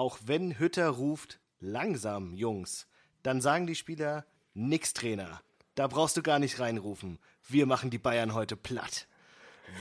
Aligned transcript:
auch 0.00 0.18
wenn 0.24 0.58
Hütter 0.58 0.88
ruft, 0.88 1.40
langsam, 1.60 2.32
Jungs, 2.32 2.86
dann 3.22 3.42
sagen 3.42 3.66
die 3.66 3.74
Spieler, 3.74 4.24
nix 4.54 4.94
Trainer. 4.94 5.42
Da 5.74 5.88
brauchst 5.88 6.16
du 6.16 6.22
gar 6.22 6.38
nicht 6.38 6.58
reinrufen. 6.58 7.18
Wir 7.46 7.66
machen 7.66 7.90
die 7.90 7.98
Bayern 7.98 8.32
heute 8.32 8.56
platt. 8.56 9.06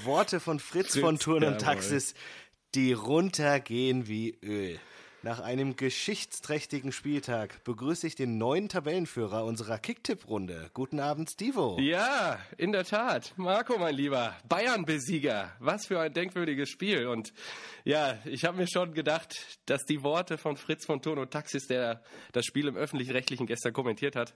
Worte 0.04 0.42
von 0.42 0.60
Fritz, 0.60 0.92
Fritz 0.92 1.02
von 1.02 1.20
Turn 1.20 1.46
und 1.46 1.62
Taxis, 1.62 2.16
die 2.76 2.92
runtergehen 2.92 4.10
wie 4.10 4.32
Öl. 4.44 4.78
Nach 5.22 5.42
einem 5.42 5.76
geschichtsträchtigen 5.76 6.94
Spieltag 6.94 7.62
begrüße 7.66 8.08
ich 8.08 8.16
den 8.16 8.38
neuen 8.38 8.70
Tabellenführer 8.70 9.44
unserer 9.44 9.78
Kicktipp-Runde. 9.78 10.70
Guten 10.74 11.02
Abend, 11.02 11.30
Stivo. 11.30 11.78
Ja, 11.78 12.40
in 12.56 12.72
der 12.72 12.86
Tat. 12.86 13.34
Marco, 13.36 13.78
mein 13.78 13.96
Lieber. 13.96 14.34
Bayern-Besieger. 14.48 15.52
Was 15.60 15.88
für 15.88 16.00
ein 16.00 16.14
denkwürdiges 16.14 16.70
Spiel. 16.70 17.08
Und 17.08 17.34
ja, 17.84 18.18
ich 18.24 18.46
habe 18.46 18.56
mir 18.56 18.68
schon 18.70 18.94
gedacht, 18.94 19.60
dass 19.66 19.84
die 19.84 20.04
Worte 20.04 20.38
von 20.38 20.56
Fritz 20.56 20.86
von 20.86 21.02
und 21.02 21.32
Taxis, 21.32 21.68
der 21.68 22.02
das 22.32 22.46
Spiel 22.46 22.70
im 22.70 22.78
Öffentlich-Rechtlichen 22.78 23.46
gestern 23.46 23.74
kommentiert 23.74 24.16
hat, 24.16 24.34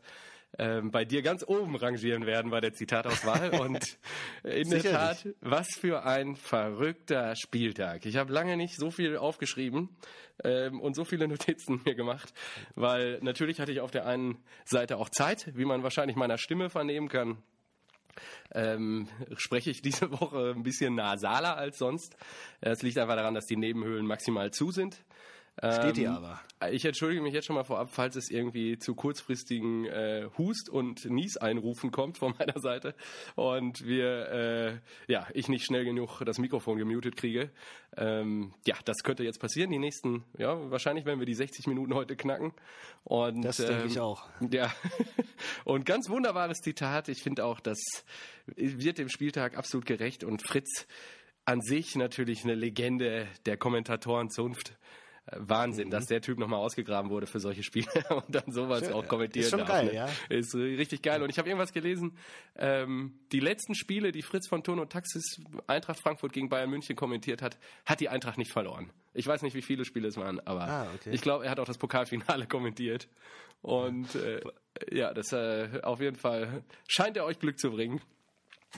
ähm, 0.59 0.91
bei 0.91 1.05
dir 1.05 1.21
ganz 1.21 1.43
oben 1.48 1.75
rangieren 1.75 2.25
werden 2.25 2.52
bei 2.52 2.61
der 2.61 2.73
Zitatauswahl. 2.73 3.49
Und 3.59 3.98
in 4.44 4.70
der 4.70 4.84
Tat, 4.84 5.27
was 5.41 5.67
für 5.80 6.03
ein 6.05 6.35
verrückter 6.35 7.35
Spieltag. 7.35 8.05
Ich 8.05 8.17
habe 8.17 8.31
lange 8.31 8.58
nicht 8.58 8.75
so 8.75 8.91
viel 8.91 9.17
aufgeschrieben 9.17 9.89
ähm, 10.44 10.80
und 10.80 10.95
so 10.95 11.05
viele 11.05 11.27
Notizen 11.30 11.81
mir 11.85 11.95
gemacht, 11.95 12.34
weil 12.75 13.20
natürlich 13.21 13.59
hatte 13.59 13.71
ich 13.71 13.80
auf 13.80 13.91
der 13.91 14.05
einen 14.05 14.38
Seite 14.66 14.97
auch 14.97 15.09
Zeit, 15.09 15.52
wie 15.55 15.66
man 15.66 15.84
wahrscheinlich 15.84 16.16
meiner 16.16 16.38
Stimme 16.38 16.70
vernehmen 16.70 17.09
kann. 17.09 17.38
Ähm, 18.53 19.08
spreche 19.38 19.72
ich 19.72 19.81
diese 19.81 20.11
Woche 20.22 20.53
ein 20.55 20.63
bisschen 20.63 20.95
nasaler 20.95 21.58
als 21.58 21.77
sonst. 21.77 22.16
Es 22.61 22.83
liegt 22.83 22.97
einfach 22.97 23.16
daran, 23.16 23.33
dass 23.33 23.45
die 23.45 23.58
Nebenhöhlen 23.58 24.05
maximal 24.05 24.52
zu 24.52 24.72
sind. 24.72 25.03
Steht 25.59 25.98
hier 25.98 26.07
ähm, 26.07 26.16
aber. 26.16 26.41
Ich 26.71 26.84
entschuldige 26.84 27.21
mich 27.21 27.34
jetzt 27.34 27.45
schon 27.45 27.55
mal 27.55 27.63
vorab, 27.63 27.89
falls 27.91 28.16
es 28.16 28.31
irgendwie 28.31 28.80
zu 28.80 28.95
kurzfristigen 28.95 29.86
äh, 29.86 30.27
Hust- 30.38 30.69
und 30.69 31.05
Nies-Einrufen 31.05 31.91
kommt 31.91 32.17
von 32.17 32.33
meiner 32.39 32.59
Seite 32.59 32.95
und 33.36 33.86
wir, 33.86 34.30
äh, 34.31 35.11
ja, 35.11 35.27
ich 35.33 35.50
nicht 35.50 35.66
schnell 35.66 35.86
genug 35.86 36.23
das 36.25 36.39
Mikrofon 36.39 36.77
gemutet 36.77 37.16
kriege. 37.17 37.52
Ähm, 37.95 38.53
ja, 38.66 38.75
das 38.86 39.03
könnte 39.03 39.23
jetzt 39.23 39.39
passieren. 39.39 39.69
Die 39.69 39.77
nächsten, 39.77 40.23
ja, 40.38 40.72
wahrscheinlich 40.72 41.05
werden 41.05 41.19
wir 41.19 41.27
die 41.27 41.36
60 41.36 41.67
Minuten 41.67 41.94
heute 41.94 42.16
knacken. 42.16 42.53
Und, 43.03 43.44
das 43.44 43.58
denke 43.58 43.83
ähm, 43.83 43.88
ich 43.88 43.99
auch. 43.99 44.27
Ja, 44.52 44.73
und 45.66 45.86
ganz 45.86 46.09
wunderbares 46.09 46.59
Zitat. 46.61 47.09
Ich 47.09 47.22
finde 47.22 47.45
auch, 47.45 47.59
das 47.59 47.80
wird 48.55 48.97
dem 48.97 49.09
Spieltag 49.09 49.55
absolut 49.55 49.86
gerecht 49.86 50.23
und 50.23 50.42
Fritz 50.42 50.88
an 51.45 51.61
sich 51.61 51.95
natürlich 51.95 52.44
eine 52.44 52.55
Legende 52.55 53.27
der 53.45 53.58
Kommentatorenzunft. 53.58 54.77
Wahnsinn, 55.31 55.88
mhm. 55.88 55.91
dass 55.91 56.07
der 56.07 56.21
Typ 56.21 56.38
nochmal 56.38 56.59
ausgegraben 56.59 57.09
wurde 57.09 57.27
für 57.27 57.39
solche 57.39 57.63
Spiele 57.63 57.88
und 58.09 58.25
dann 58.27 58.52
sowas 58.52 58.85
Schön, 58.85 58.93
auch 58.93 59.07
kommentiert. 59.07 59.45
Ist 59.45 59.52
schon 59.52 59.59
darf, 59.59 59.69
geil, 59.69 59.85
ne? 59.85 59.95
ja. 59.95 60.09
Ist 60.30 60.53
richtig 60.53 61.02
geil. 61.02 61.23
Und 61.23 61.30
ich 61.30 61.38
habe 61.38 61.47
irgendwas 61.47 61.71
gelesen, 61.71 62.17
ähm, 62.55 63.19
die 63.31 63.39
letzten 63.39 63.73
Spiele, 63.73 64.11
die 64.11 64.21
Fritz 64.21 64.47
von 64.47 64.63
Ton 64.63 64.80
und 64.80 64.91
Taxis 64.91 65.39
Eintracht 65.67 66.02
Frankfurt 66.02 66.33
gegen 66.33 66.49
Bayern 66.49 66.69
München 66.69 66.95
kommentiert 66.95 67.41
hat, 67.41 67.57
hat 67.85 68.02
die 68.02 68.09
Eintracht 68.09 68.38
nicht 68.38 68.52
verloren. 68.52 68.91
Ich 69.13 69.25
weiß 69.25 69.43
nicht, 69.43 69.55
wie 69.55 69.61
viele 69.61 69.85
Spiele 69.85 70.07
es 70.07 70.17
waren, 70.17 70.39
aber 70.41 70.67
ah, 70.67 70.88
okay. 70.95 71.11
ich 71.11 71.21
glaube, 71.21 71.45
er 71.45 71.52
hat 71.52 71.59
auch 71.59 71.65
das 71.65 71.77
Pokalfinale 71.77 72.47
kommentiert. 72.47 73.08
Und 73.61 74.15
äh, 74.15 74.41
ja, 74.91 75.13
das 75.13 75.31
äh, 75.31 75.80
auf 75.83 76.02
jeden 76.02 76.17
Fall 76.17 76.63
scheint 76.87 77.15
er 77.15 77.23
euch 77.23 77.39
Glück 77.39 77.59
zu 77.59 77.71
bringen. 77.71 78.02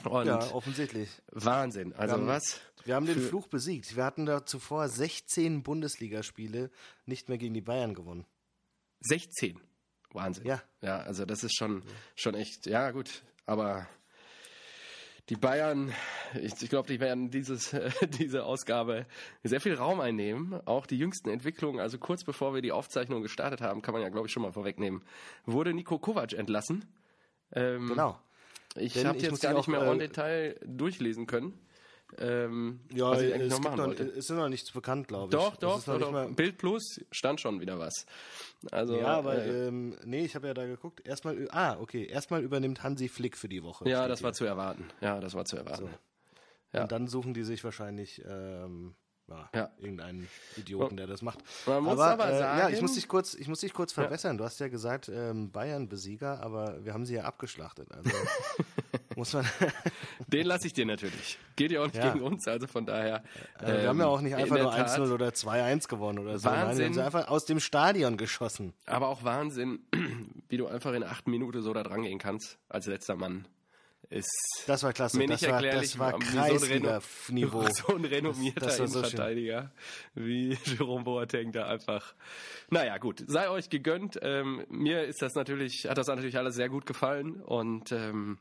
Und 0.04 0.26
ja, 0.26 0.38
offensichtlich. 0.52 1.08
Wahnsinn. 1.32 1.92
Also 1.94 2.14
wir 2.14 2.20
haben, 2.20 2.26
was? 2.26 2.60
Wir 2.84 2.94
haben 2.94 3.06
den 3.06 3.20
Fluch 3.20 3.48
besiegt. 3.48 3.96
Wir 3.96 4.04
hatten 4.04 4.26
da 4.26 4.46
zuvor 4.46 4.88
16 4.88 5.62
Bundesligaspiele 5.62 6.70
nicht 7.06 7.28
mehr 7.28 7.38
gegen 7.38 7.54
die 7.54 7.60
Bayern 7.60 7.94
gewonnen. 7.94 8.26
16. 9.00 9.60
Wahnsinn. 10.12 10.46
Ja. 10.46 10.62
Ja, 10.82 10.98
also 10.98 11.24
das 11.24 11.42
ist 11.42 11.56
schon, 11.56 11.82
schon 12.14 12.34
echt, 12.34 12.66
ja 12.66 12.90
gut. 12.90 13.22
Aber 13.44 13.88
die 15.28 15.36
Bayern, 15.36 15.92
ich, 16.40 16.62
ich 16.62 16.68
glaube, 16.68 16.88
die 16.88 17.00
werden 17.00 17.30
dieses, 17.30 17.74
diese 18.20 18.44
Ausgabe 18.44 19.06
sehr 19.42 19.60
viel 19.60 19.74
Raum 19.74 20.00
einnehmen. 20.00 20.60
Auch 20.66 20.86
die 20.86 20.98
jüngsten 20.98 21.28
Entwicklungen, 21.28 21.80
also 21.80 21.98
kurz 21.98 22.22
bevor 22.22 22.54
wir 22.54 22.62
die 22.62 22.72
Aufzeichnung 22.72 23.22
gestartet 23.22 23.60
haben, 23.60 23.82
kann 23.82 23.92
man 23.92 24.02
ja, 24.02 24.08
glaube 24.08 24.28
ich, 24.28 24.32
schon 24.32 24.42
mal 24.42 24.52
vorwegnehmen, 24.52 25.02
wurde 25.44 25.74
Nico 25.74 25.98
Kovac 25.98 26.32
entlassen. 26.32 26.84
Ähm, 27.52 27.88
genau. 27.88 28.20
Ich 28.78 29.04
habe 29.04 29.18
jetzt 29.18 29.40
gar 29.40 29.54
nicht 29.54 29.68
mehr 29.68 29.82
äh, 29.82 29.90
en 29.90 29.98
Detail 29.98 30.60
durchlesen 30.64 31.26
können. 31.26 31.58
Ähm, 32.18 32.80
ja, 32.92 33.10
was 33.10 33.20
ich 33.20 33.34
eigentlich 33.34 33.50
noch 33.50 33.60
machen 33.60 33.76
noch, 33.78 33.86
wollte. 33.86 34.04
ist 34.04 34.30
noch 34.30 34.48
nichts 34.48 34.70
bekannt, 34.70 35.08
glaube 35.08 35.26
ich. 35.26 35.30
Doch, 35.30 35.56
doch, 35.56 35.82
doch, 35.82 35.98
doch. 35.98 36.30
Bild 36.34 36.56
Plus 36.56 37.00
stand 37.10 37.40
schon 37.40 37.60
wieder 37.60 37.78
was. 37.78 38.06
Also, 38.70 38.96
ja, 38.96 39.08
aber 39.08 39.42
äh, 39.44 39.68
ähm, 39.68 39.96
nee, 40.04 40.24
ich 40.24 40.34
habe 40.34 40.46
ja 40.46 40.54
da 40.54 40.66
geguckt. 40.66 41.06
Erstmal, 41.06 41.48
ah, 41.50 41.76
okay, 41.80 42.06
erstmal 42.06 42.42
übernimmt 42.42 42.82
Hansi 42.82 43.08
Flick 43.08 43.36
für 43.36 43.48
die 43.48 43.62
Woche. 43.62 43.88
Ja, 43.88 44.06
das 44.06 44.22
war 44.22 44.32
zu 44.32 44.44
erwarten. 44.44 44.86
Ja, 45.00 45.20
das 45.20 45.34
war 45.34 45.44
zu 45.44 45.56
erwarten. 45.56 45.88
So. 45.88 45.98
Ja. 46.72 46.82
Und 46.82 46.92
dann 46.92 47.08
suchen 47.08 47.34
die 47.34 47.42
sich 47.42 47.64
wahrscheinlich 47.64 48.22
ähm, 48.24 48.94
ja, 49.28 49.48
ja. 49.54 49.70
irgendeinen 49.78 50.28
Idioten, 50.56 50.96
der 50.96 51.06
das 51.06 51.22
macht. 51.22 51.40
Man 51.66 51.82
muss 51.82 51.98
aber, 51.98 52.24
aber 52.24 52.32
äh, 52.32 52.38
sagen, 52.38 52.58
ja, 52.58 52.68
ich 52.68 52.80
muss 52.80 52.94
dich 52.94 53.08
kurz, 53.08 53.34
ich 53.34 53.48
muss 53.48 53.60
dich 53.60 53.72
kurz 53.72 53.92
verbessern. 53.92 54.32
Ja. 54.32 54.38
Du 54.38 54.44
hast 54.44 54.60
ja 54.60 54.68
gesagt 54.68 55.08
ähm, 55.08 55.50
Bayern 55.50 55.88
Besieger, 55.88 56.40
aber 56.40 56.84
wir 56.84 56.94
haben 56.94 57.04
sie 57.04 57.14
ja 57.14 57.24
abgeschlachtet. 57.24 57.90
Also 57.92 58.10
muss 59.16 59.32
man. 59.32 59.44
Den 60.28 60.46
lasse 60.46 60.66
ich 60.66 60.72
dir 60.72 60.86
natürlich. 60.86 61.38
Geht 61.56 61.72
ja 61.72 61.80
auch 61.80 61.86
nicht 61.86 61.96
ja. 61.96 62.12
gegen 62.12 62.24
uns, 62.24 62.46
also 62.46 62.66
von 62.66 62.86
daher. 62.86 63.22
Ähm, 63.60 63.66
wir 63.66 63.88
haben 63.88 63.98
ja 63.98 64.06
auch 64.06 64.20
nicht 64.20 64.32
ähm, 64.32 64.38
einfach 64.40 64.58
nur 64.58 64.72
1-0 64.72 65.12
oder 65.12 65.28
2-1 65.28 65.88
gewonnen 65.88 66.18
oder 66.20 66.38
so. 66.38 66.44
Wahnsinn. 66.44 66.66
Nein, 66.66 66.78
wir 66.78 66.86
haben 66.86 66.94
sie 66.94 67.02
einfach 67.02 67.28
aus 67.28 67.44
dem 67.46 67.60
Stadion 67.60 68.16
geschossen. 68.16 68.74
Aber 68.86 69.08
auch 69.08 69.24
Wahnsinn, 69.24 69.80
wie 70.48 70.56
du 70.56 70.66
einfach 70.66 70.92
in 70.92 71.02
acht 71.02 71.26
Minuten 71.26 71.62
so 71.62 71.72
da 71.72 71.82
dran 71.82 72.02
gehen 72.02 72.18
kannst 72.18 72.58
als 72.68 72.86
letzter 72.86 73.16
Mann 73.16 73.46
ist 74.10 74.64
das 74.66 74.82
war 74.82 74.92
klasse. 74.92 75.18
Mir 75.18 75.28
nicht 75.28 75.42
das 75.42 75.50
erklärlich, 75.50 75.98
war, 75.98 76.12
das 76.12 76.34
war 76.34 76.48
Kreisliga-Niveau. 76.48 77.66
So 77.72 77.94
ein 77.94 78.04
renommierter 78.04 78.66
das, 78.66 78.78
das 78.78 78.94
Innenverteidiger 78.94 79.72
so 80.14 80.22
wie 80.24 80.56
Jerome 80.64 81.04
Boateng 81.04 81.52
da 81.52 81.66
einfach. 81.66 82.14
Naja, 82.70 82.98
gut, 82.98 83.24
sei 83.26 83.48
euch 83.50 83.70
gegönnt. 83.70 84.18
Ähm, 84.22 84.64
mir 84.68 85.04
ist 85.04 85.22
das 85.22 85.34
natürlich, 85.34 85.86
hat 85.88 85.98
das 85.98 86.06
natürlich 86.06 86.38
alles 86.38 86.54
sehr 86.54 86.68
gut 86.68 86.86
gefallen 86.86 87.42
und 87.42 87.92
ähm, 87.92 88.38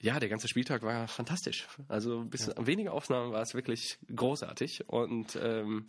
ja, 0.00 0.20
der 0.20 0.28
ganze 0.28 0.48
Spieltag 0.48 0.82
war 0.82 1.08
fantastisch. 1.08 1.66
Also 1.88 2.24
bis 2.24 2.46
ja. 2.46 2.54
wenige 2.66 2.92
Aufnahmen 2.92 3.32
war 3.32 3.42
es 3.42 3.54
wirklich 3.54 3.98
großartig 4.14 4.88
und 4.88 5.36
ähm, 5.42 5.86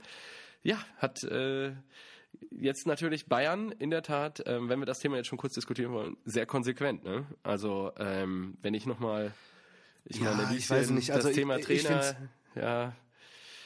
ja, 0.64 0.78
hat 0.98 1.24
äh, 1.24 1.74
Jetzt 2.52 2.88
natürlich 2.88 3.28
Bayern 3.28 3.72
in 3.72 3.90
der 3.90 4.04
Tat, 4.04 4.44
ähm, 4.46 4.70
wenn 4.70 4.80
wir 4.80 4.86
das 4.86 5.00
Thema 5.00 5.18
jetzt 5.18 5.28
schon 5.28 5.38
kurz 5.38 5.54
diskutieren 5.54 5.92
wollen, 5.92 6.18
sehr 6.26 6.46
konsequent. 6.46 7.04
Ne? 7.04 7.26
Also 7.44 7.92
ähm, 7.98 8.58
wenn 8.62 8.74
ich 8.74 8.86
nochmal, 8.86 9.34
ich 10.06 10.20
ja, 10.20 10.34
meine, 10.34 10.56
ich 10.56 10.70
weiß 10.70 10.90
nicht, 10.92 11.12
also 11.12 11.28
das 11.28 11.36
Thema 11.36 11.58
ich, 11.58 11.66
Trainer, 11.66 12.16
ich 12.56 12.62
ja. 12.62 12.94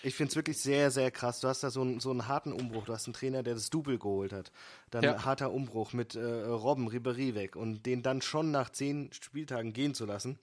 Ich 0.04 0.16
finde 0.16 0.32
es 0.32 0.36
wirklich 0.36 0.58
sehr, 0.58 0.90
sehr 0.90 1.12
krass. 1.12 1.40
Du 1.42 1.48
hast 1.48 1.64
da 1.64 1.70
so, 1.70 1.82
einen, 1.82 2.00
so 2.00 2.10
einen 2.10 2.28
harten 2.28 2.54
Umbruch. 2.54 2.86
Du 2.86 2.94
hast 2.94 3.06
einen 3.06 3.14
Trainer, 3.14 3.44
der 3.44 3.54
das 3.54 3.70
Double 3.70 4.00
geholt 4.00 4.34
hat. 4.34 4.52
Dann 4.90 5.04
ja. 5.04 5.26
harter 5.26 5.52
Umbruch 5.52 5.94
mit 5.94 6.16
äh, 6.16 6.22
Robben, 6.22 6.90
Ribéry 6.90 7.36
weg 7.36 7.56
und 7.56 7.86
den 7.86 8.02
dann 8.02 8.22
schon 8.22 8.52
nach 8.52 8.72
zehn 8.72 9.14
Spieltagen 9.14 9.74
gehen 9.74 9.94
zu 9.94 10.06
lassen. 10.06 10.40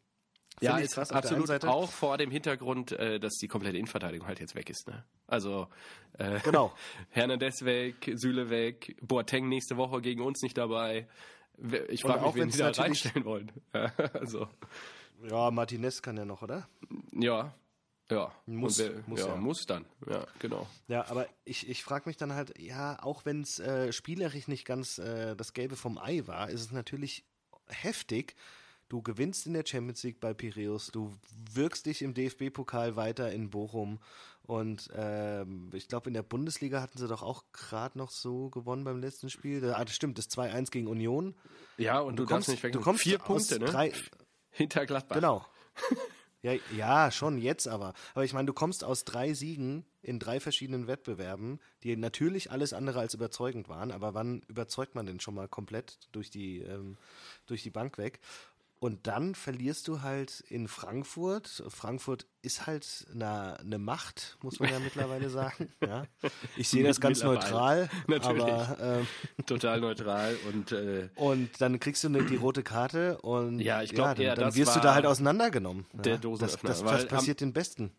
Ja, 0.60 0.78
ist 0.78 0.94
krass, 0.94 1.12
absolut 1.12 1.64
auch 1.64 1.90
vor 1.90 2.18
dem 2.18 2.30
Hintergrund, 2.30 2.92
äh, 2.92 3.20
dass 3.20 3.34
die 3.34 3.48
komplette 3.48 3.76
Innenverteidigung 3.76 4.26
halt 4.26 4.40
jetzt 4.40 4.54
weg 4.54 4.70
ist. 4.70 4.88
Ne? 4.88 5.04
Also 5.26 5.68
äh, 6.18 6.40
genau. 6.40 6.72
Hernandez 7.10 7.64
weg, 7.64 8.12
Süle 8.14 8.50
weg, 8.50 8.96
Boateng 9.00 9.48
nächste 9.48 9.76
Woche 9.76 10.00
gegen 10.00 10.22
uns 10.22 10.42
nicht 10.42 10.56
dabei. 10.58 11.08
Ich 11.88 12.02
frage 12.02 12.24
mich, 12.24 12.34
wen 12.36 12.50
die 12.50 12.58
da 12.58 12.70
reinstellen 12.70 13.24
wollen. 13.24 13.52
also. 14.12 14.48
Ja, 15.28 15.50
Martinez 15.50 16.02
kann 16.02 16.16
ja 16.16 16.24
noch, 16.24 16.42
oder? 16.42 16.68
Ja, 17.12 17.52
ja, 18.10 18.32
muss, 18.46 18.78
wer, 18.78 19.02
muss, 19.06 19.20
ja, 19.20 19.26
ja, 19.26 19.36
muss 19.36 19.66
dann, 19.66 19.84
ja, 20.08 20.26
genau. 20.38 20.66
Ja, 20.86 21.06
aber 21.08 21.26
ich, 21.44 21.68
ich 21.68 21.82
frage 21.82 22.08
mich 22.08 22.16
dann 22.16 22.32
halt, 22.32 22.58
ja, 22.58 23.02
auch 23.02 23.26
wenn 23.26 23.42
es 23.42 23.58
äh, 23.58 23.92
spielerisch 23.92 24.48
nicht 24.48 24.64
ganz 24.64 24.98
äh, 24.98 25.36
das 25.36 25.52
Gelbe 25.52 25.76
vom 25.76 25.98
Ei 25.98 26.26
war, 26.26 26.48
ist 26.48 26.62
es 26.62 26.72
natürlich 26.72 27.26
heftig, 27.66 28.34
Du 28.88 29.02
gewinnst 29.02 29.46
in 29.46 29.52
der 29.52 29.64
Champions 29.66 30.02
League 30.02 30.18
bei 30.18 30.32
Piraeus, 30.32 30.88
du 30.88 31.12
wirkst 31.52 31.86
dich 31.86 32.00
im 32.00 32.14
DFB-Pokal 32.14 32.96
weiter 32.96 33.30
in 33.30 33.50
Bochum 33.50 33.98
und 34.42 34.88
ähm, 34.94 35.70
ich 35.74 35.88
glaube, 35.88 36.08
in 36.08 36.14
der 36.14 36.22
Bundesliga 36.22 36.80
hatten 36.80 36.96
sie 36.96 37.06
doch 37.06 37.22
auch 37.22 37.44
gerade 37.52 37.98
noch 37.98 38.10
so 38.10 38.48
gewonnen 38.48 38.84
beim 38.84 38.98
letzten 38.98 39.28
Spiel. 39.28 39.62
Ah, 39.74 39.84
das 39.84 39.94
stimmt, 39.94 40.16
das 40.16 40.30
2-1 40.30 40.70
gegen 40.70 40.86
Union. 40.86 41.34
Ja, 41.76 41.98
und, 41.98 42.08
und 42.08 42.16
du, 42.16 42.24
du, 42.24 42.30
kommst 42.30 42.48
nicht 42.48 42.62
weg. 42.62 42.72
Du 42.72 42.80
kommst 42.80 43.02
vier 43.02 43.18
Punkte, 43.18 43.58
ne? 43.58 43.66
Drei, 43.66 43.92
Hinter 44.50 44.86
Gladbach. 44.86 45.16
Genau. 45.16 45.46
Ja, 46.40 46.52
ja, 46.76 47.10
schon 47.10 47.38
jetzt 47.38 47.66
aber. 47.66 47.94
Aber 48.14 48.24
ich 48.24 48.32
meine, 48.32 48.46
du 48.46 48.52
kommst 48.52 48.84
aus 48.84 49.04
drei 49.04 49.34
Siegen 49.34 49.84
in 50.02 50.20
drei 50.20 50.38
verschiedenen 50.38 50.86
Wettbewerben, 50.86 51.58
die 51.82 51.96
natürlich 51.96 52.52
alles 52.52 52.72
andere 52.72 53.00
als 53.00 53.12
überzeugend 53.14 53.68
waren. 53.68 53.90
Aber 53.90 54.14
wann 54.14 54.42
überzeugt 54.46 54.94
man 54.94 55.04
denn 55.04 55.18
schon 55.18 55.34
mal 55.34 55.48
komplett 55.48 55.98
durch 56.12 56.30
die, 56.30 56.60
ähm, 56.60 56.96
durch 57.46 57.64
die 57.64 57.70
Bank 57.70 57.98
weg? 57.98 58.20
Und 58.80 59.08
dann 59.08 59.34
verlierst 59.34 59.88
du 59.88 60.02
halt 60.02 60.38
in 60.48 60.68
Frankfurt. 60.68 61.64
Frankfurt 61.68 62.26
ist 62.42 62.68
halt 62.68 63.06
eine, 63.12 63.58
eine 63.58 63.78
Macht, 63.78 64.38
muss 64.42 64.60
man 64.60 64.70
ja 64.70 64.78
mittlerweile 64.78 65.30
sagen. 65.30 65.72
Ja. 65.84 66.04
Ich 66.56 66.68
sehe 66.68 66.84
das 66.84 67.00
ganz 67.00 67.22
neutral, 67.24 67.88
Natürlich. 68.06 68.42
aber 68.42 68.76
ähm, 69.00 69.06
Total 69.46 69.80
neutral 69.80 70.36
und 70.48 70.70
äh, 70.72 71.08
und 71.16 71.60
dann 71.60 71.80
kriegst 71.80 72.04
du 72.04 72.08
ne, 72.08 72.22
die 72.24 72.36
rote 72.36 72.62
Karte 72.62 73.18
und 73.22 73.58
Ja, 73.58 73.82
ich 73.82 73.90
glaub 73.90 74.14
dann, 74.14 74.20
eher, 74.24 74.34
dann 74.36 74.54
wirst 74.54 74.76
du 74.76 74.80
da 74.80 74.94
halt 74.94 75.06
auseinandergenommen. 75.06 75.86
der 75.92 76.12
ja. 76.14 76.18
Dosenöffner, 76.18 76.68
Das, 76.70 76.80
das, 76.82 76.90
das 76.92 77.02
am- 77.02 77.08
passiert 77.08 77.40
den 77.40 77.52
Besten. 77.52 77.90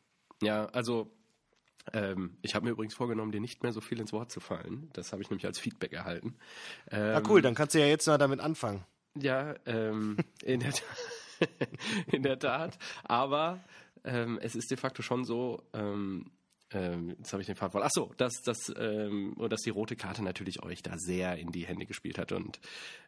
ja, 0.41 0.67
also 0.67 1.11
ähm, 1.91 2.37
ich 2.41 2.55
habe 2.55 2.65
mir 2.65 2.71
übrigens 2.71 2.93
vorgenommen, 2.93 3.31
dir 3.31 3.41
nicht 3.41 3.63
mehr 3.63 3.73
so 3.73 3.81
viel 3.81 3.99
ins 3.99 4.13
Wort 4.13 4.31
zu 4.31 4.39
fallen. 4.39 4.89
Das 4.93 5.11
habe 5.11 5.21
ich 5.23 5.29
nämlich 5.29 5.45
als 5.45 5.59
Feedback 5.59 5.91
erhalten. 5.91 6.35
Ähm, 6.91 7.15
Ah, 7.17 7.21
cool, 7.27 7.41
dann 7.41 7.55
kannst 7.55 7.75
du 7.75 7.79
ja 7.79 7.85
jetzt 7.87 8.07
mal 8.07 8.17
damit 8.17 8.39
anfangen. 8.39 8.85
Ja, 9.15 9.55
ähm, 9.65 10.17
in, 10.43 10.59
der, 10.59 10.73
in 12.11 12.23
der 12.23 12.39
Tat. 12.39 12.77
Aber 13.03 13.63
ähm, 14.03 14.39
es 14.41 14.55
ist 14.55 14.71
de 14.71 14.77
facto 14.77 15.01
schon 15.01 15.25
so, 15.25 15.61
ähm, 15.73 16.31
ähm, 16.71 17.15
jetzt 17.17 17.31
habe 17.33 17.41
ich 17.41 17.47
den 17.47 17.55
Faden. 17.55 17.81
Ach 17.83 17.89
so, 17.91 18.13
dass, 18.17 18.41
dass, 18.43 18.71
ähm, 18.77 19.35
dass 19.49 19.61
die 19.61 19.71
rote 19.71 19.95
Karte 19.95 20.23
natürlich 20.23 20.63
euch 20.63 20.83
da 20.83 20.97
sehr 20.97 21.37
in 21.37 21.51
die 21.51 21.65
Hände 21.65 21.85
gespielt 21.85 22.17
hat. 22.17 22.31
Und 22.31 22.59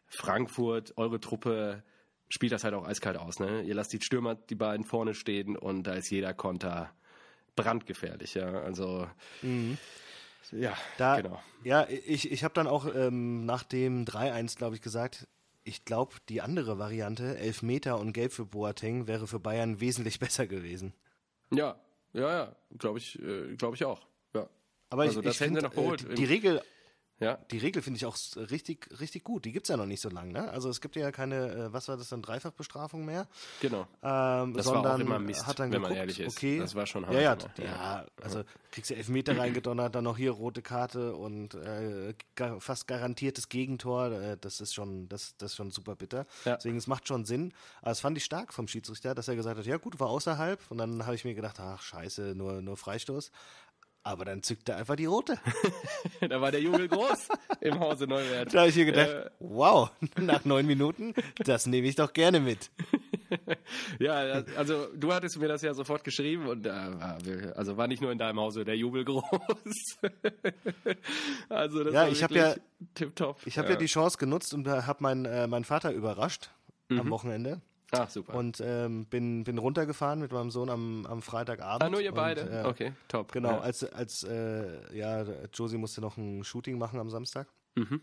Frankfurt, 0.06 0.94
eure 0.96 1.20
Truppe, 1.20 1.82
spielt 2.28 2.52
das 2.52 2.64
halt 2.64 2.74
auch 2.74 2.86
eiskalt 2.86 3.16
aus. 3.16 3.38
Ne? 3.38 3.62
Ihr 3.62 3.74
lasst 3.74 3.92
die 3.92 4.00
Stürmer, 4.00 4.34
die 4.34 4.54
beiden 4.54 4.84
vorne 4.84 5.14
stehen 5.14 5.56
und 5.56 5.84
da 5.84 5.94
ist 5.94 6.10
jeder 6.10 6.34
Konter 6.34 6.90
brandgefährlich. 7.54 8.34
Ja, 8.34 8.50
also 8.62 9.06
ja, 10.50 10.76
Da, 10.98 11.20
genau. 11.20 11.42
Ja, 11.62 11.86
ich, 11.88 12.30
ich 12.30 12.42
habe 12.42 12.54
dann 12.54 12.66
auch 12.66 12.86
ähm, 12.94 13.44
nach 13.44 13.62
dem 13.62 14.04
3-1, 14.04 14.56
glaube 14.56 14.74
ich, 14.74 14.82
gesagt, 14.82 15.28
ich 15.64 15.84
glaube, 15.84 16.14
die 16.28 16.40
andere 16.40 16.78
Variante, 16.78 17.36
Elfmeter 17.38 17.98
und 17.98 18.12
Gelb 18.12 18.32
für 18.32 18.46
Boateng, 18.46 19.06
wäre 19.06 19.26
für 19.26 19.40
Bayern 19.40 19.80
wesentlich 19.80 20.18
besser 20.20 20.46
gewesen. 20.46 20.94
Ja, 21.50 21.78
ja, 22.12 22.30
ja, 22.30 22.56
glaube 22.78 22.98
ich, 22.98 23.18
äh, 23.22 23.54
glaube 23.56 23.76
ich 23.76 23.84
auch. 23.84 24.06
Ja. 24.34 24.48
Aber 24.90 25.02
Also 25.02 25.20
ich, 25.20 25.26
das 25.26 25.36
ich 25.36 25.40
hätten 25.40 25.54
sie 25.54 25.60
find, 25.60 25.74
noch 25.74 25.76
geholt. 25.76 26.08
Äh, 26.10 26.14
die 26.14 26.24
Regel, 26.24 26.62
Ja, 27.22 27.38
die 27.50 27.58
Regel 27.58 27.82
finde 27.82 27.98
ich 27.98 28.06
auch 28.06 28.16
richtig, 28.36 28.88
richtig 29.00 29.24
gut. 29.24 29.44
Die 29.44 29.52
gibt's 29.52 29.68
ja 29.68 29.76
noch 29.76 29.86
nicht 29.86 30.00
so 30.00 30.08
lange. 30.08 30.32
Ne? 30.32 30.50
Also 30.50 30.68
es 30.68 30.80
gibt 30.80 30.96
ja 30.96 31.10
keine, 31.12 31.48
äh, 31.52 31.72
was 31.72 31.88
war 31.88 31.96
das 31.96 32.08
dann, 32.08 32.22
Dreifachbestrafung 32.22 33.04
mehr. 33.04 33.26
genau. 33.60 33.86
Ähm, 34.02 34.54
Das 34.54 34.66
war 34.66 34.78
auch 34.78 34.82
sondern 34.82 35.00
immer 35.00 35.18
Mist, 35.18 35.46
hat 35.46 35.58
dann 35.58 35.72
wenn 35.72 35.80
man 35.82 35.90
geguckt, 35.90 35.98
ehrlich 35.98 36.20
ist. 36.20 36.36
Okay, 36.36 36.58
Das 36.58 36.74
war 36.74 36.86
schon 36.86 37.04
ja, 37.04 37.20
ja, 37.20 37.30
Hammer, 37.30 37.50
ja, 37.58 37.64
ja. 37.64 38.06
also 38.22 38.42
kriegst 38.70 38.90
du 38.90 38.96
Elfmeter 38.96 39.38
reingedonnert, 39.38 39.94
dann 39.94 40.04
noch 40.04 40.16
hier 40.16 40.32
rote 40.32 40.62
Karte 40.62 41.14
und 41.14 41.54
äh, 41.54 42.14
fast 42.58 42.88
garantiertes 42.88 43.48
Gegentor. 43.48 44.12
Äh, 44.12 44.36
das 44.40 44.60
ist 44.60 44.74
schon, 44.74 45.08
das, 45.08 45.36
das 45.36 45.52
ist 45.52 45.56
schon 45.56 45.70
super 45.70 45.96
bitter. 45.96 46.26
Ja. 46.44 46.56
Deswegen 46.56 46.76
es 46.76 46.86
macht 46.86 47.08
schon 47.08 47.24
Sinn. 47.24 47.52
Aber 47.80 47.90
das 47.90 48.00
fand 48.00 48.16
ich 48.16 48.24
stark 48.24 48.52
vom 48.52 48.68
Schiedsrichter, 48.68 49.14
dass 49.14 49.28
er 49.28 49.36
gesagt 49.36 49.58
hat, 49.58 49.66
ja 49.66 49.76
gut, 49.76 50.00
war 50.00 50.08
außerhalb. 50.08 50.60
Und 50.70 50.78
dann 50.78 51.04
habe 51.04 51.14
ich 51.14 51.24
mir 51.24 51.34
gedacht, 51.34 51.60
ach 51.60 51.82
scheiße, 51.82 52.34
nur, 52.34 52.62
nur 52.62 52.76
Freistoß. 52.76 53.30
Aber 54.04 54.24
dann 54.24 54.42
zückt 54.42 54.68
er 54.68 54.76
einfach 54.78 54.96
die 54.96 55.04
rote. 55.06 55.38
da 56.28 56.40
war 56.40 56.50
der 56.50 56.60
Jubel 56.60 56.88
groß 56.88 57.28
im 57.60 57.78
Hause 57.78 58.06
Neuwert. 58.08 58.52
Da 58.52 58.60
habe 58.60 58.70
ich 58.70 58.74
mir 58.76 58.86
gedacht, 58.86 59.08
Äh. 59.08 59.30
wow, 59.38 59.90
nach 60.18 60.44
neun 60.44 60.66
Minuten, 60.66 61.14
das 61.44 61.66
nehme 61.66 61.86
ich 61.86 61.94
doch 61.96 62.12
gerne 62.12 62.40
mit. 62.40 62.70
Ja, 63.98 64.42
also 64.58 64.88
du 64.94 65.10
hattest 65.10 65.38
mir 65.38 65.48
das 65.48 65.62
ja 65.62 65.72
sofort 65.72 66.04
geschrieben 66.04 66.48
und 66.48 66.66
äh, 66.66 66.70
war- 66.70 67.16
also 67.56 67.78
war 67.78 67.86
nicht 67.88 68.02
nur 68.02 68.12
in 68.12 68.18
deinem 68.18 68.38
Hause 68.38 68.62
der 68.66 68.76
Jubel 68.76 69.06
groß. 69.06 69.22
also 71.48 71.84
das 71.84 71.94
Ja, 71.94 72.00
war 72.02 72.08
ich 72.10 72.22
hab 72.22 72.30
wirklich 72.30 72.56
ja- 72.56 72.62
tipptopp. 72.94 73.46
Ich 73.46 73.56
habe 73.56 73.70
ja 73.70 73.76
die 73.76 73.86
Chance 73.86 74.18
genutzt 74.18 74.52
und 74.52 74.68
habe 74.68 75.02
meinen 75.02 75.24
äh, 75.24 75.46
meinen 75.46 75.64
Vater 75.64 75.92
überrascht 75.92 76.50
Mhm. 76.90 77.00
am 77.00 77.10
Wochenende. 77.10 77.62
Ach, 77.94 78.08
super. 78.08 78.34
Und 78.34 78.60
ähm, 78.64 79.04
bin, 79.06 79.44
bin 79.44 79.58
runtergefahren 79.58 80.18
mit 80.20 80.32
meinem 80.32 80.50
Sohn 80.50 80.70
am, 80.70 81.04
am 81.06 81.20
Freitagabend. 81.22 81.82
ah, 81.84 81.90
nur 81.90 82.00
ihr 82.00 82.10
und, 82.10 82.16
beide? 82.16 82.40
äh, 82.64 82.66
okay, 82.66 82.92
top. 83.08 83.32
Genau, 83.32 83.50
Ja. 83.50 83.60
als, 83.60 83.84
als 83.84 84.24
äh, 84.24 84.96
ja, 84.96 85.24
Josie 85.52 85.76
musste 85.76 86.00
noch 86.00 86.16
ein 86.16 86.42
Shooting 86.42 86.78
machen 86.78 86.98
am 86.98 87.10
Samstag. 87.10 87.48
Mhm. 87.74 88.00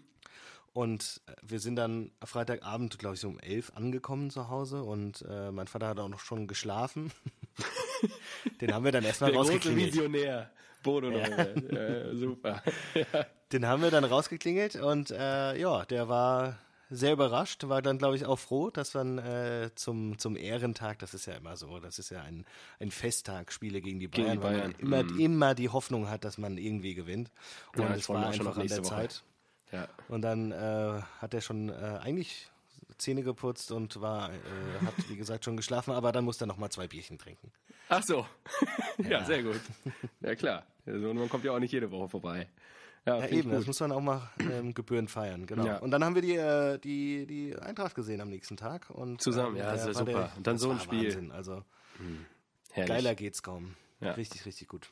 Und 0.74 1.22
äh, 1.26 1.32
wir 1.42 1.60
sind 1.60 1.76
dann 1.76 2.12
Freitagabend, 2.24 3.00
glaube 3.00 3.16
ich, 3.16 3.22
so 3.22 3.28
um 3.30 3.40
elf 3.40 3.72
angekommen 3.76 4.30
zu 4.30 4.50
Hause 4.50 4.84
und 4.84 5.26
äh, 5.28 5.52
mein 5.52 5.68
Vater 5.68 5.88
hat 5.88 6.00
auch 6.00 6.08
noch 6.10 6.20
schon 6.20 6.46
geschlafen. 6.48 7.12
Den 8.62 8.74
haben 8.74 8.86
wir 8.86 8.92
dann 8.92 9.04
erstmal 9.04 9.32
Der 9.32 9.40
große 9.40 9.54
rausgeklingelt. 9.54 9.94
Visionär. 9.94 10.52
Bodo 10.84 11.10
Neuwert. 11.10 11.72
Ja, 11.74 12.16
super. 12.16 12.64
Den 13.52 13.66
haben 13.66 13.82
wir 13.82 13.90
dann 13.92 14.04
rausgeklingelt 14.04 14.76
und 14.76 15.10
äh, 15.12 15.58
ja, 15.60 15.84
der 15.86 16.08
war 16.08 16.60
sehr 16.90 17.14
überrascht, 17.14 17.68
war 17.68 17.82
dann, 17.82 17.98
glaube 17.98 18.16
ich, 18.16 18.26
auch 18.26 18.40
froh, 18.40 18.70
dass 18.70 18.92
dann 18.92 19.18
äh, 19.20 19.70
zum, 19.76 20.18
zum 20.18 20.36
Ehrentag, 20.36 21.00
das 21.00 21.14
ist 21.14 21.26
ja 21.28 21.36
immer 21.36 21.56
so, 21.56 21.80
das 21.80 22.00
ist 22.00 22.10
ja 22.10 22.22
ein, 22.22 22.46
ein 22.80 22.92
Festtag, 22.92 23.52
Spiele 23.52 23.82
gegen 23.82 24.00
die 24.00 24.08
Bayern, 24.08 24.40
Gegen 24.40 24.42
die 24.42 24.44
weil 24.44 24.58
Bayern, 24.58 24.72
man 24.72 24.80
immer, 24.80 25.04
mhm. 25.04 25.20
immer 25.20 25.56
die 25.56 25.70
Hoffnung 25.70 26.10
hat, 26.10 26.24
dass 26.24 26.38
man 26.38 26.58
irgendwie 26.58 26.96
gewinnt. 26.96 27.32
Und 27.76 27.84
Ja, 27.84 27.94
es 27.94 28.10
war 28.10 28.28
einfach 28.28 28.58
an 28.58 28.68
der 28.68 28.78
Woche. 28.80 28.88
Zeit. 28.88 29.24
Ja. 29.72 29.88
Und 30.08 30.24
dann 30.24 30.52
äh, 30.52 31.02
hat 31.20 31.34
er 31.34 31.42
schon 31.42 31.70
äh, 31.70 32.00
eigentlich 32.02 32.50
Zähne 32.98 33.24
geputzt 33.24 33.72
und 33.72 34.02
war, 34.02 34.32
äh, 34.32 34.36
hat, 34.86 34.94
wie 35.10 35.16
gesagt, 35.16 35.46
schon 35.46 35.58
geschlafen, 35.58 35.92
aber 35.92 36.12
dann 36.12 36.26
musste 36.26 36.46
er 36.46 36.48
noch 36.48 36.58
mal 36.58 36.70
zwei 36.70 36.88
Bierchen 36.88 37.18
trinken. 37.18 37.52
Ach 37.88 38.04
so. 38.04 38.26
ja, 39.10 39.24
sehr 39.26 39.44
gut. 39.44 39.62
Ja, 40.22 40.36
klar. 40.36 40.66
Also, 40.86 41.14
man 41.14 41.30
kommt 41.30 41.44
ja 41.44 41.52
auch 41.52 41.60
nicht 41.60 41.72
jede 41.72 41.92
Woche 41.92 42.10
vorbei. 42.10 42.48
Ja, 43.06 43.18
Ja, 43.20 43.26
ich 43.26 43.32
eben, 43.32 43.52
das 43.52 43.66
muss 43.66 43.80
man 43.80 43.92
auch 43.92 44.02
mal 44.02 44.30
ähm, 44.40 44.74
gebührend 44.74 45.10
feiern, 45.10 45.46
genau. 45.46 45.66
Ja. 45.66 45.78
Und 45.78 45.92
dann 45.92 46.04
haben 46.04 46.16
wir 46.16 46.22
die, 46.22 46.36
äh, 46.36 46.78
die, 46.80 47.26
die 47.26 47.56
Eintracht 47.58 47.96
gesehen 47.96 48.22
am 48.22 48.30
nächsten 48.30 48.58
Tag. 48.58 48.90
Und, 48.90 49.22
Zusammen, 49.22 49.56
ähm, 49.56 49.62
ja, 49.64 49.72
das 49.72 49.84
der 49.84 49.92
ja 49.94 50.00
war 50.00 50.06
super. 50.06 50.32
Und 50.38 50.48
dann 50.48 50.58
so 50.58 50.70
ein 50.72 50.80
Spiel. 50.80 51.06
Wahnsinn, 51.06 51.32
also 51.32 51.64
Herrlich. 52.72 52.88
geiler 52.90 53.16
geht's 53.16 53.42
kaum. 53.44 53.76
Ja. 54.02 54.12
Richtig, 54.14 54.46
richtig 54.46 54.68
gut. 54.68 54.92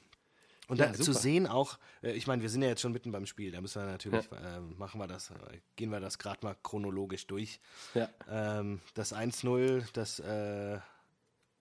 Und 0.68 0.80
Ja, 0.80 0.88
da, 0.88 0.94
zu 0.94 1.13
sehen 1.13 1.48
auch, 1.48 1.77
äh, 2.04 2.12
ich 2.12 2.27
meine, 2.27 2.42
wir 2.42 2.50
sind 2.50 2.62
ja 2.62 2.68
jetzt 2.68 2.81
schon 2.81 2.92
mitten 2.92 3.12
beim 3.12 3.25
Spiel, 3.25 3.51
da 3.51 3.62
müssen 3.62 3.81
wir 3.81 3.89
natürlich, 3.89 4.30
äh, 4.33 4.60
machen 4.60 5.00
wir 5.00 5.07
das, 5.07 5.30
äh, 5.31 5.36
gehen 5.77 5.92
wir 5.92 6.01
das 6.01 6.19
gerade 6.19 6.39
mal 6.45 6.56
chronologisch 6.62 7.25
durch. 7.27 7.62
Ja. 7.94 8.10
Ähm, 8.30 8.81
das 8.94 9.13
1-0, 9.13 9.86
das 9.94 10.19
äh, 10.19 10.80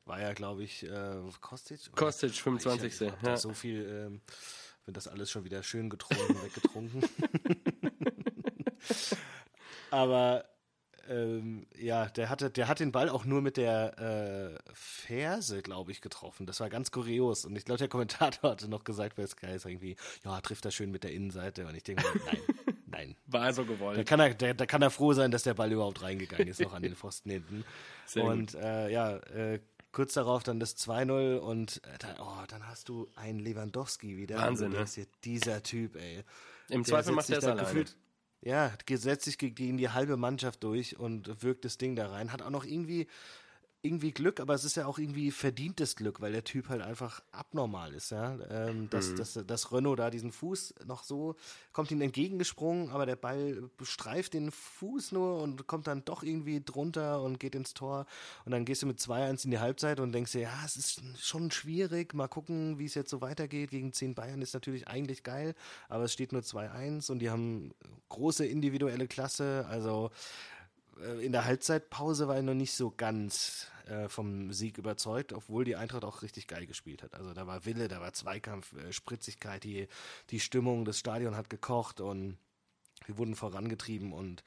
war 0.06 0.20
ja, 0.20 0.32
glaube 0.32 0.64
ich, 0.64 0.82
äh, 0.84 1.16
Kostic? 1.40 1.92
Kostic, 1.94 2.32
25. 2.34 3.00
Ich 3.00 3.12
da 3.22 3.30
Ja. 3.30 3.36
so 3.36 3.52
viel, 3.52 3.86
ähm, 3.88 4.20
wird 4.86 4.96
das 4.96 5.08
alles 5.08 5.30
schon 5.30 5.44
wieder 5.44 5.62
schön 5.62 5.90
getrunken, 5.90 6.42
weggetrunken. 6.42 7.02
Aber 9.90 10.44
ähm, 11.08 11.66
ja, 11.76 12.06
der 12.06 12.28
hatte, 12.30 12.50
der 12.50 12.68
hat 12.68 12.80
den 12.80 12.92
Ball 12.92 13.08
auch 13.08 13.24
nur 13.24 13.40
mit 13.40 13.56
der 13.56 13.98
äh, 13.98 14.72
Ferse, 14.72 15.62
glaube 15.62 15.92
ich, 15.92 16.00
getroffen. 16.00 16.46
Das 16.46 16.60
war 16.60 16.68
ganz 16.68 16.90
kurios. 16.90 17.44
Und 17.44 17.56
ich 17.56 17.64
glaube, 17.64 17.78
der 17.78 17.88
Kommentator 17.88 18.50
hatte 18.50 18.68
noch 18.68 18.84
gesagt 18.84 19.16
bei 19.16 19.26
Sky 19.26 19.54
ist 19.54 19.66
irgendwie, 19.66 19.96
ja, 20.24 20.40
trifft 20.40 20.64
er 20.64 20.70
schön 20.70 20.90
mit 20.90 21.04
der 21.04 21.12
Innenseite. 21.12 21.66
Und 21.66 21.74
ich 21.74 21.84
denke, 21.84 22.04
nein, 22.24 22.38
nein. 22.86 23.16
War 23.26 23.52
so 23.52 23.62
Da 23.64 23.72
gewollt. 23.72 24.06
kann, 24.06 24.20
er, 24.20 24.34
da, 24.34 24.52
da 24.52 24.66
kann 24.66 24.82
er 24.82 24.90
froh 24.90 25.12
sein, 25.12 25.30
dass 25.30 25.42
der 25.44 25.54
Ball 25.54 25.70
überhaupt 25.70 26.02
reingegangen 26.02 26.48
ist, 26.48 26.60
noch 26.60 26.72
an 26.74 26.82
den 26.82 26.94
Pfosten 26.96 27.30
hinten. 27.30 27.64
Sehr 28.06 28.24
und 28.24 28.54
äh, 28.54 28.90
ja, 28.90 29.16
äh, 29.16 29.60
kurz 29.96 30.12
darauf 30.12 30.42
dann 30.42 30.60
das 30.60 30.76
2-0 30.76 31.38
und 31.38 31.82
äh, 31.84 31.96
dann, 31.98 32.16
oh, 32.20 32.44
dann 32.48 32.68
hast 32.68 32.90
du 32.90 33.08
einen 33.14 33.38
Lewandowski 33.38 34.18
wieder. 34.18 34.36
Wahnsinn, 34.36 34.72
ne? 34.72 34.78
dir, 34.94 35.06
dieser 35.24 35.62
Typ, 35.62 35.96
ey. 35.96 36.22
Im 36.68 36.82
Der 36.82 36.90
Zweifel 36.92 37.14
macht 37.14 37.26
sich 37.28 37.36
er 37.36 37.38
es 37.38 37.44
alleine. 37.44 37.62
gefühlt- 37.62 37.96
Ja, 38.42 38.72
setzt 38.98 39.24
sich 39.24 39.38
gegen 39.38 39.78
die 39.78 39.88
halbe 39.88 40.18
Mannschaft 40.18 40.62
durch 40.64 40.98
und 40.98 41.42
wirkt 41.42 41.64
das 41.64 41.78
Ding 41.78 41.96
da 41.96 42.08
rein. 42.10 42.30
Hat 42.30 42.42
auch 42.42 42.50
noch 42.50 42.64
irgendwie, 42.66 43.06
irgendwie 43.86 44.12
Glück, 44.12 44.40
aber 44.40 44.54
es 44.54 44.64
ist 44.64 44.76
ja 44.76 44.86
auch 44.86 44.98
irgendwie 44.98 45.30
verdientes 45.30 45.96
Glück, 45.96 46.20
weil 46.20 46.32
der 46.32 46.44
Typ 46.44 46.68
halt 46.68 46.82
einfach 46.82 47.22
abnormal 47.32 47.94
ist, 47.94 48.10
ja. 48.10 48.36
Ähm, 48.50 48.90
dass, 48.90 49.12
Mhm. 49.12 49.16
dass, 49.16 49.38
dass 49.46 49.72
Renault 49.72 49.98
da 49.98 50.10
diesen 50.10 50.32
Fuß 50.32 50.74
noch 50.86 51.04
so, 51.04 51.36
kommt 51.72 51.90
ihm 51.90 52.00
entgegengesprungen, 52.00 52.90
aber 52.90 53.06
der 53.06 53.16
Ball 53.16 53.70
streift 53.82 54.34
den 54.34 54.50
Fuß 54.50 55.12
nur 55.12 55.40
und 55.42 55.66
kommt 55.66 55.86
dann 55.86 56.04
doch 56.04 56.22
irgendwie 56.22 56.62
drunter 56.64 57.22
und 57.22 57.38
geht 57.40 57.54
ins 57.54 57.74
Tor. 57.74 58.06
Und 58.44 58.52
dann 58.52 58.64
gehst 58.64 58.82
du 58.82 58.86
mit 58.86 58.98
2-1 58.98 59.44
in 59.44 59.50
die 59.52 59.58
Halbzeit 59.58 60.00
und 60.00 60.12
denkst 60.12 60.32
dir, 60.32 60.42
ja, 60.42 60.62
es 60.64 60.76
ist 60.76 61.02
schon 61.18 61.50
schwierig. 61.50 62.14
Mal 62.14 62.28
gucken, 62.28 62.78
wie 62.78 62.86
es 62.86 62.94
jetzt 62.94 63.10
so 63.10 63.20
weitergeht. 63.20 63.70
Gegen 63.70 63.92
10 63.92 64.14
Bayern 64.14 64.42
ist 64.42 64.54
natürlich 64.54 64.88
eigentlich 64.88 65.22
geil, 65.22 65.54
aber 65.88 66.04
es 66.04 66.12
steht 66.12 66.32
nur 66.32 66.42
2-1 66.42 67.10
und 67.10 67.20
die 67.20 67.30
haben 67.30 67.72
große 68.08 68.44
individuelle 68.46 69.06
Klasse. 69.08 69.66
Also 69.68 70.10
in 71.20 71.32
der 71.32 71.44
Halbzeitpause 71.44 72.28
war 72.28 72.38
ich 72.38 72.44
noch 72.44 72.54
nicht 72.54 72.72
so 72.74 72.90
ganz 72.90 73.70
äh, 73.86 74.08
vom 74.08 74.52
Sieg 74.52 74.78
überzeugt, 74.78 75.32
obwohl 75.32 75.64
die 75.64 75.76
Eintracht 75.76 76.04
auch 76.04 76.22
richtig 76.22 76.46
geil 76.48 76.66
gespielt 76.66 77.02
hat. 77.02 77.14
Also 77.14 77.34
da 77.34 77.46
war 77.46 77.64
Wille, 77.64 77.88
da 77.88 78.00
war 78.00 78.12
Zweikampf, 78.12 78.72
äh, 78.74 78.92
Spritzigkeit, 78.92 79.64
die, 79.64 79.88
die 80.30 80.40
Stimmung, 80.40 80.84
das 80.84 80.98
Stadion 80.98 81.36
hat 81.36 81.50
gekocht 81.50 82.00
und 82.00 82.38
wir 83.04 83.18
wurden 83.18 83.36
vorangetrieben 83.36 84.12
und 84.12 84.42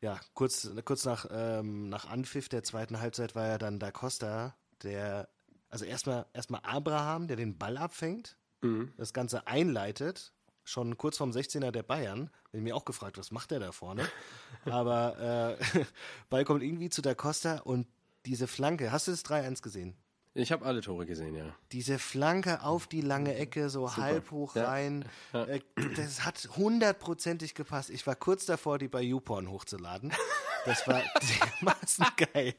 ja, 0.00 0.20
kurz, 0.34 0.70
kurz 0.84 1.04
nach, 1.04 1.26
ähm, 1.30 1.88
nach 1.88 2.04
Anpfiff 2.04 2.48
der 2.48 2.62
zweiten 2.62 3.00
Halbzeit 3.00 3.34
war 3.34 3.46
ja 3.48 3.58
dann 3.58 3.80
Da 3.80 3.90
Costa, 3.90 4.56
der, 4.82 5.28
also 5.70 5.84
erstmal 5.84 6.26
erstmal 6.32 6.60
Abraham, 6.62 7.26
der 7.26 7.36
den 7.36 7.58
Ball 7.58 7.76
abfängt, 7.76 8.36
Mhm. 8.60 8.92
das 8.96 9.12
Ganze 9.12 9.46
einleitet, 9.46 10.32
schon 10.68 10.96
kurz 10.98 11.16
vorm 11.16 11.30
16er 11.30 11.70
der 11.70 11.82
Bayern. 11.82 12.30
Bin 12.52 12.62
mir 12.64 12.76
auch 12.76 12.84
gefragt, 12.84 13.18
was 13.18 13.30
macht 13.30 13.50
der 13.50 13.60
da 13.60 13.72
vorne? 13.72 14.06
Aber 14.66 15.56
äh, 15.58 15.84
Ball 16.30 16.44
kommt 16.44 16.62
irgendwie 16.62 16.90
zu 16.90 17.02
Da 17.02 17.14
Costa 17.14 17.58
und 17.58 17.86
diese 18.26 18.46
Flanke, 18.46 18.92
hast 18.92 19.06
du 19.06 19.12
das 19.12 19.24
3-1 19.24 19.62
gesehen? 19.62 19.96
Ich 20.34 20.52
habe 20.52 20.64
alle 20.66 20.82
Tore 20.82 21.04
gesehen, 21.06 21.34
ja. 21.34 21.46
Diese 21.72 21.98
Flanke 21.98 22.62
auf 22.62 22.86
die 22.86 23.00
lange 23.00 23.34
Ecke, 23.34 23.70
so 23.70 23.96
halb 23.96 24.30
hoch 24.30 24.54
Ja. 24.54 24.68
rein, 24.68 25.04
äh, 25.32 25.60
das 25.96 26.24
hat 26.24 26.48
hundertprozentig 26.56 27.54
gepasst. 27.54 27.90
Ich 27.90 28.06
war 28.06 28.14
kurz 28.14 28.44
davor, 28.46 28.78
die 28.78 28.86
bei 28.88 29.00
YouPorn 29.02 29.50
hochzuladen. 29.50 30.12
Das 30.64 30.86
war 30.86 31.02
dermaßen 31.62 32.06
geil. 32.32 32.54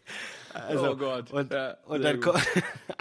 Also, 0.54 0.92
Oh 0.92 0.96
Gott. 0.98 1.32
Und, 1.32 1.54
Ja, 1.54 1.78
und 1.86 2.02
dann 2.02 2.20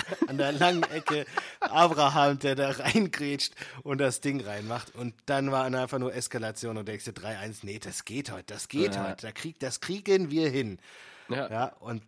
an 0.29 0.39
der 0.39 0.53
langen 0.53 0.83
Ecke 0.85 1.27
Abraham, 1.61 2.39
der 2.39 2.55
da 2.55 2.71
reingrätscht 2.71 3.55
und 3.83 3.99
das 3.99 4.21
Ding 4.21 4.41
reinmacht. 4.41 4.95
Und 4.95 5.15
dann 5.27 5.51
war 5.51 5.65
einfach 5.65 5.99
nur 5.99 6.15
Eskalation 6.15 6.77
und 6.77 6.87
denkst 6.89 7.05
dir 7.05 7.13
3-1, 7.13 7.59
nee, 7.63 7.79
das 7.79 8.05
geht 8.05 8.31
heute, 8.31 8.45
das 8.55 8.69
geht 8.69 8.95
Ja. 8.95 9.09
heute, 9.09 9.23
da 9.27 9.33
krieg, 9.33 9.59
das 9.61 9.81
kriegen 9.81 10.31
wir 10.31 10.49
hin. 10.51 10.79
Ja. 11.29 11.49
Ja, 11.51 11.65
und 11.81 12.03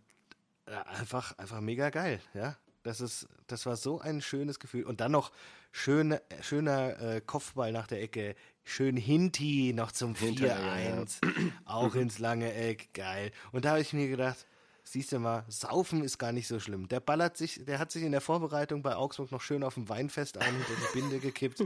ja, 0.69 0.81
einfach, 0.83 1.37
einfach 1.37 1.61
mega 1.61 1.89
geil, 1.89 2.19
ja. 2.33 2.55
Das 2.83 2.99
ist, 2.99 3.27
das 3.45 3.67
war 3.67 3.75
so 3.75 3.99
ein 4.01 4.21
schönes 4.21 4.59
Gefühl. 4.59 4.85
Und 4.85 5.01
dann 5.01 5.11
noch 5.11 5.31
schöne, 5.71 6.19
schöner 6.41 6.99
äh, 6.99 7.21
Kopfball 7.21 7.71
nach 7.71 7.85
der 7.85 8.01
Ecke, 8.01 8.35
schön 8.63 8.97
Hinti 8.97 9.73
noch 9.75 9.91
zum 9.91 10.15
Hinteregger, 10.15 11.03
4-1, 11.05 11.19
auch 11.65 11.93
ins 11.95 12.17
lange 12.17 12.51
Eck, 12.53 12.89
geil. 12.93 13.31
Und 13.51 13.65
da 13.65 13.71
habe 13.71 13.81
ich 13.81 13.93
mir 13.93 14.07
gedacht, 14.07 14.47
siehst 14.83 15.11
du 15.11 15.19
mal, 15.19 15.45
Saufen 15.47 16.03
ist 16.03 16.17
gar 16.17 16.31
nicht 16.31 16.47
so 16.47 16.59
schlimm. 16.59 16.87
Der 16.87 16.99
ballert 16.99 17.37
sich, 17.37 17.63
der 17.65 17.79
hat 17.79 17.91
sich 17.91 18.03
in 18.03 18.11
der 18.11 18.21
Vorbereitung 18.21 18.81
bei 18.81 18.95
Augsburg 18.95 19.31
noch 19.31 19.41
schön 19.41 19.63
auf 19.63 19.75
dem 19.75 19.89
Weinfest 19.89 20.37
ein, 20.37 20.53
hinter 20.53 20.73
die 20.73 20.99
Binde 20.99 21.19
gekippt. 21.19 21.63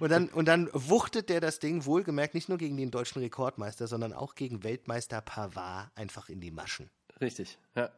Und 0.00 0.10
dann, 0.10 0.28
und 0.28 0.46
dann 0.46 0.68
wuchtet 0.72 1.28
der 1.28 1.40
das 1.40 1.58
Ding 1.58 1.84
wohlgemerkt 1.84 2.34
nicht 2.34 2.48
nur 2.48 2.58
gegen 2.58 2.76
den 2.76 2.90
deutschen 2.90 3.20
Rekordmeister, 3.20 3.86
sondern 3.86 4.12
auch 4.12 4.34
gegen 4.34 4.64
Weltmeister 4.64 5.20
Pavard 5.20 5.90
einfach 5.94 6.28
in 6.28 6.40
die 6.40 6.50
Maschen. 6.50 6.90
Richtig, 7.20 7.58
ja. 7.74 7.90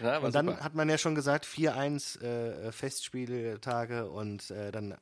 Ja, 0.00 0.06
war 0.06 0.24
Und 0.24 0.34
dann 0.34 0.46
super. 0.46 0.60
hat 0.62 0.74
man 0.74 0.88
ja 0.88 0.98
schon 0.98 1.14
gesagt, 1.14 1.44
4-1 1.44 2.20
äh, 2.20 2.72
Festspieltage 2.72 4.08
und 4.08 4.50
äh, 4.50 4.70
dann 4.70 4.96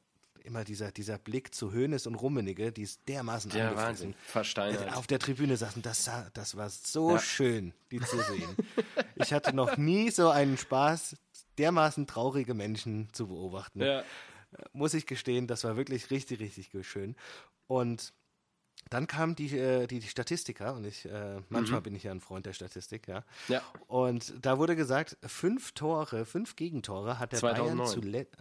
immer 0.47 0.65
dieser, 0.65 0.93
dieser 0.93 1.19
Blick 1.19 1.55
zu 1.55 1.73
Hönes 1.73 2.07
und 2.07 2.15
Rummenigge, 2.15 2.73
die 2.73 2.83
ist 2.83 3.01
dermaßen 3.09 3.51
ja. 3.53 3.75
Wahnsinn. 3.77 4.15
Versteinert. 4.27 4.97
Auf 4.97 5.07
der 5.07 5.19
Tribüne 5.19 5.57
saßen, 5.57 5.83
das, 5.83 6.05
sah- 6.05 6.31
das 6.35 6.57
war 6.57 6.71
so 6.71 7.13
Ja. 7.13 7.19
schön, 7.19 7.73
die 7.91 8.01
zu 8.01 8.17
sehen. 8.23 8.57
ich 9.17 9.33
hatte 9.33 9.55
noch 9.55 9.77
nie 9.77 10.11
so 10.11 10.31
einen 10.31 10.57
Spaß, 10.57 11.17
dermaßen 11.59 12.07
traurige 12.07 12.55
Menschen 12.55 13.09
zu 13.13 13.27
beobachten. 13.29 13.83
Ja. 13.83 14.03
Muss 14.73 14.95
ich 14.95 15.07
gestehen, 15.07 15.47
das 15.47 15.65
war 15.65 15.77
wirklich 15.77 16.11
richtig, 16.11 16.41
richtig 16.41 16.71
schön. 16.87 17.17
Und 17.67 18.15
dann 18.91 19.07
kamen 19.09 19.35
die, 19.35 19.57
äh, 19.59 19.87
die, 19.89 19.99
die 19.99 20.07
Statistiker 20.09 20.75
und 20.75 20.85
ich, 20.85 21.07
äh, 21.07 21.41
manchmal 21.49 21.81
bin 21.81 21.95
ich 21.97 22.05
ja 22.05 22.13
ein 22.13 22.21
Freund 22.21 22.47
der 22.47 22.53
Statistik, 22.53 23.09
ja. 23.09 23.25
Ja. 23.49 23.61
Und 23.89 24.33
da 24.41 24.59
wurde 24.59 24.77
gesagt, 24.77 25.17
fünf 25.27 25.73
Tore, 25.73 26.25
fünf 26.25 26.55
Gegentore 26.55 27.19
hat 27.19 27.33
der 27.33 27.41
2009. 27.41 27.77
Bayern 27.79 27.89
zuletzt 27.91 28.37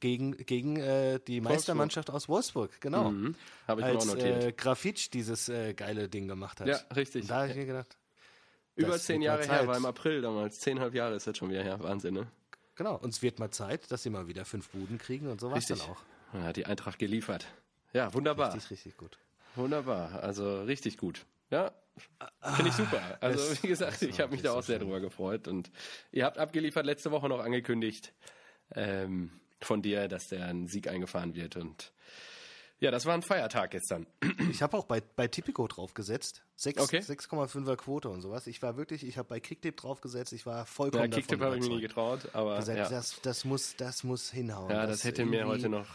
gegen, 0.00 0.36
gegen 0.36 0.76
äh, 0.76 1.18
die 1.26 1.40
Meistermannschaft 1.40 2.10
aus 2.10 2.28
Wolfsburg, 2.28 2.80
genau. 2.80 3.10
Mhm. 3.10 3.34
Habe 3.66 3.80
ich 3.80 3.86
mir 3.86 3.92
auch 3.92 3.96
Als 3.96 4.06
notiert. 4.06 4.44
äh, 4.44 4.52
Grafitsch 4.52 5.08
dieses 5.12 5.48
äh, 5.48 5.74
geile 5.74 6.08
Ding 6.08 6.28
gemacht 6.28 6.60
hat. 6.60 6.68
Ja, 6.68 6.78
richtig. 6.94 7.22
Und 7.22 7.30
da 7.30 7.40
habe 7.42 7.50
ich 7.50 7.56
mir 7.56 7.66
gedacht, 7.66 7.96
Über 8.76 8.98
zehn 8.98 9.22
Jahre 9.22 9.44
her, 9.46 9.66
war 9.66 9.76
im 9.76 9.86
April 9.86 10.20
damals. 10.20 10.60
Zehnhalb 10.60 10.94
Jahre 10.94 11.14
ist 11.14 11.26
jetzt 11.26 11.38
schon 11.38 11.50
wieder 11.50 11.62
her. 11.62 11.78
Wahnsinn, 11.80 12.14
ne? 12.14 12.26
genau, 12.74 12.96
uns 12.96 13.22
wird 13.22 13.38
mal 13.38 13.50
Zeit, 13.50 13.90
dass 13.90 14.02
sie 14.02 14.10
mal 14.10 14.28
wieder 14.28 14.44
fünf 14.44 14.68
Buden 14.68 14.98
kriegen 14.98 15.28
und 15.28 15.40
so 15.40 15.50
war 15.50 15.56
es 15.58 15.66
dann 15.66 15.80
auch. 15.80 16.02
Ja, 16.34 16.52
die 16.52 16.66
Eintracht 16.66 16.98
geliefert. 16.98 17.46
Ja, 17.94 18.12
wunderbar. 18.12 18.52
Richtig, 18.54 18.70
richtig 18.72 18.96
gut. 18.98 19.18
Wunderbar. 19.54 20.22
Also 20.22 20.62
richtig 20.64 20.98
gut. 20.98 21.24
Ja, 21.50 21.72
finde 22.56 22.68
ich 22.68 22.74
super. 22.76 23.00
Also 23.20 23.38
das- 23.48 23.62
wie 23.62 23.68
gesagt, 23.68 24.02
ich 24.02 24.20
habe 24.20 24.32
mich 24.32 24.42
da 24.42 24.50
auch 24.52 24.56
so 24.56 24.60
sehr 24.62 24.78
schön. 24.78 24.88
drüber 24.88 25.00
gefreut. 25.00 25.48
Und 25.48 25.70
ihr 26.12 26.26
habt 26.26 26.36
abgeliefert, 26.36 26.84
letzte 26.84 27.10
Woche 27.10 27.28
noch 27.30 27.40
angekündigt 27.40 28.12
ähm, 28.74 29.30
von 29.60 29.82
dir, 29.82 30.08
dass 30.08 30.28
der 30.28 30.46
ein 30.46 30.66
Sieg 30.68 30.88
eingefahren 30.88 31.34
wird. 31.34 31.56
Und 31.56 31.92
ja, 32.78 32.90
das 32.90 33.06
war 33.06 33.14
ein 33.14 33.22
Feiertag 33.22 33.70
gestern. 33.70 34.06
Ich 34.50 34.62
habe 34.62 34.76
auch 34.76 34.84
bei, 34.84 35.00
bei 35.00 35.28
Tipico 35.28 35.66
draufgesetzt. 35.66 36.42
Sechs- 36.56 36.82
Okay. 36.82 36.98
6,5er 36.98 37.76
Quote 37.76 38.08
und 38.10 38.20
sowas. 38.20 38.46
Ich 38.46 38.60
war 38.62 38.76
wirklich, 38.76 39.06
ich 39.06 39.16
habe 39.18 39.28
bei 39.28 39.40
Kicktipp 39.40 39.76
draufgesetzt, 39.78 40.32
ich 40.32 40.44
war 40.46 40.66
vollkommen 40.66 41.04
Ja, 41.04 41.08
Kicktipp 41.08 41.38
davon 41.38 41.46
habe 41.54 41.58
ich 41.58 41.68
mir 41.68 41.76
nie 41.76 41.80
getraut, 41.80 42.20
aber 42.34 42.56
gesagt, 42.58 42.78
ja, 42.78 42.88
das, 42.90 43.18
das, 43.22 43.44
muss, 43.44 43.76
das 43.76 44.04
muss 44.04 44.30
hinhauen. 44.30 44.70
ja, 44.70 44.86
das 44.86 45.04
hätte 45.04 45.24
mir 45.24 45.46
heute 45.46 45.68
noch 45.68 45.86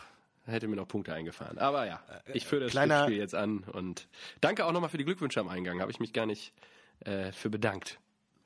hätte 0.47 0.67
mir 0.67 0.75
noch 0.75 0.87
Punkte 0.87 1.13
eingefahren. 1.13 1.59
Aber 1.59 1.85
ja, 1.85 2.01
ich 2.33 2.47
führe 2.47 2.63
das 2.63 2.71
kleiner- 2.71 3.03
Spiel 3.03 3.17
jetzt 3.17 3.35
an 3.35 3.59
und 3.59 4.07
danke 4.41 4.65
auch 4.65 4.71
nochmal 4.71 4.89
für 4.89 4.97
die 4.97 5.05
Glückwünsche 5.05 5.39
am 5.39 5.47
Eingang. 5.49 5.79
Habe 5.81 5.91
ich 5.91 5.99
mich 5.99 6.13
gar 6.13 6.25
nicht 6.25 6.51
äh, 7.05 7.31
für 7.31 7.49
bedankt 7.51 7.99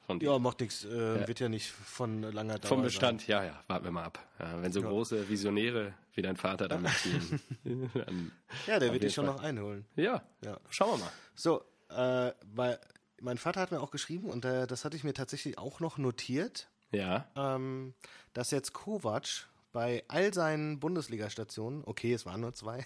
von. 0.05 0.19
Ja, 0.19 0.37
macht 0.39 0.59
nichts. 0.61 0.85
Äh, 0.85 1.27
Wird 1.27 1.39
ja 1.39 1.49
nicht 1.49 1.69
von 1.69 2.21
langer 2.21 2.59
Dauer 2.59 2.69
Vom 2.69 2.77
sein. 2.79 2.85
Bestand, 2.85 3.27
ja, 3.27 3.43
ja, 3.43 3.59
warten 3.67 3.85
wir 3.85 3.91
mal 3.91 4.03
ab. 4.05 4.19
Ja, 4.39 4.61
wenn 4.61 4.71
so 4.71 4.81
große 4.81 5.27
Visionäre 5.29 5.93
wie 6.13 6.21
dein 6.21 6.37
Vater 6.37 6.67
da 6.67 6.77
mitziehen, 6.77 7.41
dann, 7.93 8.31
Ja, 8.67 8.79
der 8.79 8.91
wird 8.93 9.03
dich 9.03 9.13
schon 9.13 9.25
noch 9.25 9.41
einholen. 9.41 9.85
ja, 9.95 10.23
Ja. 10.41 10.57
schauen 10.69 10.99
wir 10.99 11.05
mal. 11.05 11.11
So, 11.35 11.63
äh, 11.89 12.31
weil 12.53 12.79
mein 13.21 13.37
Vater 13.37 13.59
hat 13.61 13.71
mir 13.71 13.81
auch 13.81 13.91
geschrieben 13.91 14.29
und 14.29 14.45
äh, 14.45 14.67
das 14.67 14.85
hatte 14.85 14.95
ich 14.97 15.03
mir 15.03 15.13
tatsächlich 15.13 15.57
auch 15.57 15.79
noch 15.79 15.97
notiert, 15.97 16.69
Ja, 16.91 17.27
ähm, 17.35 17.93
dass 18.33 18.51
jetzt 18.51 18.73
Kovac 18.73 19.47
bei 19.73 20.03
all 20.07 20.33
seinen 20.33 20.79
Bundesliga-Stationen, 20.79 21.83
okay, 21.85 22.13
es 22.13 22.25
waren 22.25 22.39
nur 22.41 22.53
zwei, 22.53 22.85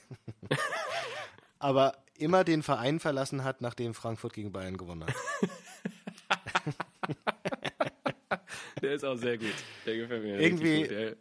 aber 1.59 1.93
immer 2.15 2.43
den 2.43 2.63
Verein 2.63 2.99
verlassen 2.99 3.43
hat, 3.43 3.61
nachdem 3.61 3.93
Frankfurt 3.93 4.33
gegen 4.33 4.51
Bayern 4.51 4.75
gewonnen 4.77 5.05
hat. 5.05 5.15
der 8.89 8.95
ist 8.95 9.05
auch 9.05 9.15
sehr 9.15 9.37
gut. 9.37 9.53
Der 9.85 9.97
gefällt 9.97 10.23
mir 10.23 10.39
Irgendwie 10.41 10.81
gut. 10.81 10.89
Der, 10.89 11.15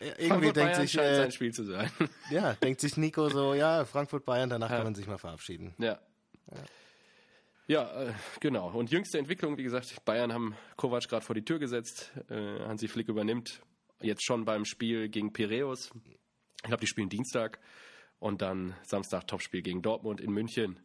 Irgendwie 0.00 0.26
Frankfurt 0.28 0.56
denkt 0.56 0.72
Bayern 0.72 0.80
sich, 0.80 0.92
scheint 0.92 1.08
äh, 1.08 1.16
sein 1.16 1.32
Spiel 1.32 1.52
zu 1.52 1.64
sein. 1.64 1.90
ja, 2.30 2.54
denkt 2.54 2.80
sich 2.80 2.96
Nico 2.96 3.28
so, 3.28 3.52
ja, 3.52 3.84
Frankfurt 3.84 4.24
Bayern, 4.24 4.48
danach 4.48 4.70
Ja. 4.70 4.76
kann 4.76 4.84
man 4.84 4.94
sich 4.94 5.06
mal 5.06 5.18
verabschieden. 5.18 5.74
ja. 5.78 5.98
Ja, 7.68 8.02
äh, 8.08 8.12
genau. 8.40 8.70
Und 8.70 8.90
jüngste 8.90 9.18
Entwicklung, 9.18 9.56
wie 9.56 9.62
gesagt, 9.62 10.04
Bayern 10.04 10.32
haben 10.32 10.56
Kovac 10.76 11.08
gerade 11.08 11.24
vor 11.24 11.34
die 11.34 11.44
Tür 11.44 11.58
gesetzt. 11.58 12.10
Äh, 12.28 12.58
Hansi 12.66 12.88
Flick 12.88 13.08
übernimmt 13.08 13.60
jetzt 14.00 14.24
schon 14.24 14.44
beim 14.44 14.64
Spiel 14.64 15.08
gegen 15.08 15.32
Piräus. 15.32 15.90
Ich 16.56 16.62
glaube, 16.64 16.80
die 16.80 16.86
spielen 16.88 17.08
Dienstag 17.08 17.60
und 18.18 18.42
dann 18.42 18.74
Samstag 18.82 19.26
Topspiel 19.28 19.62
gegen 19.62 19.80
Dortmund 19.80 20.20
in 20.20 20.32
München. 20.32 20.80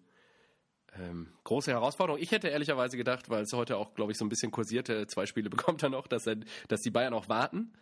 Ähm, 0.99 1.27
große 1.43 1.71
Herausforderung. 1.71 2.21
Ich 2.21 2.31
hätte 2.31 2.47
ehrlicherweise 2.47 2.97
gedacht, 2.97 3.29
weil 3.29 3.43
es 3.43 3.53
heute 3.53 3.77
auch, 3.77 3.93
glaube 3.93 4.11
ich, 4.11 4.17
so 4.17 4.25
ein 4.25 4.29
bisschen 4.29 4.51
kursierte, 4.51 5.07
zwei 5.07 5.25
Spiele 5.25 5.49
bekommt 5.51 5.83
er 5.83 5.89
noch, 5.89 6.07
dass, 6.07 6.25
er, 6.27 6.37
dass 6.67 6.81
die 6.81 6.91
Bayern 6.91 7.13
auch 7.13 7.29
warten, 7.29 7.73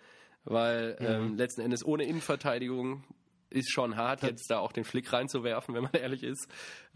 weil 0.43 0.97
ähm, 0.99 1.37
letzten 1.37 1.61
Endes 1.61 1.85
ohne 1.85 2.03
Innenverteidigung 2.05 3.03
ist 3.49 3.71
schon 3.71 3.95
hart, 3.95 4.23
jetzt 4.23 4.49
da 4.49 4.59
auch 4.59 4.71
den 4.73 4.83
Flick 4.83 5.13
reinzuwerfen, 5.13 5.73
wenn 5.75 5.83
man 5.83 5.93
ehrlich 5.99 6.23
ist. 6.23 6.47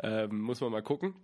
Ähm, 0.01 0.41
muss 0.41 0.59
man 0.61 0.71
mal 0.71 0.83
gucken. 0.83 1.15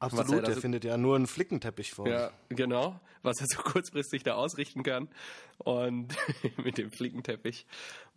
Er 0.00 0.06
Absolut, 0.06 0.42
da 0.42 0.46
der 0.46 0.54
so- 0.56 0.60
findet 0.60 0.84
ja 0.84 0.96
nur 0.98 1.16
einen 1.16 1.26
Flickenteppich 1.26 1.92
vor. 1.92 2.08
Ja, 2.08 2.30
genau, 2.50 3.00
was 3.22 3.40
er 3.40 3.46
so 3.46 3.58
kurzfristig 3.62 4.22
da 4.22 4.34
ausrichten 4.34 4.82
kann. 4.82 5.08
Und 5.58 6.14
mit 6.62 6.78
dem 6.78 6.90
Flickenteppich. 6.90 7.66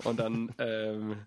Und 0.03 0.19
dann 0.19 0.51
ähm, 0.59 1.17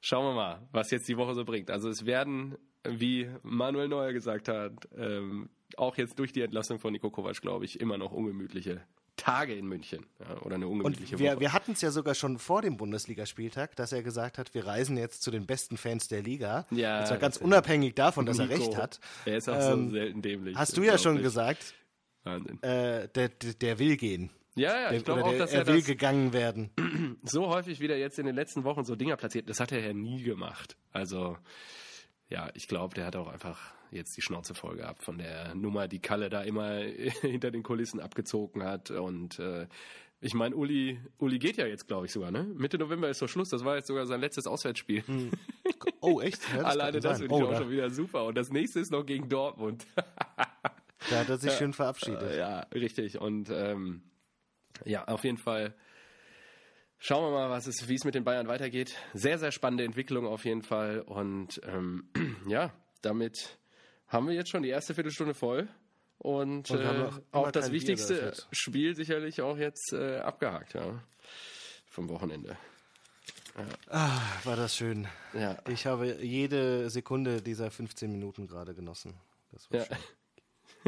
schauen 0.00 0.24
wir 0.26 0.34
mal, 0.34 0.62
was 0.72 0.90
jetzt 0.90 1.08
die 1.08 1.16
Woche 1.16 1.34
so 1.34 1.44
bringt. 1.44 1.70
Also 1.70 1.88
es 1.88 2.06
werden, 2.06 2.56
wie 2.84 3.28
Manuel 3.42 3.88
Neuer 3.88 4.12
gesagt 4.12 4.48
hat, 4.48 4.72
ähm, 4.96 5.48
auch 5.76 5.96
jetzt 5.96 6.18
durch 6.18 6.32
die 6.32 6.42
Entlassung 6.42 6.78
von 6.80 6.92
Nico 6.92 7.10
Kovac, 7.10 7.40
glaube 7.40 7.64
ich, 7.64 7.80
immer 7.80 7.98
noch 7.98 8.12
ungemütliche 8.12 8.82
Tage 9.16 9.54
in 9.54 9.66
München. 9.66 10.06
Ja, 10.18 10.40
oder 10.42 10.54
eine 10.54 10.66
ungemütliche 10.66 11.14
Und 11.16 11.20
wir, 11.20 11.32
Woche. 11.32 11.40
wir 11.40 11.52
hatten 11.52 11.72
es 11.72 11.80
ja 11.82 11.90
sogar 11.90 12.14
schon 12.14 12.38
vor 12.38 12.62
dem 12.62 12.76
Bundesligaspieltag, 12.78 13.76
dass 13.76 13.92
er 13.92 14.02
gesagt 14.02 14.38
hat, 14.38 14.54
wir 14.54 14.66
reisen 14.66 14.96
jetzt 14.96 15.22
zu 15.22 15.30
den 15.30 15.46
besten 15.46 15.76
Fans 15.76 16.08
der 16.08 16.22
Liga. 16.22 16.66
Ja, 16.70 17.00
Und 17.00 17.06
zwar 17.06 17.18
ganz 17.18 17.36
unabhängig 17.36 17.94
davon, 17.94 18.24
dass 18.24 18.38
er 18.38 18.46
Nico, 18.46 18.64
recht 18.64 18.76
hat. 18.76 18.98
Er 19.26 19.36
ist 19.36 19.48
auch 19.48 19.54
Ähm, 19.72 19.88
so 19.88 19.94
selten 19.94 20.22
dämlich. 20.22 20.56
Hast 20.56 20.76
du 20.76 20.82
ja 20.82 20.96
schon 20.96 21.20
gesagt, 21.22 21.74
Wahnsinn. 22.24 22.62
äh, 22.62 23.08
der, 23.08 23.28
der, 23.28 23.78
will 23.78 23.96
gehen. 23.96 24.30
Ja, 24.56 24.80
ja, 24.80 24.92
ich 24.92 25.04
glaube 25.04 25.24
auch, 25.24 25.36
dass 25.36 25.52
er 25.52 25.60
er 25.60 25.66
will 25.66 25.76
das 25.78 25.86
gegangen 25.86 26.32
werden. 26.32 26.70
so 27.22 27.48
häufig 27.48 27.78
wieder 27.80 27.96
jetzt 27.96 28.18
in 28.18 28.26
den 28.26 28.34
letzten 28.34 28.64
Wochen 28.64 28.84
so 28.84 28.96
Dinger 28.96 29.16
platziert, 29.16 29.48
das 29.50 29.60
hat 29.60 29.70
er 29.70 29.80
ja 29.80 29.92
nie 29.92 30.22
gemacht. 30.22 30.76
Also, 30.92 31.36
ja, 32.30 32.48
ich 32.54 32.68
glaube, 32.68 32.94
der 32.94 33.06
hat 33.06 33.16
auch 33.16 33.28
einfach 33.28 33.74
jetzt 33.90 34.16
die 34.16 34.22
Schnauze 34.22 34.54
voll 34.54 34.76
gehabt 34.76 35.02
von 35.02 35.18
der 35.18 35.54
Nummer, 35.54 35.88
die 35.88 35.98
Kalle 35.98 36.30
da 36.30 36.42
immer 36.42 36.74
hinter 37.20 37.50
den 37.50 37.62
Kulissen 37.62 38.00
abgezogen 38.00 38.62
hat. 38.62 38.90
Und 38.90 39.38
äh, 39.40 39.66
ich 40.20 40.34
meine, 40.34 40.54
Uli, 40.54 41.00
Uli 41.18 41.38
geht 41.38 41.56
ja 41.56 41.66
jetzt, 41.66 41.88
glaube 41.88 42.06
ich, 42.06 42.12
sogar, 42.12 42.30
ne? 42.30 42.44
Mitte 42.44 42.78
November 42.78 43.08
ist 43.08 43.20
doch 43.20 43.28
Schluss. 43.28 43.48
Das 43.48 43.64
war 43.64 43.76
jetzt 43.76 43.88
sogar 43.88 44.06
sein 44.06 44.20
letztes 44.20 44.46
Auswärtsspiel. 44.46 45.04
Oh, 46.02 46.20
echt? 46.20 46.42
Ja, 46.50 46.62
das 46.62 46.64
Alleine 46.64 47.00
das 47.00 47.18
finde 47.18 47.34
ich 47.34 47.42
oh, 47.42 47.46
auch 47.46 47.50
da, 47.50 47.58
schon 47.58 47.70
wieder 47.70 47.90
super. 47.90 48.24
Und 48.24 48.34
das 48.34 48.50
nächste 48.50 48.80
ist 48.80 48.90
noch 48.90 49.04
gegen 49.04 49.28
Dortmund. 49.28 49.86
da 49.96 51.16
hat 51.18 51.28
er 51.28 51.36
sich 51.36 51.52
schön 51.58 51.74
verabschiedet. 51.74 52.36
Ja, 52.36 52.60
richtig. 52.74 53.20
Und 53.20 53.50
ähm, 53.50 54.02
ja, 54.84 55.04
auf 55.04 55.24
jeden 55.24 55.36
Fall 55.36 55.74
schauen 57.00 57.24
wir 57.24 57.30
mal, 57.36 57.50
was 57.50 57.66
es, 57.66 57.88
wie 57.88 57.94
es 57.96 58.04
mit 58.04 58.14
den 58.14 58.22
Bayern 58.22 58.46
weitergeht. 58.46 58.94
Sehr, 59.14 59.38
sehr 59.38 59.50
spannende 59.50 59.84
Entwicklung 59.84 60.26
auf 60.26 60.44
jeden 60.44 60.62
Fall. 60.62 61.00
Und 61.00 61.60
ähm, 61.64 62.08
ja, 62.46 62.72
damit 63.02 63.58
haben 64.06 64.28
wir 64.28 64.34
jetzt 64.34 64.50
schon 64.50 64.62
die 64.62 64.68
erste 64.68 64.94
Viertelstunde 64.94 65.34
voll. 65.34 65.68
Und, 66.18 66.70
Und 66.70 66.84
haben 66.84 67.02
äh, 67.02 67.10
auch 67.32 67.50
das 67.50 67.66
Bier 67.70 67.72
wichtigste 67.80 68.14
geöffnet. 68.14 68.46
Spiel 68.52 68.94
sicherlich 68.94 69.40
auch 69.40 69.56
jetzt 69.56 69.92
äh, 69.94 70.18
abgehakt, 70.18 70.74
ja. 70.74 71.02
Vom 71.88 72.08
Wochenende. 72.10 72.56
Ah, 73.88 74.20
war 74.44 74.54
das 74.56 74.76
schön. 74.76 75.08
Ja. 75.34 75.58
Ich 75.68 75.86
habe 75.86 76.22
jede 76.22 76.88
Sekunde 76.88 77.42
dieser 77.42 77.70
15 77.70 78.10
Minuten 78.12 78.46
gerade 78.46 78.74
genossen. 78.74 79.14
Das 79.50 79.70
war 79.70 79.80
Ja. 79.80 79.86
schön. 79.86 79.96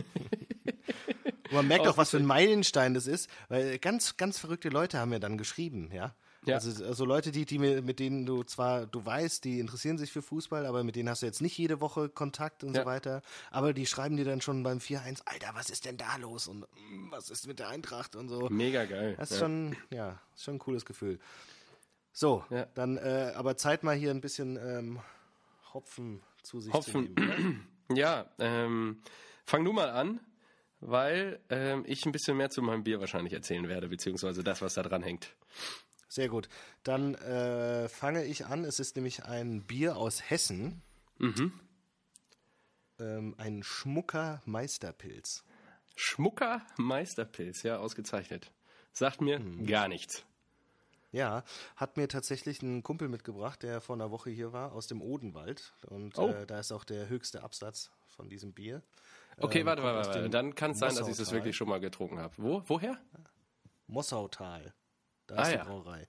Und 1.52 1.56
man 1.58 1.66
merkt 1.68 1.86
auch, 1.86 1.96
was 1.98 2.10
für 2.10 2.16
ein 2.16 2.24
Meilenstein 2.26 2.94
das 2.94 3.06
ist, 3.06 3.28
weil 3.48 3.78
ganz, 3.78 4.16
ganz 4.16 4.38
verrückte 4.38 4.68
Leute 4.70 4.98
haben 4.98 5.10
mir 5.10 5.20
dann 5.20 5.36
geschrieben, 5.38 5.90
ja. 5.92 6.14
Ja. 6.44 6.56
Also, 6.56 6.84
also 6.84 7.04
Leute, 7.04 7.30
die, 7.30 7.44
die 7.44 7.58
mir, 7.60 7.82
mit 7.82 8.00
denen 8.00 8.26
du 8.26 8.42
zwar, 8.42 8.86
du 8.86 9.04
weißt, 9.06 9.44
die 9.44 9.60
interessieren 9.60 9.96
sich 9.96 10.10
für 10.10 10.22
Fußball, 10.22 10.66
aber 10.66 10.82
mit 10.82 10.96
denen 10.96 11.08
hast 11.08 11.22
du 11.22 11.26
jetzt 11.26 11.40
nicht 11.40 11.56
jede 11.56 11.80
Woche 11.80 12.08
Kontakt 12.08 12.64
und 12.64 12.74
Ja. 12.74 12.82
so 12.82 12.86
weiter. 12.86 13.22
Aber 13.52 13.72
die 13.72 13.86
schreiben 13.86 14.16
dir 14.16 14.24
dann 14.24 14.40
schon 14.40 14.64
beim 14.64 14.78
4-1, 14.78 15.22
Alter, 15.26 15.50
was 15.54 15.70
ist 15.70 15.84
denn 15.84 15.98
da 15.98 16.16
los? 16.16 16.48
Und 16.48 16.62
mm, 16.62 17.10
was 17.12 17.30
ist 17.30 17.46
mit 17.46 17.60
der 17.60 17.68
Eintracht 17.68 18.16
und 18.16 18.28
so. 18.28 18.48
Mega 18.50 18.86
geil. 18.86 19.14
Das 19.18 19.30
ist 19.30 19.36
ja. 19.36 19.44
schon, 19.46 19.76
ja, 19.90 20.18
ist 20.34 20.42
schon 20.42 20.54
ein 20.54 20.58
cooles 20.58 20.84
Gefühl. 20.84 21.20
So, 22.12 22.44
Ja. 22.50 22.66
dann 22.74 22.96
äh, 22.96 23.32
aber 23.36 23.56
Zeit 23.56 23.84
mal 23.84 23.94
hier 23.94 24.10
ein 24.10 24.20
bisschen 24.20 24.56
ähm, 24.56 24.98
Hopfen 25.72 26.22
zu 26.42 26.60
sich 26.60 26.72
Hopfen. 26.72 27.14
zu 27.16 27.22
nehmen. 27.22 27.68
Ja, 27.94 28.26
ähm, 28.38 29.02
fang 29.44 29.64
du 29.66 29.72
mal 29.72 29.90
an, 29.90 30.18
weil 30.82 31.40
ähm, 31.48 31.84
ich 31.86 32.04
ein 32.04 32.12
bisschen 32.12 32.36
mehr 32.36 32.50
zu 32.50 32.60
meinem 32.60 32.84
Bier 32.84 33.00
wahrscheinlich 33.00 33.32
erzählen 33.32 33.68
werde, 33.68 33.88
beziehungsweise 33.88 34.42
das, 34.44 34.60
was 34.62 34.74
da 34.74 34.82
dran 34.82 35.02
hängt. 35.02 35.34
Sehr 36.08 36.28
gut. 36.28 36.48
Dann 36.82 37.14
äh, 37.14 37.88
fange 37.88 38.24
ich 38.24 38.44
an. 38.46 38.64
Es 38.64 38.78
ist 38.80 38.96
nämlich 38.96 39.24
ein 39.24 39.62
Bier 39.62 39.96
aus 39.96 40.28
Hessen. 40.28 40.82
Mhm. 41.18 41.52
Ähm, 42.98 43.34
ein 43.38 43.62
Schmucker 43.62 44.42
Meisterpilz. 44.44 45.44
Schmucker 45.96 46.62
Meisterpilz, 46.76 47.62
ja, 47.62 47.78
ausgezeichnet. 47.78 48.50
Sagt 48.92 49.20
mir 49.20 49.38
Mhm. 49.38 49.66
gar 49.66 49.88
nichts. 49.88 50.24
Ja, 51.12 51.44
hat 51.76 51.96
mir 51.98 52.08
tatsächlich 52.08 52.62
ein 52.62 52.82
Kumpel 52.82 53.08
mitgebracht, 53.08 53.62
der 53.62 53.80
vor 53.82 53.96
einer 53.96 54.10
Woche 54.10 54.30
hier 54.30 54.52
war, 54.52 54.72
aus 54.72 54.86
dem 54.86 55.02
Odenwald. 55.02 55.72
Und 55.86 56.18
Oh. 56.18 56.28
äh, 56.30 56.46
da 56.46 56.58
ist 56.60 56.72
auch 56.72 56.84
der 56.84 57.08
höchste 57.08 57.42
Absatz 57.42 57.90
von 58.08 58.28
diesem 58.30 58.52
Bier. 58.52 58.82
Okay, 59.38 59.60
Ähm, 59.60 59.66
warte, 59.66 59.82
warte, 59.82 60.08
warte. 60.08 60.30
Dann 60.30 60.54
kann 60.54 60.72
es 60.72 60.78
sein, 60.78 60.94
dass 60.94 61.08
ich 61.08 61.16
das 61.16 61.32
wirklich 61.32 61.56
schon 61.56 61.68
mal 61.68 61.80
getrunken 61.80 62.18
habe. 62.18 62.34
Wo? 62.36 62.62
Woher? 62.66 62.98
Mossautal. 63.86 64.74
Da 65.26 65.36
Ah, 65.36 65.42
ist 65.42 65.52
die 65.52 65.56
ja. 65.56 65.64
Brauerei. 65.64 66.08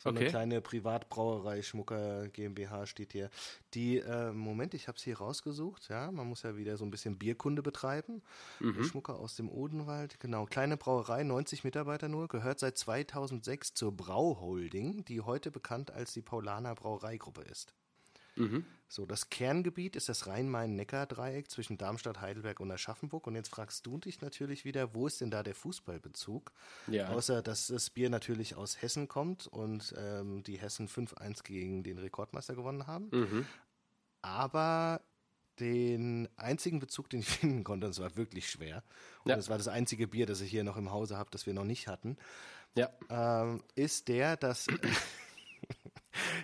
So 0.00 0.10
Okay. 0.10 0.18
eine 0.20 0.28
kleine 0.28 0.60
Privatbrauerei, 0.60 1.60
Schmucker 1.62 2.28
GmbH 2.28 2.86
steht 2.86 3.10
hier. 3.12 3.30
Die, 3.74 3.98
äh, 3.98 4.30
Moment, 4.30 4.74
ich 4.74 4.86
habe 4.86 4.96
es 4.96 5.02
hier 5.02 5.18
rausgesucht. 5.18 5.88
Ja, 5.88 6.12
man 6.12 6.28
muss 6.28 6.44
ja 6.44 6.56
wieder 6.56 6.76
so 6.76 6.84
ein 6.84 6.90
bisschen 6.92 7.18
Bierkunde 7.18 7.62
betreiben. 7.62 8.22
Mhm. 8.60 8.84
Schmucker 8.84 9.16
aus 9.18 9.34
dem 9.34 9.50
Odenwald, 9.50 10.20
genau. 10.20 10.44
Kleine 10.46 10.76
Brauerei, 10.76 11.24
90 11.24 11.64
Mitarbeiter 11.64 12.08
nur, 12.08 12.28
gehört 12.28 12.60
seit 12.60 12.78
2006 12.78 13.74
zur 13.74 13.90
Brauholding, 13.96 15.04
die 15.04 15.20
heute 15.20 15.50
bekannt 15.50 15.90
als 15.90 16.12
die 16.12 16.22
Paulaner 16.22 16.76
Brauereigruppe 16.76 17.42
ist. 17.42 17.74
Mhm. 18.38 18.64
So, 18.90 19.04
das 19.04 19.28
Kerngebiet 19.28 19.96
ist 19.96 20.08
das 20.08 20.26
Rhein-Main-Neckar-Dreieck 20.26 21.50
zwischen 21.50 21.76
Darmstadt, 21.76 22.22
Heidelberg 22.22 22.58
und 22.60 22.70
Aschaffenburg. 22.70 23.26
Und 23.26 23.34
jetzt 23.34 23.50
fragst 23.50 23.84
du 23.86 23.98
dich 23.98 24.22
natürlich 24.22 24.64
wieder, 24.64 24.94
wo 24.94 25.06
ist 25.06 25.20
denn 25.20 25.30
da 25.30 25.42
der 25.42 25.54
Fußballbezug? 25.54 26.52
Ja. 26.86 27.08
Außer, 27.08 27.42
dass 27.42 27.66
das 27.66 27.90
Bier 27.90 28.08
natürlich 28.08 28.54
aus 28.56 28.80
Hessen 28.80 29.06
kommt 29.06 29.46
und 29.46 29.94
ähm, 29.98 30.42
die 30.42 30.58
Hessen 30.58 30.88
5-1 30.88 31.42
gegen 31.42 31.82
den 31.82 31.98
Rekordmeister 31.98 32.54
gewonnen 32.54 32.86
haben. 32.86 33.08
Mhm. 33.12 33.46
Aber 34.22 35.02
den 35.60 36.28
einzigen 36.36 36.78
Bezug, 36.78 37.10
den 37.10 37.20
ich 37.20 37.28
finden 37.28 37.64
konnte, 37.64 37.86
und 37.86 37.90
es 37.90 38.00
war 38.00 38.16
wirklich 38.16 38.48
schwer, 38.48 38.82
und 39.24 39.30
Ja. 39.30 39.36
das 39.36 39.48
war 39.50 39.58
das 39.58 39.68
einzige 39.68 40.08
Bier, 40.08 40.24
das 40.26 40.40
ich 40.40 40.50
hier 40.50 40.64
noch 40.64 40.76
im 40.76 40.90
Hause 40.92 41.18
habe, 41.18 41.30
das 41.30 41.46
wir 41.46 41.52
noch 41.54 41.64
nicht 41.64 41.88
hatten, 41.88 42.16
Ja. 42.76 42.88
ähm, 43.10 43.62
ist 43.74 44.08
der, 44.08 44.36
dass 44.36 44.66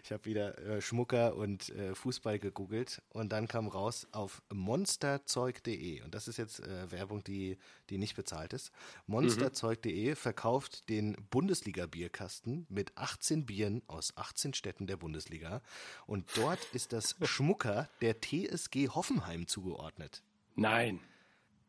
ich 0.02 0.12
habe 0.12 0.24
wieder 0.24 0.58
äh, 0.58 0.80
Schmucker 0.80 1.36
und 1.36 1.68
äh, 1.70 1.94
Fußball 1.94 2.38
gegoogelt 2.38 3.02
und 3.10 3.30
dann 3.32 3.48
kam 3.48 3.68
raus 3.68 4.06
auf 4.12 4.42
monsterzeug.de 4.52 6.02
und 6.02 6.14
das 6.14 6.28
ist 6.28 6.36
jetzt 6.36 6.60
äh, 6.60 6.90
Werbung, 6.90 7.24
die, 7.24 7.58
die 7.90 7.98
nicht 7.98 8.16
bezahlt 8.16 8.52
ist. 8.52 8.70
Monsterzeug.de 9.06 10.14
verkauft 10.14 10.88
den 10.88 11.16
Bundesliga-Bierkasten 11.30 12.66
mit 12.68 12.96
18 12.96 13.46
Bieren 13.46 13.82
aus 13.86 14.16
18 14.16 14.54
Städten 14.54 14.86
der 14.86 14.96
Bundesliga 14.96 15.62
und 16.06 16.26
dort 16.36 16.60
ist 16.72 16.92
das 16.92 17.16
Schmucker 17.24 17.88
der 18.00 18.20
TSG 18.20 18.88
Hoffenheim 18.88 19.46
zugeordnet. 19.46 20.22
Nein. 20.56 21.00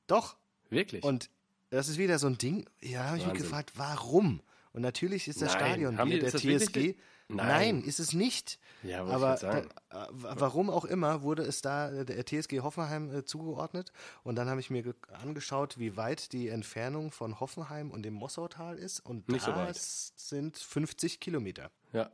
Doch, 0.07 0.37
Wirklich? 0.69 1.03
und 1.03 1.29
das 1.71 1.89
ist 1.89 1.97
wieder 1.97 2.19
so 2.19 2.27
ein 2.27 2.37
Ding, 2.37 2.69
ja, 2.81 3.05
habe 3.05 3.17
ich 3.17 3.25
mich 3.25 3.37
gefragt, 3.37 3.71
warum? 3.75 4.41
Und 4.71 4.81
natürlich 4.81 5.27
ist 5.27 5.41
das 5.41 5.53
Nein. 5.53 5.59
Stadion 5.89 6.09
die- 6.09 6.19
der 6.19 6.31
TSG. 6.31 6.95
Nein. 7.27 7.47
Nein. 7.77 7.81
ist 7.83 7.99
es 7.99 8.13
nicht. 8.13 8.59
Ja, 8.83 9.03
aber 9.03 9.35
da, 9.35 9.57
äh, 9.59 9.65
warum 10.11 10.69
auch 10.69 10.85
immer 10.85 11.23
wurde 11.23 11.41
es 11.41 11.61
da 11.61 11.89
äh, 11.91 12.05
der 12.05 12.23
TSG 12.23 12.59
Hoffenheim 12.61 13.11
äh, 13.11 13.25
zugeordnet. 13.25 13.91
Und 14.23 14.35
dann 14.35 14.47
habe 14.47 14.59
ich 14.59 14.69
mir 14.69 14.83
ge- 14.83 14.93
angeschaut, 15.11 15.79
wie 15.79 15.97
weit 15.97 16.33
die 16.33 16.49
Entfernung 16.49 17.09
von 17.11 17.39
Hoffenheim 17.39 17.89
und 17.89 18.03
dem 18.03 18.13
Mossautal 18.13 18.77
ist. 18.77 18.99
Und 18.99 19.27
Nicht 19.27 19.43
so 19.45 19.51
da 19.51 19.57
weit. 19.57 19.75
s- 19.75 20.13
sind 20.15 20.57
50 20.57 21.19
Kilometer. 21.19 21.71
ja. 21.93 22.09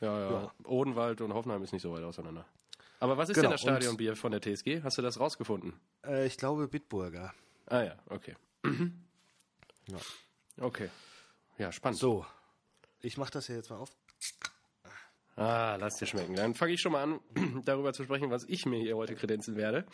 Ja, 0.00 0.18
ja. 0.18 0.30
Ja. 0.42 0.52
Odenwald 0.64 1.20
und 1.20 1.32
Hoffenheim 1.32 1.62
ist 1.62 1.72
nicht 1.72 1.80
so 1.82 1.92
weit 1.92 2.02
auseinander. 2.02 2.44
Aber 3.00 3.16
was 3.16 3.28
ist 3.30 3.36
Genau, 3.36 3.48
denn 3.50 3.52
das 3.52 3.62
und- 3.62 3.70
Stadionbier 3.70 4.16
von 4.16 4.32
der 4.32 4.40
TSG? 4.42 4.82
Hast 4.82 4.98
du 4.98 5.02
das 5.02 5.18
rausgefunden? 5.20 5.72
Äh, 6.04 6.26
ich 6.26 6.36
glaube 6.36 6.66
Bitburger. 6.68 7.32
Ah 7.66 7.82
ja, 7.82 7.94
okay. 8.10 8.34
Ja. 9.86 9.98
Okay. 10.60 10.90
Ja, 11.58 11.70
spannend. 11.72 11.98
So, 11.98 12.26
ich 13.00 13.16
mache 13.16 13.30
das 13.30 13.46
hier 13.46 13.56
jetzt 13.56 13.70
mal 13.70 13.76
auf. 13.76 13.90
Ah, 15.36 15.76
lass 15.80 15.96
dir 15.96 16.06
schmecken. 16.06 16.36
Dann 16.36 16.54
fange 16.54 16.72
ich 16.74 16.80
schon 16.80 16.92
mal 16.92 17.02
an, 17.02 17.20
darüber 17.64 17.92
zu 17.92 18.04
sprechen, 18.04 18.30
was 18.30 18.44
ich 18.44 18.66
mir 18.66 18.78
hier 18.78 18.96
heute 18.96 19.14
kredenzen 19.14 19.56
werde. 19.56 19.84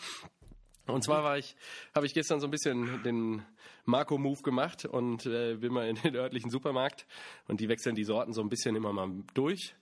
Und 0.87 1.05
zwar 1.05 1.22
war 1.22 1.38
ich, 1.38 1.57
habe 1.94 2.07
ich 2.07 2.14
gestern 2.14 2.40
so 2.40 2.46
ein 2.46 2.50
bisschen 2.50 3.03
den 3.05 3.42
Marco-Move 3.85 4.42
gemacht 4.42 4.85
und 4.85 5.24
äh, 5.26 5.55
bin 5.55 5.72
mal 5.72 5.88
in 5.88 5.96
den 5.96 6.16
örtlichen 6.16 6.50
Supermarkt 6.50 7.07
und 7.48 7.61
die 7.61 7.68
wechseln 7.68 7.94
die 7.94 8.05
Sorten 8.05 8.33
so 8.33 8.40
ein 8.40 8.48
bisschen 8.48 8.76
immer 8.76 8.92
mal 8.92 9.09
durch. 9.35 9.74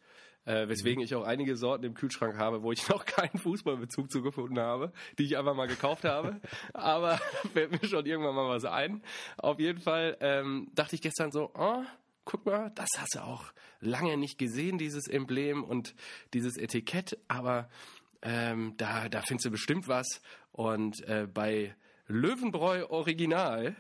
Äh, 0.45 0.69
weswegen 0.69 1.03
ich 1.03 1.15
auch 1.15 1.25
einige 1.25 1.57
Sorten 1.57 1.85
im 1.85 1.95
Kühlschrank 1.95 2.39
habe, 2.39 2.63
wo 2.63 2.73
ich 2.73 2.89
noch 2.89 3.05
keinen 3.05 3.39
Fußballbezug 3.39 4.11
zu 4.11 4.23
gefunden 4.23 4.59
habe, 4.59 4.93
die 5.19 5.25
ich 5.25 5.37
einfach 5.37 5.55
mal 5.55 5.67
gekauft 5.67 6.05
habe. 6.05 6.41
Aber 6.73 7.19
fällt 7.53 7.71
mir 7.71 7.87
schon 7.89 8.07
irgendwann 8.07 8.35
mal 8.35 8.49
was 8.49 8.65
ein. 8.65 9.03
Auf 9.37 9.59
jeden 9.59 9.81
Fall 9.81 10.17
ähm, 10.21 10.69
dachte 10.75 10.95
ich 10.95 11.03
gestern 11.03 11.33
so, 11.33 11.51
oh, 11.55 11.83
guck 12.29 12.45
mal, 12.45 12.71
das 12.75 12.91
hast 12.99 13.15
du 13.15 13.25
auch 13.25 13.55
lange 13.81 14.19
nicht 14.19 14.37
gesehen, 14.37 14.77
dieses 14.77 15.09
Emblem 15.09 15.65
und 15.65 15.95
dieses 16.35 16.59
Etikett, 16.59 17.17
aber 17.27 17.71
ähm, 18.21 18.75
da, 18.77 19.09
da 19.09 19.23
findest 19.23 19.47
du 19.47 19.51
bestimmt 19.51 19.89
was. 19.89 20.21
Und 20.53 21.03
äh, 21.09 21.27
bei 21.27 21.75
Löwenbräu 22.07 22.85
Original 22.91 23.75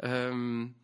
ähm, 0.00 0.74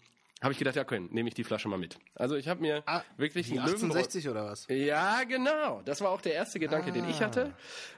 habe 0.40 0.52
ich 0.52 0.58
gedacht, 0.58 0.76
ja, 0.76 0.84
können, 0.84 1.08
nehme 1.12 1.28
ich 1.28 1.34
die 1.34 1.42
Flasche 1.44 1.68
mal 1.68 1.78
mit. 1.78 1.98
Also 2.14 2.36
ich 2.36 2.46
habe 2.48 2.60
mir 2.60 2.84
wirklich 3.16 3.46
Ah, 3.48 3.52
Wie 3.54 3.58
einen 3.58 3.66
Löwenbräu 3.68 3.98
1860 3.98 4.28
oder 4.28 4.44
was? 4.46 4.66
ja, 4.68 5.24
genau. 5.24 5.82
Das 5.82 6.00
war 6.00 6.10
auch 6.10 6.20
der 6.20 6.34
erste 6.34 6.60
Gedanke, 6.60 6.92
den 6.92 7.08
ich 7.08 7.20
hatte. 7.22 7.54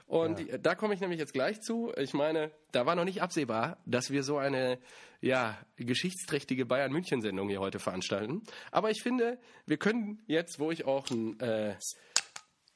Und 0.07 0.39
die- 0.39 0.59
da 0.61 0.73
komme 0.75 0.93
ich 0.95 0.99
nämlich 1.01 1.19
jetzt 1.19 1.33
gleich 1.33 1.61
zu. 1.61 1.91
Ich 1.97 2.13
meine, 2.13 2.51
da 2.71 2.85
war 2.85 2.95
noch 2.95 3.05
nicht 3.05 3.21
absehbar, 3.21 3.77
dass 3.85 4.09
wir 4.09 4.23
so 4.23 4.37
eine 4.37 4.79
ja, 5.21 5.55
geschichtsträchtige 5.75 6.65
Bayern-München-Sendung 6.65 7.47
hier 7.47 7.59
heute 7.59 7.77
veranstalten. 7.77 8.41
Aber 8.71 8.89
ich 8.89 9.03
finde, 9.03 9.37
wir 9.67 9.77
können 9.77 10.23
jetzt, 10.25 10.57
wo 10.59 10.71
ich 10.71 10.85
auch 10.85 11.07
ein 11.11 11.39
äh, 11.39 11.75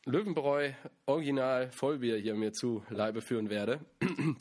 Löwenbräu 0.06 0.74
Original 1.08 1.72
Vollbier 1.72 2.18
hier 2.18 2.36
mir 2.36 2.54
zu 2.54 2.84
Leibe 2.90 3.22
führen 3.24 3.50
werde, 3.50 3.80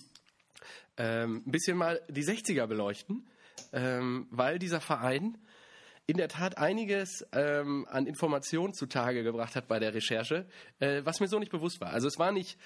ähm, 0.99 1.43
ein 1.47 1.51
bisschen 1.51 1.77
mal 1.77 2.01
die 2.09 2.23
60er 2.25 2.67
beleuchten, 2.67 3.27
ähm, 3.73 4.27
weil 4.31 4.59
dieser 4.59 4.81
Verein 4.81 5.39
in 6.07 6.19
der 6.19 6.29
Tat 6.29 6.59
einiges 6.59 7.27
ähm, 7.33 7.87
an 7.91 8.07
Informationen 8.07 8.75
zutage 8.75 9.23
gebracht 9.23 9.57
hat 9.57 9.69
bei 9.69 9.79
der 9.79 9.95
Recherche, 9.95 10.47
äh, 10.79 11.01
was 11.05 11.21
mir 11.21 11.29
so 11.29 11.39
nicht 11.39 11.53
bewusst 11.53 11.81
war. 11.81 11.91
Also 11.91 12.09
es 12.09 12.19
war 12.19 12.31
nicht, 12.31 12.59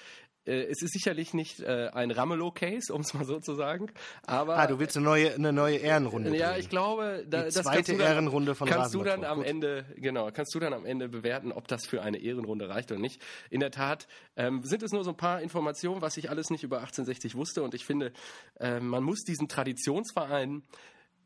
es 0.45 0.81
ist 0.81 0.93
sicherlich 0.93 1.33
nicht 1.33 1.59
äh, 1.59 1.89
ein 1.93 2.11
Ramelow-Case, 2.11 2.93
um 2.93 3.01
es 3.01 3.13
mal 3.13 3.25
so 3.25 3.39
zu 3.39 3.55
sagen, 3.55 3.91
aber 4.25 4.57
Ah, 4.57 4.67
du 4.67 4.79
willst 4.79 4.97
eine 4.97 5.05
neue, 5.05 5.33
eine 5.35 5.53
neue 5.53 5.77
Ehrenrunde 5.77 6.35
ja, 6.35 6.51
drehen. 6.51 6.59
ich 6.61 6.69
glaube, 6.69 7.25
da, 7.29 7.39
Die 7.39 7.45
das 7.45 7.53
zweite 7.55 7.69
kannst 7.75 7.89
du 7.89 7.97
dann, 7.97 8.07
Ehrenrunde 8.07 8.55
von 8.55 8.67
kannst 8.67 8.93
du 8.93 9.03
dann 9.03 9.23
am 9.23 9.37
Gut. 9.39 9.47
Ende, 9.47 9.85
genau, 9.97 10.29
kannst 10.31 10.55
du 10.55 10.59
dann 10.59 10.73
am 10.73 10.85
Ende 10.85 11.09
bewerten, 11.09 11.51
ob 11.51 11.67
das 11.67 11.85
für 11.85 12.01
eine 12.01 12.17
Ehrenrunde 12.17 12.69
reicht 12.69 12.91
oder 12.91 12.99
nicht. 12.99 13.21
In 13.49 13.59
der 13.59 13.71
Tat 13.71 14.07
ähm, 14.35 14.63
sind 14.63 14.81
es 14.83 14.91
nur 14.91 15.03
so 15.03 15.11
ein 15.11 15.17
paar 15.17 15.41
Informationen, 15.41 16.01
was 16.01 16.17
ich 16.17 16.29
alles 16.29 16.49
nicht 16.49 16.63
über 16.63 16.77
1860 16.77 17.35
wusste 17.35 17.61
und 17.63 17.73
ich 17.73 17.85
finde, 17.85 18.11
ähm, 18.59 18.87
man 18.87 19.03
muss 19.03 19.23
diesen 19.23 19.47
Traditionsverein 19.47 20.63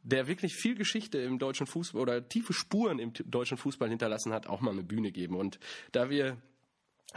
der 0.06 0.28
wirklich 0.28 0.54
viel 0.56 0.76
Geschichte 0.76 1.17
im 1.19 1.39
deutschen 1.39 1.65
Fußball 1.65 2.02
oder 2.02 2.28
tiefe 2.28 2.52
Spuren 2.52 2.99
im 2.99 3.13
deutschen 3.26 3.58
Fußball 3.58 3.88
hinterlassen 3.88 4.34
hat, 4.34 4.47
auch 4.47 4.60
mal 4.60 4.71
eine 4.71 4.84
Bühne 4.84 5.13
geben. 5.13 5.38
Und 5.38 5.60
da 5.93 6.10
wir 6.10 6.36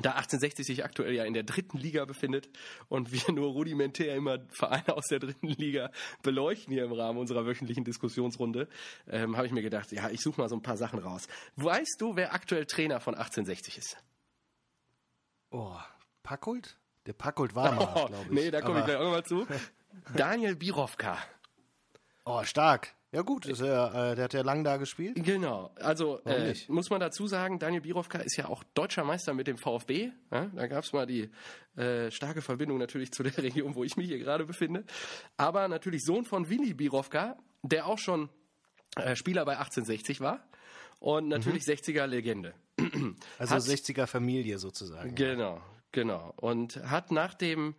da 0.03 0.11
1860 0.11 0.67
sich 0.67 0.85
aktuell 0.85 1.15
ja 1.15 1.25
in 1.25 1.35
der 1.35 1.43
dritten 1.43 1.79
Liga 1.79 2.05
befindet 2.05 2.49
und 2.89 3.13
wir 3.13 3.21
nur 3.35 3.51
rudimentär 3.53 4.15
immer 4.15 4.39
Vereine 4.51 4.95
aus 4.97 5.07
der 5.07 5.19
dritten 5.19 5.49
Liga 5.49 5.91
beleuchten 6.23 6.73
hier 6.73 6.85
im 6.85 6.93
Rahmen 6.93 7.19
unserer 7.19 7.47
wöchentlichen 7.47 7.85
Diskussionsrunde, 7.85 8.69
ähm, 9.09 9.37
habe 9.37 9.47
ich 9.47 9.53
mir 9.53 9.63
gedacht, 9.63 9.93
ja, 9.93 10.11
ich 10.11 10.21
suche 10.21 10.41
mal 10.41 10.49
so 10.49 10.57
ein 10.57 10.63
paar 10.63 10.77
Sachen 10.77 10.99
raus. 10.99 11.29
Weißt 11.57 11.97
du, 12.01 12.17
wer 12.17 12.35
aktuell 12.35 12.67
Trainer 12.67 13.01
von 13.01 13.15
1860 13.15 13.79
ist? 13.79 13.97
Oh, 15.51 15.77
Packult? 16.23 16.77
Der 17.07 17.13
Packult 17.13 17.55
war 17.55 17.73
mal, 17.73 17.85
Oh, 17.95 18.07
glaube 18.07 18.25
ich. 18.25 18.31
nee, 18.31 18.51
da 18.51 18.61
komme 18.61 18.81
ich 18.81 18.85
gleich 18.85 18.97
auch 18.97 19.05
nochmal 19.05 19.25
zu. 19.25 19.47
Daniel 20.15 20.57
Birovka. 20.57 21.19
Oh, 22.25 22.43
stark. 22.43 22.95
Ja 23.13 23.23
gut, 23.23 23.47
ist 23.47 23.61
ja, 23.61 24.11
äh, 24.13 24.15
der 24.17 24.25
hat 24.25 24.35
ja 24.35 24.43
lang 24.43 24.65
da 24.65 24.77
gespielt. 24.79 25.17
Genau, 25.25 25.71
also 25.77 26.19
äh, 26.25 26.55
muss 26.69 26.91
man 26.91 27.01
dazu 27.01 27.27
sagen, 27.27 27.59
Daniel 27.59 27.81
Birovka 27.81 28.19
ist 28.19 28.37
ja 28.37 28.49
auch 28.49 28.65
deutscher 28.75 29.05
Meister 29.05 29.33
mit 29.33 29.47
dem 29.47 29.57
VfB. 29.59 30.11
Ja? 30.31 30.47
Da 30.55 30.67
gab 30.67 30.85
es 30.85 30.93
mal 30.93 31.07
die 31.07 31.31
äh, 31.77 32.11
starke 32.11 32.43
Verbindung 32.43 32.79
natürlich 32.79 33.13
zu 33.13 33.23
der 33.23 33.37
Region, 33.39 33.75
wo 33.75 33.85
ich 33.85 33.97
mich 33.97 34.09
hier 34.09 34.19
gerade 34.19 34.45
befinde. 34.45 34.85
Aber 35.37 35.69
natürlich 35.69 36.05
Sohn 36.05 36.25
von 36.25 36.49
Willi 36.51 36.75
Birovka, 36.75 37.37
der 37.63 37.87
auch 37.87 37.99
schon 37.99 38.29
äh, 38.97 39.15
Spieler 39.17 39.45
bei 39.45 39.53
1860 39.53 40.21
war 40.21 40.45
und 40.99 41.29
natürlich 41.29 41.63
60er-Legende. 41.65 42.55
Also 43.39 43.55
Hat- 43.55 43.63
60er 43.63 44.07
Familie 44.07 44.59
sozusagen. 44.59 45.15
Genau, 45.15 45.63
genau. 45.93 46.35
Und 46.37 46.77
hat 46.85 47.11
nach 47.13 47.35
dem 47.35 47.75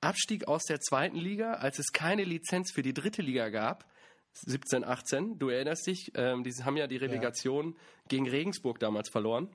Abstieg 0.00 0.48
aus 0.48 0.64
der 0.64 0.80
zweiten 0.80 1.16
Liga, 1.16 1.54
als 1.54 1.78
es 1.78 1.92
keine 1.92 2.24
Lizenz 2.24 2.72
für 2.72 2.82
die 2.82 2.94
dritte 2.94 3.20
Liga 3.22 3.50
gab, 3.50 3.84
17, 4.32 4.84
18, 4.84 5.38
du 5.38 5.48
erinnerst 5.48 5.86
dich, 5.86 6.12
ähm, 6.14 6.44
die 6.44 6.52
haben 6.64 6.76
ja 6.76 6.86
die 6.86 6.96
Relegation 6.96 7.76
gegen 8.08 8.28
Regensburg 8.28 8.78
damals 8.78 9.08
verloren. 9.08 9.48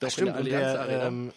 Doch 0.00 0.10
Stimmt, 0.10 0.28
in 0.28 0.34
der 0.34 0.42
Allianz 0.42 0.72
der, 0.72 0.80
Arena. 0.80 1.06
ähm, 1.06 1.32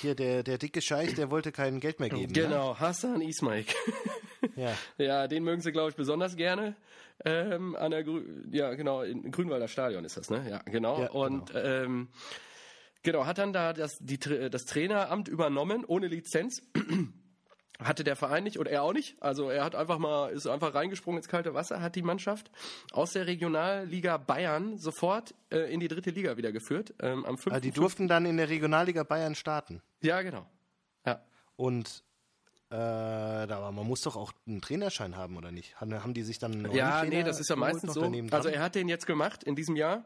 hier 0.00 0.14
der, 0.14 0.42
der 0.42 0.58
dicke 0.58 0.80
Scheich, 0.80 1.14
der 1.14 1.30
wollte 1.30 1.52
kein 1.52 1.80
Geld 1.80 2.00
mehr 2.00 2.08
geben. 2.08 2.32
genau, 2.32 2.78
Hassan 2.78 3.20
Ismail. 3.20 3.62
Ne? 3.62 3.66
Ja. 4.56 4.76
ja, 4.98 5.26
den 5.26 5.42
mögen 5.42 5.62
sie, 5.62 5.72
glaube 5.72 5.88
ich, 5.88 5.96
besonders 5.96 6.36
gerne. 6.36 6.76
Ähm, 7.24 7.74
an 7.76 7.90
der 7.92 8.04
Grü 8.04 8.44
ja, 8.52 8.74
genau, 8.74 9.00
in 9.00 9.30
Grünwalder 9.30 9.68
Stadion 9.68 10.04
ist 10.04 10.18
das, 10.18 10.28
ne? 10.28 10.46
Ja, 10.48 10.58
genau. 10.66 11.00
Ja, 11.00 11.10
und 11.12 11.50
ähm, 11.54 12.08
genau, 13.02 13.24
hat 13.24 13.38
dann 13.38 13.54
da 13.54 13.72
das, 13.72 13.96
die, 14.00 14.18
das 14.18 14.64
Traineramt 14.66 15.28
übernommen, 15.28 15.84
ohne 15.86 16.08
Lizenz. 16.08 16.62
Hatte 17.80 18.04
der 18.04 18.14
Verein 18.14 18.44
nicht 18.44 18.58
und 18.58 18.68
er 18.68 18.82
auch 18.84 18.92
nicht. 18.92 19.20
Also 19.20 19.50
er 19.50 19.64
hat 19.64 19.74
einfach 19.74 19.98
mal, 19.98 20.30
ist 20.30 20.46
einfach 20.46 20.74
reingesprungen 20.74 21.18
ins 21.18 21.28
kalte 21.28 21.54
Wasser, 21.54 21.82
hat 21.82 21.96
die 21.96 22.02
Mannschaft 22.02 22.50
aus 22.92 23.12
der 23.12 23.26
Regionalliga 23.26 24.16
Bayern 24.16 24.78
sofort 24.78 25.34
äh, 25.50 25.72
in 25.72 25.80
die 25.80 25.88
dritte 25.88 26.10
Liga 26.10 26.36
wieder 26.36 26.52
geführt. 26.52 26.94
Ähm, 27.00 27.24
am 27.24 27.36
5. 27.36 27.52
Also 27.52 27.62
die 27.62 27.72
durften 27.72 28.06
dann 28.06 28.26
in 28.26 28.36
der 28.36 28.48
Regionalliga 28.48 29.02
Bayern 29.02 29.34
starten. 29.34 29.82
Ja, 30.02 30.22
genau. 30.22 30.46
Ja. 31.04 31.24
Und 31.56 32.04
äh, 32.70 32.76
da, 32.76 33.46
aber 33.50 33.72
man 33.72 33.86
muss 33.86 34.02
doch 34.02 34.16
auch 34.16 34.32
einen 34.46 34.60
Trainerschein 34.60 35.16
haben, 35.16 35.36
oder 35.36 35.50
nicht? 35.50 35.80
Haben, 35.80 36.02
haben 36.02 36.14
die 36.14 36.22
sich 36.22 36.38
dann 36.38 36.70
Ja, 36.72 37.00
Trainer 37.00 37.16
nee, 37.16 37.22
das 37.24 37.40
ist 37.40 37.50
ja 37.50 37.56
meistens 37.56 37.94
so. 37.94 38.10
Also 38.30 38.48
er 38.48 38.62
hat 38.62 38.74
den 38.76 38.88
jetzt 38.88 39.06
gemacht 39.06 39.42
in 39.42 39.56
diesem 39.56 39.74
Jahr. 39.74 40.04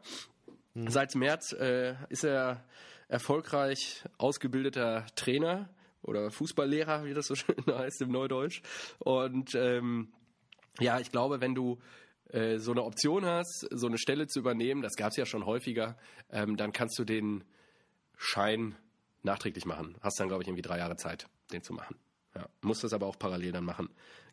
Seit 0.75 1.15
März 1.15 1.53
äh, 1.53 1.95
ist 2.09 2.25
er 2.25 2.65
erfolgreich 3.09 4.05
ausgebildeter 4.19 5.07
Trainer 5.17 5.69
oder 6.03 6.31
Fußballlehrer, 6.31 7.05
wie 7.05 7.15
das 7.15 7.27
so 7.27 7.35
schön 7.37 7.65
heißt 7.67 8.03
im 8.03 8.11
Neudeutsch. 8.11 8.63
Und 8.99 9.55
ähm, 9.55 10.13
ja, 10.81 11.01
ich 11.01 11.11
glaube, 11.11 11.41
wenn 11.41 11.55
du 11.55 11.79
äh, 12.31 12.59
so 12.59 12.73
eine 12.73 12.85
Option 12.85 13.25
hast, 13.25 13.67
so 13.71 13.87
eine 13.87 13.99
Stelle 13.99 14.27
zu 14.27 14.39
übernehmen, 14.39 14.83
das 14.83 14.97
gab 14.97 15.11
es 15.11 15.17
ja 15.17 15.27
schon 15.27 15.47
häufiger, 15.47 15.97
ähm, 16.31 16.57
dann 16.57 16.73
kannst 16.73 16.99
du 16.99 17.05
den 17.05 17.45
Schein 18.17 18.77
nachträglich 19.23 19.65
machen. 19.65 19.97
Hast 20.01 20.21
dann, 20.21 20.29
glaube 20.29 20.43
ich, 20.43 20.49
irgendwie 20.49 20.63
drei 20.63 20.79
Jahre 20.79 20.97
Zeit, 20.97 21.27
den 21.53 21.63
zu 21.63 21.73
machen. 21.73 21.97
Ja, 22.35 22.49
musst 22.61 22.85
das 22.85 22.93
aber 22.93 23.07
auch 23.07 23.19
parallel 23.19 23.53
dann 23.53 23.65
machen. 23.65 23.89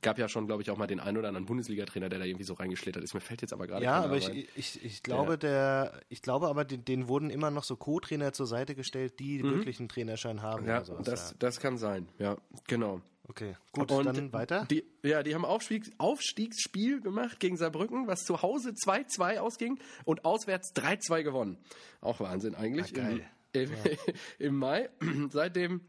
Gab 0.06 0.20
ja 0.20 0.30
schon, 0.30 0.46
glaube 0.46 0.62
ich, 0.62 0.70
auch 0.70 0.78
mal 0.78 0.86
den 0.86 1.00
einen 1.00 1.18
oder 1.18 1.30
anderen 1.30 1.48
Bundesliga-Trainer, 1.48 2.10
der 2.10 2.20
da 2.20 2.26
irgendwie 2.26 2.44
so 2.44 2.54
reingeschlittert 2.54 3.04
ist. 3.04 3.16
Mir 3.16 3.22
fällt 3.22 3.42
jetzt 3.42 3.54
aber 3.54 3.66
gerade 3.66 3.84
ja, 3.84 4.04
aber 4.04 4.18
ich, 4.18 4.30
rein. 4.30 4.46
ich, 4.56 4.86
ich 4.86 5.02
glaube, 5.02 5.40
der, 5.40 6.00
ich 6.10 6.22
glaube 6.22 6.48
aber, 6.48 6.64
den, 6.64 6.86
denen 6.86 7.08
wurden 7.08 7.32
immer 7.32 7.50
noch 7.50 7.64
so 7.64 7.76
Co-Trainer 7.76 8.32
zur 8.32 8.46
Seite 8.46 8.76
gestellt, 8.76 9.20
die 9.20 9.42
wirklich 9.42 9.80
einen 9.80 9.90
Trainerschein 9.90 10.44
haben. 10.44 10.66
Mhm. 10.66 10.70
Ja, 10.70 10.86
sowas, 10.86 11.06
das, 11.06 11.32
ja. 11.32 11.38
das 11.40 11.60
kann 11.60 11.80
sein. 11.80 12.08
Ja, 12.20 12.38
genau. 12.68 13.02
Okay, 13.28 13.58
gut, 13.72 13.92
Und 13.92 14.06
dann 14.06 14.32
weiter. 14.32 14.68
Die, 14.70 14.84
ja, 15.02 15.24
die 15.24 15.34
haben 15.34 15.44
Aufstieg, 15.44 15.92
Aufstiegsspiel 15.98 17.02
gemacht 17.02 17.40
gegen 17.40 17.58
Saarbrücken, 17.58 18.06
was 18.06 18.26
zu 18.26 18.44
Hause 18.44 18.74
2-2 18.74 19.40
ausging 19.40 19.80
und 20.04 20.24
auswärts 20.24 20.76
3-2 20.76 21.24
gewonnen. 21.24 21.58
Auch 22.02 22.20
Wahnsinn 22.20 22.54
eigentlich. 22.54 22.94
Ah, 22.94 23.02
geil. 23.02 23.28
Im, 23.54 23.72
im, 23.72 23.98
Im 24.38 24.56
Mai. 24.60 24.90
Seitdem 25.32 25.82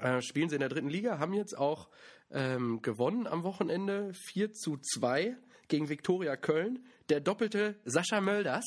äh, 0.00 0.20
spielen 0.20 0.48
sie 0.48 0.56
in 0.56 0.60
der 0.60 0.68
dritten 0.68 0.88
Liga, 0.88 1.20
haben 1.20 1.34
jetzt 1.34 1.56
auch 1.56 1.88
ähm, 2.30 2.82
gewonnen 2.82 3.26
am 3.26 3.42
Wochenende 3.42 4.12
4 4.14 4.52
zu 4.52 4.76
2 4.76 5.36
gegen 5.68 5.88
Viktoria 5.88 6.36
Köln. 6.36 6.84
Der 7.08 7.20
doppelte 7.20 7.76
Sascha 7.84 8.20
Mölders, 8.20 8.64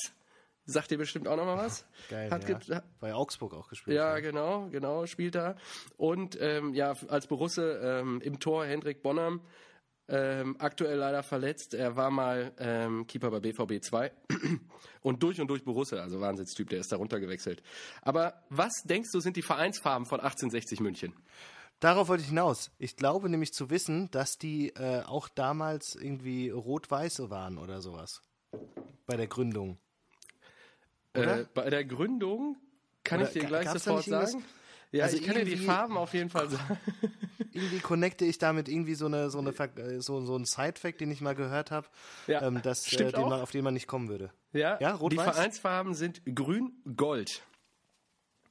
sagt 0.66 0.92
dir 0.92 0.98
bestimmt 0.98 1.28
auch 1.28 1.36
nochmal 1.36 1.58
was. 1.58 1.86
Geil, 2.10 2.32
Hat 2.32 2.68
ja. 2.68 2.84
Bei 3.00 3.14
Augsburg 3.14 3.54
auch 3.54 3.70
gespielt. 3.70 3.96
ja, 3.96 4.20
genau, 4.20 4.68
genau, 4.70 5.06
spielt 5.06 5.36
da. 5.36 5.56
Und 5.98 6.38
ähm, 6.40 6.74
ja, 6.74 6.94
als 7.08 7.28
Borusse 7.28 7.80
ähm, 7.84 8.22
im 8.22 8.40
Tor 8.40 8.66
Hendrik 8.66 9.02
Bonham, 9.02 9.42
ähm, 10.10 10.56
aktuell 10.60 10.98
leider 10.98 11.24
verletzt. 11.24 11.74
Er 11.74 11.96
war 11.96 12.10
mal 12.10 12.52
ähm, 12.58 13.06
Keeper 13.06 13.30
bei 13.30 13.40
BVB 13.40 13.84
2 13.84 14.12
und 15.02 15.22
durch 15.22 15.40
und 15.40 15.48
durch 15.48 15.64
Borusse, 15.64 16.02
also 16.02 16.20
Wahnsinnstyp, 16.20 16.70
der 16.70 16.80
ist 16.80 16.92
da 16.92 16.98
runtergewechselt. 16.98 17.62
Aber 18.02 18.44
was 18.50 18.72
denkst 18.86 19.10
du, 19.14 19.20
sind 19.20 19.38
die 19.38 19.42
Vereinsfarben 19.42 20.06
von 20.08 20.20
1860 20.20 20.80
München? 20.80 21.14
Darauf 21.80 22.10
wollte 22.10 22.24
ich 22.24 22.30
hinaus. 22.30 22.72
Ich 22.78 22.98
glaube 22.98 23.30
nämlich 23.30 23.54
zu 23.54 23.70
wissen, 23.70 24.12
dass 24.12 24.38
die 24.38 24.70
äh, 24.76 25.04
auch 25.04 25.30
damals 25.30 25.96
irgendwie 25.96 26.50
rot-weiß 26.50 27.30
waren 27.30 27.58
oder 27.58 27.82
sowas. 27.82 28.22
Bei 29.06 29.16
der 29.16 29.28
Gründung. 29.28 29.78
Äh, 31.14 31.46
bei 31.54 31.70
der 31.70 31.86
Gründung 31.86 32.58
kann 33.04 33.20
Oder 33.22 33.30
ich 33.30 33.34
dir 33.34 33.46
gleich 33.46 33.70
sofort 33.70 34.06
sagen. 34.06 34.44
Ja, 34.92 35.06
Also 35.06 35.18
ich 35.18 35.24
kann 35.24 35.36
dir 35.36 35.46
die 35.46 35.58
Farben 35.58 35.98
auf 35.98 36.14
jeden 36.14 36.30
Fall 36.30 36.50
sagen. 36.50 36.78
Irgendwie 37.52 37.80
connecte 37.80 38.26
ich 38.26 38.38
damit 38.38 38.68
irgendwie 38.68 38.94
so 38.94 39.08
eine 39.08 39.30
so 39.30 39.40
eine 39.40 39.50
äh, 39.52 40.02
so, 40.02 40.24
so 40.24 40.36
ein 40.36 40.46
Side-Fact, 40.46 41.02
den 41.02 41.10
ich 41.10 41.20
mal 41.20 41.34
gehört 41.34 41.72
habe, 41.72 41.88
Ja, 42.28 42.44
ähm, 42.44 42.62
dass, 42.62 42.92
äh, 42.94 43.12
den 43.12 43.28
man, 43.28 43.42
auf 43.42 43.52
den 43.52 43.64
man 43.64 43.74
nicht 43.74 43.88
kommen 43.88 44.08
würde. 44.08 44.32
Ja, 44.54 44.78
Ja, 44.80 44.94
die 44.94 45.00
rot-weiß? 45.00 45.36
Vereinsfarben 45.36 45.96
sind 45.96 46.22
grün-gold. 46.26 47.42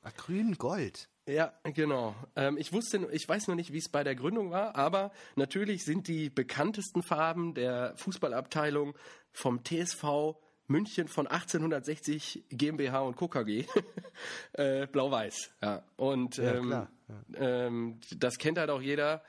Ah, 0.02 0.10
Grün-Gold. 0.16 1.08
Ja, 1.28 1.52
genau. 1.62 2.16
Ähm, 2.36 2.56
ich 2.56 2.72
wusste, 2.72 3.06
ich 3.12 3.28
weiß 3.28 3.48
noch 3.48 3.54
nicht, 3.54 3.70
wie 3.70 3.78
es 3.78 3.90
bei 3.90 4.02
der 4.02 4.14
Gründung 4.14 4.50
war, 4.50 4.76
aber 4.76 5.12
natürlich 5.36 5.84
sind 5.84 6.08
die 6.08 6.30
bekanntesten 6.30 7.02
Farben 7.02 7.52
der 7.52 7.94
Fußballabteilung 7.96 8.96
vom 9.30 9.62
TSV 9.62 10.36
München 10.68 11.06
von 11.06 11.26
1860 11.26 12.44
GmbH 12.48 13.00
und 13.00 13.16
Co. 13.16 13.28
KG 13.28 13.66
äh, 14.54 14.86
blau-weiß. 14.86 15.50
Ja, 15.62 15.82
und 15.96 16.38
Ja, 16.38 16.54
ähm, 16.54 16.66
klar, 16.66 16.90
Ähm, 17.34 18.00
das 18.16 18.38
kennt 18.38 18.58
halt 18.58 18.70
auch 18.70 18.80
jeder. 18.80 19.22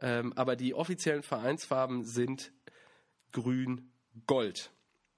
Ähm, 0.00 0.32
aber 0.34 0.56
die 0.56 0.74
offiziellen 0.74 1.22
Vereinsfarben 1.22 2.04
sind 2.04 2.52
grün-gold. 3.30 4.72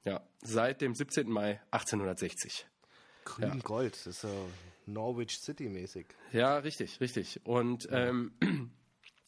Ja, 0.04 0.22
seit 0.42 0.82
dem 0.82 0.94
17. 0.94 1.30
Mai 1.30 1.62
1860. 1.70 2.66
Grün-Gold. 3.24 3.94
Das 3.94 4.06
ist 4.06 4.20
so 4.20 4.48
Norwich 4.86 5.40
City-mäßig. 5.40 6.06
Ja, 6.32 6.58
richtig, 6.58 7.00
richtig. 7.00 7.40
Und 7.44 7.88
ähm, 7.90 8.32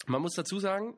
man 0.07 0.23
muss 0.23 0.35
dazu 0.35 0.59
sagen, 0.59 0.97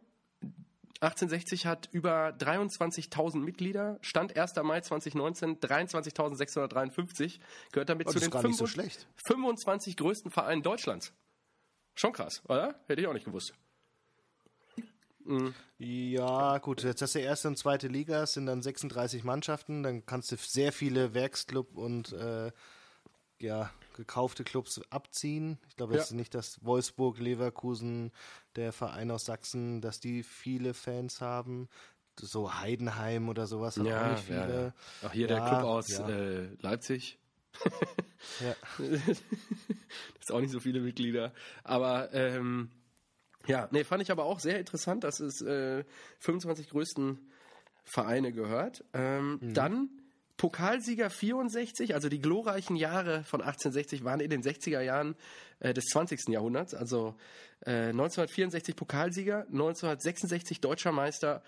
1860 1.01 1.65
hat 1.67 1.89
über 1.93 2.29
23.000 2.29 3.39
Mitglieder, 3.39 3.99
Stand 4.03 4.37
1. 4.37 4.57
Mai 4.63 4.83
2019 4.83 5.59
23.653, 5.59 7.41
gehört 7.73 7.89
damit 7.89 8.07
Oh, 8.07 8.11
zu 8.11 8.19
den 8.19 8.25
ist 8.25 8.31
gar 8.31 8.43
nicht 8.43 8.59
so 8.59 8.67
25 8.67 8.71
schlecht. 8.71 9.09
25 9.25 9.97
größten 9.97 10.31
Vereinen 10.31 10.63
Deutschlands. 10.63 11.15
Schon 11.95 12.13
krass, 12.13 12.43
oder? 12.49 12.79
Hätte 12.87 13.01
ich 13.01 13.07
auch 13.07 13.15
nicht 13.15 13.25
gewusst. 13.25 13.55
Ja, 15.79 16.59
gut, 16.59 16.83
jetzt 16.83 17.03
hast 17.03 17.15
du 17.15 17.21
erste 17.21 17.49
und 17.49 17.57
zweite 17.57 17.89
Liga, 17.89 18.23
es 18.23 18.33
sind 18.33 18.47
dann 18.47 18.63
36 18.63 19.23
Mannschaften, 19.23 19.83
dann 19.83 20.05
kannst 20.05 20.33
du 20.33 20.37
sehr 20.37 20.73
viele 20.73 21.15
Werksclub 21.15 21.77
und 21.77 22.13
äh, 22.13 22.51
ja, 23.39 23.71
gekaufte 24.01 24.45
Clubs 24.45 24.81
abziehen. 24.91 25.59
Ich 25.69 25.77
glaube 25.77 25.95
jetzt 25.95 26.11
Ja. 26.11 26.17
nicht, 26.17 26.35
dass 26.35 26.65
Wolfsburg, 26.65 27.19
Leverkusen, 27.19 28.11
der 28.57 28.73
Verein 28.73 29.11
aus 29.11 29.27
Sachsen, 29.27 29.81
dass 29.83 30.01
die 30.01 30.23
viele 30.23 30.73
Fans 30.75 31.21
haben. 31.21 31.69
So 32.19 32.55
Heidenheim 32.59 33.29
oder 33.29 33.47
sowas 33.47 33.77
hat 33.79 33.87
auch 33.87 34.11
nicht 34.11 34.29
ja, 34.29 34.43
viele. 34.43 34.65
ja. 34.65 34.75
Ach, 35.09 35.13
hier 35.13 35.27
der 35.29 35.39
Ja, 35.39 35.49
Club 35.49 35.63
aus 35.65 35.89
ja. 35.89 36.09
äh, 36.09 36.49
Leipzig. 36.61 37.19
Ja. 38.41 38.55
das 38.79 38.79
ist 40.21 40.31
auch 40.33 40.41
nicht 40.41 40.51
so 40.53 40.61
viele 40.61 40.81
Mitglieder. 40.81 41.33
Aber 41.65 42.13
ähm, 42.13 42.71
ja, 43.47 43.67
nee, 43.71 43.83
fand 43.85 44.03
ich 44.03 44.11
aber 44.11 44.25
auch 44.25 44.41
sehr 44.41 44.59
interessant, 44.59 45.05
dass 45.05 45.21
es 45.21 45.41
äh, 45.41 45.85
25 46.19 46.69
größten 46.69 47.19
Vereine 47.83 48.33
gehört. 48.33 48.85
Ähm, 48.93 49.39
mhm. 49.41 49.55
Dann 49.55 50.00
Pokalsieger 50.41 51.11
64, 51.11 51.93
also 51.93 52.09
die 52.09 52.19
glorreichen 52.19 52.75
Jahre 52.75 53.25
von 53.25 53.43
1860 53.43 54.05
waren 54.05 54.21
in 54.21 54.31
den 54.31 54.43
60er 54.43 54.81
Jahren 54.81 55.15
äh, 55.59 55.75
des 55.75 55.85
20. 55.85 56.29
Jahrhunderts. 56.29 56.73
Also 56.73 57.15
äh, 57.67 57.91
1964 57.91 58.75
Pokalsieger, 58.75 59.41
1966 59.53 60.63
Deutscher 60.63 60.93
Meister 60.93 61.43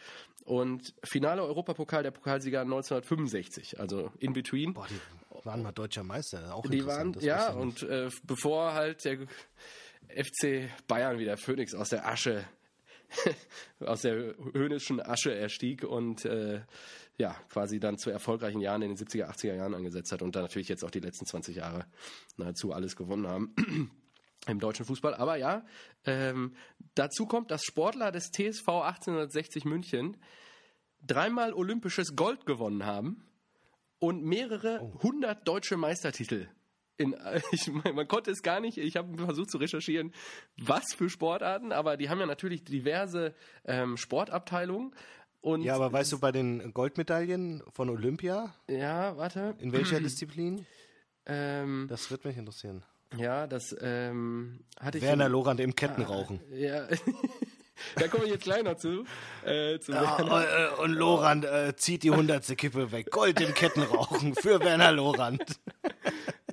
und 0.45 0.93
Finale 1.05 1.43
Europapokal 1.43 2.03
der 2.03 2.11
Pokalsieger 2.11 2.61
1965. 2.61 3.81
Also 3.81 4.13
in 4.19 4.35
between. 4.35 4.75
Boah, 4.75 4.87
die 4.91 5.01
waren 5.47 5.63
mal 5.63 5.73
Deutscher 5.73 6.03
Meister. 6.03 6.55
Auch 6.55 6.67
die 6.67 6.85
waren, 6.85 7.17
ja, 7.21 7.51
und 7.51 7.83
äh, 7.85 8.11
bevor 8.25 8.75
halt 8.75 9.07
der 9.07 9.21
FC 10.11 10.69
Bayern 10.87 11.19
wieder 11.19 11.39
Phoenix 11.39 11.75
aus 11.75 11.89
der 11.89 12.07
Asche 12.07 12.45
aus 13.81 14.03
der 14.03 14.35
höhnischen 14.53 15.01
Asche 15.01 15.35
erstieg 15.35 15.85
und 15.85 16.25
äh, 16.25 16.63
ja, 17.19 17.37
quasi 17.51 17.79
dann 17.79 17.99
zu 17.99 18.11
erfolgreichen 18.11 18.61
Jahren 18.61 18.83
in 18.83 18.95
den 18.95 19.07
70er, 19.07 19.27
80er 19.31 19.55
Jahren 19.55 19.75
angesetzt 19.75 20.13
hat 20.13 20.23
und 20.23 20.35
dann 20.35 20.43
natürlich 20.43 20.69
jetzt 20.69 20.85
auch 20.85 20.91
die 20.91 21.01
letzten 21.01 21.27
20 21.27 21.57
Jahre 21.57 21.87
nahezu 22.37 22.73
alles 22.73 22.97
gewonnen 22.97 23.27
haben. 23.27 23.55
im 24.49 24.59
deutschen 24.59 24.85
Fußball. 24.85 25.15
Aber 25.15 25.37
ja, 25.37 25.65
ähm, 26.05 26.55
dazu 26.95 27.27
kommt, 27.27 27.51
dass 27.51 27.63
Sportler 27.63 28.11
des 28.11 28.33
TSV 28.33 28.67
1860 28.69 29.65
München 29.65 30.17
dreimal 31.07 31.53
olympisches 31.53 32.17
Gold 32.17 32.47
gewonnen 32.47 32.85
haben 32.85 33.25
und 33.99 34.25
mehrere 34.25 34.81
hundert 35.03 35.41
oh. 35.43 35.45
deutsche 35.45 35.77
Meistertitel. 35.77 36.49
In, 37.03 37.17
ich, 37.53 37.71
man 37.71 38.09
konnte 38.09 38.31
es 38.31 38.43
gar 38.43 38.61
nicht, 38.61 38.79
ich 38.79 38.97
habe 38.97 39.17
versucht 39.17 39.51
zu 39.51 39.59
recherchieren, 39.59 40.13
was 40.57 40.95
für 40.95 41.11
Sportarten, 41.11 41.73
aber 41.73 41.97
die 41.97 42.09
haben 42.09 42.21
ja 42.21 42.27
natürlich 42.27 42.65
diverse 42.65 43.35
ähm, 43.65 43.97
Sportabteilungen. 43.97 44.95
Und 45.41 45.63
ja, 45.63 45.75
aber 45.75 45.93
weißt 45.93 46.13
du, 46.13 46.21
bei 46.21 46.31
den 46.31 46.73
Goldmedaillen 46.73 47.65
von 47.73 47.91
Olympia? 47.91 48.55
Ja, 48.69 49.17
warte. 49.17 49.57
In 49.59 49.73
welcher 49.73 49.99
Disziplin? 50.01 50.65
Ähm, 51.27 51.87
das 51.89 52.11
wird 52.13 52.25
mich 52.25 52.37
interessieren. 52.37 52.85
Ja, 53.17 53.47
das 53.47 53.77
ähm, 53.81 54.61
hatte 54.81 54.99
ich. 54.99 55.05
Werner 55.05 55.29
Lorand 55.29 55.61
im 55.61 55.75
Kettenrauchen. 55.75 56.41
Ah, 56.51 56.55
ja. 56.55 56.89
da 57.97 58.09
komme 58.09 58.25
ich 58.25 58.31
jetzt 58.31 58.45
gleich 58.45 58.63
noch 58.63 58.77
zu. 58.77 59.05
Äh, 59.45 59.79
zu 59.81 59.93
ja, 59.93 60.19
äh, 60.19 60.81
und 60.83 60.93
Lorand 60.93 61.45
äh, 61.45 61.75
zieht 61.77 62.05
die 62.05 62.11
hundertste 62.11 62.57
Kippe 62.57 62.93
weg. 62.93 63.11
Gold 63.11 63.41
im 63.41 63.53
Kettenrauchen 63.53 64.35
für 64.35 64.61
Werner 64.61 64.93
Lorand. 64.93 65.43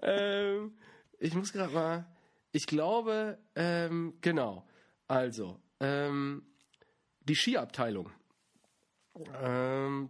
ähm, 0.09 0.77
ich 1.19 1.33
muss 1.33 1.53
gerade 1.53 1.73
mal. 1.73 2.05
Ich 2.51 2.65
glaube, 2.65 3.37
ähm, 3.55 4.13
genau. 4.21 4.65
Also, 5.07 5.59
ähm, 5.79 6.43
die 7.21 7.35
Skiabteilung 7.35 8.11
ähm, 9.41 10.09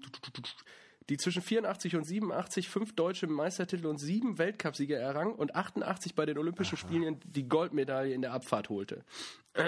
die 1.09 1.17
zwischen 1.17 1.41
84 1.41 1.95
und 1.95 2.03
87 2.03 2.69
fünf 2.69 2.95
deutsche 2.95 3.27
Meistertitel 3.27 3.87
und 3.87 3.97
sieben 3.97 4.37
Weltcupsiege 4.37 4.95
errang 4.95 5.33
und 5.33 5.55
88 5.55 6.13
bei 6.13 6.25
den 6.25 6.37
Olympischen 6.37 6.77
Aha. 6.77 6.87
Spielen 6.87 7.19
die 7.25 7.47
Goldmedaille 7.47 8.13
in 8.13 8.21
der 8.21 8.33
Abfahrt 8.33 8.69
holte. 8.69 9.03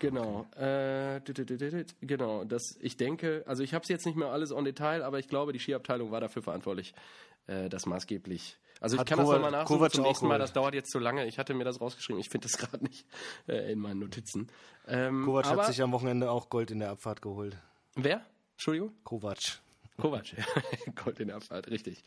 Genau. 0.00 0.46
Okay. 0.54 1.16
Äh, 1.16 1.84
genau. 2.02 2.44
Das, 2.44 2.76
ich 2.82 2.98
denke, 2.98 3.42
also 3.46 3.62
ich 3.62 3.72
habe 3.72 3.84
es 3.84 3.88
jetzt 3.88 4.04
nicht 4.04 4.16
mehr 4.16 4.28
alles 4.28 4.52
on 4.52 4.66
Detail, 4.66 5.02
aber 5.02 5.18
ich 5.18 5.28
glaube, 5.28 5.54
die 5.54 5.58
Skiabteilung 5.58 6.10
war 6.10 6.20
dafür 6.20 6.42
verantwortlich, 6.42 6.92
äh, 7.46 7.70
das 7.70 7.86
maßgeblich. 7.86 8.58
Also 8.80 8.98
Hat 8.98 9.04
ich 9.04 9.08
kann 9.08 9.24
Kovac, 9.24 9.34
das 9.34 9.42
nochmal 9.42 9.60
nachsuchen 9.60 9.78
Kovac 9.78 9.92
zum 9.92 10.04
nächsten 10.04 10.26
Mal. 10.28 10.38
Das 10.38 10.52
dauert 10.52 10.74
jetzt 10.74 10.90
zu 10.90 10.98
lange. 10.98 11.26
Ich 11.26 11.38
hatte 11.38 11.54
mir 11.54 11.64
das 11.64 11.80
rausgeschrieben. 11.80 12.20
Ich 12.20 12.28
finde 12.28 12.48
das 12.48 12.58
gerade 12.58 12.84
nicht 12.84 13.06
äh, 13.46 13.72
in 13.72 13.78
meinen 13.78 14.00
Notizen. 14.00 14.48
Ähm, 14.86 15.24
Kovac 15.24 15.46
hat 15.46 15.66
sich 15.66 15.82
am 15.82 15.92
Wochenende 15.92 16.30
auch 16.30 16.48
Gold 16.48 16.70
in 16.70 16.78
der 16.78 16.90
Abfahrt 16.90 17.22
geholt. 17.22 17.56
Wer? 17.94 18.24
Entschuldigung? 18.52 18.92
Kovac. 19.04 19.60
Kovac, 20.00 20.32
ja. 20.36 20.44
Gold 21.04 21.20
in 21.20 21.28
der 21.28 21.36
Abfahrt, 21.36 21.70
richtig. 21.70 22.04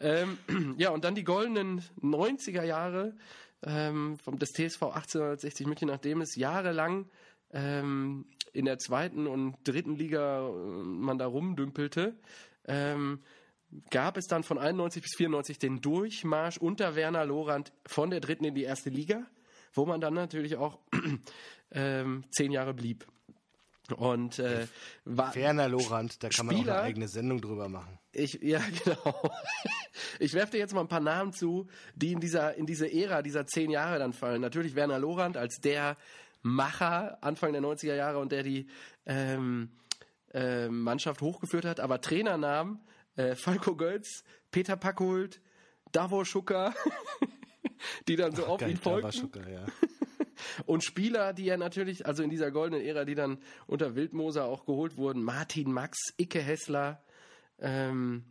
Ähm, 0.00 0.38
ja, 0.76 0.90
und 0.90 1.04
dann 1.04 1.14
die 1.14 1.24
goldenen 1.24 1.82
90er 2.02 2.62
Jahre 2.62 3.14
ähm, 3.62 4.18
vom, 4.18 4.38
des 4.38 4.52
TSV 4.52 4.82
1860 4.82 5.66
München, 5.66 5.88
nachdem 5.88 6.20
es 6.20 6.36
jahrelang 6.36 7.08
ähm, 7.52 8.26
in 8.52 8.66
der 8.66 8.78
zweiten 8.78 9.26
und 9.26 9.56
dritten 9.64 9.96
Liga 9.96 10.46
äh, 10.46 10.52
man 10.52 11.18
da 11.18 11.26
rumdümpelte, 11.26 12.16
ähm, 12.66 13.20
gab 13.90 14.16
es 14.16 14.26
dann 14.26 14.42
von 14.42 14.58
91 14.58 15.02
bis 15.02 15.14
94 15.16 15.58
den 15.58 15.80
Durchmarsch 15.80 16.58
unter 16.58 16.94
Werner 16.94 17.24
Lorand 17.24 17.72
von 17.86 18.10
der 18.10 18.20
dritten 18.20 18.44
in 18.44 18.54
die 18.54 18.64
erste 18.64 18.90
Liga, 18.90 19.26
wo 19.72 19.86
man 19.86 20.00
dann 20.00 20.14
natürlich 20.14 20.56
auch 20.56 20.78
ähm, 21.72 22.24
zehn 22.30 22.52
Jahre 22.52 22.74
blieb. 22.74 23.06
Und 23.96 24.38
äh, 24.38 24.66
war 25.04 25.32
Ferner 25.32 25.68
Lorand, 25.68 26.22
da 26.22 26.28
kann 26.28 26.46
Spieler, 26.46 26.62
man 26.62 26.70
auch 26.70 26.74
eine 26.74 26.82
eigene 26.82 27.08
Sendung 27.08 27.40
drüber 27.40 27.68
machen. 27.68 27.98
Ich, 28.12 28.38
ja, 28.40 28.60
genau. 28.84 29.30
Ich 30.18 30.34
werfe 30.34 30.52
dir 30.52 30.58
jetzt 30.58 30.74
mal 30.74 30.82
ein 30.82 30.88
paar 30.88 31.00
Namen 31.00 31.32
zu, 31.32 31.66
die 31.94 32.12
in 32.12 32.20
dieser, 32.20 32.54
in 32.54 32.66
diese 32.66 32.90
Ära 32.90 33.22
dieser 33.22 33.46
zehn 33.46 33.70
Jahre 33.70 33.98
dann 33.98 34.12
fallen. 34.12 34.40
Natürlich 34.40 34.74
Werner 34.74 34.98
Lorand 34.98 35.36
als 35.36 35.56
der 35.60 35.96
Macher 36.42 37.18
Anfang 37.22 37.52
der 37.52 37.62
90er 37.62 37.94
Jahre 37.94 38.18
und 38.18 38.32
der 38.32 38.42
die 38.42 38.66
ähm, 39.06 39.70
äh, 40.32 40.68
Mannschaft 40.68 41.20
hochgeführt 41.20 41.64
hat, 41.64 41.80
aber 41.80 42.00
Trainernamen 42.00 42.80
äh, 43.16 43.34
Falco 43.34 43.76
Götz, 43.76 44.24
Peter 44.50 44.76
Packhult, 44.76 45.40
Davor 45.92 46.24
Schucker, 46.24 46.74
die 48.08 48.16
dann 48.16 48.34
so 48.34 48.44
Ach, 48.44 48.50
auf 48.50 48.60
geil, 48.60 48.70
ihn 48.70 48.76
folgten. 48.76 49.12
Schucker, 49.12 49.48
ja. 49.48 49.64
Und 50.66 50.82
Spieler, 50.82 51.32
die 51.32 51.44
ja 51.44 51.56
natürlich, 51.56 52.06
also 52.06 52.22
in 52.22 52.30
dieser 52.30 52.50
goldenen 52.50 52.84
Ära, 52.84 53.04
die 53.04 53.14
dann 53.14 53.38
unter 53.66 53.94
Wildmoser 53.94 54.44
auch 54.44 54.64
geholt 54.64 54.96
wurden, 54.96 55.22
Martin 55.22 55.72
Max, 55.72 55.98
Icke 56.16 56.40
Hessler, 56.40 57.02
ähm, 57.60 58.24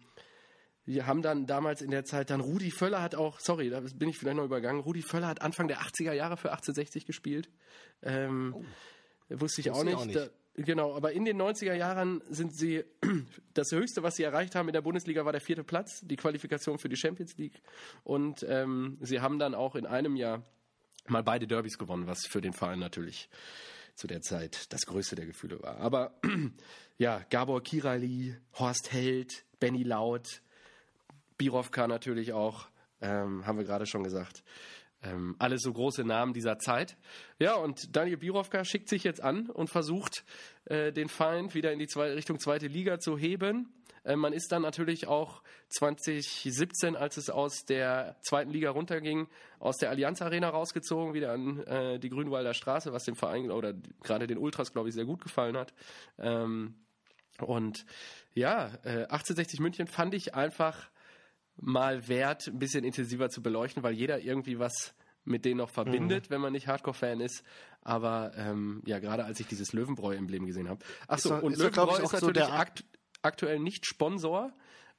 wir 0.84 1.08
haben 1.08 1.22
dann 1.22 1.46
damals 1.46 1.82
in 1.82 1.92
der 1.92 2.04
Zeit 2.06 2.32
dann 2.32 2.42
Rudi 2.42 2.72
Völler 2.72 3.02
hat 3.02 3.16
auch, 3.16 3.40
sorry, 3.40 3.70
da 3.70 3.80
bin 3.80 4.10
ich 4.10 4.18
vielleicht 4.18 4.38
noch 4.38 4.44
übergangen, 4.44 4.82
Rudi 4.82 5.04
Völler 5.04 5.28
hat 5.28 5.42
Anfang 5.42 5.68
der 5.68 5.82
80er 5.82 6.12
Jahre 6.12 6.38
für 6.38 6.52
1860 6.52 7.06
gespielt. 7.06 7.50
Ähm, 8.02 8.56
oh. 8.58 8.66
Wusste 9.30 9.62
ich 9.62 9.72
auch 9.72 9.84
nicht. 9.84 9.96
Auch 9.96 10.06
nicht. 10.06 10.18
Da, 10.18 10.28
genau, 10.56 10.96
aber 10.96 11.12
in 11.12 11.26
den 11.26 11.42
90er 11.42 11.74
Jahren 11.74 12.22
sind 12.30 12.56
sie, 12.56 12.84
das 13.54 13.72
höchste, 13.72 14.04
was 14.04 14.16
sie 14.16 14.24
erreicht 14.24 14.56
haben 14.56 14.70
in 14.70 14.74
der 14.74 14.82
Bundesliga, 14.82 15.26
war 15.26 15.32
der 15.32 15.42
vierte 15.42 15.64
Platz, 15.64 16.02
die 16.04 16.16
Qualifikation 16.16 16.78
für 16.78 16.90
die 16.90 16.98
Champions 16.98 17.38
League. 17.38 17.62
Und 18.04 18.46
ähm, 18.48 18.98
sie 19.02 19.22
haben 19.22 19.40
dann 19.40 19.56
auch 19.56 19.76
in 19.76 19.86
einem 19.86 20.16
Jahr 20.16 20.44
mal 21.08 21.24
beide 21.24 21.48
Derbys 21.48 21.78
gewonnen, 21.78 22.08
was 22.08 22.26
für 22.28 22.42
den 22.42 22.54
Verein 22.54 22.80
natürlich 22.80 23.30
zu 23.96 24.08
der 24.08 24.22
Zeit 24.22 24.72
das 24.74 24.86
größte 24.86 25.16
der 25.16 25.26
Gefühle 25.26 25.62
war. 25.62 25.78
Aber 25.78 26.20
ja, 26.98 27.24
Gabor 27.30 27.62
Kirali, 27.62 28.36
Horst 28.58 28.92
Held, 28.92 29.46
Benny 29.60 29.84
Laut, 29.84 30.42
Birovka 31.38 31.88
natürlich 31.88 32.34
auch, 32.34 32.68
ähm, 33.02 33.46
haben 33.46 33.58
wir 33.58 33.66
gerade 33.66 33.86
schon 33.86 34.04
gesagt. 34.04 34.44
Ähm, 35.04 35.36
alles 35.40 35.64
so 35.64 35.74
große 35.74 36.04
Namen 36.04 36.34
dieser 36.34 36.60
Zeit. 36.60 36.96
Ja, 37.40 37.56
und 37.56 37.96
Daniel 37.96 38.18
Birovka 38.18 38.64
schickt 38.64 38.88
sich 38.88 39.04
jetzt 39.04 39.22
an 39.22 39.50
und 39.50 39.68
versucht, 39.68 40.24
äh, 40.66 40.92
den 40.92 41.10
Feind 41.10 41.56
wieder 41.56 41.72
in 41.72 41.80
die 41.80 41.88
zwei, 41.88 42.14
Richtung 42.14 42.40
zweite 42.40 42.68
Liga 42.68 43.00
zu 43.00 43.18
heben. 43.18 43.74
Äh, 44.04 44.16
man 44.16 44.34
ist 44.34 44.52
dann 44.52 44.62
natürlich 44.62 45.08
auch 45.08 45.42
2017, 45.70 46.96
als 46.96 47.18
es 47.18 47.30
aus 47.30 47.66
der 47.66 48.16
zweiten 48.22 48.52
Liga 48.52 48.70
runterging, 48.70 49.28
aus 49.60 49.78
der 49.78 49.90
Allianz 49.90 50.22
Arena 50.22 50.50
rausgezogen, 50.50 51.14
wieder 51.14 51.32
an 51.32 51.64
äh, 51.64 52.00
die 52.00 52.10
Grünwalder 52.10 52.54
Straße, 52.54 52.94
was 52.94 53.06
dem 53.06 53.16
Verein 53.16 53.50
oder 53.50 53.74
gerade 54.04 54.28
den 54.28 54.38
Ultras, 54.38 54.72
glaube 54.72 54.90
ich, 54.90 54.96
sehr 54.96 55.06
gut 55.06 55.22
gefallen 55.22 55.58
hat. 55.58 55.74
Ähm, 56.20 56.76
und 57.40 57.86
ja, 58.36 58.68
äh, 58.84 59.06
1860 59.10 59.60
München 59.60 59.88
fand 59.88 60.14
ich 60.14 60.36
einfach 60.36 60.91
mal 61.62 62.08
wert, 62.08 62.48
ein 62.48 62.60
bisschen 62.60 62.84
intensiver 62.84 63.30
zu 63.30 63.42
beleuchten, 63.42 63.84
weil 63.84 63.94
jeder 63.94 64.20
irgendwie 64.20 64.60
was 64.60 64.94
mit 65.24 65.46
denen 65.46 65.58
noch 65.58 65.70
verbindet, 65.70 66.26
mhm. 66.26 66.34
wenn 66.34 66.42
man 66.42 66.54
nicht 66.54 66.68
Hardcore-Fan 66.68 67.22
ist. 67.22 67.44
Aber 67.82 68.32
ähm, 68.36 68.82
ja, 68.86 69.00
gerade 69.00 69.24
als 69.24 69.40
ich 69.40 69.48
dieses 69.48 69.74
Löwenbräu-Emblem 69.74 70.46
gesehen 70.46 70.68
habe. 70.68 70.84
Achso, 71.08 71.36
und 71.36 71.58
Löwenbräu 71.58 71.98
ist, 71.98 72.04
ist 72.04 72.14
natürlich 72.14 72.44
so 72.44 72.52
akt 72.52 72.84
aktuell 73.24 73.60
nicht 73.60 73.86
Sponsor, 73.86 74.52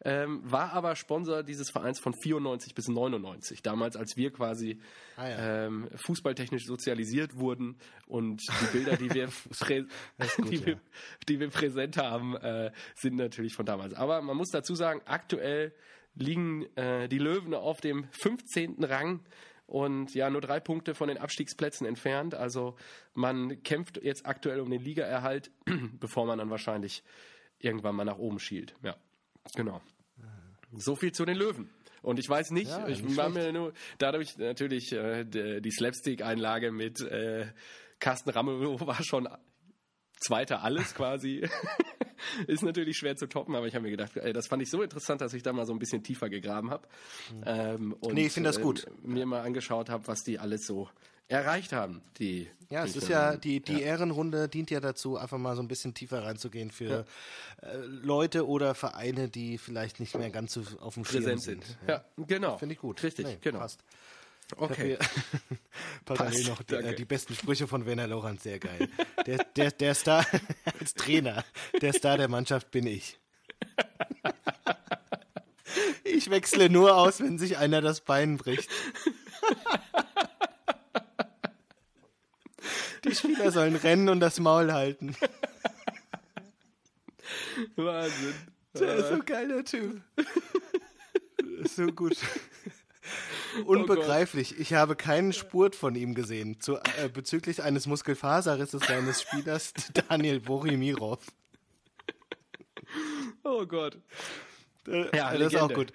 ähm, 0.04 0.40
war 0.44 0.72
aber 0.72 0.96
Sponsor 0.96 1.42
dieses 1.42 1.70
Vereins 1.70 2.00
von 2.00 2.12
94 2.12 2.74
bis 2.74 2.88
99. 2.88 3.62
Damals, 3.62 3.96
als 3.96 4.16
wir 4.16 4.32
quasi 4.32 4.80
ah, 5.16 5.28
ja. 5.28 5.66
ähm, 5.66 5.88
fußballtechnisch 5.94 6.66
sozialisiert 6.66 7.36
wurden 7.36 7.76
und 8.06 8.42
die 8.42 8.66
Bilder, 8.72 8.96
die 8.96 9.12
wir, 9.12 9.26
gut, 10.36 10.50
die, 10.50 10.56
ja. 10.56 10.66
wir 10.66 10.80
die 11.28 11.40
wir 11.40 11.50
präsent 11.50 11.96
haben, 11.96 12.36
äh, 12.36 12.72
sind 12.96 13.16
natürlich 13.16 13.54
von 13.54 13.66
damals. 13.66 13.94
Aber 13.94 14.22
man 14.22 14.36
muss 14.36 14.50
dazu 14.50 14.74
sagen, 14.74 15.00
aktuell 15.04 15.72
liegen 16.14 16.64
äh, 16.76 17.08
die 17.08 17.18
Löwen 17.18 17.54
auf 17.54 17.80
dem 17.80 18.06
15. 18.10 18.82
Rang 18.84 19.20
und 19.66 20.14
ja, 20.14 20.28
nur 20.28 20.40
drei 20.40 20.60
Punkte 20.60 20.94
von 20.94 21.08
den 21.08 21.18
Abstiegsplätzen 21.18 21.86
entfernt. 21.86 22.34
Also 22.34 22.76
man 23.14 23.62
kämpft 23.62 24.02
jetzt 24.02 24.26
aktuell 24.26 24.60
um 24.60 24.70
den 24.70 24.82
Ligaerhalt, 24.82 25.50
bevor 25.98 26.26
man 26.26 26.38
dann 26.38 26.50
wahrscheinlich 26.50 27.02
irgendwann 27.58 27.94
mal 27.94 28.04
nach 28.04 28.18
oben 28.18 28.38
schielt. 28.38 28.74
Ja, 28.82 28.96
genau. 29.54 29.80
So 30.74 30.96
viel 30.96 31.12
zu 31.12 31.24
den 31.24 31.36
Löwen. 31.36 31.70
Und 32.02 32.18
ich 32.18 32.28
weiß 32.28 32.50
nicht, 32.50 32.70
ja, 32.70 32.88
ich 32.88 33.16
war 33.16 33.28
mir 33.28 33.52
nur 33.52 33.72
dadurch 33.98 34.36
natürlich 34.36 34.92
äh, 34.92 35.24
die 35.24 35.70
Slapstick-Einlage 35.70 36.72
mit 36.72 37.00
äh, 37.00 37.46
Carsten 38.00 38.30
Ramelow 38.30 38.80
war 38.86 39.02
schon 39.02 39.28
zweiter 40.22 40.62
alles 40.62 40.94
quasi. 40.94 41.48
ist 42.46 42.62
natürlich 42.62 42.96
schwer 42.98 43.16
zu 43.16 43.26
toppen, 43.26 43.54
aber 43.54 43.66
ich 43.66 43.74
habe 43.74 43.84
mir 43.84 43.90
gedacht, 43.90 44.12
das 44.32 44.46
fand 44.46 44.62
ich 44.62 44.70
so 44.70 44.82
interessant, 44.82 45.20
dass 45.20 45.34
ich 45.34 45.42
da 45.42 45.52
mal 45.52 45.66
so 45.66 45.72
ein 45.72 45.78
bisschen 45.78 46.02
tiefer 46.02 46.28
gegraben 46.30 46.70
habe. 46.70 46.86
Ähm, 47.44 47.94
und, 48.00 48.14
Nee, 48.14 48.26
ich 48.26 48.32
finde 48.32 48.48
das 48.50 48.60
gut. 48.60 48.84
äh, 48.86 48.90
mir 49.02 49.26
mal 49.26 49.42
angeschaut 49.42 49.90
habe, 49.90 50.06
was 50.06 50.22
die 50.22 50.38
alles 50.38 50.66
so 50.66 50.88
erreicht 51.28 51.72
haben. 51.72 52.02
Die 52.18 52.48
Ja, 52.68 52.84
es 52.84 52.94
ist 52.94 53.08
ja, 53.08 53.36
die, 53.36 53.60
die 53.60 53.80
Ehrenrunde 53.82 54.48
dient 54.48 54.70
ja 54.70 54.80
dazu, 54.80 55.16
einfach 55.16 55.38
mal 55.38 55.56
so 55.56 55.62
ein 55.62 55.68
bisschen 55.68 55.94
tiefer 55.94 56.22
reinzugehen 56.24 56.70
für 56.70 57.06
äh, 57.62 57.76
Leute 57.86 58.46
oder 58.46 58.74
Vereine, 58.74 59.28
die 59.28 59.56
vielleicht 59.58 59.98
nicht 59.98 60.16
mehr 60.16 60.30
ganz 60.30 60.52
so 60.52 60.62
auf 60.80 60.94
dem 60.94 61.04
Schirm 61.04 61.22
präsent 61.24 61.42
sind. 61.42 61.64
sind. 61.64 61.78
Ja, 61.88 62.04
genau. 62.18 62.58
Finde 62.58 62.74
ich 62.74 62.80
gut. 62.80 63.02
Richtig, 63.02 63.26
Nee, 63.26 63.38
genau. 63.40 63.60
Passt. 63.60 63.82
Okay. 64.56 64.98
Parallel 66.04 66.44
noch 66.48 66.62
die, 66.62 66.74
äh, 66.74 66.94
die 66.94 67.04
besten 67.04 67.34
Sprüche 67.34 67.66
von 67.66 67.86
Werner 67.86 68.06
Lorand, 68.06 68.42
sehr 68.42 68.58
geil. 68.58 68.88
Der, 69.26 69.38
der, 69.56 69.70
der 69.70 69.94
Star 69.94 70.26
als 70.80 70.94
Trainer, 70.94 71.44
der 71.80 71.92
Star 71.92 72.16
der 72.16 72.28
Mannschaft 72.28 72.70
bin 72.70 72.86
ich. 72.86 73.18
Ich 76.04 76.28
wechsle 76.28 76.68
nur 76.68 76.94
aus, 76.94 77.20
wenn 77.20 77.38
sich 77.38 77.56
einer 77.56 77.80
das 77.80 78.02
Bein 78.02 78.36
bricht. 78.36 78.68
Die 83.04 83.14
Spieler 83.14 83.50
sollen 83.50 83.74
rennen 83.74 84.10
und 84.10 84.20
das 84.20 84.38
Maul 84.38 84.72
halten. 84.72 85.16
Wahnsinn. 87.76 88.34
Der 88.74 88.94
ist 88.96 89.08
so 89.08 89.14
ein 89.14 89.24
geiler 89.24 89.64
Typ. 89.64 90.02
Ist 91.62 91.76
so 91.76 91.86
gut. 91.86 92.16
Unbegreiflich. 93.64 94.58
Ich 94.58 94.72
habe 94.74 94.96
keinen 94.96 95.32
Spurt 95.32 95.76
von 95.76 95.94
ihm 95.94 96.14
gesehen 96.14 96.60
zu, 96.60 96.76
äh, 96.76 97.08
bezüglich 97.12 97.62
eines 97.62 97.86
Muskelfaserrisses 97.86 98.82
seines 98.86 99.22
Spielers 99.22 99.72
Daniel 100.08 100.40
Borimirov. 100.40 101.18
Oh 103.44 103.66
Gott. 103.66 103.98
Äh, 104.86 105.16
Ja, 105.16 105.32
das 105.36 105.52
ist 105.52 105.56
auch 105.58 105.68
Legende. 105.68 105.74
gut. 105.74 105.92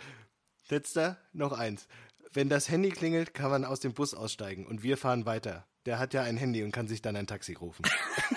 Letzter, 0.69 1.17
noch 1.33 1.53
eins. 1.53 1.87
Wenn 2.33 2.49
das 2.49 2.69
Handy 2.69 2.89
klingelt, 2.89 3.33
kann 3.33 3.49
man 3.49 3.65
aus 3.65 3.79
dem 3.79 3.93
Bus 3.93 4.13
aussteigen 4.13 4.65
und 4.65 4.83
wir 4.83 4.97
fahren 4.97 5.25
weiter. 5.25 5.65
Der 5.85 5.99
hat 5.99 6.13
ja 6.13 6.23
ein 6.23 6.37
Handy 6.37 6.63
und 6.63 6.71
kann 6.71 6.87
sich 6.87 7.01
dann 7.01 7.15
ein 7.15 7.27
Taxi 7.27 7.53
rufen. 7.53 7.83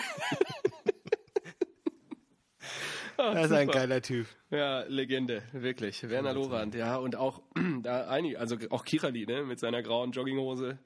das 3.34 3.46
ist 3.46 3.52
ein 3.52 3.68
geiler 3.68 4.02
Typ. 4.02 4.26
Ja, 4.50 4.80
Legende, 4.88 5.42
wirklich. 5.52 6.08
Werner 6.08 6.32
Lorand, 6.34 6.74
ja, 6.74 6.96
und 6.96 7.16
auch 7.16 7.42
da 7.82 8.08
einige, 8.08 8.38
also 8.38 8.56
auch 8.70 8.84
Kirali, 8.84 9.26
ne, 9.26 9.42
mit 9.44 9.58
seiner 9.60 9.82
grauen 9.82 10.12
Jogginghose. 10.12 10.78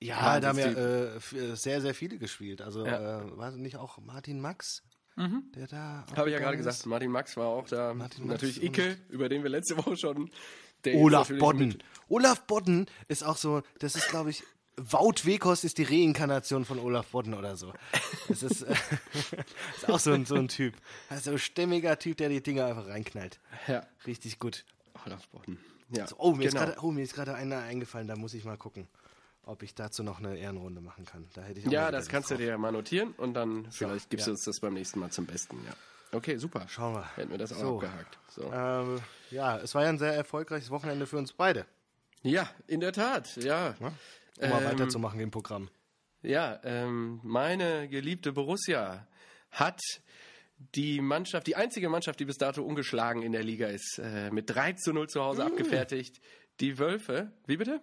Ja, 0.00 0.38
da 0.40 0.48
haben 0.48 0.58
ja 0.58 0.66
äh, 0.66 1.16
f- 1.16 1.34
sehr, 1.54 1.80
sehr 1.80 1.94
viele 1.94 2.18
gespielt. 2.18 2.60
Also 2.60 2.84
Ja. 2.84 3.20
äh, 3.22 3.38
war 3.38 3.52
nicht 3.52 3.76
auch 3.76 3.98
Martin 3.98 4.40
Max, 4.40 4.82
der 5.16 5.66
da. 5.68 6.04
Habe 6.16 6.28
ich 6.28 6.34
ja 6.34 6.40
gerade 6.40 6.56
gesagt? 6.56 6.84
Martin 6.86 7.10
Max 7.10 7.36
war 7.36 7.46
auch 7.46 7.68
da. 7.68 7.94
Martin 7.94 8.26
Max 8.26 8.42
Natürlich 8.42 8.62
Icke, 8.62 8.96
über 9.08 9.28
den 9.28 9.42
wir 9.44 9.50
letzte 9.50 9.76
Woche 9.78 9.96
schon. 9.96 10.30
Olaf 10.86 11.30
Bodden. 11.38 11.82
Olaf 12.08 12.42
Bodden 12.46 12.86
ist 13.08 13.24
auch 13.24 13.38
so, 13.38 13.62
das 13.78 13.94
ist, 13.94 14.08
glaube 14.10 14.28
ich, 14.30 14.42
Wout 14.76 15.24
Wekos 15.24 15.62
ist 15.64 15.78
die 15.78 15.84
Reinkarnation 15.84 16.64
von 16.64 16.78
Olaf 16.80 17.06
Bodden 17.08 17.34
oder 17.34 17.56
so. 17.56 17.72
Das 18.28 18.42
ist, 18.42 18.62
äh, 18.62 18.74
ist 19.76 19.88
auch 19.88 20.00
so 20.00 20.12
ein, 20.12 20.26
so 20.26 20.34
ein 20.34 20.48
Typ. 20.48 20.74
Also 21.08 21.32
ein 21.32 21.38
stämmiger 21.38 21.98
Typ, 21.98 22.16
der 22.16 22.28
die 22.28 22.42
Dinger 22.42 22.66
einfach 22.66 22.88
reinknallt. 22.88 23.38
Ja, 23.68 23.86
Richtig 24.06 24.38
gut. 24.38 24.64
Olaf 25.06 25.28
Bodden. 25.28 25.58
Ja, 25.90 26.06
Oh, 26.16 26.32
mir 26.32 26.48
genau. 26.48 26.48
ist 26.48 26.54
gerade 26.54 26.76
oh, 26.82 26.90
mir 26.90 27.02
ist 27.02 27.14
gerade 27.14 27.34
einer 27.34 27.58
eingefallen, 27.62 28.08
da 28.08 28.16
muss 28.16 28.34
ich 28.34 28.44
mal 28.44 28.56
gucken, 28.56 28.88
ob 29.44 29.62
ich 29.62 29.74
dazu 29.74 30.02
noch 30.02 30.18
eine 30.18 30.36
Ehrenrunde 30.36 30.80
machen 30.80 31.04
kann. 31.04 31.28
Da 31.34 31.42
hätte 31.42 31.60
ich 31.60 31.68
auch 31.68 31.72
Ja, 31.72 31.90
das 31.92 32.08
kannst 32.08 32.30
du 32.30 32.34
drauf. 32.34 32.40
dir 32.40 32.48
ja 32.48 32.58
mal 32.58 32.72
notieren 32.72 33.12
und 33.18 33.34
dann 33.34 33.70
vielleicht 33.70 34.10
gibst 34.10 34.26
ja. 34.26 34.30
du 34.30 34.32
uns 34.32 34.44
das 34.44 34.58
beim 34.60 34.74
nächsten 34.74 34.98
Mal 34.98 35.10
zum 35.10 35.26
Besten, 35.26 35.58
ja. 35.66 35.72
Okay, 36.16 36.36
super. 36.38 36.66
Schauen 36.68 36.94
wir. 36.94 37.16
Hätten 37.16 37.30
wir 37.30 37.38
das 37.38 37.52
auch 37.52 37.58
So. 37.60 37.74
abgehakt. 37.76 38.18
So. 38.28 38.52
Ähm, 38.52 39.00
ja, 39.30 39.58
es 39.58 39.74
war 39.74 39.82
ja 39.82 39.88
ein 39.88 39.98
sehr 39.98 40.14
erfolgreiches 40.14 40.70
Wochenende 40.70 41.06
für 41.06 41.18
uns 41.18 41.32
beide. 41.32 41.66
Ja, 42.22 42.48
in 42.66 42.80
der 42.80 42.92
Tat, 42.92 43.36
ja. 43.36 43.74
Um 44.40 44.48
mal 44.50 44.62
Ähm, 44.62 44.68
weiterzumachen 44.68 45.20
im 45.20 45.30
Programm. 45.30 45.68
Ja, 46.22 46.60
ähm, 46.64 47.20
meine 47.22 47.88
geliebte 47.88 48.32
Borussia 48.32 49.06
hat 49.50 49.80
die 50.74 51.00
Mannschaft, 51.00 51.46
die 51.46 51.56
einzige 51.56 51.88
Mannschaft, 51.88 52.18
die 52.20 52.24
bis 52.24 52.38
dato 52.38 52.62
ungeschlagen 52.62 53.22
in 53.22 53.32
der 53.32 53.42
Liga 53.42 53.66
ist, 53.68 53.98
äh, 54.02 54.30
mit 54.30 54.48
3 54.50 54.72
zu 54.74 54.92
0 54.92 55.08
zu 55.08 55.22
Hause 55.22 55.44
abgefertigt. 55.44 56.20
Die 56.60 56.78
Wölfe, 56.78 57.32
wie 57.46 57.56
bitte? 57.56 57.80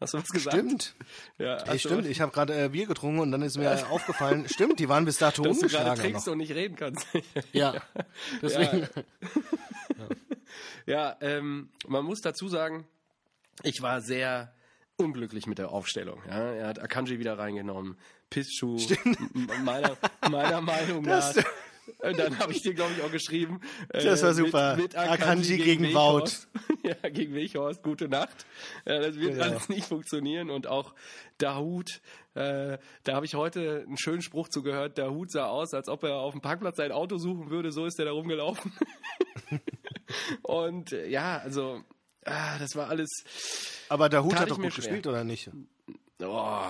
Hast 0.00 0.14
du 0.14 0.18
was 0.18 0.28
gesagt? 0.28 0.56
Stimmt. 0.56 0.94
Ja, 1.38 1.58
Ey, 1.58 1.78
stimmt, 1.78 2.06
ich 2.06 2.20
habe 2.20 2.32
gerade 2.32 2.64
äh, 2.64 2.68
Bier 2.70 2.86
getrunken 2.86 3.20
und 3.20 3.30
dann 3.30 3.42
ist 3.42 3.56
mir 3.56 3.70
aufgefallen, 3.90 4.48
stimmt, 4.48 4.80
die 4.80 4.88
waren 4.88 5.04
bis 5.04 5.18
dato 5.18 5.42
dass 5.42 5.58
du 5.58 5.68
gerade 5.68 5.90
ungeschlagen 5.90 6.00
trinkst 6.02 6.26
noch. 6.26 6.32
und 6.32 6.38
nicht 6.38 6.54
reden 6.54 6.76
kannst. 6.76 7.06
Ja, 7.52 7.82
deswegen. 8.40 8.88
Ja, 10.86 11.16
ähm, 11.20 11.70
man 11.86 12.04
muss 12.04 12.20
dazu 12.20 12.48
sagen, 12.48 12.86
ich 13.62 13.80
war 13.82 14.00
sehr 14.00 14.52
unglücklich 15.02 15.46
mit 15.46 15.58
der 15.58 15.70
Aufstellung. 15.70 16.20
Ja? 16.28 16.52
Er 16.52 16.66
hat 16.68 16.80
Akanji 16.80 17.18
wieder 17.18 17.38
reingenommen, 17.38 17.96
Pissschuh, 18.30 18.78
m- 19.04 19.48
meiner, 19.64 19.96
meiner 20.30 20.60
Meinung 20.60 21.02
nach. 21.02 21.32
Das- 21.34 21.44
Äh, 21.98 22.12
Dann 22.14 22.38
habe 22.38 22.52
ich 22.52 22.62
dir, 22.62 22.74
glaube 22.74 22.92
ich, 22.96 23.02
auch 23.02 23.10
geschrieben. 23.10 23.60
äh, 23.88 24.04
Das 24.04 24.22
war 24.22 24.32
super. 24.34 24.78
Akanji 24.94 25.56
gegen 25.58 25.82
Weghorst. 25.82 26.48
ja, 26.84 27.08
gegen 27.10 27.34
Weghorst, 27.34 27.82
gute 27.82 28.08
Nacht. 28.08 28.46
Ja, 28.86 29.00
das 29.00 29.16
wird 29.18 29.32
Genau. 29.32 29.44
alles 29.46 29.68
nicht 29.68 29.86
funktionieren. 29.88 30.48
Und 30.48 30.68
auch 30.68 30.94
Dahut, 31.38 32.00
äh, 32.34 32.78
da 33.02 33.14
habe 33.14 33.26
ich 33.26 33.34
heute 33.34 33.82
einen 33.84 33.96
schönen 33.98 34.22
Spruch 34.22 34.48
zugehört. 34.48 34.96
Dahut 34.96 35.32
sah 35.32 35.46
aus, 35.48 35.74
als 35.74 35.88
ob 35.88 36.04
er 36.04 36.14
auf 36.18 36.32
dem 36.34 36.40
Parkplatz 36.40 36.76
sein 36.76 36.92
Auto 36.92 37.18
suchen 37.18 37.50
würde. 37.50 37.72
So 37.72 37.84
ist 37.84 37.98
er 37.98 38.04
da 38.04 38.12
rumgelaufen. 38.12 38.72
Und 40.42 40.92
äh, 40.92 41.08
ja, 41.08 41.38
also, 41.38 41.82
ah, 42.24 42.58
das 42.58 42.74
war 42.76 42.88
alles. 42.88 43.08
Aber 43.88 44.08
der 44.08 44.24
Hut 44.24 44.34
hat 44.36 44.50
doch 44.50 44.60
gut 44.60 44.74
gespielt, 44.74 45.06
oder 45.06 45.24
nicht? 45.24 45.50
Oh, 46.24 46.60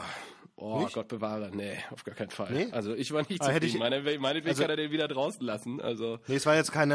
oh 0.56 0.80
Nicht? 0.80 0.94
Gott 0.94 1.08
bewahre. 1.08 1.50
Nee, 1.54 1.76
auf 1.90 2.04
gar 2.04 2.14
keinen 2.14 2.30
Fall. 2.30 2.50
Nee? 2.52 2.68
Also 2.72 2.94
ich 2.94 3.12
war 3.12 3.20
nicht 3.28 3.40
Ah, 3.42 3.48
hätte 3.48 3.66
zufrieden. 3.66 3.74
ich- 3.74 3.78
Meine, 3.78 4.18
meinetwegen 4.18 4.48
also- 4.48 4.62
kann 4.62 4.70
er 4.70 4.76
den 4.76 4.90
wieder 4.90 5.08
draußen 5.08 5.44
lassen. 5.44 5.80
Also. 5.80 6.18
Nee, 6.26 6.36
es 6.36 6.46
war 6.46 6.56
jetzt 6.56 6.72
keine, 6.72 6.94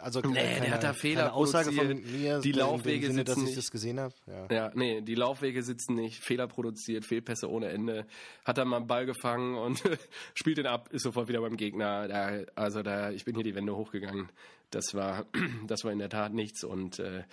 äh, 0.00 0.04
also 0.04 0.20
Nee, 0.20 0.34
keine, 0.34 0.60
der 0.66 0.70
hat 0.74 0.82
da 0.84 0.92
Fehler 0.92 1.34
Aussage 1.34 1.72
von 1.72 1.88
mir, 1.88 2.38
Die 2.40 2.52
Laufwege 2.52 3.08
Sinne, 3.08 3.24
dass 3.24 3.34
sitzen 3.34 3.48
ich 3.48 3.56
nicht. 3.56 3.58
das 3.58 3.70
gesehen 3.72 3.98
habe. 3.98 4.14
Ja. 4.26 4.46
Ja, 4.54 4.70
nee, 4.74 5.00
die 5.00 5.14
Laufwege 5.16 5.62
sitzen 5.64 5.94
nicht, 5.96 6.22
Fehler 6.22 6.46
produziert, 6.46 7.04
Fehlpässe 7.04 7.50
ohne 7.50 7.70
Ende. 7.70 8.06
Hat 8.44 8.58
dann 8.58 8.68
mal 8.68 8.76
einen 8.78 8.86
Ball 8.86 9.06
gefangen 9.06 9.56
und 9.56 9.82
spielt 10.34 10.58
den 10.58 10.66
ab, 10.66 10.88
ist 10.92 11.02
sofort 11.02 11.28
wieder 11.28 11.40
beim 11.40 11.56
Gegner. 11.56 12.06
Da, 12.06 12.40
also 12.54 12.82
da, 12.82 13.10
ich 13.10 13.24
bin 13.24 13.34
hier 13.34 13.44
die 13.44 13.54
Wände 13.56 13.74
hochgegangen. 13.74 14.28
Das 14.70 14.94
war, 14.94 15.26
das 15.66 15.82
war 15.82 15.90
in 15.90 15.98
der 15.98 16.10
Tat 16.10 16.32
nichts 16.32 16.62
und 16.62 17.00
äh, 17.00 17.24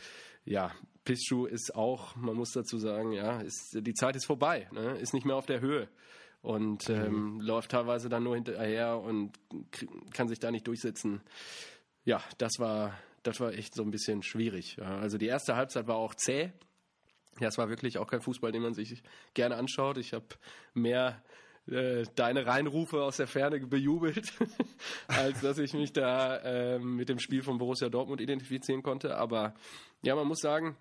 ja, 0.47 0.71
Pissschuh 1.03 1.45
ist 1.45 1.75
auch, 1.75 2.15
man 2.15 2.35
muss 2.35 2.51
dazu 2.51 2.77
sagen, 2.77 3.11
ja, 3.11 3.39
ist, 3.41 3.77
die 3.79 3.93
Zeit 3.93 4.15
ist 4.15 4.25
vorbei, 4.25 4.67
ne? 4.71 4.97
ist 4.97 5.13
nicht 5.13 5.25
mehr 5.25 5.35
auf 5.35 5.45
der 5.45 5.61
Höhe 5.61 5.87
und 6.41 6.89
ähm, 6.89 7.39
läuft 7.39 7.71
teilweise 7.71 8.09
dann 8.09 8.23
nur 8.23 8.35
hinterher 8.35 8.97
und 8.97 9.37
kann 10.13 10.27
sich 10.27 10.39
da 10.39 10.51
nicht 10.51 10.67
durchsetzen. 10.67 11.21
Ja, 12.05 12.21
das 12.37 12.59
war, 12.59 12.97
das 13.23 13.39
war 13.39 13.53
echt 13.53 13.75
so 13.75 13.83
ein 13.83 13.91
bisschen 13.91 14.23
schwierig. 14.23 14.77
Ja. 14.77 14.97
Also 14.97 15.17
die 15.17 15.27
erste 15.27 15.55
Halbzeit 15.55 15.87
war 15.87 15.95
auch 15.95 16.15
zäh. 16.15 16.51
Ja, 17.39 17.47
es 17.47 17.57
war 17.57 17.69
wirklich 17.69 17.97
auch 17.97 18.07
kein 18.07 18.21
Fußball, 18.21 18.51
den 18.51 18.61
man 18.61 18.73
sich 18.73 19.03
gerne 19.33 19.55
anschaut. 19.55 19.97
Ich 19.97 20.13
habe 20.13 20.25
mehr 20.73 21.21
äh, 21.69 22.05
deine 22.15 22.45
Reinrufe 22.45 23.03
aus 23.03 23.17
der 23.17 23.27
Ferne 23.27 23.59
bejubelt, 23.59 24.33
als 25.07 25.41
dass 25.41 25.57
ich 25.57 25.73
mich 25.73 25.93
da 25.93 26.41
ähm, 26.43 26.95
mit 26.95 27.09
dem 27.09 27.19
Spiel 27.19 27.43
von 27.43 27.57
Borussia 27.57 27.89
Dortmund 27.89 28.21
identifizieren 28.21 28.83
konnte. 28.83 29.17
Aber 29.17 29.53
ja, 30.01 30.15
man 30.15 30.27
muss 30.27 30.39
sagen, 30.39 30.77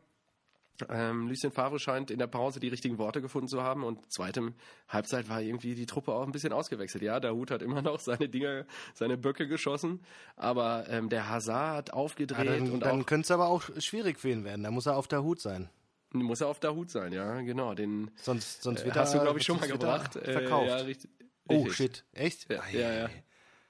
ähm, 0.88 1.28
Lucien 1.28 1.52
Favre 1.52 1.78
scheint 1.78 2.10
in 2.10 2.18
der 2.18 2.26
Pause 2.26 2.60
die 2.60 2.68
richtigen 2.68 2.98
Worte 2.98 3.22
gefunden 3.22 3.48
zu 3.48 3.62
haben 3.62 3.82
und 3.84 4.12
zweitem 4.12 4.54
Halbzeit 4.88 5.28
war 5.28 5.40
irgendwie 5.40 5.74
die 5.74 5.86
Truppe 5.86 6.12
auch 6.12 6.24
ein 6.24 6.32
bisschen 6.32 6.52
ausgewechselt. 6.52 7.02
Ja, 7.02 7.20
der 7.20 7.34
Hut 7.34 7.50
hat 7.50 7.62
immer 7.62 7.82
noch 7.82 8.00
seine 8.00 8.28
Dinger, 8.28 8.66
seine 8.94 9.16
Böcke 9.16 9.48
geschossen, 9.48 10.00
aber 10.36 10.86
ähm, 10.88 11.08
der 11.08 11.28
Hazard 11.28 11.76
hat 11.76 11.88
Ja, 11.88 11.94
aufgedreht 11.94 12.60
dann 12.60 12.70
und 12.70 12.80
dann 12.80 13.06
könnte 13.06 13.24
es 13.24 13.30
aber 13.30 13.48
auch 13.48 13.62
schwierig 13.78 14.18
für 14.18 14.30
ihn 14.30 14.44
werden. 14.44 14.62
Da 14.62 14.70
muss 14.70 14.86
er 14.86 14.96
auf 14.96 15.08
der 15.08 15.22
Hut 15.22 15.40
sein. 15.40 15.70
Muss 16.10 16.40
er 16.40 16.48
auf 16.48 16.60
der 16.60 16.74
Hut 16.74 16.90
sein, 16.90 17.12
ja, 17.12 17.40
genau. 17.40 17.74
Den 17.74 18.10
Sonst, 18.16 18.62
sonst 18.62 18.84
wird 18.84 18.96
äh, 18.96 18.98
hast 18.98 19.14
du, 19.14 19.20
glaube 19.20 19.38
ich, 19.38 19.44
schon 19.44 19.58
mal 19.58 19.68
gebracht. 19.68 20.16
Äh, 20.16 20.32
Verkauft. 20.32 20.68
ja, 20.68 20.76
richtig, 20.76 21.10
oh, 21.48 21.62
richtig. 21.62 21.74
shit. 21.74 22.04
Echt? 22.12 22.50
Ja, 22.50 22.62
ja, 22.72 22.92
ja. 22.92 23.10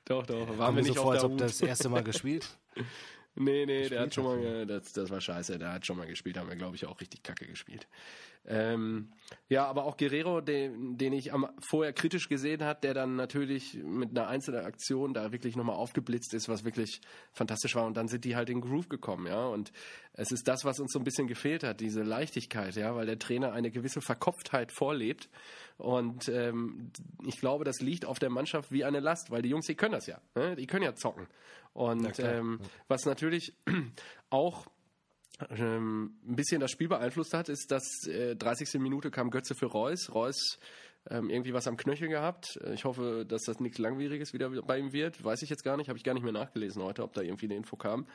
Doch, 0.04 0.24
doch. 0.26 0.34
Waren 0.34 0.46
Kommt 0.46 0.58
wir 0.58 0.72
mir 0.72 0.82
nicht 0.82 0.94
so 0.94 1.00
auf 1.00 1.04
vor, 1.04 1.12
als 1.14 1.24
ob 1.24 1.38
das 1.38 1.60
erste 1.60 1.88
Mal 1.88 2.02
gespielt. 2.02 2.46
Nee, 3.38 3.66
nee, 3.66 3.86
der 3.90 4.00
hat 4.00 4.14
schon 4.14 4.24
mal, 4.24 4.64
das, 4.64 4.94
das 4.94 5.10
war 5.10 5.20
scheiße, 5.20 5.58
der 5.58 5.74
hat 5.74 5.84
schon 5.84 5.98
mal 5.98 6.06
gespielt, 6.06 6.38
haben 6.38 6.48
wir, 6.48 6.56
glaube 6.56 6.74
ich, 6.74 6.86
auch 6.86 6.98
richtig 7.02 7.22
kacke 7.22 7.46
gespielt. 7.46 7.86
Ähm, 8.44 9.12
ja, 9.48 9.66
aber 9.66 9.84
auch 9.84 9.96
Guerrero, 9.96 10.40
den, 10.40 10.96
den 10.96 11.12
ich 11.12 11.32
am, 11.32 11.48
vorher 11.60 11.92
kritisch 11.92 12.28
gesehen 12.28 12.64
hat, 12.64 12.84
der 12.84 12.94
dann 12.94 13.16
natürlich 13.16 13.74
mit 13.74 14.10
einer 14.10 14.28
einzelnen 14.28 14.64
Aktion 14.64 15.14
da 15.14 15.32
wirklich 15.32 15.56
nochmal 15.56 15.76
aufgeblitzt 15.76 16.34
ist, 16.34 16.48
was 16.48 16.64
wirklich 16.64 17.00
fantastisch 17.32 17.74
war. 17.74 17.86
Und 17.86 17.96
dann 17.96 18.08
sind 18.08 18.24
die 18.24 18.36
halt 18.36 18.50
in 18.50 18.60
Groove 18.60 18.88
gekommen, 18.88 19.26
ja. 19.26 19.46
Und 19.46 19.72
es 20.12 20.30
ist 20.30 20.46
das, 20.46 20.64
was 20.64 20.78
uns 20.80 20.92
so 20.92 20.98
ein 20.98 21.04
bisschen 21.04 21.26
gefehlt 21.26 21.64
hat, 21.64 21.80
diese 21.80 22.02
Leichtigkeit, 22.02 22.76
ja, 22.76 22.94
weil 22.94 23.06
der 23.06 23.18
Trainer 23.18 23.52
eine 23.52 23.70
gewisse 23.70 24.00
Verkopftheit 24.00 24.72
vorlebt. 24.72 25.28
Und 25.76 26.28
ähm, 26.28 26.92
ich 27.26 27.38
glaube, 27.38 27.64
das 27.64 27.80
liegt 27.80 28.04
auf 28.04 28.18
der 28.18 28.30
Mannschaft 28.30 28.72
wie 28.72 28.84
eine 28.84 29.00
Last, 29.00 29.30
weil 29.30 29.42
die 29.42 29.50
Jungs, 29.50 29.66
die 29.66 29.74
können 29.74 29.92
das 29.92 30.06
ja. 30.06 30.20
Ne? 30.34 30.56
Die 30.56 30.66
können 30.66 30.84
ja 30.84 30.94
zocken. 30.94 31.26
Und 31.72 32.18
ähm, 32.20 32.60
was 32.88 33.04
natürlich 33.04 33.54
auch 34.30 34.66
ähm, 35.50 36.18
ein 36.26 36.36
bisschen 36.36 36.60
das 36.60 36.70
Spiel 36.70 36.88
beeinflusst 36.88 37.34
hat, 37.34 37.48
ist, 37.48 37.70
dass 37.70 38.06
äh, 38.06 38.36
30. 38.36 38.80
Minute 38.80 39.10
kam 39.10 39.30
Götze 39.30 39.54
für 39.54 39.66
Reus. 39.66 40.14
Reus 40.14 40.58
ähm, 41.08 41.30
irgendwie 41.30 41.52
was 41.52 41.68
am 41.68 41.76
Knöchel 41.76 42.08
gehabt. 42.08 42.58
Ich 42.74 42.84
hoffe, 42.84 43.24
dass 43.26 43.42
das 43.42 43.60
nichts 43.60 43.78
Langwieriges 43.78 44.32
wieder 44.32 44.50
bei 44.62 44.78
ihm 44.78 44.92
wird. 44.92 45.22
Weiß 45.22 45.42
ich 45.42 45.50
jetzt 45.50 45.62
gar 45.62 45.76
nicht. 45.76 45.88
Habe 45.88 45.98
ich 45.98 46.04
gar 46.04 46.14
nicht 46.14 46.24
mehr 46.24 46.32
nachgelesen 46.32 46.82
heute, 46.82 47.02
ob 47.02 47.12
da 47.12 47.22
irgendwie 47.22 47.46
eine 47.46 47.56
Info 47.56 47.76
kam. 47.76 48.06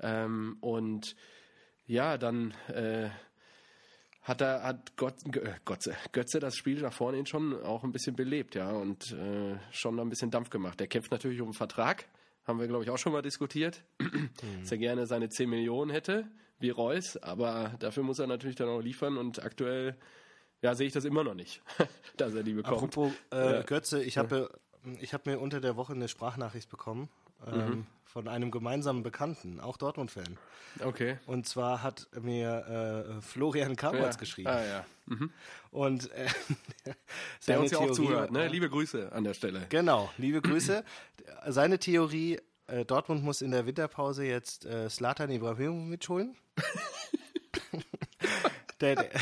Ähm, 0.00 0.58
und 0.60 1.16
ja, 1.86 2.18
dann 2.18 2.52
äh, 2.68 3.08
hat 4.22 4.40
er 4.40 4.62
hat 4.64 4.96
Gott, 4.96 5.14
äh, 5.34 5.54
Götze, 5.64 5.96
Götze 6.12 6.40
das 6.40 6.56
Spiel 6.56 6.80
nach 6.82 6.92
vorne 6.92 7.24
schon 7.26 7.62
auch 7.62 7.84
ein 7.84 7.92
bisschen 7.92 8.16
belebt, 8.16 8.54
ja, 8.56 8.70
und 8.70 9.12
äh, 9.12 9.56
schon 9.70 9.98
ein 10.00 10.08
bisschen 10.08 10.30
Dampf 10.30 10.50
gemacht. 10.50 10.80
Der 10.80 10.88
kämpft 10.88 11.12
natürlich 11.12 11.40
um 11.40 11.48
einen 11.48 11.54
Vertrag, 11.54 12.08
haben 12.44 12.58
wir 12.58 12.66
glaube 12.66 12.84
ich 12.84 12.90
auch 12.90 12.98
schon 12.98 13.12
mal 13.12 13.22
diskutiert, 13.22 13.84
mhm. 14.00 14.30
dass 14.60 14.72
er 14.72 14.78
gerne 14.78 15.06
seine 15.06 15.28
10 15.28 15.48
Millionen 15.48 15.90
hätte, 15.90 16.28
wie 16.58 16.70
Reus, 16.70 17.16
aber 17.18 17.74
dafür 17.78 18.02
muss 18.02 18.18
er 18.18 18.26
natürlich 18.26 18.56
dann 18.56 18.68
auch 18.68 18.80
liefern 18.80 19.16
und 19.16 19.42
aktuell 19.42 19.96
ja, 20.62 20.74
sehe 20.74 20.86
ich 20.86 20.92
das 20.92 21.04
immer 21.04 21.22
noch 21.22 21.34
nicht, 21.34 21.62
dass 22.16 22.34
er 22.34 22.42
die 22.42 22.54
bekommt. 22.54 22.76
Apropos 22.76 23.12
äh, 23.32 23.56
ja. 23.56 23.62
Götze, 23.62 24.02
ich 24.02 24.18
habe 24.18 24.50
ich 25.00 25.14
hab 25.14 25.26
mir 25.26 25.40
unter 25.40 25.60
der 25.60 25.76
Woche 25.76 25.92
eine 25.92 26.08
Sprachnachricht 26.08 26.70
bekommen 26.70 27.08
ähm, 27.46 27.58
mhm. 27.58 27.86
von 28.04 28.28
einem 28.28 28.50
gemeinsamen 28.50 29.02
Bekannten, 29.02 29.60
auch 29.60 29.76
Dortmund-Fan. 29.76 30.38
Okay. 30.80 31.18
Und 31.26 31.46
zwar 31.46 31.82
hat 31.82 32.08
mir 32.20 33.16
äh, 33.18 33.20
Florian 33.22 33.76
Kamers 33.76 34.14
ja. 34.14 34.20
geschrieben. 34.20 34.48
Ah, 34.48 34.64
ja. 34.64 34.86
Mhm. 35.06 35.30
Und 35.70 36.10
äh, 36.12 36.26
der 37.46 37.60
uns 37.60 37.70
ja 37.70 37.78
auch 37.78 37.90
zuhört, 37.90 38.30
ne? 38.30 38.48
Liebe 38.48 38.68
Grüße 38.68 39.12
an 39.12 39.24
der 39.24 39.34
Stelle. 39.34 39.66
Genau, 39.68 40.10
liebe 40.18 40.40
Grüße. 40.42 40.84
Seine 41.46 41.78
Theorie, 41.78 42.40
äh, 42.66 42.84
Dortmund 42.84 43.22
muss 43.22 43.42
in 43.42 43.50
der 43.50 43.66
Winterpause 43.66 44.24
jetzt 44.24 44.66
äh, 44.66 44.88
Slatan 44.88 45.30
Ibrahimovic 45.30 46.08
holen. 46.08 46.36
der, 48.80 48.96
der 48.96 49.10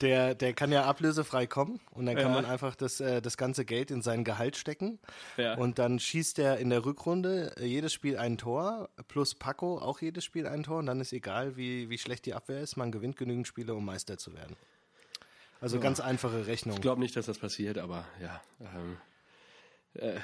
der, 0.00 0.34
der 0.34 0.54
kann 0.54 0.72
ja 0.72 0.84
ablösefrei 0.84 1.46
kommen 1.46 1.80
und 1.90 2.06
dann 2.06 2.16
kann 2.16 2.28
ja. 2.28 2.34
man 2.34 2.44
einfach 2.44 2.74
das, 2.74 3.00
äh, 3.00 3.20
das 3.20 3.36
ganze 3.36 3.64
Geld 3.64 3.90
in 3.90 4.02
sein 4.02 4.24
Gehalt 4.24 4.56
stecken. 4.56 4.98
Ja. 5.36 5.56
Und 5.56 5.78
dann 5.78 5.98
schießt 5.98 6.38
er 6.38 6.58
in 6.58 6.70
der 6.70 6.84
Rückrunde 6.84 7.54
äh, 7.58 7.66
jedes 7.66 7.92
Spiel 7.92 8.16
ein 8.16 8.38
Tor, 8.38 8.88
plus 9.08 9.34
Paco 9.34 9.78
auch 9.78 10.00
jedes 10.00 10.24
Spiel 10.24 10.46
ein 10.46 10.62
Tor 10.62 10.78
und 10.78 10.86
dann 10.86 11.00
ist 11.00 11.12
egal, 11.12 11.56
wie, 11.56 11.90
wie 11.90 11.98
schlecht 11.98 12.26
die 12.26 12.34
Abwehr 12.34 12.60
ist, 12.60 12.76
man 12.76 12.92
gewinnt 12.92 13.16
genügend 13.16 13.46
Spiele, 13.46 13.74
um 13.74 13.84
Meister 13.84 14.16
zu 14.16 14.34
werden. 14.34 14.56
Also 15.60 15.76
ja. 15.76 15.82
ganz 15.82 16.00
einfache 16.00 16.46
Rechnung. 16.46 16.76
Ich 16.76 16.82
glaube 16.82 17.00
nicht, 17.00 17.16
dass 17.16 17.26
das 17.26 17.38
passiert, 17.38 17.76
aber 17.76 18.06
ja. 18.22 18.40
Ähm, 18.60 18.96
äh, 19.94 20.14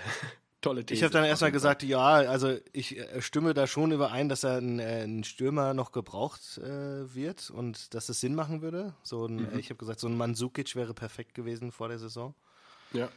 tolle 0.61 0.84
These. 0.84 0.98
Ich 0.98 1.02
habe 1.02 1.12
dann 1.12 1.24
erstmal 1.24 1.52
gesagt, 1.52 1.82
ja, 1.82 2.07
also 2.07 2.57
ich 2.72 2.98
äh, 2.98 3.20
stimme 3.20 3.54
da 3.54 3.66
schon 3.66 3.92
überein, 3.92 4.28
dass 4.28 4.44
er 4.44 4.59
ein, 4.59 4.78
äh, 4.78 5.04
ein 5.04 5.24
Stürmer 5.24 5.74
noch 5.74 5.92
gebraucht 5.92 6.59
äh, 6.59 7.14
wird 7.14 7.50
und 7.50 7.94
dass 7.94 8.09
es 8.09 8.20
Sinn 8.20 8.34
machen 8.34 8.62
würde. 8.62 8.94
So 9.02 9.26
ein, 9.26 9.36
mhm. 9.36 9.59
Ich 9.59 9.70
habe 9.70 9.78
gesagt, 9.78 10.00
so 10.00 10.09
ein 10.09 10.16
Mandzukic 10.16 10.74
wäre 10.76 10.94
perfekt 10.94 11.34
gewesen 11.34 11.72
vor 11.72 11.88
der 11.88 11.98
Saison. 11.98 12.34
Ja. 12.92 13.09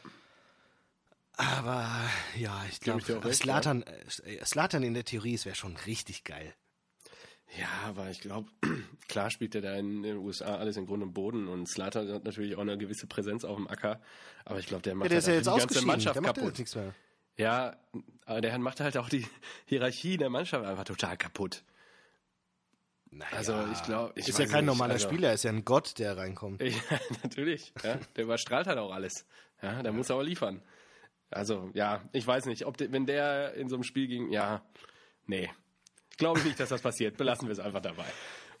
Aber 1.36 1.88
ja, 2.36 2.64
ich 2.68 2.80
glaube, 2.80 3.02
Slatan, 3.32 3.84
ja. 4.26 4.44
Slatan 4.44 4.82
in 4.82 4.92
der 4.92 5.04
Theorie, 5.04 5.34
es 5.34 5.46
wäre 5.46 5.56
schon 5.56 5.76
richtig 5.86 6.24
geil. 6.24 6.54
Ja, 7.58 7.88
aber 7.88 8.10
ich 8.10 8.20
glaube, 8.20 8.48
klar 9.08 9.30
spielt 9.30 9.54
er 9.54 9.62
da 9.62 9.74
in 9.74 10.02
den 10.02 10.18
USA 10.18 10.56
alles 10.56 10.76
in 10.76 10.86
Grund 10.86 11.02
und 11.02 11.14
Boden 11.14 11.48
und 11.48 11.66
Slatan 11.66 12.12
hat 12.12 12.24
natürlich 12.24 12.56
auch 12.56 12.60
eine 12.60 12.78
gewisse 12.78 13.06
Präsenz 13.06 13.44
auf 13.44 13.56
dem 13.56 13.68
Acker. 13.68 14.00
Aber 14.44 14.58
ich 14.58 14.66
glaube, 14.66 14.82
der 14.82 14.94
macht 14.94 15.06
ja, 15.06 15.08
der 15.10 15.18
ist 15.18 15.26
ja 15.26 15.34
jetzt 15.34 15.46
die 15.46 15.58
ganze 15.58 15.86
Mannschaft 15.86 16.14
der 16.14 16.22
macht 16.22 16.36
kaputt. 16.36 16.58
Nichts 16.58 16.74
mehr. 16.74 16.94
Ja, 17.40 17.76
aber 18.26 18.40
der 18.40 18.58
macht 18.58 18.80
halt 18.80 18.96
auch 18.98 19.08
die 19.08 19.26
Hierarchie 19.64 20.18
der 20.18 20.28
Mannschaft 20.28 20.64
einfach 20.64 20.84
total 20.84 21.16
kaputt. 21.16 21.64
Naja, 23.10 23.36
also 23.36 23.54
ich 23.72 23.82
glaube, 23.82 24.12
ist 24.14 24.28
ja 24.28 24.46
kein 24.46 24.64
nicht, 24.64 24.66
normaler 24.66 24.94
also, 24.94 25.08
Spieler, 25.08 25.32
ist 25.32 25.42
ja 25.42 25.50
ein 25.50 25.64
Gott, 25.64 25.98
der 25.98 26.16
reinkommt. 26.16 26.60
Ja, 26.62 27.00
natürlich. 27.22 27.72
Ja, 27.82 27.98
der 28.14 28.24
überstrahlt 28.24 28.66
halt 28.66 28.78
auch 28.78 28.92
alles. 28.92 29.26
Ja, 29.62 29.82
der 29.82 29.90
ja. 29.90 29.92
muss 29.92 30.10
auch 30.10 30.20
liefern. 30.20 30.62
Also 31.30 31.70
ja, 31.74 32.02
ich 32.12 32.26
weiß 32.26 32.46
nicht, 32.46 32.66
ob 32.66 32.76
de, 32.76 32.92
wenn 32.92 33.06
der 33.06 33.54
in 33.54 33.68
so 33.68 33.76
einem 33.76 33.84
Spiel 33.84 34.06
ging, 34.06 34.30
ja, 34.30 34.62
nee, 35.26 35.50
glaube 36.18 36.40
ich 36.40 36.44
nicht, 36.44 36.60
dass 36.60 36.68
das 36.68 36.82
passiert. 36.82 37.16
Belassen 37.16 37.48
wir 37.48 37.52
es 37.52 37.58
einfach 37.58 37.80
dabei. 37.80 38.04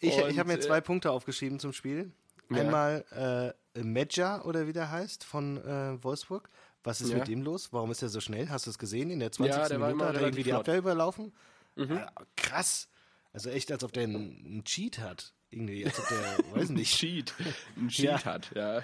Ich, 0.00 0.16
ich 0.16 0.38
habe 0.38 0.48
mir 0.48 0.58
zwei 0.60 0.78
äh, 0.78 0.82
Punkte 0.82 1.10
aufgeschrieben 1.10 1.60
zum 1.60 1.72
Spiel. 1.72 2.12
Einmal 2.48 3.54
äh, 3.74 3.82
Medja 3.82 4.42
oder 4.42 4.66
wie 4.66 4.72
der 4.72 4.90
heißt 4.90 5.22
von 5.22 5.58
äh, 5.58 6.02
Wolfsburg. 6.02 6.48
Was 6.82 7.00
ist 7.00 7.10
ja. 7.10 7.18
mit 7.18 7.28
dem 7.28 7.42
los? 7.42 7.72
Warum 7.72 7.90
ist 7.90 8.02
er 8.02 8.08
so 8.08 8.20
schnell? 8.20 8.48
Hast 8.48 8.66
du 8.66 8.70
es 8.70 8.78
gesehen? 8.78 9.10
In 9.10 9.20
der 9.20 9.32
20. 9.32 9.54
Ja, 9.54 9.68
der 9.68 9.78
Minute 9.78 10.06
hat 10.06 10.14
er 10.14 10.22
irgendwie 10.22 10.44
die 10.44 10.52
Abwehr 10.52 10.78
überlaufen? 10.78 11.32
Mhm. 11.76 11.96
Ja, 11.96 12.10
krass. 12.36 12.88
Also 13.32 13.50
echt, 13.50 13.70
als 13.70 13.84
ob 13.84 13.92
der 13.92 14.04
einen 14.04 14.64
Cheat 14.64 14.98
hat. 14.98 15.34
Irgendwie, 15.50 15.84
als 15.84 15.98
ob 15.98 16.08
der, 16.08 16.38
weiß 16.54 16.70
nicht. 16.70 16.96
Cheat. 16.96 17.34
Ein 17.76 17.88
Cheat 17.88 18.24
hat, 18.24 18.50
ja. 18.54 18.82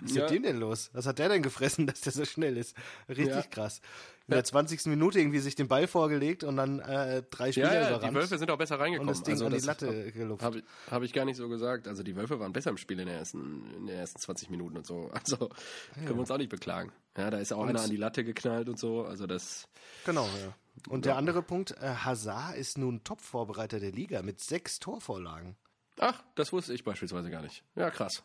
Was 0.00 0.10
ist 0.10 0.16
mit 0.16 0.30
dem 0.30 0.42
denn 0.42 0.58
los? 0.58 0.90
Was 0.92 1.06
hat 1.06 1.18
der 1.18 1.28
denn 1.28 1.42
gefressen, 1.42 1.86
dass 1.88 2.00
der 2.00 2.12
so 2.12 2.24
schnell 2.24 2.56
ist? 2.56 2.74
Richtig 3.08 3.50
krass 3.50 3.80
in 4.26 4.32
der 4.32 4.44
20. 4.44 4.86
Minute 4.86 5.18
irgendwie 5.18 5.38
sich 5.38 5.54
den 5.54 5.68
Ball 5.68 5.86
vorgelegt 5.86 6.44
und 6.44 6.56
dann 6.56 6.78
äh, 6.78 7.22
drei 7.30 7.52
Spieler 7.52 7.74
ja, 7.74 7.74
ja, 7.74 7.88
überrannt. 7.90 8.10
Die 8.10 8.14
Wölfe 8.14 8.38
sind 8.38 8.50
auch 8.50 8.56
besser 8.56 8.80
reingekommen. 8.80 9.08
Und 9.08 9.18
das 9.18 9.22
Ding 9.22 9.34
also, 9.34 9.46
an 9.46 9.52
die 9.52 9.66
Latte 9.66 10.12
gelupft. 10.12 10.42
Habe 10.42 10.62
hab 10.90 11.02
ich 11.02 11.12
gar 11.12 11.26
nicht 11.26 11.36
so 11.36 11.48
gesagt. 11.48 11.86
Also 11.88 12.02
die 12.02 12.16
Wölfe 12.16 12.40
waren 12.40 12.52
besser 12.52 12.70
im 12.70 12.78
Spiel 12.78 12.98
in, 13.00 13.06
der 13.06 13.18
ersten, 13.18 13.70
in 13.76 13.86
den 13.86 13.96
ersten 13.96 14.18
20 14.18 14.48
Minuten 14.48 14.78
und 14.78 14.86
so. 14.86 15.10
Also 15.12 15.36
ja. 15.36 15.48
können 15.96 16.16
wir 16.16 16.20
uns 16.20 16.30
auch 16.30 16.38
nicht 16.38 16.48
beklagen. 16.48 16.90
Ja, 17.18 17.30
da 17.30 17.38
ist 17.38 17.52
auch 17.52 17.58
und 17.58 17.68
einer 17.68 17.82
an 17.82 17.90
die 17.90 17.96
Latte 17.96 18.24
geknallt 18.24 18.68
und 18.68 18.78
so. 18.78 19.04
Also 19.04 19.26
das. 19.26 19.68
Genau, 20.06 20.24
ja. 20.24 20.54
Und 20.88 21.04
der 21.04 21.16
andere 21.16 21.42
Punkt, 21.42 21.72
äh, 21.72 21.94
Hazard 22.04 22.56
ist 22.56 22.78
nun 22.78 23.04
Top-Vorbereiter 23.04 23.80
der 23.80 23.92
Liga 23.92 24.22
mit 24.22 24.40
sechs 24.40 24.78
Torvorlagen. 24.78 25.56
Ach, 25.98 26.22
das 26.34 26.52
wusste 26.52 26.74
ich 26.74 26.84
beispielsweise 26.84 27.30
gar 27.30 27.42
nicht. 27.42 27.64
Ja, 27.76 27.90
krass. 27.90 28.22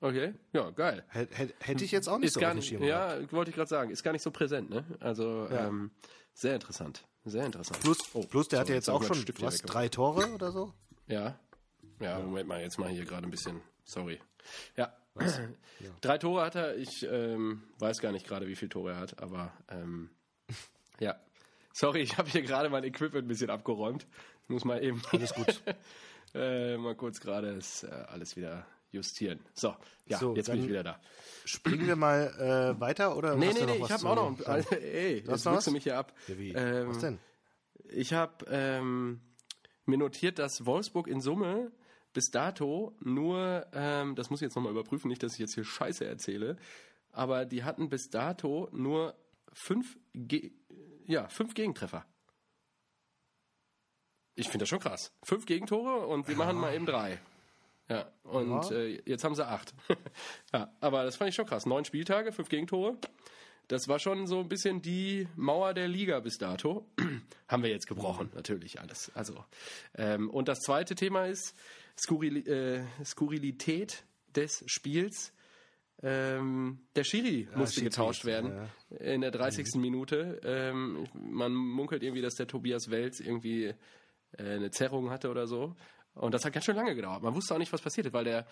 Okay, 0.00 0.34
ja, 0.52 0.70
geil. 0.70 1.04
Hätte 1.10 1.84
ich 1.84 1.92
jetzt 1.92 2.08
auch 2.08 2.18
nicht 2.18 2.28
ist 2.28 2.34
so 2.34 2.40
gar 2.40 2.54
nicht, 2.54 2.72
Ja, 2.72 3.18
wollte 3.30 3.50
ich 3.50 3.54
gerade 3.54 3.68
sagen, 3.68 3.90
ist 3.90 4.02
gar 4.02 4.10
nicht 4.10 4.22
so 4.22 4.32
präsent, 4.32 4.68
ne? 4.68 4.84
Also 4.98 5.46
ja. 5.48 5.68
ähm, 5.68 5.92
sehr 6.34 6.54
interessant, 6.54 7.06
sehr 7.24 7.46
interessant. 7.46 7.78
Plus, 7.80 7.98
oh, 8.12 8.24
plus 8.24 8.48
der 8.48 8.58
sorry, 8.58 8.64
hat 8.64 8.68
ja 8.70 8.74
jetzt 8.74 8.90
auch 8.90 9.04
schon 9.04 9.24
was, 9.38 9.62
drei 9.62 9.88
Tore 9.88 10.32
oder 10.32 10.50
so? 10.50 10.72
Ja. 11.06 11.38
ja, 12.00 12.18
ja. 12.18 12.18
Moment 12.18 12.48
mal, 12.48 12.60
jetzt 12.60 12.80
mal 12.80 12.88
hier 12.88 13.04
gerade 13.04 13.28
ein 13.28 13.30
bisschen, 13.30 13.60
sorry. 13.84 14.18
Ja. 14.76 14.92
ja. 15.20 15.90
Drei 16.00 16.18
Tore 16.18 16.42
hat 16.42 16.56
er, 16.56 16.76
ich 16.76 17.06
ähm, 17.08 17.62
weiß 17.78 18.00
gar 18.00 18.10
nicht 18.10 18.26
gerade, 18.26 18.48
wie 18.48 18.56
viele 18.56 18.70
Tore 18.70 18.92
er 18.92 18.98
hat, 18.98 19.22
aber 19.22 19.52
ähm, 19.68 20.10
ja. 20.98 21.14
Sorry, 21.72 22.00
ich 22.00 22.18
habe 22.18 22.28
hier 22.28 22.42
gerade 22.42 22.68
mein 22.68 22.84
Equipment 22.84 23.24
ein 23.24 23.28
bisschen 23.28 23.50
abgeräumt. 23.50 24.06
Ich 24.44 24.48
muss 24.48 24.64
mal 24.64 24.82
eben. 24.82 25.02
Alles 25.10 25.34
gut. 25.34 25.62
äh, 26.34 26.76
mal 26.76 26.94
kurz 26.94 27.20
gerade 27.20 27.58
äh, 27.58 27.86
alles 28.08 28.36
wieder 28.36 28.66
justieren. 28.90 29.40
So, 29.54 29.74
ja, 30.06 30.18
so, 30.18 30.36
jetzt 30.36 30.50
bin 30.50 30.62
ich 30.62 30.68
wieder 30.68 30.82
da. 30.82 31.00
Springen 31.44 31.86
wir 31.86 31.96
mal 31.96 32.74
äh, 32.76 32.80
weiter 32.80 33.16
oder? 33.16 33.36
Nee, 33.36 33.52
nee, 33.54 33.64
nee, 33.64 33.82
ich 33.82 33.90
habe 33.90 34.06
auch 34.08 34.14
noch. 34.14 34.46
Also, 34.46 34.70
ey, 34.74 35.24
jetzt 35.26 35.46
drückst 35.46 35.66
du 35.66 35.70
mich 35.72 35.84
hier 35.84 35.96
ab. 35.96 36.12
Ja, 36.28 36.38
wie? 36.38 36.52
Ähm, 36.52 36.88
was 36.88 36.98
denn? 36.98 37.18
Ich 37.88 38.12
habe 38.12 38.44
ähm, 38.50 39.20
mir 39.86 39.98
notiert, 39.98 40.38
dass 40.38 40.66
Wolfsburg 40.66 41.08
in 41.08 41.20
Summe 41.20 41.72
bis 42.12 42.30
dato 42.30 42.94
nur, 43.00 43.66
ähm, 43.72 44.14
das 44.14 44.30
muss 44.30 44.40
ich 44.40 44.46
jetzt 44.46 44.54
nochmal 44.54 44.72
überprüfen, 44.72 45.08
nicht, 45.08 45.22
dass 45.22 45.32
ich 45.34 45.38
jetzt 45.38 45.54
hier 45.54 45.64
Scheiße 45.64 46.04
erzähle, 46.04 46.56
aber 47.10 47.44
die 47.44 47.64
hatten 47.64 47.88
bis 47.88 48.10
dato 48.10 48.68
nur 48.72 49.14
fünf, 49.52 49.98
Ge 50.14 50.52
ja, 51.06 51.28
fünf 51.28 51.54
Gegentreffer. 51.54 52.04
Ich 54.34 54.46
finde 54.46 54.60
das 54.60 54.68
schon 54.68 54.80
krass. 54.80 55.12
Fünf 55.22 55.46
Gegentore 55.46 56.06
und 56.06 56.26
wir 56.28 56.36
machen 56.36 56.56
mal 56.56 56.74
eben 56.74 56.86
drei. 56.86 57.20
Ja, 57.88 58.10
und 58.24 58.70
ja. 58.70 58.76
Äh, 58.76 59.02
jetzt 59.04 59.24
haben 59.24 59.34
sie 59.34 59.46
acht. 59.46 59.74
ja, 60.52 60.72
aber 60.80 61.04
das 61.04 61.16
fand 61.16 61.28
ich 61.28 61.34
schon 61.34 61.46
krass. 61.46 61.66
Neun 61.66 61.84
Spieltage, 61.84 62.32
fünf 62.32 62.48
Gegentore. 62.48 62.96
Das 63.68 63.88
war 63.88 63.98
schon 63.98 64.26
so 64.26 64.40
ein 64.40 64.48
bisschen 64.48 64.82
die 64.82 65.28
Mauer 65.36 65.74
der 65.74 65.88
Liga 65.88 66.20
bis 66.20 66.38
dato. 66.38 66.86
haben 67.48 67.62
wir 67.62 67.70
jetzt 67.70 67.86
gebrochen, 67.86 68.30
natürlich 68.34 68.80
alles. 68.80 69.10
Also, 69.14 69.44
ähm, 69.94 70.30
und 70.30 70.48
das 70.48 70.60
zweite 70.60 70.94
Thema 70.94 71.26
ist 71.26 71.54
Skurril 71.98 72.48
äh, 72.48 73.04
Skurrilität 73.04 74.04
des 74.34 74.64
Spiels. 74.66 75.32
Ähm, 76.02 76.80
der 76.96 77.04
Schiri 77.04 77.48
musste 77.54 77.76
Schiri, 77.76 77.90
getauscht 77.90 78.24
werden 78.24 78.68
ja. 78.90 78.96
in 78.96 79.20
der 79.20 79.30
30. 79.30 79.76
Minute. 79.76 80.40
Ähm, 80.44 81.06
man 81.14 81.54
munkelt 81.54 82.02
irgendwie, 82.02 82.22
dass 82.22 82.34
der 82.34 82.48
Tobias 82.48 82.90
Welz 82.90 83.20
irgendwie 83.20 83.66
äh, 83.66 83.74
eine 84.36 84.70
Zerrung 84.70 85.10
hatte 85.10 85.30
oder 85.30 85.46
so. 85.46 85.76
Und 86.14 86.34
das 86.34 86.44
hat 86.44 86.52
ganz 86.52 86.66
schön 86.66 86.76
lange 86.76 86.94
gedauert. 86.94 87.22
Man 87.22 87.34
wusste 87.34 87.54
auch 87.54 87.58
nicht, 87.58 87.72
was 87.72 87.80
passiert 87.80 88.06
ist, 88.06 88.12
weil 88.12 88.24
der 88.24 88.46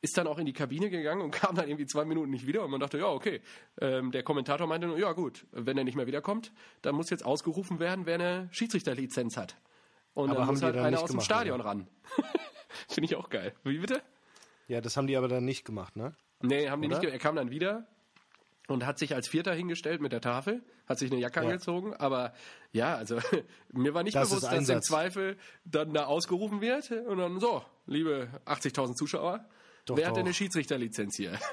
ist 0.00 0.16
dann 0.18 0.26
auch 0.26 0.38
in 0.38 0.46
die 0.46 0.52
Kabine 0.52 0.90
gegangen 0.90 1.22
und 1.22 1.30
kam 1.32 1.54
dann 1.54 1.68
irgendwie 1.68 1.86
zwei 1.86 2.04
Minuten 2.04 2.30
nicht 2.30 2.46
wieder 2.46 2.64
und 2.64 2.70
man 2.70 2.80
dachte, 2.80 2.98
ja, 2.98 3.06
okay. 3.06 3.40
Ähm, 3.80 4.10
der 4.10 4.22
Kommentator 4.22 4.66
meinte 4.66 4.86
nur, 4.86 4.98
ja 4.98 5.12
gut, 5.12 5.46
wenn 5.52 5.78
er 5.78 5.84
nicht 5.84 5.96
mehr 5.96 6.06
wiederkommt, 6.06 6.52
dann 6.82 6.94
muss 6.94 7.10
jetzt 7.10 7.24
ausgerufen 7.24 7.78
werden, 7.78 8.06
wer 8.06 8.14
eine 8.14 8.48
Schiedsrichterlizenz 8.50 9.36
hat. 9.36 9.56
Und 10.14 10.30
Aber 10.30 10.38
dann 10.38 10.46
haben 10.46 10.54
muss 10.54 10.62
halt 10.62 10.76
dann 10.76 10.86
einer 10.86 10.98
aus 10.98 11.04
dem 11.04 11.14
gemacht, 11.14 11.26
Stadion 11.26 11.60
ran. 11.60 11.88
Finde 12.88 13.06
ich 13.06 13.16
auch 13.16 13.28
geil. 13.30 13.54
Wie 13.62 13.78
bitte? 13.78 14.02
Ja, 14.68 14.80
das 14.80 14.96
haben 14.96 15.06
die 15.06 15.16
aber 15.16 15.28
dann 15.28 15.44
nicht 15.44 15.64
gemacht, 15.64 15.96
ne? 15.96 16.14
Nee, 16.42 16.68
haben 16.68 16.82
die 16.82 16.88
Oder? 16.88 17.00
nicht. 17.00 17.10
Er 17.12 17.18
kam 17.18 17.36
dann 17.36 17.50
wieder 17.50 17.86
und 18.68 18.84
hat 18.86 18.98
sich 18.98 19.14
als 19.14 19.28
Vierter 19.28 19.52
hingestellt 19.54 20.00
mit 20.00 20.12
der 20.12 20.20
Tafel, 20.20 20.62
hat 20.86 20.98
sich 20.98 21.10
eine 21.10 21.20
Jacke 21.20 21.40
Ja. 21.40 21.46
angezogen. 21.46 21.94
Aber 21.94 22.32
ja, 22.72 22.94
also 22.96 23.18
mir 23.72 23.94
war 23.94 24.02
nicht 24.02 24.16
Das 24.16 24.28
bewusst, 24.28 24.44
dass 24.44 24.68
im. 24.68 24.82
Zweifel 24.82 25.36
dann 25.64 25.92
da 25.94 26.04
ausgerufen 26.06 26.60
wird 26.60 26.90
und 26.90 27.18
dann 27.18 27.40
so, 27.40 27.64
liebe 27.86 28.28
80.000 28.46 28.94
Zuschauer, 28.94 29.44
Doch, 29.86 29.96
wer 29.96 30.06
hat 30.08 30.16
denn 30.16 30.22
doch. 30.22 30.26
eine 30.28 30.34
Schiedsrichterlizenz 30.34 31.16
hier? 31.16 31.38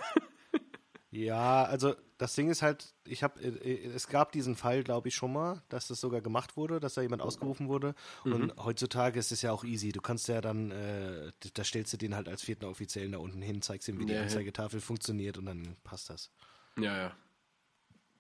Ja, 1.14 1.66
also 1.66 1.94
das 2.18 2.36
Ding 2.36 2.50
ist 2.50 2.62
halt, 2.62 2.94
ich 3.06 3.22
habe, 3.22 3.42
es 3.42 4.08
gab 4.08 4.32
diesen 4.32 4.56
Fall, 4.56 4.82
glaube 4.84 5.10
ich, 5.10 5.16
schon 5.16 5.34
mal, 5.34 5.62
dass 5.68 5.88
das 5.90 6.00
sogar 6.00 6.22
gemacht 6.22 6.56
wurde, 6.56 6.80
dass 6.80 6.94
da 6.94 7.02
jemand 7.02 7.22
ausgerufen 7.22 7.68
wurde. 7.68 7.96
Mhm. 8.24 8.34
Und 8.34 8.54
heutzutage 8.58 9.20
ist 9.20 9.32
es 9.34 9.42
ja 9.42 9.52
auch 9.52 9.66
easy. 9.66 9.92
Du 9.92 10.00
kannst 10.02 10.30
ja 10.30 10.40
dann, 10.40 10.72
äh, 10.72 11.32
da 11.54 11.64
stellst 11.66 11.92
du 11.92 11.98
den 11.98 12.16
halt 12.16 12.30
als 12.30 12.44
vierten 12.44 12.64
Offiziellen 12.66 13.12
da 13.12 13.18
unten 13.18 13.42
hin, 13.42 13.62
zeigst 13.62 13.90
ihm, 13.90 14.00
wie 14.00 14.06
die 14.06 14.14
Ja, 14.14 14.22
ja. 14.22 14.22
Anzeigetafel 14.22 14.80
funktioniert 14.80 15.38
und 15.38 15.48
dann 15.48 15.76
passt 15.84 16.10
das. 16.10 16.32
ja, 16.78 16.98
ja. 16.98 17.16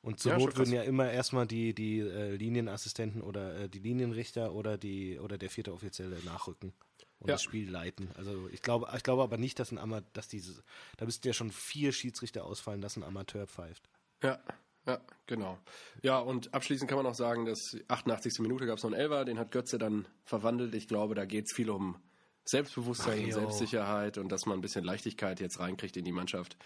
Und 0.01 0.19
zur 0.19 0.31
Ja, 0.31 0.37
Not 0.39 0.57
würden 0.57 0.73
ja 0.73 0.81
immer 0.83 1.11
erstmal 1.11 1.45
die, 1.47 1.73
die 1.75 1.99
äh, 1.99 2.35
Linienassistenten 2.35 3.21
oder 3.21 3.55
äh, 3.61 3.69
die 3.69 3.79
Linienrichter 3.79 4.53
oder 4.53 4.77
die 4.77 5.19
oder 5.19 5.37
der 5.37 5.49
vierte 5.49 5.73
Offizielle 5.73 6.23
nachrücken 6.23 6.73
und 7.21 7.27
Ja. 7.29 7.35
das 7.35 7.43
Spiel 7.43 7.69
leiten. 7.71 8.09
Also 8.17 8.49
ich 8.49 8.61
glaube, 8.61 8.87
ich 8.95 9.03
glaube 9.03 9.23
aber 9.23 9.37
nicht, 9.37 9.57
dass 9.59 9.71
ein 9.71 9.77
Ama 9.77 10.01
dass 10.13 10.27
diese, 10.27 10.61
da 10.97 11.05
müssten 11.05 11.25
ja 11.27 11.33
schon 11.33 11.51
vier 11.51 11.91
Schiedsrichter 11.93 12.43
ausfallen, 12.45 12.81
dass 12.81 12.97
ein 12.97 13.03
Amateur 13.03 13.47
pfeift. 13.47 13.83
Ja, 14.21 14.39
ja, 14.85 14.99
genau. 15.27 15.57
Ja, 16.01 16.19
und 16.19 16.53
abschließend 16.53 16.89
kann 16.89 16.97
man 16.97 17.05
auch 17.05 17.15
sagen, 17.15 17.45
dass 17.45 17.77
88. 17.87 18.39
Minute 18.39 18.65
gab 18.65 18.77
es 18.77 18.83
noch 18.83 18.91
einen 18.91 18.99
Elfer, 18.99 19.23
den 19.25 19.39
hat 19.39 19.51
Götze 19.51 19.77
dann 19.77 20.07
verwandelt. 20.25 20.73
Ich 20.75 20.87
glaube, 20.87 21.15
da 21.15 21.25
geht 21.25 21.45
es 21.45 21.53
viel 21.55 21.69
um 21.69 21.97
Selbstbewusstsein 22.45 23.19
Ach, 23.21 23.25
und. 23.25 23.31
Selbstsicherheit 23.33 24.17
und 24.17 24.29
dass 24.31 24.45
man 24.47 24.57
ein 24.57 24.61
bisschen 24.61 24.83
Leichtigkeit 24.83 25.39
jetzt 25.39 25.59
reinkriegt 25.59 25.95
in 25.97 26.05
die 26.05 26.11
Mannschaft. 26.11 26.57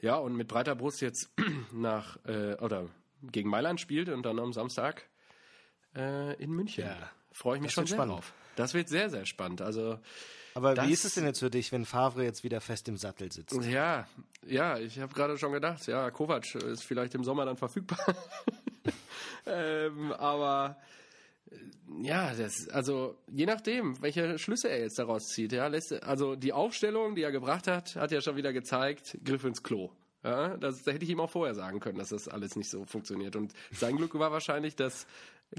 Ja, 0.00 0.14
und 0.16 0.36
mit 0.36 0.46
breiter 0.46 0.76
Brust 0.76 1.00
jetzt 1.00 1.30
nach 1.72 2.16
äh, 2.24 2.54
oder 2.60 2.88
gegen 3.22 3.50
Mailand 3.50 3.80
spielt 3.80 4.08
und 4.08 4.22
dann 4.22 4.38
am 4.38 4.52
Samstag 4.52 5.08
äh, 5.96 6.40
in 6.40 6.52
München. 6.52 6.84
Ja, 6.84 7.10
Freue 7.32 7.56
ich 7.56 7.62
mich 7.62 7.70
das 7.70 7.74
schon 7.74 7.86
sehr 7.86 7.96
spannend. 7.96 8.14
drauf. 8.18 8.32
Das 8.58 8.74
wird 8.74 8.88
sehr, 8.88 9.08
sehr 9.10 9.24
spannend. 9.26 9.62
Also 9.62 9.98
Aber 10.54 10.74
Das- 10.74 10.88
wie 10.88 10.92
ist 10.92 11.04
es 11.04 11.14
denn 11.14 11.24
jetzt 11.24 11.38
für 11.38 11.50
dich, 11.50 11.70
wenn 11.70 11.84
Favre 11.84 12.24
jetzt 12.24 12.42
wieder 12.42 12.60
fest 12.60 12.88
im 12.88 12.96
Sattel 12.96 13.30
sitzt? 13.30 13.54
Ja, 13.64 14.08
ja, 14.46 14.78
ich 14.78 14.98
habe 14.98 15.14
gerade 15.14 15.38
schon 15.38 15.52
gedacht, 15.52 15.86
ja, 15.86 16.10
Kovac 16.10 16.52
ist 16.56 16.82
vielleicht 16.82 17.14
im 17.14 17.22
Sommer 17.22 17.44
dann 17.44 17.56
verfügbar. 17.56 17.98
ähm, 19.46 20.12
aber 20.12 20.76
äh, 21.50 21.56
ja, 22.02 22.34
das, 22.34 22.68
also 22.70 23.16
je 23.28 23.46
nachdem, 23.46 24.00
welche 24.02 24.38
Schlüsse 24.38 24.68
er 24.68 24.80
jetzt 24.80 24.98
daraus 24.98 25.28
zieht, 25.28 25.52
ja, 25.52 25.66
lässt, 25.68 25.92
also 26.02 26.34
die 26.34 26.52
Aufstellung, 26.52 27.14
die 27.14 27.22
er 27.22 27.30
gebracht 27.32 27.66
hat, 27.68 27.94
hat 27.96 28.10
ja 28.10 28.20
schon 28.20 28.36
wieder 28.36 28.52
gezeigt, 28.52 29.18
Griff 29.24 29.44
ins 29.44 29.62
Klo. 29.62 29.90
Ja, 30.24 30.56
das, 30.56 30.82
da 30.82 30.90
hätte 30.90 31.04
ich 31.04 31.10
ihm 31.10 31.20
auch 31.20 31.30
vorher 31.30 31.54
sagen 31.54 31.78
können, 31.78 31.98
dass 31.98 32.08
das 32.08 32.26
alles 32.26 32.56
nicht 32.56 32.68
so 32.70 32.84
funktioniert. 32.84 33.36
Und 33.36 33.52
sein 33.70 33.96
Glück 33.96 34.18
war 34.18 34.32
wahrscheinlich, 34.32 34.74
dass 34.74 35.06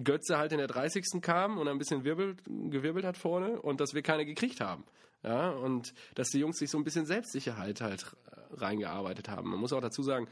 Götze 0.04 0.38
halt 0.38 0.52
in 0.52 0.60
der 0.60 0.68
30. 0.68 1.22
kam 1.22 1.58
und 1.58 1.68
ein 1.68 1.78
bisschen 1.78 2.04
wirbelt, 2.04 2.44
gewirbelt 2.46 3.06
hat 3.06 3.18
vorne 3.18 3.62
und 3.62 3.82
dass 3.82 3.94
wir 3.94 4.02
keine 4.02 4.26
gekriegt 4.26 4.62
haben. 4.62 4.84
Ja, 5.24 5.50
und 5.50 5.94
dass 6.16 6.30
die 6.30 6.40
Jungs 6.40 6.60
sich 6.60 6.70
so 6.70 6.78
ein 6.78 6.84
bisschen 6.84 7.06
Selbstsicherheit 7.06 7.82
halt 7.82 8.16
reingearbeitet 8.52 9.30
haben. 9.30 9.50
Man 9.50 9.60
muss 9.60 9.74
auch 9.74 9.82
dazu 9.82 10.02
sagen, 10.02 10.28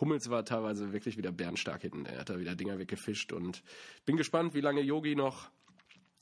Hummels 0.00 0.30
war 0.30 0.44
teilweise 0.44 0.92
wirklich 0.92 1.16
wieder 1.16 1.30
bärenstark 1.30 1.82
hinten. 1.82 2.06
Er 2.06 2.20
hat 2.20 2.30
da 2.30 2.38
wieder 2.38 2.56
Dinger 2.56 2.78
weggefischt 2.78 3.32
und 3.32 3.62
bin 4.04 4.16
gespannt, 4.16 4.54
wie 4.54 4.60
lange 4.60 4.80
Yogi 4.80 5.14
noch 5.14 5.50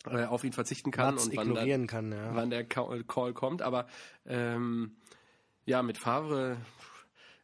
äh, 0.07 0.24
auf 0.24 0.45
ihn 0.45 0.53
verzichten 0.53 0.91
kann 0.91 1.14
Mats 1.14 1.26
und 1.26 1.36
wann, 1.36 1.49
ignorieren 1.49 1.82
dann, 1.82 1.86
kann, 1.86 2.12
ja. 2.12 2.34
wann 2.34 2.51
der 2.51 2.64
Call 2.64 3.05
Call 3.05 3.32
kommt. 3.32 3.62
Aber 3.62 3.86
ähm, 4.26 4.97
ja, 5.64 5.82
mit 5.82 5.99
Favre, 5.99 6.59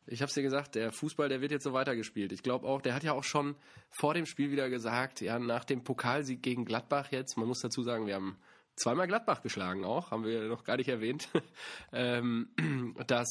ich 0.07 0.23
habe 0.23 0.29
es 0.29 0.35
dir 0.35 0.43
gesagt, 0.43 0.75
der 0.75 0.93
Fußball, 0.93 1.29
der 1.29 1.41
wird 1.41 1.51
jetzt 1.51 1.65
so 1.65 1.73
weitergespielt. 1.73 2.33
Ich 2.33 2.43
glaube 2.43 2.67
auch, 2.67 2.81
der 2.81 2.95
hat 2.95 3.03
ja 3.03 3.13
auch 3.13 3.25
schon 3.25 3.57
vor 3.91 4.15
dem 4.15 4.27
Spiel 4.27 4.51
wieder 4.51 4.71
gesagt, 4.71 5.21
ja, 5.21 5.39
nach 5.39 5.65
dem 5.65 5.83
Pokalsieg 5.83 6.43
gegen 6.43 6.65
Gladbach 6.65 7.11
jetzt, 7.11 7.37
man 7.37 7.49
muss 7.49 7.61
dazu 7.61 7.83
sagen, 7.83 8.07
wir 8.07 8.15
haben 8.15 8.37
zweimal 8.77 9.07
Gladbach 9.07 9.43
geschlagen 9.43 9.85
auch, 9.85 10.11
haben 10.11 10.25
wir 10.25 10.49
noch 10.49 10.65
gar 10.65 10.77
nicht 10.77 10.89
erwähnt, 10.89 11.29
ähm, 11.93 12.49
dass 13.07 13.29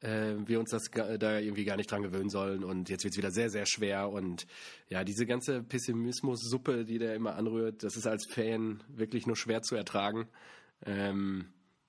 äh, 0.00 0.34
wir 0.46 0.60
uns 0.60 0.70
das 0.70 0.84
da 0.92 1.38
irgendwie 1.38 1.64
gar 1.64 1.76
nicht 1.76 1.90
dran 1.90 2.02
gewöhnen 2.02 2.30
sollen 2.30 2.64
und 2.64 2.88
jetzt 2.88 3.04
wird 3.04 3.14
es 3.14 3.18
wieder 3.18 3.30
sehr, 3.30 3.50
sehr 3.50 3.66
schwer 3.66 4.08
und 4.08 4.46
ja, 4.88 5.04
diese 5.04 5.26
ganze 5.26 5.62
Pessimismus-Suppe, 5.62 6.84
die 6.84 6.98
der 6.98 7.14
immer 7.14 7.34
anrührt, 7.36 7.82
das 7.82 7.96
ist 7.96 8.06
als 8.06 8.26
Fan 8.30 8.82
wirklich 8.88 9.26
nur 9.26 9.36
schwer 9.36 9.62
zu 9.62 9.74
ertragen. 9.74 10.28
Ähm, 10.84 11.48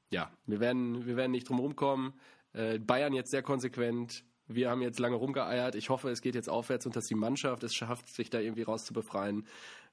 ja, 0.10 0.32
wir 0.46 0.60
werden, 0.60 1.06
wir 1.06 1.18
werden 1.18 1.32
nicht 1.32 1.50
drum 1.50 1.60
rumkommen. 1.60 2.14
Äh, 2.58 2.80
Bayern 2.80 3.14
jetzt 3.14 3.32
sehr 3.32 3.44
konsequent. 3.44 4.24
Wir 4.48 4.70
haben 4.70 4.82
jetzt 4.82 5.00
lange 5.00 5.16
rumgeeiert. 5.16 5.76
Ich 5.76 5.90
hoffe, 5.90 6.10
es 6.10 6.22
geht 6.22 6.36
jetzt 6.36 6.50
aufwärts 6.50 6.86
und 6.86 6.96
dass 6.96 7.06
die 7.06 7.16
Mannschaft 7.16 7.64
es 7.64 7.76
schafft, 7.76 8.08
sich 8.08 8.30
da 8.30 8.40
irgendwie 8.40 8.64
rauszubefreien. 8.64 9.46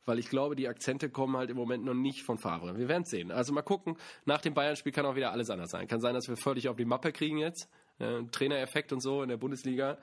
Weil 0.06 0.18
ich 0.18 0.28
glaube, 0.28 0.54
die 0.54 0.68
Akzente 0.68 1.10
kommen 1.10 1.36
halt 1.36 1.50
im 1.50 1.56
Moment 1.56 1.84
noch 1.84 1.94
nicht 1.94 2.22
von 2.22 2.38
Favre. 2.38 2.78
Wir 2.78 2.88
werden 2.88 3.02
es 3.02 3.10
sehen. 3.10 3.30
Also 3.30 3.52
mal 3.52 3.62
gucken. 3.62 3.96
Nach 4.26 4.40
dem 4.40 4.54
Bayern-Spiel 4.54 4.92
kann 4.92 5.06
auch 5.06 5.16
wieder 5.16 5.32
alles 5.32 5.50
anders 5.50 5.70
sein. 5.70 5.88
Kann 5.88 6.00
sein, 6.00 6.14
dass 6.14 6.28
wir 6.28 6.36
völlig 6.36 6.68
auf 6.68 6.76
die 6.76 6.84
Mappe 6.84 7.12
kriegen 7.12 7.38
jetzt. 7.38 7.68
Äh, 7.98 8.22
Trainereffekt 8.30 8.92
und 8.92 9.00
so 9.00 9.22
in 9.22 9.28
der 9.28 9.36
Bundesliga. 9.36 9.98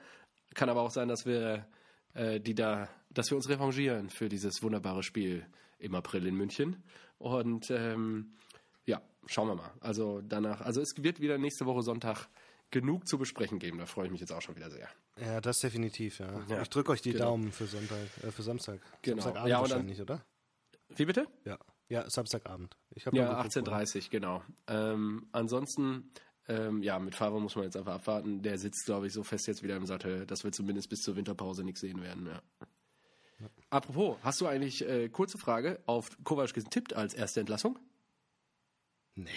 Kann 0.54 0.68
aber 0.68 0.82
auch 0.82 0.90
sein, 0.90 1.08
dass 1.08 1.24
wir 1.24 1.66
äh, 2.14 2.40
die 2.40 2.54
da, 2.54 2.88
dass 3.10 3.30
wir 3.30 3.36
uns 3.36 3.48
revanchieren 3.48 4.10
für 4.10 4.28
dieses 4.28 4.62
wunderbare 4.62 5.02
Spiel 5.02 5.46
im 5.78 5.94
April 5.94 6.26
in 6.26 6.34
München. 6.34 6.82
Und 7.18 7.70
ähm, 7.70 8.34
ja, 8.84 9.00
schauen 9.26 9.48
wir 9.48 9.54
mal. 9.54 9.72
Also 9.80 10.20
danach, 10.20 10.60
also 10.60 10.80
es 10.80 10.90
wird 10.98 11.20
wieder 11.20 11.38
nächste 11.38 11.64
Woche 11.66 11.82
Sonntag 11.82 12.28
genug 12.72 13.06
zu 13.06 13.18
besprechen 13.18 13.58
geben. 13.60 13.78
Da 13.78 13.86
freue 13.86 14.06
ich 14.06 14.10
mich 14.10 14.20
jetzt 14.20 14.32
auch 14.32 14.42
schon 14.42 14.56
wieder 14.56 14.70
sehr. 14.70 14.88
Ja, 15.20 15.40
das 15.40 15.60
definitiv, 15.60 16.18
ja. 16.18 16.44
Ja, 16.48 16.62
ich 16.62 16.68
drücke 16.70 16.90
euch 16.90 17.02
die 17.02 17.12
genau. 17.12 17.26
Daumen 17.26 17.52
für 17.52 17.66
Sonntag, 17.66 17.98
äh, 18.24 18.32
für 18.32 18.42
Samstag. 18.42 18.80
Genau. 19.02 19.22
Samstagabend 19.22 19.50
Ja, 19.50 19.60
dann- 19.60 19.70
wahrscheinlich, 19.70 20.00
oder? 20.00 20.24
Wie 20.88 21.04
bitte? 21.04 21.28
Ja. 21.44 21.58
Ja, 21.88 22.08
Samstagabend. 22.10 22.76
Ich 22.90 23.04
Ja, 23.04 23.10
noch 23.12 23.18
geguckt, 23.44 23.44
18.30 23.56 24.10
genau. 24.10 24.42
Ähm, 24.66 25.28
ansonsten, 25.32 26.10
ähm, 26.48 26.82
ja, 26.82 26.98
mit 26.98 27.14
Favre 27.14 27.40
muss 27.40 27.54
man 27.54 27.64
jetzt 27.64 27.76
einfach 27.76 27.94
abwarten. 27.94 28.42
Der 28.42 28.58
sitzt, 28.58 28.86
glaube 28.86 29.06
ich, 29.06 29.12
so 29.12 29.22
fest 29.22 29.46
jetzt 29.46 29.62
wieder 29.62 29.76
im 29.76 29.84
Sattel, 29.86 30.26
dass 30.26 30.42
wir 30.44 30.52
zumindest 30.52 30.88
bis 30.88 31.02
zur 31.02 31.16
Winterpause 31.16 31.64
nichts 31.64 31.80
sehen 31.80 32.00
werden. 32.02 32.26
Ja. 32.26 32.42
Apropos, 33.70 34.16
hast 34.22 34.40
du 34.40 34.46
eigentlich, 34.46 34.86
äh, 34.88 35.08
kurze 35.08 35.36
Frage, 35.38 35.82
auf 35.86 36.10
Kovac 36.24 36.52
getippt 36.54 36.94
als 36.94 37.12
erste 37.14 37.40
Entlassung? 37.40 37.78
Nee, 39.14 39.30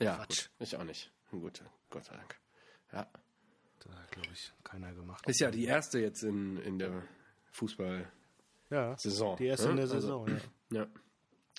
Ja, 0.00 0.16
Quatsch. 0.16 0.48
gut. 0.58 0.66
ich 0.68 0.76
auch 0.76 0.84
nicht. 0.84 1.12
Gut, 1.30 1.62
Gott 1.90 2.04
sei 2.04 2.16
Dank. 2.16 2.38
Ja. 2.92 3.06
da 3.80 3.94
hat, 3.94 4.10
glaube 4.12 4.28
ich, 4.32 4.52
keiner 4.64 4.92
gemacht. 4.94 5.26
Ist 5.28 5.40
ja 5.40 5.50
die 5.50 5.64
erste 5.64 5.98
jetzt 6.00 6.22
in, 6.22 6.56
in 6.58 6.78
der 6.78 7.02
Fußball. 7.52 8.10
Ja, 8.70 8.96
Saison, 8.98 9.36
die 9.36 9.46
erste 9.46 9.66
ne? 9.66 9.70
in 9.72 9.76
der 9.76 9.84
Also- 9.84 10.00
Saison, 10.00 10.28
ja. 10.28 10.80
Ja. 10.80 10.86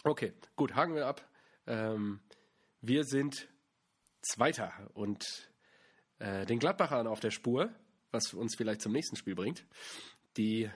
Okay, 0.03 0.33
gut, 0.55 0.75
haken 0.75 0.95
wir 0.95 1.05
ab. 1.07 1.27
Ähm, 1.67 2.19
wir 2.81 3.03
sind 3.03 3.47
Zweiter 4.21 4.71
und 4.95 5.23
äh, 6.19 6.45
den 6.45 6.59
Gladbachern 6.59 7.07
auf 7.07 7.19
der 7.19 7.31
Spur, 7.31 7.69
was 8.11 8.33
uns 8.33 8.55
vielleicht 8.55 8.81
zum 8.81 8.91
nächsten 8.91 9.15
Spiel 9.15 9.35
bringt. 9.35 9.65
Die 10.37 10.69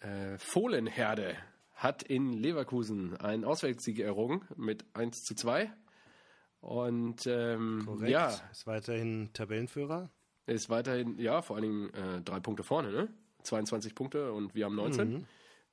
äh, 0.00 0.38
Fohlenherde 0.38 1.36
hat 1.74 2.02
in 2.02 2.32
Leverkusen 2.32 3.16
einen 3.16 3.44
Auswärtssieg 3.44 3.98
errungen 4.00 4.46
mit 4.56 4.84
1 4.94 5.22
zu 5.22 5.34
2. 5.34 5.72
Und 6.64 7.26
ähm, 7.26 7.82
Korrekt. 7.84 8.10
ja, 8.10 8.28
Ist 8.50 8.66
weiterhin 8.66 9.30
Tabellenführer. 9.34 10.10
ist 10.46 10.70
weiterhin, 10.70 11.18
ja, 11.18 11.42
vor 11.42 11.56
allen 11.56 11.62
Dingen 11.64 11.90
äh, 11.94 12.22
drei 12.22 12.40
Punkte 12.40 12.62
vorne, 12.62 12.90
ne? 12.90 13.08
22 13.42 13.94
Punkte 13.94 14.32
und 14.32 14.54
wir 14.54 14.64
haben 14.64 14.74
19. 14.74 15.26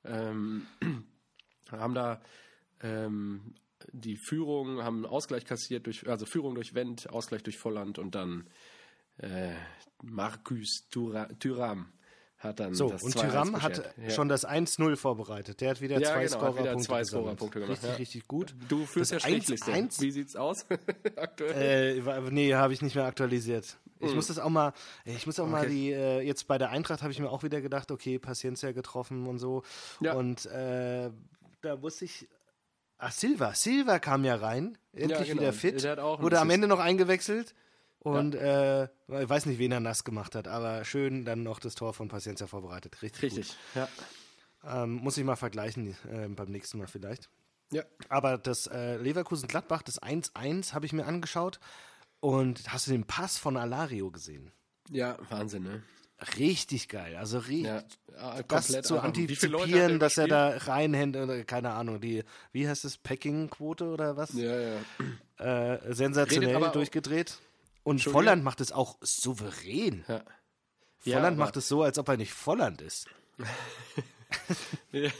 Ähm, 0.04 0.66
haben 1.70 1.94
da 1.94 2.20
ähm, 2.82 3.54
die 3.92 4.16
Führung, 4.16 4.82
haben 4.82 5.06
Ausgleich 5.06 5.46
kassiert, 5.46 5.86
durch, 5.86 6.06
also 6.06 6.26
Führung 6.26 6.54
durch 6.54 6.74
Wendt, 6.74 7.08
Ausgleich 7.08 7.42
durch 7.42 7.56
Volland 7.56 7.98
und 7.98 8.14
dann 8.14 8.46
äh, 9.16 9.54
Marcus 10.02 10.86
Thura- 10.92 11.32
Thuram 11.38 11.90
hat 12.42 12.60
dann 12.60 12.74
So, 12.74 12.90
das 12.90 13.02
und 13.02 13.14
2-1 13.14 13.20
Tyram 13.20 13.62
hat. 13.62 13.94
Ja. 14.02 14.10
schon 14.10 14.28
das 14.28 14.46
1-0 14.46 14.96
vorbereitet. 14.96 15.60
Der 15.60 15.70
hat 15.70 15.80
wieder 15.80 15.98
Ja, 16.00 16.08
zwei 16.12 16.24
genau, 16.24 16.38
Scorerpunkte. 16.38 17.04
Scorerpunkte 17.04 17.60
gemacht, 17.60 17.72
Richtig, 17.72 17.90
ja. 17.90 17.96
richtig 17.96 18.28
gut. 18.28 18.54
Du 18.68 18.84
führst 18.86 19.12
Das 19.12 19.22
ja 19.22 19.28
Strichliste. 19.28 19.70
1-1 19.72 20.00
Wie 20.00 20.10
sieht's 20.10 20.36
aus 20.36 20.66
aktuell? 21.16 22.02
Äh, 22.06 22.30
nee, 22.30 22.54
habe 22.54 22.72
ich 22.72 22.82
nicht 22.82 22.94
mehr 22.94 23.04
aktualisiert. 23.04 23.78
Ich 24.00 24.14
muss 24.14 24.26
das 24.26 24.40
auch 24.40 24.50
mal, 24.50 24.72
ich 25.04 25.26
muss 25.26 25.38
auch 25.38 25.46
mal. 25.46 25.60
Okay. 25.60 25.70
die, 25.70 25.92
äh, 25.92 26.20
jetzt 26.22 26.48
bei 26.48 26.58
der 26.58 26.70
Eintracht 26.70 27.02
habe 27.02 27.12
ich 27.12 27.20
mir 27.20 27.30
auch 27.30 27.44
wieder 27.44 27.60
gedacht, 27.60 27.92
okay, 27.92 28.18
Paciencia 28.18 28.72
getroffen 28.72 29.28
und 29.28 29.38
so. 29.38 29.62
Ja. 30.00 30.14
Und 30.14 30.44
äh, 30.46 31.10
da 31.60 31.80
wusste 31.80 32.06
ich, 32.06 32.28
ach, 32.98 33.12
Silva, 33.12 33.54
Silva 33.54 34.00
kam 34.00 34.24
ja 34.24 34.34
rein, 34.34 34.76
endlich 34.92 35.28
genau. 35.28 35.42
wieder 35.42 35.52
fit, 35.52 35.84
wurde 35.84 36.40
am. 36.40 36.50
Ende 36.50 36.66
noch 36.66 36.80
eingewechselt 36.80 37.54
und 38.02 38.34
äh, 38.34 38.84
ich 38.84 38.88
weiß 39.28 39.46
nicht, 39.46 39.58
wen 39.58 39.72
er 39.72 39.80
nass 39.80 40.04
gemacht 40.04 40.34
hat, 40.34 40.48
aber 40.48 40.84
schön 40.84 41.24
dann 41.24 41.42
noch 41.42 41.60
das 41.60 41.74
Tor 41.74 41.94
von 41.94 42.08
Paciencia 42.08 42.46
vorbereitet. 42.46 43.00
Richtig, 43.02 43.22
Richtig. 43.22 43.56
Ja. 43.74 43.84
Gut. 43.84 44.70
Ähm, 44.72 44.92
muss 44.94 45.16
ich 45.18 45.24
mal 45.24 45.36
vergleichen 45.36 45.96
äh, 46.10 46.28
beim 46.28 46.50
nächsten 46.50 46.78
Mal 46.78 46.86
vielleicht. 46.86 47.28
ja. 47.72 47.82
Aber 48.08 48.38
das 48.38 48.66
äh, 48.68 48.96
Leverkusen-Gladbach, 48.96 49.82
das 49.82 50.00
1-1, 50.02 50.72
habe 50.72 50.86
ich 50.86 50.92
mir 50.92 51.04
angeschaut. 51.06 51.58
Und 52.20 52.72
hast 52.72 52.86
du 52.86 52.92
den 52.92 53.04
Pass 53.04 53.38
von 53.38 53.56
Alario 53.56 54.10
gesehen? 54.12 54.52
Ja, 54.90 55.16
Wahnsinn, 55.30 55.64
ne? 55.64 55.82
Richtig 56.38 56.88
geil. 56.88 57.16
Also 57.16 57.38
ri 57.38 57.62
Ja, 57.62 57.78
äh, 57.78 57.82
das 58.46 58.66
komplett 58.66 58.86
zu 58.86 59.00
antizipieren, 59.00 59.98
dass 59.98 60.18
er 60.18 60.28
da 60.28 60.50
reinhängt 60.56 61.16
oder 61.16 61.42
keine 61.42 61.70
Ahnung, 61.72 62.00
die, 62.00 62.22
wie 62.52 62.68
heißt 62.68 62.84
es, 62.84 62.96
Packing-Quote 62.98 63.86
oder 63.86 64.16
was? 64.16 64.32
Ja, 64.34 64.54
ja. 64.56 64.76
Äh, 65.74 65.92
sensationell 65.94 66.54
aber 66.54 66.68
auch- 66.68 66.72
durchgedreht. 66.72 67.38
Und. 67.84 68.02
Volland 68.02 68.44
macht 68.44 68.60
es 68.60 68.72
auch 68.72 68.96
souverän. 69.00 70.04
ja. 70.08 70.22
Ja, 71.04 71.16
Volland 71.16 71.34
aber- 71.36 71.46
macht 71.46 71.56
es 71.56 71.66
so, 71.68 71.82
als 71.82 71.98
ob 71.98 72.08
er 72.08 72.16
nicht 72.16 72.32
Volland 72.32 72.80
ist. 72.80 73.08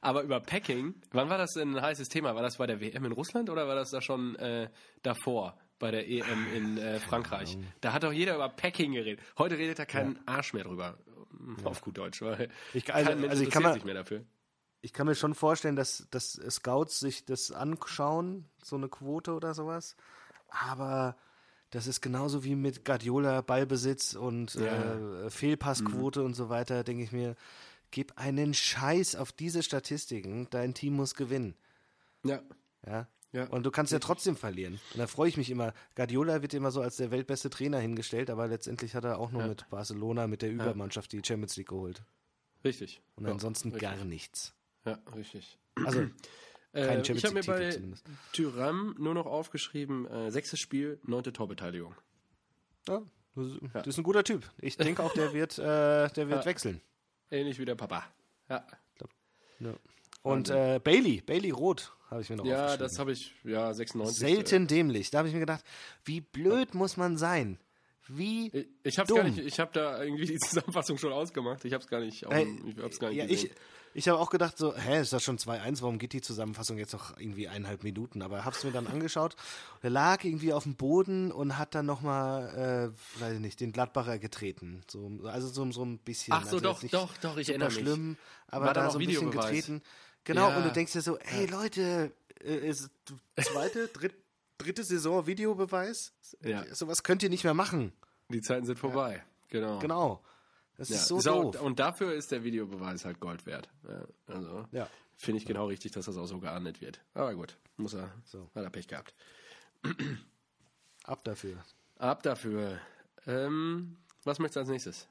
Aber 0.00 0.22
über 0.22 0.40
Packing, 0.40 0.94
wann 1.12 1.28
war 1.28 1.38
das 1.38 1.54
denn 1.54 1.76
ein 1.76 1.82
heißes 1.82 2.08
Thema? 2.08 2.34
War 2.34 2.42
das 2.42 2.56
bei 2.56 2.66
der 2.66 2.80
WM 2.80 3.04
in 3.04 3.12
Russland 3.12 3.50
oder 3.50 3.66
war 3.68 3.74
das 3.74 3.90
da 3.90 4.00
schon 4.00 4.36
äh, 4.36 4.68
davor 5.02 5.56
bei 5.78 5.90
der 5.90 6.08
EM 6.08 6.46
in 6.54 6.78
äh, 6.78 7.00
Frankreich? 7.00 7.56
Da 7.80 7.92
hat 7.92 8.02
doch 8.02 8.12
jeder 8.12 8.34
über 8.34 8.48
Packing 8.48 8.92
geredet. 8.92 9.24
Heute 9.38 9.58
redet 9.58 9.78
da 9.78 9.84
kein 9.84 10.18
Arsch 10.26 10.52
mehr 10.54 10.64
drüber. 10.64 10.98
Auf 11.64 11.80
gut 11.82 11.98
Deutsch, 11.98 12.22
weil 12.22 12.50
Ich- 12.74 12.92
also- 12.92 13.10
kein 13.10 13.20
Mensch 13.20 13.30
also 13.30 13.42
ich 13.42 13.50
kann 13.50 13.72
sich 13.72 13.84
mehr 13.84 13.94
dafür. 13.94 14.24
Ich 14.82 14.92
kann 14.92 15.06
mir 15.06 15.14
schon 15.14 15.34
vorstellen, 15.34 15.74
dass, 15.76 16.06
dass 16.10 16.32
Scouts 16.50 17.00
sich 17.00 17.24
das 17.24 17.50
anschauen, 17.50 18.48
so 18.62 18.76
eine 18.76 18.88
Quote 18.88 19.32
oder 19.34 19.52
sowas. 19.54 19.96
Aber 20.48 21.16
das 21.70 21.86
ist 21.86 22.00
genauso 22.00 22.44
wie 22.44 22.54
mit 22.54 22.84
Guardiola, 22.84 23.40
Ballbesitz 23.40 24.14
und 24.14 24.54
Ja. 24.54 24.94
äh, 25.26 25.30
Fehlpassquote 25.30 26.22
und 26.22 26.34
so 26.34 26.48
weiter, 26.48 26.84
denke 26.84 27.02
ich 27.02 27.12
mir, 27.12 27.34
gib 27.90 28.16
einen 28.18 28.54
Scheiß 28.54 29.16
auf 29.16 29.32
diese 29.32 29.62
Statistiken, 29.62 30.48
dein 30.50 30.74
Team 30.74 30.94
muss 30.96 31.14
gewinnen. 31.14 31.54
Ja. 32.24 32.42
Ja. 32.86 33.08
Ja. 33.32 33.44
Und 33.48 33.64
du 33.66 33.70
kannst 33.70 33.92
ja 33.92 33.98
trotzdem 33.98 34.36
verlieren. 34.36 34.80
Und 34.94 34.98
da 34.98 35.06
freue 35.06 35.28
ich 35.28 35.36
mich 35.36 35.50
immer. 35.50 35.74
Guardiola 35.94 36.40
wird 36.40 36.54
immer 36.54 36.70
so 36.70 36.80
als 36.80 36.96
der 36.96 37.10
weltbeste 37.10 37.50
Trainer 37.50 37.78
hingestellt, 37.78 38.30
aber 38.30 38.46
letztendlich 38.46 38.94
hat 38.94 39.04
er 39.04 39.18
auch 39.18 39.30
nur 39.30 39.46
mit 39.46 39.68
Barcelona, 39.68 40.26
mit 40.26 40.40
der 40.42 40.50
Übermannschaft 40.50 41.12
die 41.12 41.20
Champions 41.22 41.56
League 41.56 41.68
geholt. 41.68 42.02
Richtig. 42.64 43.02
Und 43.16 43.26
ja, 43.26 43.32
ansonsten 43.32 43.72
richtig. 43.72 43.82
gar 43.82 44.04
nichts. 44.04 44.54
Ja, 44.86 44.98
richtig. 45.14 45.58
Also, 45.84 46.06
Äh, 46.76 46.86
Kein 46.86 47.00
ich 47.00 47.06
Champions 47.06 47.24
habe 47.24 47.34
mir 47.34 47.42
bei 47.66 47.70
zumindest. 47.70 48.04
Tyram 48.32 48.94
nur 48.98 49.14
noch 49.14 49.26
aufgeschrieben, 49.26 50.06
äh, 50.06 50.30
sechstes 50.30 50.60
Spiel, 50.60 50.98
neunte 51.04 51.32
Torbeteiligung. 51.32 51.94
Ja, 52.88 53.02
das 53.34 53.86
ist- 53.86 53.98
ein 53.98 54.02
guter 54.04 54.24
Typ. 54.24 54.44
Ich 54.60 54.76
denke 54.78 55.02
auch, 55.02 55.12
der 55.14 55.32
wird, 55.32 55.58
äh, 55.58 55.62
der 56.10 56.28
wird 56.28 56.40
Ja. 56.40 56.44
wechseln. 56.44 56.80
Ähnlich 57.30 57.58
wie 57.58 57.64
der 57.64 57.74
Papa. 57.74 58.04
Ja, 58.48 58.64
Ja. 59.58 59.74
Und 60.22 60.50
äh, 60.50 60.80
Bailey, 60.82 61.20
Bailey 61.22 61.50
Rot, 61.50 61.92
habe 62.10 62.20
ich 62.22 62.30
mir 62.30 62.36
noch 62.36 62.44
ja 62.44 62.76
das 62.76 62.98
habe 62.98 63.12
ich, 63.12 63.32
ja, 63.44 63.72
96. 63.72 64.18
Selten 64.18 64.66
dämlich. 64.66 65.10
Da 65.10 65.18
habe 65.18 65.28
ich 65.28 65.34
mir 65.34 65.40
gedacht, 65.40 65.64
wie 66.04 66.20
blöd 66.20 66.74
muss 66.74 66.96
man 66.96 67.16
sein? 67.16 67.58
Wie 68.08 68.48
Ich, 68.52 68.66
ich 68.84 68.98
habe 68.98 69.08
Dumm. 69.08 69.16
gar 69.18 69.24
nicht, 69.24 69.38
ich 69.38 69.58
habe 69.58 69.70
da 69.72 70.02
irgendwie 70.02 70.26
die 70.26 70.38
Zusammenfassung 70.38 70.98
schon 70.98 71.12
ausgemacht. 71.12 71.64
Ich 71.64 71.72
habe 71.72 71.82
es 71.82 71.88
gar 71.88 72.00
nicht, 72.00 72.22
Ey, 72.24 72.44
dem- 72.44 72.68
ich 72.68 72.78
hab's 72.78 72.98
gar 73.00 73.08
nicht 73.08 73.18
ja, 73.18 73.26
gesehen. 73.26 73.50
ich, 73.52 73.56
ich 73.96 74.08
habe 74.08 74.18
auch 74.18 74.30
gedacht, 74.30 74.58
so, 74.58 74.76
hä, 74.76 75.00
ist 75.00 75.12
das 75.12 75.22
schon 75.22 75.38
2-1, 75.38 75.80
warum 75.80 75.98
geht 75.98 76.12
die 76.12 76.20
Zusammenfassung 76.20 76.76
jetzt 76.76 76.92
noch 76.92 77.16
irgendwie 77.18 77.48
eineinhalb 77.48 77.82
Minuten? 77.82 78.20
Aber 78.22 78.44
hab's 78.44 78.62
mir 78.62 78.70
dann 78.72 78.86
angeschaut. 78.86 79.36
Er 79.82 79.90
lag 79.90 80.22
irgendwie 80.22 80.52
auf 80.52 80.64
dem 80.64 80.74
Boden 80.76 81.32
und 81.32 81.56
hat 81.56 81.74
dann 81.74 81.86
nochmal, 81.86 82.92
äh, 82.94 83.20
weiß 83.22 83.34
ich 83.34 83.40
nicht, 83.40 83.60
den 83.60 83.72
Gladbacher 83.72 84.18
getreten. 84.18 84.82
So, 84.88 85.10
also 85.24 85.48
so, 85.48 85.70
so 85.72 85.84
ein 85.84 85.98
bisschen. 85.98 86.34
Ach 86.34 86.42
so, 86.44 86.56
also 86.56 86.60
doch, 86.60 86.82
doch, 86.84 87.16
doch, 87.18 87.36
ich 87.38 87.48
erinnere 87.48 87.70
mich. 87.70 87.78
schlimm, 87.78 88.16
aber 88.48 88.66
War 88.66 88.74
da 88.74 88.90
so 88.90 88.98
ein 88.98 89.06
bisschen 89.06 89.30
getreten. 89.30 89.82
Genau, 90.24 90.50
Ja. 90.50 90.56
und 90.58 90.64
du 90.64 90.72
denkst 90.72 90.92
dir 90.92 91.00
so, 91.02 91.16
ey 91.18 91.46
Leute, 91.46 92.12
äh, 92.44 92.68
ist 92.68 92.90
zweite, 93.40 93.88
dritt, 93.94 94.14
dritte 94.58 94.84
Saison 94.84 95.26
Videobeweis? 95.26 96.12
Ja. 96.42 96.64
Sowas 96.74 97.02
könnt 97.02 97.22
ihr 97.22 97.30
nicht 97.30 97.44
mehr 97.44 97.54
machen. 97.54 97.92
Die 98.28 98.42
Zeiten 98.42 98.66
sind 98.66 98.78
vorbei. 98.78 99.22
Genau. 99.48 99.78
Genau. 99.78 100.20
Das 100.78 100.88
Ja, 100.90 100.96
ist 100.96 101.06
so 101.08 101.16
auch- 101.16 101.52
doof. 101.52 101.60
Und 101.62 101.78
dafür 101.78 102.12
ist 102.14 102.30
der 102.32 102.44
Videobeweis 102.44 103.04
halt 103.04 103.18
Gold 103.20 103.46
wert. 103.46 103.68
Ja, 103.88 104.06
also 104.34 104.66
Ja. 104.72 104.88
finde 105.16 105.38
ich 105.40 105.46
genau 105.46 105.66
richtig, 105.66 105.92
dass 105.92 106.04
das 106.06 106.16
auch 106.18 106.26
so 106.26 106.38
geahndet 106.38 106.80
wird. 106.80 107.00
Aber 107.14 107.34
gut, 107.34 107.56
muss 107.76 107.94
er, 107.94 108.12
So. 108.24 108.50
hat 108.54 108.62
er 108.64 108.70
Pech 108.70 108.86
gehabt. 108.88 109.14
Ab 111.04 111.24
dafür. 111.24 111.64
Ab 111.98 112.22
dafür. 112.22 112.78
Ähm, 113.26 113.96
was 114.24 114.38
möchtest 114.38 114.56
du 114.56 114.60
als 114.60 114.68
nächstes? 114.68 115.08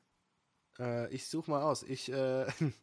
Äh, 0.79 1.13
ich 1.13 1.27
suche 1.27 1.49
mal 1.49 1.61
aus. 1.63 1.83
Ich, 1.83 2.11
äh, 2.11 2.45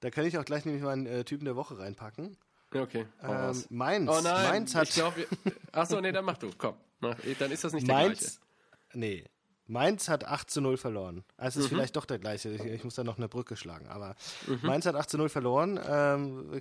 da 0.00 0.10
kann 0.10 0.26
ich 0.26 0.36
auch 0.38 0.44
gleich 0.44 0.64
nämlich 0.64 0.82
meinen 0.82 1.06
äh, 1.06 1.24
Typen 1.24 1.44
der 1.44 1.56
Woche 1.56 1.78
reinpacken. 1.78 2.36
Ja, 2.72 2.82
Okay. 2.82 3.06
Ähm. 3.22 3.64
Mainz. 3.70 4.10
oh 4.10 4.20
nein, 4.20 4.48
Mainz 4.48 4.74
hat. 4.74 4.88
ich 4.88 4.94
glaube, 4.94 5.26
achso, 5.72 6.00
nee, 6.00 6.10
dann 6.10 6.24
mach 6.24 6.36
du, 6.38 6.50
komm. 6.58 6.74
Mach, 6.98 7.16
dann 7.38 7.52
ist 7.52 7.62
das 7.62 7.72
nicht 7.72 7.86
der 7.86 7.94
gleiche. 7.94 8.08
Mainz. 8.24 8.40
Nee. 8.94 9.24
Mainz 9.66 10.08
hat 10.08 10.24
8 10.24 10.50
zu 10.50 10.60
0 10.60 10.76
verloren. 10.76 11.24
Also 11.36 11.58
Mhm. 11.60 11.64
ist 11.64 11.68
vielleicht 11.70 11.96
doch 11.96 12.04
der 12.04 12.18
gleiche. 12.18 12.50
Ich, 12.50 12.62
ich 12.64 12.84
muss 12.84 12.94
da 12.94 13.04
noch 13.04 13.16
eine 13.16 13.28
Brücke 13.28 13.56
schlagen. 13.56 13.88
Aber 13.88 14.14
Mainz 14.62 14.86
hat 14.86 14.94
8 14.94 15.08
zu 15.10 15.16
0 15.18 15.28
verloren. 15.28 15.80
Ähm, 15.88 16.60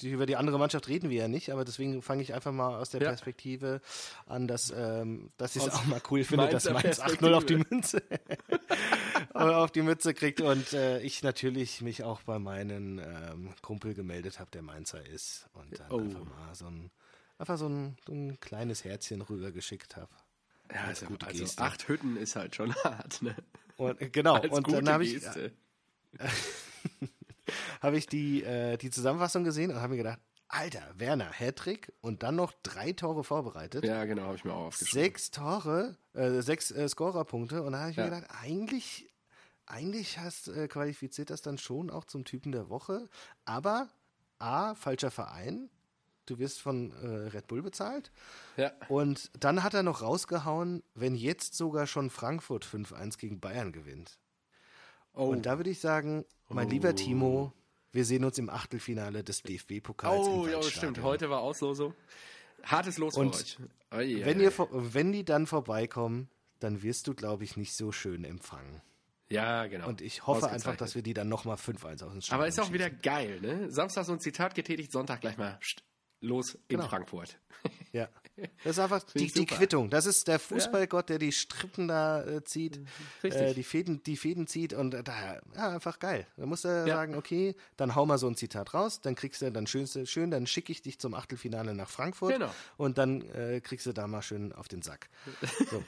die, 0.00 0.10
über 0.12 0.24
die 0.24 0.36
andere 0.36 0.58
Mannschaft 0.58 0.88
reden 0.88 1.10
wir 1.10 1.18
ja 1.18 1.28
nicht, 1.28 1.52
aber 1.52 1.62
deswegen 1.64 2.00
fange 2.00 2.22
ich 2.22 2.32
einfach 2.32 2.52
mal 2.52 2.78
aus 2.78 2.88
der 2.88 3.02
Ja. 3.02 3.08
Perspektive 3.10 3.82
an, 4.24 4.46
dass, 4.48 4.72
ähm, 4.74 5.30
dass 5.36 5.56
ich 5.56 5.66
es 5.66 5.74
auch 5.74 5.84
mal 5.84 6.00
cool 6.10 6.24
finde, 6.24 6.48
dass 6.48 6.70
Mainz 6.70 7.00
8-0 7.00 7.34
auf 7.34 7.44
die. 7.44 7.56
Münze 7.56 8.02
auf 9.34 9.70
die 9.70 9.82
Mütze 9.82 10.14
kriegt 10.14 10.40
und 10.40 10.72
äh, 10.72 11.00
ich 11.00 11.22
natürlich 11.22 11.82
mich 11.82 12.02
auch 12.02 12.22
bei 12.22 12.38
meinen 12.38 12.98
ähm, 12.98 13.50
Kumpel 13.62 13.92
gemeldet 13.94 14.38
habe, 14.40 14.50
der 14.52 14.62
Mainzer 14.62 15.04
ist 15.04 15.48
und 15.52 15.78
dann 15.78 15.90
Oh. 15.90 15.98
einfach 16.00 16.24
mal 16.24 16.54
so 16.54 16.66
ein 16.66 16.90
einfach 17.38 17.56
so 17.58 17.68
ein, 17.68 17.96
so 18.06 18.12
ein 18.12 18.38
kleines 18.40 18.84
Herzchen 18.84 19.20
rübergeschickt 19.22 19.96
habe. 19.96 20.10
Ja, 20.72 20.80
Als 20.84 21.00
also, 21.00 21.06
gute 21.06 21.26
also 21.26 21.42
Geste. 21.44 21.62
acht 21.62 21.88
Hütten 21.88 22.16
ist 22.16 22.36
halt 22.36 22.54
schon 22.54 22.74
hart, 22.84 23.22
ne? 23.22 23.34
Und 23.76 24.00
äh, 24.00 24.08
genau, 24.10 24.36
Als 24.36 24.52
und 24.52 24.70
dann 24.72 24.88
habe 24.88 25.04
ich, 25.04 25.14
Geste. 25.14 25.52
hab 27.80 27.94
ich 27.94 28.06
die, 28.06 28.42
äh, 28.44 28.76
die 28.76 28.90
Zusammenfassung 28.90 29.44
gesehen 29.44 29.70
und 29.70 29.76
habe 29.80 29.90
mir 29.92 29.98
gedacht, 29.98 30.20
Alter, 30.48 30.82
Werner, 30.96 31.30
Hattrick 31.30 31.92
und 32.00 32.22
dann 32.24 32.34
noch 32.36 32.52
drei 32.64 32.92
Tore 32.92 33.22
vorbereitet. 33.22 33.84
Ja, 33.84 34.04
genau, 34.04 34.22
habe 34.22 34.34
ich 34.36 34.44
mir 34.44 34.52
auch 34.52 34.66
aufgeschrieben. 34.66 35.04
Sechs 35.04 35.30
Tore, 35.30 35.96
äh, 36.12 36.40
sechs 36.42 36.70
äh, 36.72 36.88
Scorerpunkte 36.88 37.62
und 37.62 37.72
da 37.72 37.80
habe 37.82 37.90
ich 37.92 37.96
Ja. 37.96 38.06
mir 38.06 38.10
gedacht, 38.16 38.30
eigentlich, 38.42 39.08
eigentlich 39.66 40.18
hast 40.18 40.48
äh, 40.48 40.66
qualifiziert 40.66 41.30
das 41.30 41.42
dann 41.42 41.56
schon 41.58 41.88
auch 41.90 42.04
zum 42.04 42.24
Typen 42.24 42.50
der 42.52 42.68
Woche, 42.68 43.08
aber 43.44 43.88
A, 44.40 44.74
falscher 44.74 45.10
Verein, 45.12 45.70
du 46.30 46.38
wirst 46.38 46.60
von 46.60 46.92
äh, 47.02 47.28
Red 47.28 47.46
Bull 47.46 47.62
bezahlt 47.62 48.10
Ja, 48.56 48.72
und 48.88 49.30
dann 49.38 49.62
hat 49.62 49.74
er 49.74 49.82
noch 49.82 50.02
rausgehauen, 50.02 50.82
wenn 50.94 51.14
jetzt 51.14 51.54
sogar 51.54 51.86
schon 51.86 52.10
Frankfurt 52.10 52.64
5-1 52.64 53.18
gegen 53.18 53.40
Bayern 53.40 53.72
gewinnt. 53.72 54.18
oh, 55.14 55.26
Und 55.26 55.46
da 55.46 55.58
würde 55.58 55.70
ich 55.70 55.80
sagen, 55.80 56.24
mein 56.48 56.68
lieber 56.68 56.94
Timo, 56.94 57.52
wir 57.92 58.04
sehen 58.04 58.24
uns 58.24 58.38
im 58.38 58.50
Achtelfinale 58.50 59.24
des 59.24 59.42
DFB-Pokals 59.42 60.26
oh 60.26 60.46
ja, 60.46 60.62
stimmt. 60.62 61.02
Heute 61.02 61.30
war 61.30 61.40
Auslosung. 61.40 61.94
Hartes 62.62 62.98
Los 62.98 63.16
Und 63.16 63.34
für 63.34 63.62
euch. 63.96 64.18
Oi, 64.18 64.24
Wenn, 64.24 64.38
oi, 64.38 64.44
ihr, 64.44 64.52
wenn 64.70 65.12
die 65.12 65.24
dann 65.24 65.46
vorbeikommen, 65.46 66.28
dann 66.60 66.82
wirst 66.82 67.08
du, 67.08 67.14
glaube 67.14 67.44
ich, 67.44 67.56
nicht 67.56 67.74
so 67.74 67.90
schön 67.90 68.24
empfangen. 68.24 68.82
Ja, 69.30 69.66
genau. 69.68 69.88
Und 69.88 70.00
ich 70.00 70.26
hoffe 70.26 70.48
einfach, 70.48 70.76
dass 70.76 70.94
wir 70.94 71.02
die 71.02 71.14
dann 71.14 71.28
nochmal 71.28 71.56
5-1 71.56 72.04
aus 72.04 72.12
dem 72.12 72.20
Stadion 72.20 72.34
Aber 72.34 72.48
ist 72.48 72.60
auch 72.60 72.72
wieder 72.72 72.90
geil, 72.90 73.40
ne? 73.40 73.70
Samstag 73.70 74.04
so 74.04 74.12
ein 74.12 74.20
Zitat 74.20 74.54
getätigt, 74.56 74.90
Sonntag 74.90 75.20
gleich 75.20 75.38
mal 75.38 75.56
pst, 75.60 75.84
los 76.20 76.54
in 76.54 76.60
Genau. 76.76 76.88
Frankfurt. 76.88 77.38
Ja. 77.92 78.08
Das 78.64 78.76
ist 78.76 78.78
einfach 78.78 79.02
die, 79.02 79.30
die. 79.30 79.44
Quittung. 79.44 79.90
Das 79.90 80.06
ist 80.06 80.28
der 80.28 80.38
Fußballgott, 80.38 81.08
der 81.10 81.18
die 81.18 81.32
Strippen 81.32 81.88
da 81.88 82.22
äh, 82.24 82.42
zieht, 82.44 82.80
äh, 83.22 83.52
die, 83.52 83.64
Fäden, 83.64 84.02
die 84.04 84.16
Fäden 84.16 84.46
zieht 84.46 84.72
und 84.72 84.94
äh, 84.94 85.02
da, 85.02 85.40
ja, 85.56 85.68
einfach 85.70 85.98
geil. 85.98 86.26
Da 86.38 86.46
musst 86.46 86.64
du 86.64 86.68
Ja. 86.68 86.86
sagen, 86.86 87.16
okay, 87.16 87.54
dann 87.76 87.94
hau 87.96 88.06
mal 88.06 88.16
so 88.16 88.28
ein 88.28 88.36
Zitat 88.36 88.72
raus, 88.72 89.00
dann 89.02 89.14
kriegst 89.16 89.42
du 89.42 89.50
dann 89.52 89.66
schönste, 89.66 90.06
schön, 90.06 90.30
dann 90.30 90.46
schicke 90.46 90.70
ich 90.72 90.80
dich 90.80 90.98
zum 91.00 91.12
Achtelfinale 91.14 91.74
nach 91.74 91.90
Frankfurt 91.90 92.32
Genau. 92.34 92.54
und 92.78 92.96
dann 92.96 93.22
äh, 93.32 93.60
kriegst 93.60 93.84
du 93.86 93.92
da 93.92 94.06
mal 94.06 94.22
schön 94.22 94.52
auf 94.52 94.68
den 94.68 94.80
Sack. 94.82 95.10
So. 95.70 95.84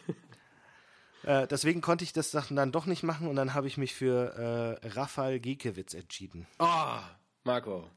Äh, 1.25 1.47
deswegen 1.47 1.81
konnte 1.83 2.03
ich 2.05 2.13
das 2.13 2.33
dann 2.33 2.73
doch 2.73 2.85
nicht 2.87 3.05
machen 3.05 3.29
und 3.29 3.37
dann 3.37 3.55
habe 3.55 3.69
ich 3.69 3.77
mich 3.79 3.95
für 3.95 4.81
äh, 4.83 4.89
Rafael 4.89 5.39
Giekewitz 5.39 5.95
entschieden. 5.95 6.49
Oh, 6.59 6.99
Marco. 7.45 7.89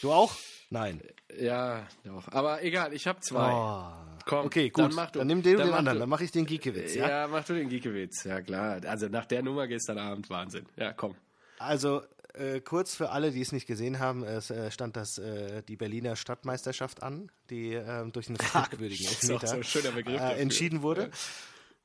Du 0.00 0.10
auch? 0.10 0.34
Nein. 0.70 1.00
Ja, 1.38 1.86
doch. 2.04 2.28
Aber 2.32 2.62
egal, 2.62 2.92
ich 2.92 3.06
habe 3.06 3.20
zwei. 3.20 3.52
Oh. 3.52 4.06
Komm, 4.24 4.46
okay, 4.46 4.70
gut. 4.70 4.86
Dann, 4.86 4.94
mach 4.94 5.10
du, 5.12 5.20
dann 5.20 5.28
nimm 5.28 5.42
den, 5.42 5.56
dann 5.56 5.68
den 5.68 5.74
anderen. 5.74 5.96
Du. 5.98 6.00
Dann 6.00 6.08
mache 6.08 6.24
ich 6.24 6.32
den 6.32 6.46
Giekewitz. 6.46 6.94
Ja? 6.96 7.08
ja, 7.08 7.28
mach 7.28 7.44
du 7.44 7.54
den 7.54 7.68
Giekewitz. 7.68 8.24
Ja, 8.24 8.40
klar. 8.40 8.80
Also 8.84 9.06
nach 9.06 9.24
der 9.26 9.42
Nummer 9.42 9.68
gestern 9.68 9.98
Abend 9.98 10.28
Wahnsinn. 10.30 10.66
Ja, 10.76 10.92
komm. 10.92 11.14
Also 11.58 12.02
äh, 12.34 12.60
kurz 12.60 12.94
für 12.94 13.10
alle, 13.10 13.30
die 13.30 13.40
es 13.40 13.52
nicht 13.52 13.66
gesehen 13.66 13.98
haben, 13.98 14.24
es 14.24 14.50
äh, 14.50 14.70
stand 14.70 14.96
das 14.96 15.18
äh, 15.18 15.62
die 15.62 15.76
Berliner 15.76 16.16
Stadtmeisterschaft 16.16 17.02
an, 17.02 17.30
die 17.50 17.72
ähm, 17.74 18.12
durch 18.12 18.28
einen 18.28 18.36
fragwürdigen 18.40 19.06
Elfmeter 19.06 19.46
so 19.46 19.56
ein 19.56 19.64
schöner 19.64 19.92
Begriff 19.92 20.20
äh, 20.20 20.40
entschieden 20.40 20.82
wurde. 20.82 21.10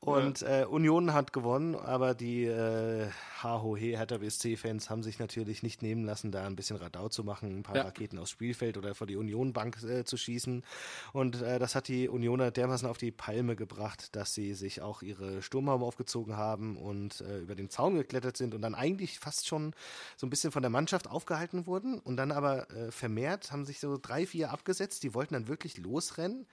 Und 0.04 0.42
äh, 0.42 0.66
Union 0.68 1.14
hat 1.14 1.32
gewonnen, 1.32 1.76
aber 1.76 2.16
die 2.16 2.46
äh, 2.46 3.08
HOH 3.44 3.78
Hertha 3.78 4.18
BSC-Fans 4.18 4.90
haben 4.90 5.04
sich 5.04 5.20
natürlich 5.20 5.62
nicht 5.62 5.84
nehmen 5.84 6.06
lassen, 6.06 6.32
da 6.32 6.48
ein 6.48 6.56
bisschen 6.56 6.78
Radau 6.78 7.08
zu 7.08 7.24
machen, 7.24 7.60
ein 7.60 7.64
paar 7.64 7.76
Ja. 7.76 7.84
Raketen 7.84 8.18
aufs 8.18 8.32
Spielfeld 8.32 8.78
oder 8.78 8.96
vor 8.96 9.06
die 9.06 9.16
Unionbank 9.16 9.84
äh, 9.84 10.04
zu 10.04 10.18
schießen. 10.18 10.64
Und 11.14 11.44
äh, 11.44 11.60
das 11.60 11.76
hat 11.76 11.88
die 11.88 12.10
Unioner 12.10 12.50
dermaßen 12.50 12.88
auf 12.88 12.98
die 12.98 13.12
Palme 13.12 13.56
gebracht, 13.56 14.16
dass 14.16 14.34
sie 14.34 14.56
sich 14.56 14.82
auch 14.82 15.04
ihre 15.04 15.44
Sturmhaube 15.44 15.86
aufgezogen 15.86 16.36
haben 16.36 16.78
und 16.78 17.22
äh, 17.22 17.38
über 17.38 17.54
den 17.54 17.70
Zaun 17.70 17.94
geklettert 17.94 18.38
sind 18.38 18.56
und 18.56 18.64
dann 18.64 18.74
eigentlich 18.74 19.20
fast 19.20 19.48
schon 19.48 19.76
so 20.18 20.26
ein 20.26 20.32
bisschen 20.32 20.52
von 20.52 20.64
der 20.64 20.72
Mannschaft 20.72 21.08
aufgehalten 21.08 21.68
wurden 21.68 22.00
und 22.00 22.18
dann 22.18 22.32
aber 22.32 22.72
äh, 22.72 22.92
vermehrt 22.92 23.52
haben 23.52 23.66
sich 23.66 23.80
so 23.80 24.00
drei, 24.02 24.26
vier 24.26 24.50
abgesetzt, 24.52 25.04
die 25.04 25.14
wollten 25.14 25.36
dann 25.36 25.48
wirklich 25.48 25.78
losrennen. 25.78 26.48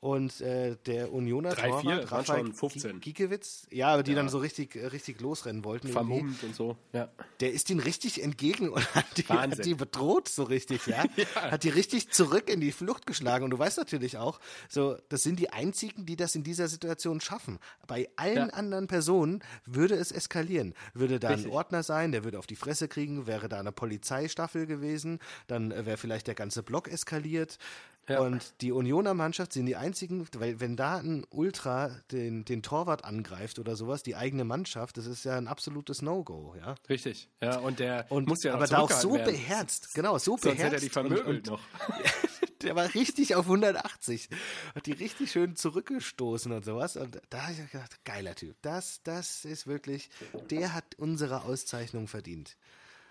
Und 0.00 0.40
äh, 0.40 0.76
der 0.86 1.12
Unioner 1.12 1.50
Drei, 1.50 1.70
Torwart, 1.70 2.12
Rafael 2.12 2.44
schon 2.46 2.52
15. 2.54 3.00
Giekewitz, 3.00 3.66
ja, 3.70 3.88
aber 3.88 4.04
die 4.04 4.14
dann 4.14 4.28
so 4.28 4.38
richtig, 4.38 4.76
äh, 4.76 4.86
richtig 4.86 5.20
losrennen 5.20 5.64
wollten. 5.64 5.88
Vermummt 5.88 6.42
und 6.44 6.54
so. 6.54 6.76
Ja. 6.92 7.08
Der 7.40 7.52
ist 7.52 7.68
ihnen 7.68 7.80
richtig 7.80 8.22
entgegen 8.22 8.68
und 8.70 8.94
hat 8.94 9.06
die, 9.16 9.24
hat 9.24 9.64
die 9.64 9.74
bedroht 9.74 10.28
so 10.28 10.44
richtig, 10.44 10.86
ja? 10.86 11.04
Hat 11.34 11.64
die 11.64 11.70
richtig 11.70 12.10
zurück 12.10 12.48
in 12.48 12.60
die 12.60 12.70
Flucht 12.70 13.06
geschlagen. 13.06 13.44
Und 13.44 13.50
du 13.50 13.58
weißt 13.58 13.76
natürlich 13.78 14.18
auch, 14.18 14.38
so, 14.68 14.96
das 15.08 15.22
sind 15.22 15.40
die 15.40 15.50
einzigen, 15.50 16.06
die 16.06 16.14
das 16.14 16.36
in 16.36 16.44
dieser 16.44 16.68
Situation 16.68 17.20
schaffen. 17.20 17.58
Bei 17.88 18.08
allen 18.14 18.36
Ja. 18.36 18.54
anderen 18.54 18.86
Personen 18.86 19.42
würde 19.66 19.96
es 19.96 20.12
eskalieren. 20.12 20.74
Würde 20.94 21.18
da 21.18 21.30
Richtig. 21.30 21.46
ein 21.46 21.52
Ordner 21.52 21.82
sein, 21.82 22.12
der 22.12 22.22
würde 22.22 22.38
auf 22.38 22.46
die 22.46 22.56
Fresse 22.56 22.86
kriegen, 22.86 23.26
wäre 23.26 23.48
da 23.48 23.58
eine 23.58 23.72
Polizeistaffel 23.72 24.66
gewesen, 24.66 25.18
dann 25.48 25.72
äh, 25.72 25.86
wäre 25.86 25.96
vielleicht 25.96 26.28
der 26.28 26.36
ganze 26.36 26.62
Block 26.62 26.86
eskaliert. 26.86 27.58
Ja. 28.08 28.20
Und 28.20 28.54
die 28.62 28.72
Unioner 28.72 29.14
Mannschaft 29.14 29.52
sind 29.52 29.66
die 29.66 29.76
einzigen, 29.76 30.26
weil 30.38 30.60
wenn 30.60 30.76
da 30.76 30.96
ein 30.96 31.26
Ultra 31.30 31.90
den, 32.10 32.44
den 32.44 32.62
Torwart 32.62 33.04
angreift 33.04 33.58
oder 33.58 33.76
sowas, 33.76 34.02
die 34.02 34.16
eigene 34.16 34.44
Mannschaft, 34.44 34.96
das 34.96 35.06
ist 35.06 35.24
ja 35.24 35.36
ein 35.36 35.46
absolutes 35.46 36.00
No-Go, 36.00 36.54
ja. 36.58 36.74
Richtig. 36.88 37.28
Ja, 37.42 37.58
und 37.58 37.78
der 37.78 38.06
Und, 38.10 38.26
muss 38.26 38.42
ja 38.42 38.54
aber 38.54 38.66
da 38.66 38.78
auch 38.78 38.90
so 38.90 39.14
werden. 39.14 39.32
beherzt, 39.32 39.94
genau, 39.94 40.16
so 40.16 40.32
Sonst 40.38 40.44
hätte 40.46 40.56
beherzt. 40.56 40.74
er 40.74 40.80
die 40.80 40.88
vermöbelt 40.88 41.26
und, 41.26 41.36
und 41.36 41.46
noch. 41.48 41.60
Der 42.62 42.74
war 42.74 42.92
richtig 42.92 43.36
auf 43.36 43.44
180. 43.44 44.28
Hat 44.74 44.86
die 44.86 44.92
richtig 44.92 45.30
schön 45.30 45.54
zurückgestoßen 45.54 46.50
und 46.50 46.64
sowas. 46.64 46.96
Und 46.96 47.20
da 47.30 47.42
habe 47.42 47.52
ich 47.52 47.70
gedacht, 47.70 48.04
geiler 48.04 48.34
Typ. 48.34 48.56
Das, 48.62 49.00
das 49.04 49.44
ist 49.44 49.68
wirklich, 49.68 50.10
der 50.50 50.74
hat 50.74 50.96
unsere 50.96 51.44
Auszeichnung 51.44 52.08
verdient. 52.08 52.56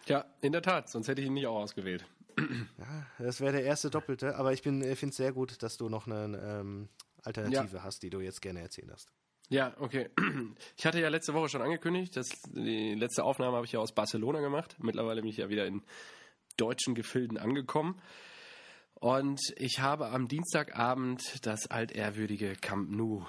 Ja, 0.06 0.26
in 0.41 0.52
der 0.52 0.62
Tat. 0.62 0.89
Sonst 0.89 1.08
hätte 1.08 1.22
ich 1.22 1.28
ihn 1.28 1.34
nicht 1.34 1.48
auch 1.48 1.62
ausgewählt. 1.62 2.06
Ja, 2.77 3.07
das 3.17 3.41
wäre 3.41 3.53
der 3.53 3.63
erste 3.63 3.89
Doppelte. 3.89 4.35
Aber 4.35 4.53
ich 4.53 4.61
finde 4.61 4.88
es 4.88 5.15
sehr 5.15 5.33
gut, 5.33 5.61
dass 5.63 5.77
du 5.77 5.89
noch 5.89 6.07
eine 6.07 6.39
ähm, 6.41 6.89
Alternative 7.23 7.83
hast, 7.83 8.03
die 8.03 8.09
du 8.09 8.19
jetzt 8.19 8.41
gerne 8.41 8.61
erzählen 8.61 8.91
hast. 8.91 9.11
Ja, 9.49 9.75
okay. 9.79 10.09
Ich 10.77 10.85
hatte 10.85 10.99
ja 10.99 11.09
letzte 11.09 11.33
Woche 11.33 11.49
schon 11.49 11.61
angekündigt, 11.61 12.15
dass 12.15 12.27
die 12.51 12.93
letzte 12.93 13.23
Aufnahme 13.23 13.55
habe 13.55 13.65
ich 13.65 13.71
ja 13.71 13.79
aus 13.79 13.93
Barcelona 13.93 14.39
gemacht. 14.39 14.75
Mittlerweile 14.79 15.21
bin 15.21 15.29
ich 15.29 15.38
ja 15.38 15.49
wieder 15.49 15.65
in 15.65 15.81
deutschen 16.57 16.95
Gefilden 16.95 17.38
angekommen. 17.38 17.99
Und 18.95 19.39
ich 19.57 19.79
habe 19.79 20.09
am 20.09 20.27
Dienstagabend 20.27 21.45
das 21.45 21.67
altehrwürdige 21.67 22.55
Camp 22.55 22.89
Nou 22.89 23.25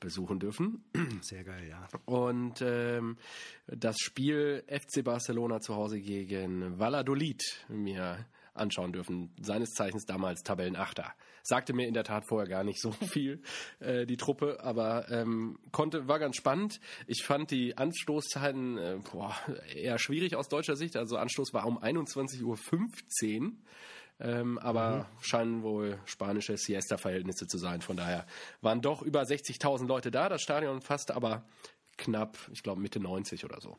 besuchen 0.00 0.40
dürfen. 0.40 0.84
Sehr 1.20 1.44
geil, 1.44 1.68
ja. 1.68 1.86
Und 2.06 2.62
ähm, 2.62 3.18
das 3.66 3.96
Spiel 3.98 4.64
FC 4.66 5.04
Barcelona 5.04 5.60
zu 5.60 5.76
Hause 5.76 6.00
gegen 6.00 6.78
Valladolid 6.78 7.42
mir 7.68 8.26
anschauen 8.54 8.92
dürfen. 8.92 9.34
Seines 9.40 9.70
Zeichens 9.70 10.04
damals 10.04 10.42
Tabellenachter. 10.42 11.12
Sagte 11.42 11.72
mir 11.72 11.86
in 11.86 11.94
der 11.94 12.04
Tat 12.04 12.24
vorher 12.26 12.48
gar 12.48 12.64
nicht 12.64 12.80
so 12.80 12.92
viel, 13.12 13.42
äh, 13.80 14.06
die 14.06 14.16
Truppe, 14.16 14.58
aber 14.62 15.10
ähm, 15.10 15.58
konnte, 15.72 16.08
war 16.08 16.18
ganz 16.18 16.36
spannend. 16.36 16.80
Ich 17.06 17.22
fand 17.24 17.50
die 17.50 17.76
Anstoßzeiten 17.76 18.78
äh, 18.78 18.98
boah, 19.12 19.34
eher 19.74 19.98
schwierig 19.98 20.36
aus 20.36 20.48
deutscher 20.48 20.76
Sicht. 20.76 20.96
Also 20.96 21.16
Anstoß 21.16 21.52
war 21.52 21.66
um 21.66 21.78
21.15 21.78 22.44
Uhr. 22.44 23.52
Ähm, 24.22 24.58
aber 24.58 25.08
scheinen 25.22 25.62
wohl 25.62 25.98
spanische 26.04 26.58
Siesta-Verhältnisse 26.58 27.46
zu 27.46 27.56
sein. 27.56 27.80
Von 27.80 27.96
daher 27.96 28.26
waren 28.60 28.82
doch 28.82 29.00
über 29.00 29.22
60.000 29.22 29.86
Leute 29.86 30.10
da. 30.10 30.28
Das 30.28 30.42
Stadion 30.42 30.82
fasste 30.82 31.14
aber 31.16 31.42
knapp, 31.96 32.36
ich 32.52 32.62
glaube 32.62 32.82
Mitte 32.82 33.00
90 33.00 33.46
oder 33.46 33.60
so. 33.62 33.78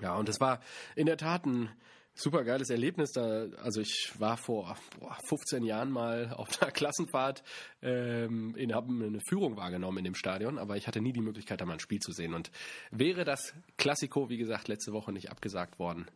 Ja, 0.00 0.14
und 0.14 0.28
es 0.28 0.40
war 0.40 0.60
in 0.94 1.06
der 1.06 1.16
Tat 1.16 1.44
ein 1.44 1.70
super 2.18 2.44
geiles 2.44 2.70
Erlebnis. 2.70 3.12
Da, 3.12 3.46
also 3.62 3.80
ich 3.80 4.12
war 4.18 4.36
vor 4.36 4.76
boah, 4.98 5.16
15 5.24 5.64
Jahren 5.64 5.90
mal 5.90 6.32
auf 6.32 6.60
einer 6.60 6.70
Klassenfahrt, 6.70 7.42
ähm, 7.82 8.54
in, 8.56 8.74
habe 8.74 8.92
eine 8.92 9.20
Führung 9.20 9.56
wahrgenommen 9.56 9.98
in 9.98 10.04
dem 10.04 10.14
Stadion, 10.14 10.58
aber 10.58 10.76
ich 10.76 10.86
hatte 10.86 11.00
nie 11.00 11.12
die 11.12 11.20
Möglichkeit, 11.20 11.60
da 11.60 11.64
mal 11.64 11.74
ein 11.74 11.80
Spiel 11.80 12.00
zu 12.00 12.12
sehen. 12.12 12.34
Und 12.34 12.50
wäre 12.90 13.24
das 13.24 13.54
Klassiko, 13.76 14.28
wie 14.28 14.38
gesagt, 14.38 14.68
letzte 14.68 14.92
Woche 14.92 15.12
nicht 15.12 15.30
abgesagt 15.30 15.78
worden, 15.78 16.06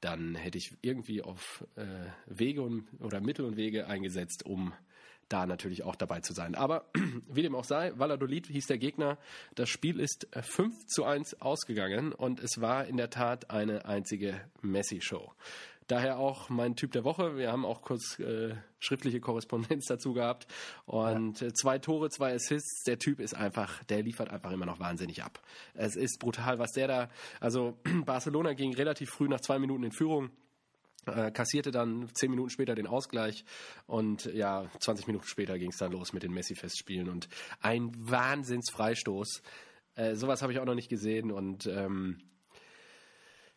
dann 0.00 0.34
hätte 0.34 0.58
ich 0.58 0.76
irgendwie 0.82 1.22
auf 1.22 1.64
äh, 1.76 1.84
Wege 2.26 2.62
und, 2.62 2.88
oder 3.00 3.20
Mittel 3.20 3.46
und 3.46 3.56
Wege 3.56 3.86
eingesetzt, 3.86 4.44
um 4.44 4.72
da 5.28 5.46
natürlich 5.46 5.82
auch 5.82 5.96
dabei 5.96 6.20
zu 6.20 6.32
sein. 6.32 6.54
Aber 6.54 6.86
wie 7.28 7.42
dem 7.42 7.54
auch 7.54 7.64
sei, 7.64 7.92
Valladolid 7.96 8.46
hieß 8.46 8.66
der 8.66 8.78
Gegner. 8.78 9.18
Das 9.54 9.68
Spiel 9.68 10.00
ist 10.00 10.28
äh, 10.34 10.42
5 10.42 10.86
zu 10.86 11.04
1 11.04 11.40
ausgegangen 11.40 12.12
und 12.12 12.40
es 12.40 12.60
war 12.60 12.86
in 12.86 12.96
der 12.96 13.10
Tat 13.10 13.50
eine 13.50 13.84
einzige 13.84 14.40
Messi-Show. 14.62 15.32
Daher 15.88 16.18
auch 16.18 16.48
mein 16.48 16.74
Typ 16.74 16.90
der 16.90 17.04
Woche. 17.04 17.36
Wir 17.36 17.52
haben 17.52 17.64
auch 17.64 17.80
kurz 17.80 18.18
äh, 18.18 18.56
schriftliche 18.80 19.20
Korrespondenz 19.20 19.84
dazu 19.88 20.14
gehabt. 20.14 20.48
Und 20.84 21.42
äh, 21.42 21.52
zwei 21.52 21.78
Tore, 21.78 22.10
zwei 22.10 22.34
Assists. 22.34 22.82
Der 22.84 22.98
Typ 22.98 23.20
ist 23.20 23.34
einfach, 23.34 23.84
der 23.84 24.02
liefert 24.02 24.30
einfach 24.30 24.50
immer 24.50 24.66
noch 24.66 24.80
wahnsinnig 24.80 25.22
ab. 25.22 25.40
Es 25.74 25.94
ist 25.94 26.18
brutal, 26.18 26.58
was 26.58 26.72
der 26.72 26.88
da. 26.88 27.08
Also 27.38 27.78
Barcelona 28.04 28.54
ging 28.54 28.74
relativ 28.74 29.10
früh 29.10 29.28
nach 29.28 29.40
zwei 29.40 29.60
Minuten 29.60 29.84
in 29.84 29.92
Führung 29.92 30.30
äh, 31.06 31.30
kassierte 31.30 31.70
dann 31.70 32.08
zehn 32.14 32.30
Minuten 32.30 32.50
später 32.50 32.74
den 32.74 32.86
Ausgleich 32.86 33.44
und 33.86 34.26
ja, 34.26 34.66
20 34.80 35.06
Minuten 35.06 35.26
später 35.26 35.58
ging 35.58 35.70
es 35.70 35.78
dann 35.78 35.92
los 35.92 36.12
mit 36.12 36.22
den 36.22 36.32
Messi-Festspielen 36.32 37.08
und 37.08 37.28
ein 37.60 37.92
Wahnsinnsfreistoß. 37.98 39.42
Äh, 39.94 40.14
sowas 40.16 40.42
habe 40.42 40.52
ich 40.52 40.58
auch 40.58 40.64
noch 40.66 40.74
nicht 40.74 40.88
gesehen 40.90 41.30
und 41.32 41.66
ähm, 41.66 42.18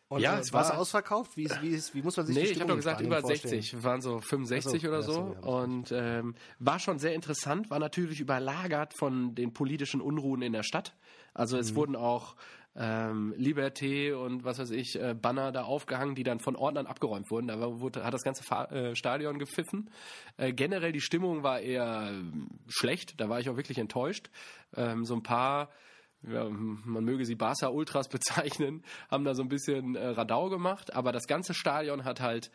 Und 0.08 0.22
Ja, 0.22 0.36
äh, 0.38 0.40
es 0.40 0.52
war 0.52 0.62
es 0.62 0.70
ausverkauft? 0.72 1.36
Wie, 1.36 1.48
wie, 1.60 1.68
ist- 1.68 1.94
wie 1.94 2.02
muss 2.02 2.16
man 2.16 2.26
sich 2.26 2.34
nee, 2.34 2.42
ich 2.50 2.58
habe 2.60 2.68
doch 2.70 2.76
gesagt 2.76 3.00
über 3.00 3.20
vorstellen? 3.20 3.60
60, 3.62 3.84
waren 3.84 4.00
so 4.00 4.20
65 4.20 4.82
Ach 4.82 4.82
so, 4.82 4.88
oder 4.88 5.02
so 5.02 5.36
ich 5.38 5.44
und 5.46 5.92
ähm, 5.92 6.34
war 6.58 6.78
schon 6.80 6.98
sehr 6.98 7.14
interessant, 7.14 7.70
war 7.70 7.78
natürlich 7.78 8.18
überlagert 8.20 8.92
von 8.94 9.34
den 9.36 9.52
politischen 9.52 10.00
Unruhen 10.00 10.42
in 10.42 10.52
der 10.52 10.64
Stadt. 10.64 10.96
Also 11.32 11.56
Mhm. 11.56 11.60
es 11.60 11.76
wurden 11.76 11.94
auch 11.96 12.34
ähm, 12.76 13.34
Liberté 13.36 14.14
und 14.14 14.44
was 14.44 14.58
weiß 14.58 14.70
ich, 14.70 15.00
äh, 15.00 15.14
Banner 15.14 15.52
da 15.52 15.62
aufgehangen, 15.62 16.14
die 16.14 16.22
dann 16.22 16.38
von 16.38 16.56
Ordnern 16.56 16.86
abgeräumt 16.86 17.30
wurden. 17.30 17.48
Da 17.48 17.60
wurde, 17.80 18.04
hat 18.04 18.14
das 18.14 18.22
ganze 18.22 18.42
Fa 18.42 18.64
äh, 18.66 18.94
Stadion 18.94 19.38
gepfiffen. 19.38 19.90
Äh, 20.36 20.52
generell 20.52 20.92
die 20.92 21.00
Stimmung 21.00 21.42
war 21.42 21.60
eher 21.60 22.08
ähm, 22.10 22.48
schlecht, 22.68 23.20
da 23.20 23.28
war 23.28 23.40
ich 23.40 23.48
auch 23.48 23.56
wirklich 23.56 23.78
enttäuscht. 23.78 24.30
Ähm, 24.76 25.04
so 25.04 25.14
ein 25.14 25.22
paar 25.22 25.70
ja, 26.22 26.48
man 26.50 27.04
möge 27.04 27.24
sie 27.24 27.34
Barca 27.34 27.68
Ultras 27.68 28.08
bezeichnen, 28.10 28.84
haben 29.10 29.24
da 29.24 29.34
so 29.34 29.42
ein 29.42 29.48
bisschen 29.48 29.96
äh, 29.96 30.06
Radau 30.08 30.50
gemacht, 30.50 30.94
aber 30.94 31.12
das 31.12 31.26
ganze 31.26 31.54
Stadion 31.54 32.04
hat 32.04 32.20
halt 32.20 32.50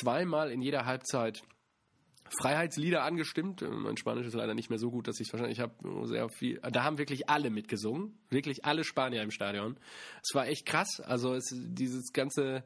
zweimal 0.00 0.50
in 0.50 0.62
jeder 0.62 0.86
Halbzeit 0.86 1.42
Freiheitslieder 2.40 3.02
angestimmt. 3.04 3.62
Äh, 3.62 3.68
Mein 3.68 3.96
Spanisch 3.96 4.26
ist 4.26 4.34
leider 4.34 4.54
nicht 4.54 4.70
mehr 4.70 4.78
so 4.78 4.90
gut, 4.90 5.08
dass 5.08 5.20
ich 5.20 5.28
es 5.28 5.32
wahrscheinlich 5.32 5.60
habe 5.60 6.06
sehr 6.06 6.28
viel. 6.28 6.60
Da 6.72 6.84
haben 6.84 6.98
wirklich 6.98 7.28
alle 7.28 7.50
mitgesungen, 7.50 8.18
wirklich 8.30 8.64
alle 8.64 8.84
Spanier 8.84 9.22
im 9.22 9.30
Stadion. 9.30 9.76
Es 10.22 10.34
war 10.34 10.46
echt 10.46 10.64
krass. 10.66 11.00
Also 11.00 11.34
es, 11.34 11.44
dieses 11.54 12.12
ganze 12.12 12.64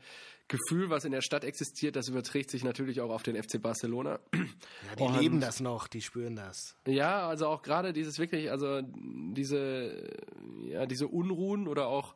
Gefühl, 0.49 0.91
was 0.91 1.05
in 1.05 1.11
der 1.11 1.23
Stadt 1.23 1.43
existiert, 1.43 1.97
das 1.97 2.07
überträgt 2.09 2.51
sich 2.53 2.63
natürlich 2.63 3.01
auch 3.01 3.11
auf 3.11 3.25
den 3.25 3.35
FC 3.35 3.61
Barcelona. 3.61 4.21
Ja, 4.33 4.41
die 4.97 5.03
Und- 5.03 5.19
leben 5.21 5.41
das 5.41 5.59
noch, 5.59 5.89
die 5.89 6.01
spüren 6.03 6.37
das. 6.37 6.77
Ja, 6.87 7.27
also 7.29 7.49
auch 7.49 7.63
gerade 7.63 7.93
dieses 7.93 8.19
wirklich, 8.21 8.51
also 8.53 8.81
diese, 8.83 10.09
ja, 10.63 10.87
diese 10.87 11.09
Unruhen 11.09 11.67
oder 11.67 11.89
auch 11.89 12.15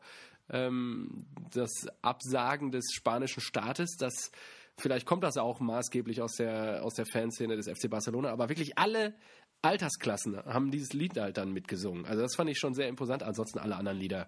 ähm, 0.49 1.27
das 1.53 1.87
Absagen 2.03 2.71
des 2.71 2.93
spanischen 2.93 3.41
Staates, 3.41 3.97
das 3.99 4.31
vielleicht 4.79 5.07
kommt 5.07 5.25
das 5.25 5.37
auch 5.37 5.61
maßgeblich 5.61 6.23
aus 6.23 6.35
der 6.37 6.85
aus 6.85 6.95
der 6.95 7.07
Fanszene 7.07 7.57
des 7.57 7.69
FC 7.69 7.89
Barcelona, 7.91 8.31
aber 8.31 8.49
wirklich 8.49 8.79
alle 8.79 9.15
Altersklassen 9.63 10.39
haben 10.45 10.71
dieses 10.71 10.93
Lied 10.93 11.19
halt 11.19 11.37
dann 11.37 11.53
mitgesungen. 11.53 12.07
Also 12.07 12.23
das 12.23 12.35
fand 12.35 12.51
ich 12.51 12.59
schon 12.59 12.75
sehr 12.75 12.89
imposant. 12.89 13.23
Ansonsten 13.23 13.59
alle 13.59 13.77
anderen 13.77 13.99
Lieder, 13.99 14.27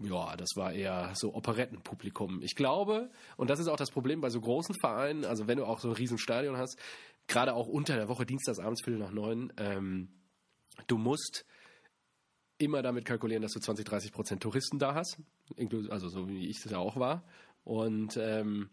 ja, 0.00 0.36
das 0.36 0.50
war 0.56 0.72
eher 0.72 1.12
so 1.14 1.34
Operettenpublikum. 1.34 2.42
Ich 2.42 2.56
glaube, 2.56 3.10
und 3.36 3.48
das 3.48 3.60
ist 3.60 3.68
auch 3.68 3.76
das 3.76 3.90
Problem 3.90 4.20
bei 4.20 4.30
so 4.30 4.40
großen 4.40 4.74
Vereinen, 4.80 5.24
also 5.24 5.46
wenn 5.46 5.58
du 5.58 5.64
auch 5.64 5.78
so 5.78 5.88
ein 5.88 5.94
Riesenstadion 5.94 6.56
hast, 6.56 6.78
gerade 7.28 7.54
auch 7.54 7.68
unter 7.68 7.96
der 7.96 8.08
Woche, 8.08 8.26
dienstagsabends, 8.26 8.82
Viertel 8.84 9.00
nach 9.00 9.12
neun, 9.12 9.52
ähm, 9.56 10.08
du 10.86 10.98
musst 10.98 11.46
immer 12.58 12.82
damit 12.82 13.04
kalkulieren, 13.04 13.42
dass 13.42 13.52
du 13.52 13.60
20, 13.60 13.84
30 13.84 14.12
Prozent 14.12 14.42
Touristen 14.42 14.78
da 14.78 14.94
hast, 14.94 15.18
also 15.90 16.08
so 16.08 16.28
wie 16.28 16.48
ich 16.48 16.62
das 16.62 16.72
ja 16.72 16.78
auch 16.78 16.96
war, 16.96 17.24
und 17.64 18.16
ähm, 18.16 18.70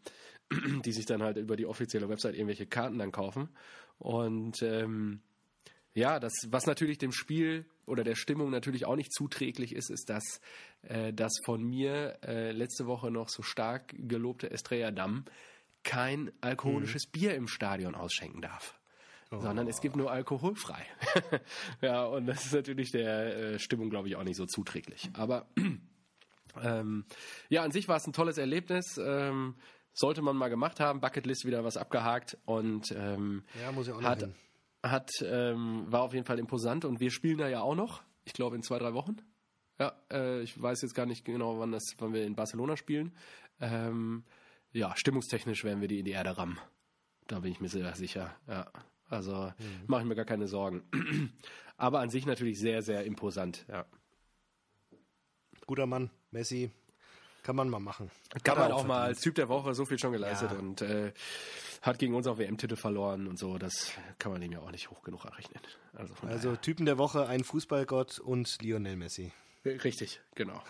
die 0.85 0.91
sich 0.91 1.05
dann 1.05 1.23
halt 1.23 1.37
über 1.37 1.55
die 1.55 1.65
offizielle 1.65 2.09
Website 2.09 2.35
irgendwelche 2.35 2.65
Karten 2.65 2.97
dann 2.97 3.11
kaufen. 3.11 3.49
Und 3.99 4.61
ähm, 4.61 5.21
ja, 5.93 6.19
das, 6.19 6.33
was 6.47 6.65
natürlich 6.65 6.97
dem 6.97 7.11
Spiel 7.11 7.65
oder 7.85 8.03
der 8.03 8.15
Stimmung 8.15 8.49
natürlich 8.49 8.85
auch 8.85 8.95
nicht 8.95 9.13
zuträglich 9.13 9.75
ist, 9.75 9.89
ist, 9.89 10.09
dass 10.09 10.41
äh, 10.83 11.13
das 11.13 11.33
von 11.45 11.63
mir 11.63 12.17
äh, 12.23 12.51
letzte 12.51 12.87
Woche 12.87 13.11
noch 13.11 13.29
so 13.29 13.43
stark 13.43 13.93
gelobte 13.97 14.49
Estrella 14.49 14.91
Damm 14.91 15.25
kein 15.83 16.31
alkoholisches 16.41 17.07
mhm. 17.07 17.11
Bier 17.11 17.35
im 17.35 17.47
Stadion 17.47 17.93
ausschenken 17.93 18.41
darf. 18.41 18.79
Oh. 19.31 19.39
Sondern 19.41 19.67
es 19.67 19.81
gibt 19.81 19.95
nur 19.95 20.11
alkoholfrei. 20.11 20.85
ja, 21.81 22.05
und 22.05 22.25
das 22.25 22.45
ist 22.45 22.53
natürlich 22.53 22.91
der 22.91 23.35
äh, 23.35 23.59
Stimmung, 23.59 23.89
glaube 23.89 24.07
ich, 24.07 24.15
auch 24.15 24.23
nicht 24.23 24.37
so 24.37 24.45
zuträglich. 24.45 25.09
Aber 25.13 25.47
ähm, 26.61 27.05
ja, 27.49 27.63
an 27.63 27.71
sich 27.71 27.87
war 27.87 27.97
es 27.97 28.07
ein 28.07 28.13
tolles 28.13 28.37
Erlebnis. 28.37 28.97
Ähm, 28.97 29.55
sollte 29.93 30.21
man 30.21 30.35
mal 30.35 30.49
gemacht 30.49 30.79
haben. 30.79 30.99
Bucketlist 30.99 31.45
wieder 31.45 31.63
was 31.63 31.77
abgehakt 31.77 32.37
und 32.45 32.91
ähm, 32.91 33.43
ja, 33.61 33.71
muss 33.71 33.87
ich 33.87 33.93
auch 33.93 34.01
hat, 34.01 34.19
hin 34.21 34.35
hat, 34.83 35.11
ähm, 35.23 35.85
war 35.87 36.01
auf 36.01 36.13
jeden 36.13 36.25
Fall 36.25 36.39
imposant 36.39 36.85
und 36.85 36.99
wir 36.99 37.09
spielen 37.09 37.37
da 37.37 37.47
ja 37.47 37.61
auch 37.61 37.75
noch. 37.75 38.03
Ich 38.25 38.33
glaube 38.33 38.55
in 38.55 38.61
zwei, 38.61 38.77
drei 38.79 38.93
Wochen. 38.93 39.17
Ja, 39.79 39.93
äh, 40.11 40.41
ich 40.41 40.61
weiß 40.61 40.81
jetzt 40.81 40.93
gar 40.93 41.05
nicht 41.05 41.25
genau, 41.25 41.57
wann, 41.59 41.71
das, 41.71 41.83
wann 41.97 42.13
wir 42.13 42.25
in 42.25 42.35
Barcelona 42.35 42.77
spielen. 42.77 43.15
Ähm, 43.59 44.23
ja, 44.71 44.93
stimmungstechnisch 44.95 45.63
werden 45.63 45.81
wir 45.81 45.87
die 45.87 45.99
in 45.99 46.05
die 46.05 46.11
Erde 46.11 46.37
rammen. 46.37 46.59
Da 47.27 47.39
bin 47.39 47.51
ich 47.51 47.61
mir 47.61 47.69
sehr 47.69 47.95
sicher. 47.95 48.35
Ja, 48.47 48.71
also 49.09 49.53
mhm. 49.57 49.83
mache 49.87 50.01
ich 50.01 50.07
mir 50.07 50.15
gar 50.15 50.25
keine 50.25 50.47
Sorgen. 50.47 50.83
Aber 51.77 51.99
an 51.99 52.09
sich 52.09 52.25
natürlich 52.25 52.59
sehr, 52.59 52.81
sehr 52.81 53.05
imposant. 53.05 53.65
Ja. 53.69 53.85
Guter 55.65 55.85
Mann, 55.85 56.11
Messi, 56.31 56.71
kann 57.43 57.55
man 57.55 57.69
mal 57.69 57.79
machen. 57.79 58.09
Kann, 58.43 58.57
man 58.57 58.71
auch, 58.71 58.79
auch 58.79 58.87
mal 58.87 59.01
als 59.03 59.19
Typ 59.19 59.35
der 59.35 59.49
Woche 59.49 59.75
so 59.75 59.85
viel 59.85 59.99
schon 59.99 60.13
geleistet 60.13 60.51
ja. 60.51 60.57
und 60.57 60.81
äh, 60.81 61.11
hat 61.81 61.99
gegen 61.99 62.15
uns 62.15 62.25
auch 62.25 62.37
WM-Titel 62.37 62.77
verloren 62.77 63.27
und 63.27 63.37
so. 63.37 63.57
Das 63.57 63.91
kann 64.17 64.31
man 64.31 64.41
ihm 64.41 64.53
ja 64.53 64.59
auch 64.59 64.71
nicht 64.71 64.89
hoch 64.89 65.03
genug 65.03 65.25
errechnen. 65.25 65.61
Also, 65.93 66.13
also 66.25 66.55
Typen 66.55 66.85
der 66.85 66.97
Woche, 66.97 67.27
ein 67.27 67.43
Fußballgott 67.43 68.19
und 68.19 68.61
Lionel 68.61 68.95
Messi. 68.95 69.31
Richtig, 69.65 70.21
genau. 70.35 70.61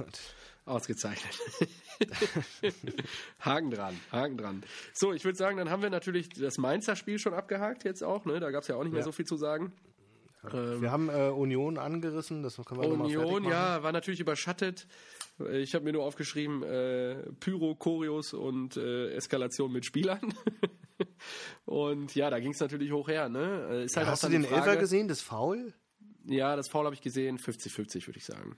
Ausgezeichnet. 0.66 1.40
Haken 3.40 3.72
dran, 3.72 4.00
Haken 4.12 4.38
dran. 4.38 4.64
So, 4.94 5.14
ich 5.14 5.26
würde 5.26 5.38
sagen, 5.38 5.58
dann 5.58 5.70
haben 5.70 5.82
wir 5.82 5.90
natürlich 5.90 6.30
das 6.30 6.58
Mainzer 6.58 6.96
Spiel 6.96 7.20
schon 7.20 7.34
abgehakt 7.34 7.84
jetzt 7.84 8.04
auch. 8.04 8.26
Ne? 8.26 8.40
Da 8.40 8.52
gab 8.52 8.62
es 8.62 8.68
ja 8.68 8.76
auch 8.76 8.84
nicht 8.84 8.94
mehr 8.94 9.04
so 9.04 9.12
viel 9.12 9.26
zu 9.26 9.36
sagen. 9.36 9.74
Ähm, 10.52 10.82
wir 10.82 10.92
haben 10.92 11.10
äh, 11.10 11.30
Union 11.30 11.78
angerissen, 11.78 12.44
das 12.44 12.58
können 12.66 12.82
wir 12.82 12.90
Union, 12.90 13.46
ja, 13.46 13.84
war 13.84 13.92
natürlich 13.92 14.20
überschattet. 14.20 14.88
Ich 15.52 15.76
habe 15.76 15.86
mir 15.86 15.94
nur 15.94 16.04
aufgeschrieben, 16.04 16.64
äh, 16.64 17.16
Pyro, 17.40 17.76
Choreos 17.76 18.34
und 18.34 18.78
äh, 18.78 19.12
Eskalation 19.14 19.72
mit 19.72 19.86
Spielern. 19.86 20.34
und 21.66 22.16
ja, 22.16 22.30
da 22.30 22.40
ging 22.40 22.52
es 22.52 22.60
natürlich 22.60 22.92
hoch 22.92 23.08
her. 23.08 23.30
Ne? 23.30 23.68
Äh, 23.70 23.86
ist 23.86 23.98
halt 23.98 24.08
ja, 24.08 24.12
hast 24.12 24.24
du 24.24 24.30
den 24.30 24.44
Frage, 24.44 24.70
Elfer 24.70 24.76
gesehen, 24.78 25.08
das 25.08 25.22
Foul? 25.22 25.74
Ja, 26.26 26.56
das 26.56 26.70
Foul 26.70 26.86
habe 26.86 26.96
ich 26.96 27.02
gesehen, 27.02 27.38
50-50 27.38 28.08
würde 28.08 28.18
ich 28.18 28.26
sagen. 28.26 28.58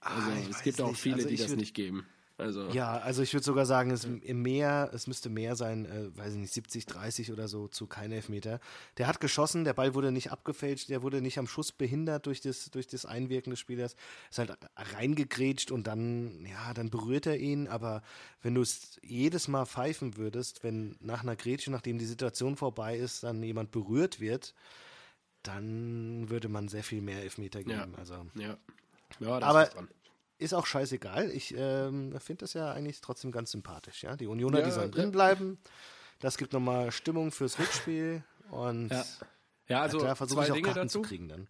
Also 0.00 0.30
ah, 0.30 0.36
es 0.50 0.62
gibt 0.62 0.80
auch 0.80 0.96
viele, 0.96 1.16
also 1.16 1.28
die 1.28 1.36
das 1.36 1.50
würd... 1.50 1.60
nicht 1.60 1.74
geben. 1.74 2.06
Also 2.42 2.68
ja, 2.70 2.98
also 2.98 3.22
ich 3.22 3.32
würde 3.32 3.44
sogar 3.44 3.66
sagen, 3.66 3.90
es 3.90 4.06
mehr, 4.06 4.90
es 4.92 5.06
müsste 5.06 5.30
mehr 5.30 5.56
sein, 5.56 5.86
äh, 5.86 6.16
weiß 6.16 6.34
ich 6.34 6.38
nicht, 6.38 6.52
70, 6.52 6.86
30 6.86 7.32
oder 7.32 7.48
so 7.48 7.68
zu 7.68 7.86
kein 7.86 8.12
Elfmeter. 8.12 8.60
Der 8.98 9.06
hat 9.06 9.20
geschossen, 9.20 9.64
der 9.64 9.74
Ball 9.74 9.94
wurde 9.94 10.12
nicht 10.12 10.32
abgefälscht, 10.32 10.88
der 10.88 11.02
wurde 11.02 11.22
nicht 11.22 11.38
am 11.38 11.46
Schuss 11.46 11.72
behindert 11.72 12.26
durch 12.26 12.40
das, 12.40 12.70
durch 12.70 12.86
das 12.86 13.06
Einwirken 13.06 13.50
des 13.50 13.60
Spielers. 13.60 13.96
Ist 14.30 14.38
halt 14.38 14.56
reingegrätscht 14.76 15.70
und 15.70 15.86
dann, 15.86 16.44
ja, 16.46 16.74
dann 16.74 16.90
berührt 16.90 17.26
er 17.26 17.38
ihn, 17.38 17.68
aber 17.68 18.02
wenn 18.42 18.54
du 18.54 18.62
es 18.62 18.98
jedes 19.02 19.48
Mal 19.48 19.66
pfeifen 19.66 20.16
würdest, 20.16 20.64
wenn 20.64 20.96
nach 21.00 21.22
einer 21.22 21.36
Grätsche, 21.36 21.70
nachdem 21.70 21.98
die 21.98 22.06
Situation 22.06 22.56
vorbei 22.56 22.96
ist, 22.96 23.22
dann 23.22 23.42
jemand 23.42 23.70
berührt 23.70 24.20
wird, 24.20 24.54
dann 25.42 26.28
würde 26.30 26.48
man 26.48 26.68
sehr 26.68 26.84
viel 26.84 27.02
mehr 27.02 27.22
Elfmeter 27.22 27.62
geben. 27.62 27.92
Ja. 27.92 27.98
Also. 27.98 28.14
Ja. 28.34 28.56
Ja, 29.20 29.42
aber 29.42 29.70
ist 30.42 30.54
auch 30.54 30.66
scheißegal. 30.66 31.30
Ich 31.30 31.54
ähm, 31.56 32.18
finde 32.20 32.40
das 32.40 32.54
ja 32.54 32.72
eigentlich 32.72 33.00
trotzdem 33.00 33.32
ganz 33.32 33.50
sympathisch. 33.50 34.02
Ja? 34.02 34.16
Die 34.16 34.26
Unioner, 34.26 34.60
ja, 34.60 34.64
die 34.66 34.70
sollen 34.70 34.90
drin 34.90 35.12
bleiben. 35.12 35.58
Das 36.20 36.36
gibt 36.36 36.52
nochmal 36.52 36.92
Stimmung 36.92 37.32
fürs 37.32 37.58
Rückspiel. 37.58 38.22
Und 38.50 38.90
ja, 38.90 39.04
ja 39.68 39.80
also 39.82 39.98
da 40.00 40.14
versuche 40.14 40.44
ich 40.44 40.50
auch 40.50 40.54
Dinge 40.54 40.68
Karten 40.68 40.80
dazu. 40.80 41.00
zu 41.00 41.08
kriegen 41.08 41.28
dann. 41.28 41.48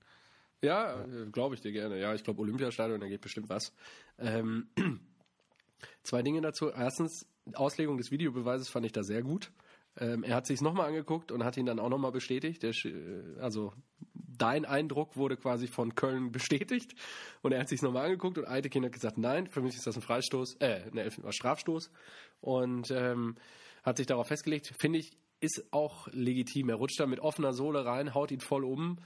Ja, 0.62 0.96
ja. 0.96 1.24
glaube 1.30 1.54
ich 1.54 1.60
dir 1.60 1.72
gerne. 1.72 1.98
Ja, 2.00 2.14
ich 2.14 2.22
glaube 2.22 2.40
Olympiastadion, 2.40 3.00
da 3.00 3.08
geht 3.08 3.20
bestimmt 3.20 3.48
was. 3.48 3.72
Ähm, 4.18 4.68
zwei 6.02 6.22
Dinge 6.22 6.40
dazu. 6.40 6.70
Erstens, 6.70 7.26
Auslegung 7.54 7.98
des 7.98 8.10
Videobeweises 8.10 8.68
fand 8.68 8.86
ich 8.86 8.92
da 8.92 9.02
sehr 9.02 9.22
gut. 9.22 9.50
Ähm, 9.98 10.24
er 10.24 10.36
hat 10.36 10.46
sich 10.46 10.60
nochmal 10.60 10.88
angeguckt 10.88 11.32
und 11.32 11.44
hat 11.44 11.56
ihn 11.56 11.66
dann 11.66 11.78
auch 11.78 11.90
nochmal 11.90 12.12
bestätigt. 12.12 12.62
Der, 12.62 12.70
äh, 12.70 13.40
also 13.40 13.72
dein 14.14 14.64
Eindruck 14.64 15.16
wurde 15.16 15.36
quasi 15.36 15.66
von 15.66 15.94
Köln 15.94 16.32
bestätigt 16.32 16.94
und 17.42 17.52
er 17.52 17.60
hat 17.60 17.68
sich 17.68 17.82
nochmal 17.82 18.06
angeguckt 18.06 18.38
und 18.38 18.46
Eitekin 18.46 18.84
hat 18.84 18.92
gesagt, 18.92 19.18
nein, 19.18 19.46
für 19.46 19.60
mich 19.60 19.76
ist 19.76 19.86
das 19.86 19.96
ein 19.96 20.02
Freistoß, 20.02 20.56
äh, 20.60 20.90
ein 20.94 21.32
Strafstoß 21.32 21.90
und 22.40 22.90
ähm, 22.90 23.36
hat 23.82 23.98
sich 23.98 24.06
darauf 24.06 24.28
festgelegt. 24.28 24.72
Finde 24.78 24.98
ich, 24.98 25.12
ist 25.40 25.72
auch 25.72 26.08
legitim. 26.12 26.68
Er 26.70 26.76
rutscht 26.76 27.00
da 27.00 27.06
mit 27.06 27.20
offener 27.20 27.52
Sohle 27.52 27.84
rein, 27.84 28.14
haut 28.14 28.30
ihn 28.30 28.40
voll 28.40 28.64
um. 28.64 28.98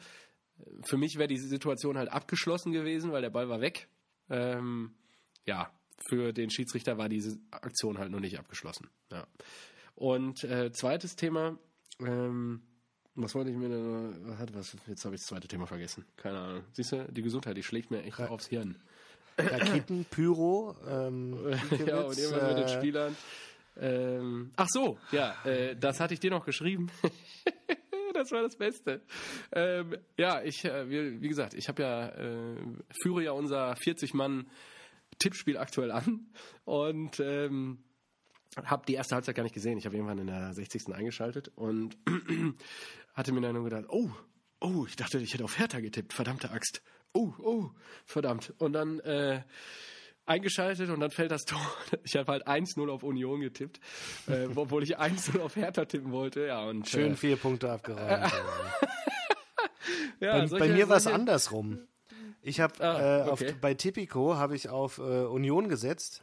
Für 0.84 0.96
mich 0.96 1.16
wäre 1.16 1.28
diese 1.28 1.48
Situation 1.48 1.98
halt 1.98 2.10
abgeschlossen 2.10 2.72
gewesen, 2.72 3.10
weil 3.10 3.22
der 3.22 3.30
Ball 3.30 3.48
war 3.48 3.60
weg. 3.60 3.88
Ähm, 4.30 4.94
ja, 5.46 5.70
für 6.08 6.32
den 6.32 6.50
Schiedsrichter 6.50 6.98
war 6.98 7.08
diese 7.08 7.38
Aktion 7.50 7.98
halt 7.98 8.10
noch 8.10 8.20
nicht 8.20 8.38
abgeschlossen. 8.38 8.88
Ja. 9.10 9.26
Und 9.96 10.44
äh, 10.44 10.70
zweites 10.72 11.16
Thema, 11.16 11.58
ähm, 12.00 12.62
was 13.14 13.34
wollte 13.34 13.50
ich 13.50 13.56
mir 13.56 13.70
denn, 13.70 14.38
hat 14.38 14.54
was, 14.54 14.76
jetzt 14.86 15.04
habe 15.06 15.14
ich 15.14 15.22
das 15.22 15.28
zweite 15.28 15.48
Thema 15.48 15.66
vergessen. 15.66 16.04
Keine 16.16 16.38
Ahnung. 16.38 16.64
Siehst 16.72 16.92
du, 16.92 17.08
die 17.10 17.22
Gesundheit, 17.22 17.56
die 17.56 17.62
schlägt 17.62 17.90
mir 17.90 18.02
echt 18.02 18.18
ja. 18.18 18.28
aufs 18.28 18.46
Hirn. 18.46 18.78
Raketen, 19.38 20.04
Pyro, 20.10 20.76
ähm, 20.86 21.38
ja, 21.86 22.02
und 22.02 22.18
irgendwas 22.18 22.42
äh, 22.42 22.48
mit 22.48 22.58
den 22.58 22.64
äh, 22.64 22.68
Spielern. 22.68 23.16
Ähm, 23.78 24.50
ach 24.56 24.68
so, 24.68 24.98
ja, 25.12 25.34
äh, 25.44 25.76
das 25.76 26.00
hatte 26.00 26.14
ich 26.14 26.20
dir 26.20 26.30
noch 26.30 26.44
geschrieben. 26.44 26.90
das 28.14 28.32
war 28.32 28.42
das 28.42 28.56
Beste. 28.56 29.02
Ähm, 29.52 29.96
ja, 30.18 30.42
ich, 30.42 30.64
äh, 30.64 30.88
wie, 30.88 31.20
wie, 31.20 31.28
gesagt, 31.28 31.54
ich 31.54 31.68
habe 31.68 31.82
ja, 31.82 32.08
äh, 32.08 32.56
führe 33.02 33.24
ja 33.24 33.32
unser 33.32 33.72
40-Mann 33.74 34.46
Tippspiel 35.18 35.56
aktuell 35.56 35.90
an 35.90 36.26
und 36.64 37.20
ähm, 37.20 37.78
habe 38.64 38.86
die 38.86 38.94
erste 38.94 39.14
Halbzeit 39.14 39.34
gar 39.34 39.42
nicht 39.42 39.54
gesehen. 39.54 39.78
Ich 39.78 39.86
habe 39.86 39.96
irgendwann 39.96 40.18
in 40.18 40.26
der 40.28 40.52
60. 40.52 40.94
eingeschaltet 40.94 41.50
und 41.54 41.96
hatte 43.14 43.32
mir 43.32 43.40
dann 43.40 43.54
nur 43.54 43.64
gedacht, 43.64 43.84
oh, 43.88 44.10
oh, 44.60 44.86
ich 44.86 44.96
dachte, 44.96 45.18
ich 45.18 45.34
hätte 45.34 45.44
auf 45.44 45.58
Hertha 45.58 45.80
getippt, 45.80 46.12
verdammte 46.12 46.50
Axt. 46.50 46.82
Oh, 47.12 47.32
oh, 47.38 47.70
verdammt. 48.04 48.54
Und 48.58 48.72
dann 48.72 49.00
äh, 49.00 49.42
eingeschaltet 50.26 50.90
und 50.90 51.00
dann 51.00 51.10
fällt 51.10 51.30
das 51.30 51.44
Tor. 51.46 51.60
Ich 52.04 52.16
habe 52.16 52.32
halt 52.32 52.46
1-0 52.46 52.88
auf 52.90 53.02
Union 53.02 53.40
getippt, 53.40 53.80
äh, 54.26 54.46
obwohl 54.54 54.82
ich 54.82 54.98
1-0 54.98 55.40
auf 55.40 55.56
Hertha 55.56 55.84
tippen 55.84 56.12
wollte. 56.12 56.46
Ja, 56.46 56.64
und, 56.68 56.88
Schön 56.88 57.12
äh, 57.12 57.16
vier 57.16 57.36
Punkte 57.36 57.70
abgeräumt. 57.70 58.08
ja, 60.20 60.38
bei, 60.38 60.46
solche, 60.46 60.66
bei, 60.66 60.72
mir 60.72 60.88
war 60.88 60.96
es 60.96 61.06
andersrum. 61.06 61.80
Ich 62.42 62.60
habe 62.60 62.80
ah, 62.80 63.26
äh, 63.26 63.30
okay. 63.30 63.54
bei 63.60 63.74
Tipico 63.74 64.36
habe 64.36 64.54
ich 64.54 64.68
auf 64.68 64.98
äh, 64.98 65.02
Union 65.02 65.68
gesetzt 65.68 66.22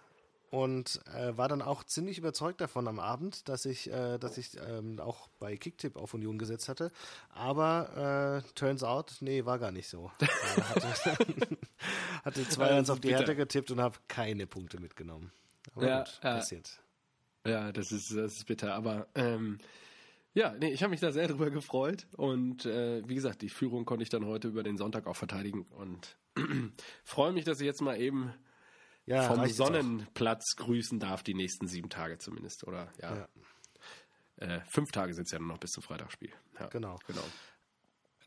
und 0.54 1.02
äh, 1.16 1.36
war 1.36 1.48
dann 1.48 1.64
auch 1.64 1.84
ziemlich 1.84 2.20
überzeugt 2.20 2.62
davon 2.62 2.88
am 2.88 3.00
Abend, 3.00 3.50
dass 3.50 3.66
ich, 3.66 3.92
äh, 3.92 4.20
dass 4.20 4.38
ich 4.38 4.56
ähm, 4.58 5.00
auch 5.00 5.28
bei 5.40 5.58
Kicktip 5.58 5.96
auf 5.96 6.14
Union 6.14 6.38
gesetzt 6.38 6.70
hatte. 6.70 6.92
Aber 7.30 8.44
äh, 8.46 8.54
turns 8.54 8.84
out, 8.84 9.16
nee, 9.22 9.46
war 9.46 9.58
gar 9.58 9.72
nicht 9.72 9.90
so. 9.90 10.12
hatte, 10.22 11.18
hatte 12.24 12.42
2-1 12.44 12.92
auf 12.92 13.00
die 13.00 13.16
Härte 13.16 13.36
getippt 13.36 13.72
und 13.72 13.82
habe 13.82 13.98
keine 14.08 14.46
Punkte 14.46 14.80
mitgenommen. 14.80 15.32
Aber 15.74 15.88
ja, 15.88 16.04
gut, 16.04 16.22
passiert. 16.22 16.80
Ja, 17.48 17.72
das 17.72 17.92
ist, 17.92 18.16
das 18.16 18.34
ist 18.34 18.46
bitter. 18.46 18.76
Aber 18.76 19.08
ähm, 19.16 19.58
ja, 20.36 20.54
nee, 20.60 20.70
ich 20.70 20.84
habe 20.84 20.92
mich 20.92 21.00
da 21.00 21.12
sehr 21.12 21.30
drüber 21.30 21.50
gefreut. 21.50 22.06
Und 22.16 22.68
äh, 22.68 23.02
wie 23.10 23.16
gesagt, 23.16 23.42
die 23.42 23.50
Führung 23.50 23.86
konnte 23.86 24.04
ich 24.04 24.10
dann 24.10 24.28
heute 24.28 24.50
über 24.50 24.62
den 24.62 24.78
Sonntag 24.78 25.08
auch 25.08 25.16
verteidigen. 25.16 25.66
Und 25.80 26.16
freue 27.04 27.34
mich, 27.34 27.44
dass 27.44 27.60
ich 27.60 27.66
jetzt 27.66 27.82
mal 27.82 28.00
eben 28.00 28.36
ja, 29.06 29.24
vom 29.24 29.46
Sonnenplatz 29.48 30.56
grüßen 30.56 31.00
darf, 31.00 31.24
die 31.24 31.34
nächsten 31.34 31.68
sieben 31.68 31.90
Tage 31.90 32.18
zumindest. 32.18 32.66
Oder 32.66 32.92
ja. 33.02 33.16
ja. 33.16 33.28
Äh, 34.38 34.62
fünf 34.70 34.92
Tage 34.92 35.14
sind 35.14 35.26
es 35.26 35.32
ja 35.32 35.40
noch 35.40 35.58
bis 35.58 35.72
zum 35.72 35.84
Freitagsspiel. 35.84 36.32
Ja, 36.60 36.68
genau. 36.68 36.98
genau. 37.08 37.24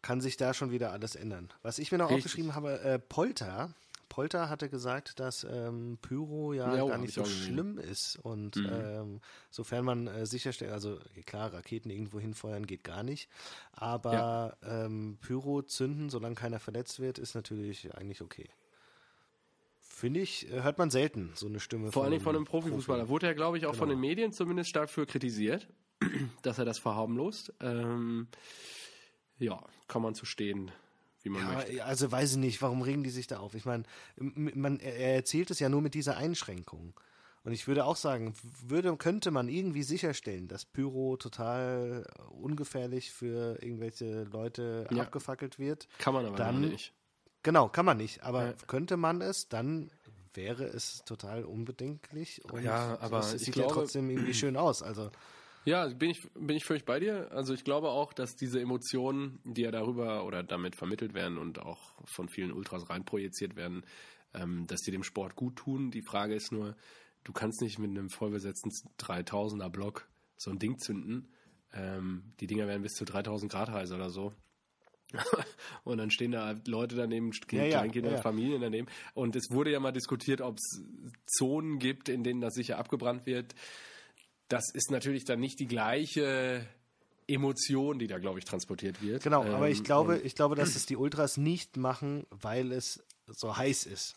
kann 0.02 0.20
sich 0.20 0.36
da 0.36 0.54
schon 0.54 0.70
wieder 0.70 0.92
alles 0.92 1.14
ändern. 1.16 1.52
Was 1.62 1.78
ich 1.78 1.90
mir 1.92 1.98
noch 1.98 2.10
Richtig. 2.10 2.26
aufgeschrieben 2.26 2.54
habe, 2.54 2.80
äh, 2.80 2.98
Polter. 2.98 3.74
Polter 4.08 4.48
hatte 4.48 4.68
gesagt, 4.68 5.18
dass 5.18 5.44
ähm, 5.44 5.98
Pyro 6.00 6.52
ja, 6.52 6.76
Ja, 6.76 6.84
oh, 6.84 6.88
gar 6.88 6.98
nicht 6.98 7.08
ich 7.08 7.14
so 7.16 7.24
schlimm 7.24 7.76
ist. 7.78 8.16
Und 8.22 8.56
Mhm. 8.56 8.70
ähm, 8.72 9.20
sofern 9.50 9.84
man 9.84 10.06
äh, 10.06 10.26
sicherstellt, 10.26 10.72
also 10.72 11.00
klar, 11.26 11.52
Raketen 11.52 11.90
irgendwo 11.90 12.20
hinfeuern 12.20 12.66
geht 12.66 12.84
gar 12.84 13.02
nicht. 13.02 13.28
Aber 13.72 14.56
ähm, 14.62 15.18
Pyro 15.20 15.62
zünden, 15.62 16.08
solange 16.08 16.36
keiner 16.36 16.60
verletzt 16.60 17.00
wird, 17.00 17.18
ist 17.18 17.34
natürlich 17.34 17.92
eigentlich 17.94 18.22
okay. 18.22 18.48
Finde 19.98 20.20
ich, 20.20 20.46
äh, 20.52 20.62
hört 20.62 20.76
man 20.76 20.90
selten, 20.90 21.30
so 21.34 21.46
eine 21.46 21.58
Stimme 21.58 21.90
Vor 21.90 22.02
allen 22.02 22.10
Dingen 22.10 22.22
von 22.22 22.36
einem 22.36 22.44
Profifußballer. 22.44 23.04
Profi. 23.04 23.10
Wurde 23.10 23.26
er, 23.28 23.34
glaube 23.34 23.56
ich, 23.56 23.64
auch 23.64 23.74
von 23.74 23.88
Genau. 23.88 23.96
den 23.98 24.00
Medien 24.06 24.30
zumindest 24.30 24.68
stark 24.68 24.90
für 24.90 25.06
kritisiert, 25.06 25.68
dass 26.42 26.58
er 26.58 26.66
das 26.66 26.78
verharmlost. 26.78 27.54
Ähm, 27.60 28.28
ja, 29.38 29.64
kann 29.88 30.02
man 30.02 30.14
zu 30.14 30.26
stehen, 30.26 30.70
wie 31.22 31.30
man 31.30 31.44
möchte. 31.50 31.72
Ja, 31.72 31.84
also 31.86 32.12
weiß 32.12 32.32
ich 32.32 32.36
nicht, 32.36 32.60
warum 32.60 32.82
regen 32.82 33.04
die 33.04 33.10
sich 33.10 33.26
da 33.26 33.38
auf? 33.38 33.54
Ich 33.54 33.64
meine, 33.64 33.84
man, 34.16 34.80
er 34.80 34.96
er 34.96 35.14
erzählt 35.14 35.50
es 35.50 35.60
ja 35.60 35.70
nur 35.70 35.80
mit 35.80 35.94
dieser 35.94 36.18
Einschränkung. 36.18 36.92
Und 37.44 37.52
ich 37.52 37.66
würde 37.66 37.86
auch 37.86 37.96
sagen, 37.96 38.34
würde, 38.66 38.94
könnte 38.98 39.30
man 39.30 39.48
irgendwie 39.48 39.82
sicherstellen, 39.84 40.46
dass 40.46 40.66
Pyro 40.66 41.16
total 41.16 42.04
ungefährlich 42.32 43.12
für 43.12 43.62
irgendwelche 43.62 44.24
Leute 44.24 44.86
Ja. 44.90 45.04
abgefackelt 45.04 45.58
wird. 45.58 45.88
Kann 45.98 46.12
man 46.12 46.26
aber 46.26 46.36
dann- 46.36 46.60
nicht. 46.60 46.92
Genau, 47.46 47.68
kann 47.68 47.86
man 47.86 47.96
nicht. 47.96 48.24
Aber 48.24 48.46
Ja. 48.46 48.52
könnte 48.66 48.96
man 48.96 49.20
es, 49.20 49.46
dann 49.48 49.88
wäre 50.34 50.64
es 50.64 51.04
total 51.06 51.44
unbedenklich. 51.44 52.44
Und 52.44 52.64
Ja, 52.64 52.98
aber 53.00 53.20
es 53.20 53.30
sieht 53.44 53.54
glaube- 53.54 53.68
ja 53.68 53.74
trotzdem 53.74 54.10
irgendwie 54.10 54.34
schön 54.34 54.56
aus. 54.56 54.82
Also 54.82 55.10
Ja, 55.64 55.86
bin 55.86 56.10
ich, 56.10 56.28
bin 56.34 56.56
ich 56.56 56.64
völlig 56.64 56.84
bei 56.84 56.98
dir. 56.98 57.30
Also 57.30 57.54
ich 57.54 57.62
glaube 57.62 57.88
auch, 57.90 58.12
dass 58.12 58.34
diese 58.34 58.60
Emotionen, 58.60 59.38
die 59.44 59.62
ja 59.62 59.70
darüber 59.70 60.24
oder 60.24 60.42
damit 60.42 60.74
vermittelt 60.74 61.14
werden 61.14 61.38
und 61.38 61.60
auch 61.60 61.94
von 62.04 62.28
vielen 62.28 62.52
Ultras 62.52 62.90
reinprojiziert 62.90 63.54
werden, 63.54 63.84
ähm, 64.34 64.66
dass 64.66 64.80
die 64.80 64.90
dem 64.90 65.04
Sport 65.04 65.36
gut 65.36 65.54
tun. 65.54 65.92
Die 65.92 66.02
Frage 66.02 66.34
ist 66.34 66.50
nur, 66.50 66.74
du 67.22 67.32
kannst 67.32 67.60
nicht 67.62 67.78
mit 67.78 67.90
einem 67.90 68.10
vollbesetzten 68.10 68.72
3000er 68.98 69.70
Block 69.70 70.08
so 70.36 70.50
ein 70.50 70.58
Ding 70.58 70.78
zünden. 70.80 71.28
Ähm, 71.72 72.32
die 72.40 72.48
Dinger 72.48 72.66
werden 72.66 72.82
bis 72.82 72.94
zu 72.94 73.04
3000 73.04 73.50
Grad 73.52 73.70
heiß 73.70 73.92
oder 73.92 74.10
so. 74.10 74.32
und 75.84 75.98
dann 75.98 76.10
stehen 76.10 76.32
da 76.32 76.54
Leute 76.66 76.96
daneben, 76.96 77.32
Ja, 77.50 77.64
ja, 77.64 77.68
Kleinkinder, 77.78 78.10
ja, 78.10 78.16
ja. 78.16 78.22
Familien 78.22 78.60
daneben. 78.60 78.86
Und 79.14 79.36
es 79.36 79.50
wurde 79.50 79.70
ja 79.70 79.80
mal 79.80 79.92
diskutiert, 79.92 80.40
ob 80.40 80.56
es 80.58 80.82
Zonen 81.26 81.78
gibt, 81.78 82.08
in 82.08 82.24
denen 82.24 82.40
das 82.40 82.54
sicher 82.54 82.78
abgebrannt 82.78 83.26
wird 83.26 83.54
das 84.48 84.72
ist 84.72 84.90
natürlich 84.90 85.24
dann 85.24 85.40
nicht 85.40 85.58
die 85.58 85.66
gleiche 85.66 86.66
Emotion, 87.26 87.98
die 87.98 88.06
da, 88.06 88.18
glaube 88.18 88.38
ich, 88.38 88.44
transportiert 88.44 89.02
wird. 89.02 89.22
Genau, 89.22 89.44
aber 89.44 89.68
ich 89.68 89.78
Ähm, 89.78 89.84
glaube, 89.84 90.18
ich 90.18 90.34
glaube, 90.34 90.54
dass 90.54 90.76
es 90.76 90.86
die 90.86 90.96
Ultras 90.96 91.36
nicht 91.36 91.76
machen, 91.76 92.26
weil 92.30 92.72
es 92.72 93.04
so 93.26 93.56
heiß 93.56 93.86
ist. 93.86 94.14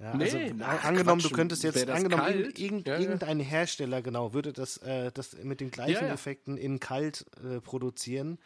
Ja, 0.00 0.16
Nee, 0.16 0.24
also, 0.24 0.64
ach, 0.64 0.84
angenommen, 0.84 1.20
Quatsch, 1.20 1.30
du 1.30 1.36
könntest 1.36 1.62
jetzt, 1.62 1.88
angenommen, 1.88 2.22
kalt? 2.22 2.58
irgend, 2.58 2.88
Ja, 2.88 2.98
irgendein 2.98 3.38
Hersteller, 3.38 4.02
genau, 4.02 4.32
würde 4.32 4.52
das, 4.52 4.78
äh, 4.78 5.12
das 5.12 5.36
mit 5.44 5.60
den 5.60 5.70
gleichen 5.70 6.06
ja. 6.06 6.12
Effekten 6.12 6.56
in 6.56 6.80
kalt 6.80 7.26
äh, 7.44 7.60
produzieren, 7.60 8.38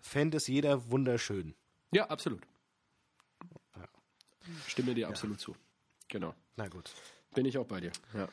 fände 0.00 0.36
es 0.36 0.46
jeder 0.46 0.90
wunderschön. 0.90 1.54
Ja, 1.92 2.06
absolut. 2.08 2.42
Stimme 4.66 4.94
dir 4.94 5.08
absolut 5.08 5.40
zu. 5.40 5.56
Genau. 6.08 6.34
Na 6.56 6.68
gut. 6.68 6.90
Bin 7.34 7.46
ich 7.46 7.58
auch 7.58 7.66
bei 7.66 7.80
dir. 7.80 7.92
Ja. 8.14 8.28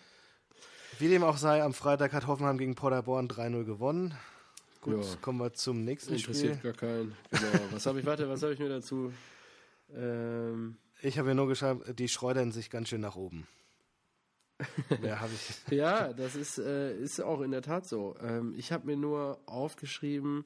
Wie 0.99 1.07
dem 1.09 1.23
auch 1.23 1.37
sei, 1.37 1.63
am 1.63 1.73
Freitag 1.73 2.13
hat 2.13 2.27
Hoffenheim 2.27 2.57
gegen 2.57 2.75
Paderborn 2.75 3.27
3-0 3.27 3.63
gewonnen. 3.65 4.13
Gut, 4.81 5.03
Ja. 5.03 5.15
kommen 5.21 5.39
wir 5.39 5.53
zum 5.53 5.83
nächsten 5.83 6.13
Interessiert 6.13 6.57
Spiel. 6.57 6.71
gar 6.73 6.79
keinen. 6.79 7.17
Genau. 7.31 7.59
Was 7.71 7.85
habe 7.85 7.99
ich, 7.99 8.05
warte, 8.05 8.29
was 8.29 8.43
habe 8.43 8.53
ich 8.53 8.59
mir 8.59 8.69
dazu? 8.69 9.11
Ähm, 9.91 10.77
Ich 11.01 11.17
habe 11.17 11.29
mir 11.29 11.35
nur 11.35 11.47
geschrieben, 11.47 11.81
die 11.95 12.07
schleudern 12.07 12.51
sich 12.51 12.69
ganz 12.69 12.89
schön 12.89 13.01
nach 13.01 13.15
oben. 13.15 13.47
Mehr 15.01 15.19
habe 15.19 15.31
ich. 15.33 15.71
ja, 15.75 16.13
das 16.13 16.35
ist, 16.35 16.59
äh, 16.59 16.95
ist 16.97 17.19
auch 17.21 17.41
in 17.41 17.51
der 17.51 17.61
Tat 17.63 17.87
so. 17.87 18.15
Ähm, 18.21 18.53
ich 18.55 18.71
habe 18.71 18.85
mir 18.85 18.95
nur 18.97 19.39
aufgeschrieben, 19.47 20.45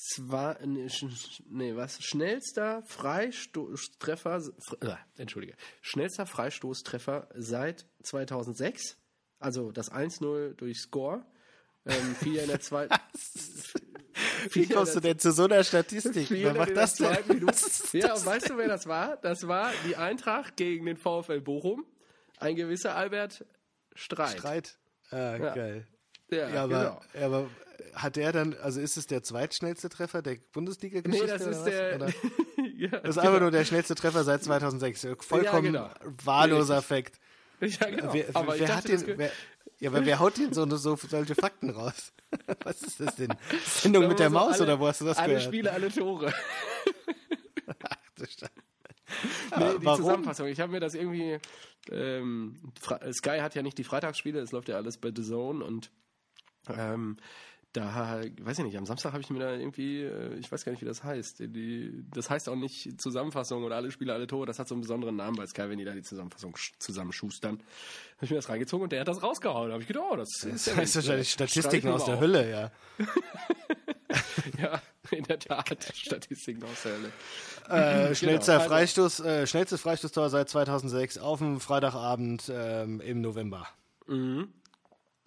zwar, 0.00 0.58
nee, 0.64 1.76
was, 1.76 2.02
schnellster 2.02 2.82
Freistoßtreffer, 2.82 4.36
fr- 4.58 4.86
äh, 4.92 4.96
entschuldige, 5.16 5.54
schnellster 5.82 6.26
Freistoßtreffer 6.26 7.28
seit 7.34 7.86
2006, 8.02 8.96
also 9.38 9.72
das 9.72 9.90
1-0 9.92 10.54
durch 10.54 10.78
Score, 10.80 11.24
ähm, 11.86 12.14
fiel 12.16 12.34
ja 12.36 12.42
in 12.42 12.48
der 12.48 12.60
zweiten, 12.60 12.94
Wie 14.52 14.66
kommst 14.68 14.96
du 14.96 15.00
denn 15.00 15.18
zu 15.18 15.32
so 15.32 15.44
einer 15.44 15.62
Statistik? 15.64 16.28
Wer 16.30 16.52
400 16.52 16.56
macht 16.56 16.76
das 16.76 16.94
denn? 16.94 17.48
ist 17.48 17.94
Ja, 17.94 18.08
das 18.08 18.20
und 18.20 18.26
weißt 18.26 18.50
du, 18.50 18.58
wer 18.58 18.68
das 18.68 18.86
war? 18.86 19.16
Das 19.18 19.46
war 19.46 19.72
die 19.86 19.96
Eintracht 19.96 20.56
gegen 20.56 20.84
den 20.86 20.96
VfL 20.96 21.40
Bochum. 21.40 21.86
Ein 22.38 22.56
gewisser 22.56 22.96
Albert 22.96 23.44
Streit. 23.94 24.38
Streit. 24.38 24.78
Ah, 25.10 25.36
Ja. 25.36 25.54
geil. 25.54 25.86
Ja, 26.30 26.48
Ja, 26.48 26.64
aber, 26.64 27.00
genau. 27.14 27.26
aber 27.26 27.50
hat 27.94 28.16
der 28.16 28.32
dann, 28.32 28.54
also 28.62 28.80
ist 28.80 28.96
es 28.96 29.06
der 29.06 29.22
zweitschnellste 29.22 29.88
Treffer 29.88 30.22
der 30.22 30.34
Nee, 30.34 30.40
Bundesliga-Geschichte? 30.52 31.26
das 31.26 31.42
oder 31.42 31.50
ist 31.50 31.64
der. 31.64 32.08
Ja, 32.76 32.88
Das 33.00 33.16
ist 33.16 33.18
einfach 33.18 33.40
nur 33.40 33.50
der 33.50 33.64
schnellste 33.64 33.94
Treffer 33.94 34.24
seit 34.24 34.42
2006. 34.42 35.06
Vollkommen 35.20 35.74
Ja, 35.74 35.88
genau. 36.00 36.14
wahlloser 36.24 36.76
Richtig. 36.78 37.18
Fakt. 37.68 37.80
ja, 37.80 37.90
genau. 37.90 38.12
Wer, 38.14 38.24
aber 38.34 38.58
wer 38.58 38.76
hat 38.76 38.88
das 38.88 39.04
den, 39.04 39.18
wer, 39.18 39.30
ja, 39.80 39.90
aber 39.90 40.04
wer 40.06 40.18
haut 40.18 40.38
denn 40.38 40.52
so, 40.54 40.64
so 40.76 40.96
solche 40.96 41.34
Fakten 41.34 41.70
raus? 41.70 42.12
Was 42.64 42.82
ist 42.82 43.00
das 43.00 43.16
denn? 43.16 43.34
Sendung 43.66 44.08
mit 44.08 44.18
der 44.18 44.30
Maus 44.30 44.58
so, 44.58 44.64
alle- 44.64 44.74
oder 44.74 44.80
wo 44.80 44.86
hast 44.86 45.00
du 45.00 45.04
das 45.06 45.18
Alle 45.18 45.34
gehört? 45.34 45.44
Spiele, 45.44 45.72
alle 45.72 45.90
Tore. 45.90 46.32
Ach, 47.82 47.96
du 48.16 48.24
Scheiße. 48.24 48.50
Nee, 49.58 49.78
die 49.80 49.84
warum? 49.84 50.00
Zusammenfassung. 50.02 50.46
Ich 50.46 50.60
habe 50.60 50.70
mir 50.72 50.80
das 50.80 50.94
irgendwie. 50.94 51.38
Ähm, 51.90 52.72
Sky 53.12 53.38
hat 53.40 53.54
ja 53.54 53.62
nicht 53.62 53.76
die 53.78 53.84
Freitagsspiele, 53.84 54.38
es 54.40 54.52
läuft 54.52 54.68
ja 54.68 54.76
alles 54.76 54.98
bei 54.98 55.10
The 55.14 55.22
Zone 55.22 55.64
und 55.64 55.90
ähm, 56.76 57.16
da, 57.72 58.20
weiß 58.40 58.58
ich 58.58 58.64
nicht, 58.64 58.76
am 58.76 58.84
Samstag 58.84 59.12
habe 59.12 59.22
ich 59.22 59.30
mir 59.30 59.38
da 59.38 59.54
irgendwie, 59.54 60.00
äh, 60.02 60.34
ich 60.40 60.50
weiß 60.50 60.64
gar 60.64 60.72
nicht, 60.72 60.82
wie 60.82 60.86
das 60.86 61.04
heißt. 61.04 61.38
Die, 61.38 62.02
das 62.12 62.28
heißt 62.28 62.48
auch 62.48 62.56
nicht 62.56 63.00
Zusammenfassung 63.00 63.62
oder 63.62 63.76
alle 63.76 63.92
Spiele, 63.92 64.12
alle 64.12 64.26
Tore, 64.26 64.44
das 64.44 64.58
hat 64.58 64.66
so 64.66 64.74
einen 64.74 64.80
besonderen 64.82 65.14
Namen 65.14 65.36
bei 65.36 65.46
Sky, 65.46 65.68
wenn 65.68 65.78
die 65.78 65.84
da 65.84 65.92
die 65.92 66.02
Zusammenfassung 66.02 66.56
sch- 66.56 66.72
zusammenschustern. 66.80 67.58
Habe 68.16 68.24
ich 68.24 68.30
mir 68.30 68.36
das 68.36 68.48
reingezogen 68.48 68.82
und 68.82 68.90
der 68.92 69.00
hat 69.02 69.08
das 69.08 69.22
rausgehauen. 69.22 69.68
Da 69.68 69.74
habe 69.74 69.82
ich 69.82 69.86
gedacht, 69.88 70.04
oh, 70.10 70.16
das, 70.16 70.30
Das 70.50 70.66
ja 70.66 70.74
heißt 70.76 70.96
nett. 70.96 71.04
wahrscheinlich 71.04 71.30
Statistiken 71.30 71.88
aus 71.90 72.06
der 72.06 72.14
auf. 72.14 72.20
Hölle, 72.20 72.50
ja. 72.50 72.72
Ja, 74.60 74.80
in 75.10 75.24
der 75.24 75.38
Tat, 75.38 75.76
Statistiken 75.94 76.62
aus 76.64 76.82
der 76.82 76.92
Hölle. 76.92 78.08
Äh, 78.10 78.14
schnellster 78.16 78.54
also- 78.54 78.68
Freistoß, 78.68 79.20
äh, 79.20 79.46
schnellstes 79.46 79.80
Freistoßtor 79.80 80.28
seit 80.30 80.48
2006 80.48 81.18
auf 81.18 81.38
dem 81.38 81.60
Freitagabend 81.60 82.50
ähm, 82.52 83.00
im 83.00 83.20
November. 83.20 83.68
Mhm. 84.06 84.48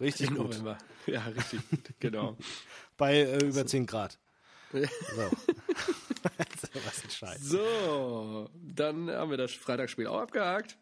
Richtig 0.00 0.28
Im 0.28 0.36
gut. 0.36 0.46
November. 0.50 0.78
Ja, 1.06 1.24
richtig 1.26 1.68
gut, 1.70 1.80
genau. 2.00 2.36
Bei 2.96 3.14
äh, 3.16 3.44
über 3.44 3.66
10 3.66 3.86
Grad. 3.86 4.18
So. 4.72 4.80
also, 6.38 6.68
was 6.84 7.04
ein 7.04 7.10
Scheiß. 7.10 7.40
So, 7.42 8.50
dann 8.54 9.08
haben 9.08 9.30
wir 9.30 9.36
das 9.36 9.52
Freitagsspiel 9.52 10.08
auch 10.08 10.22
abgehakt. 10.22 10.76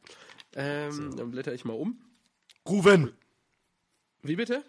Ähm, 0.54 1.14
Dann 1.14 1.30
blätter 1.30 1.52
ich 1.52 1.66
mal 1.66 1.74
um. 1.74 1.98
Ruven! 2.66 3.12
Wie 4.22 4.36
bitte? 4.36 4.64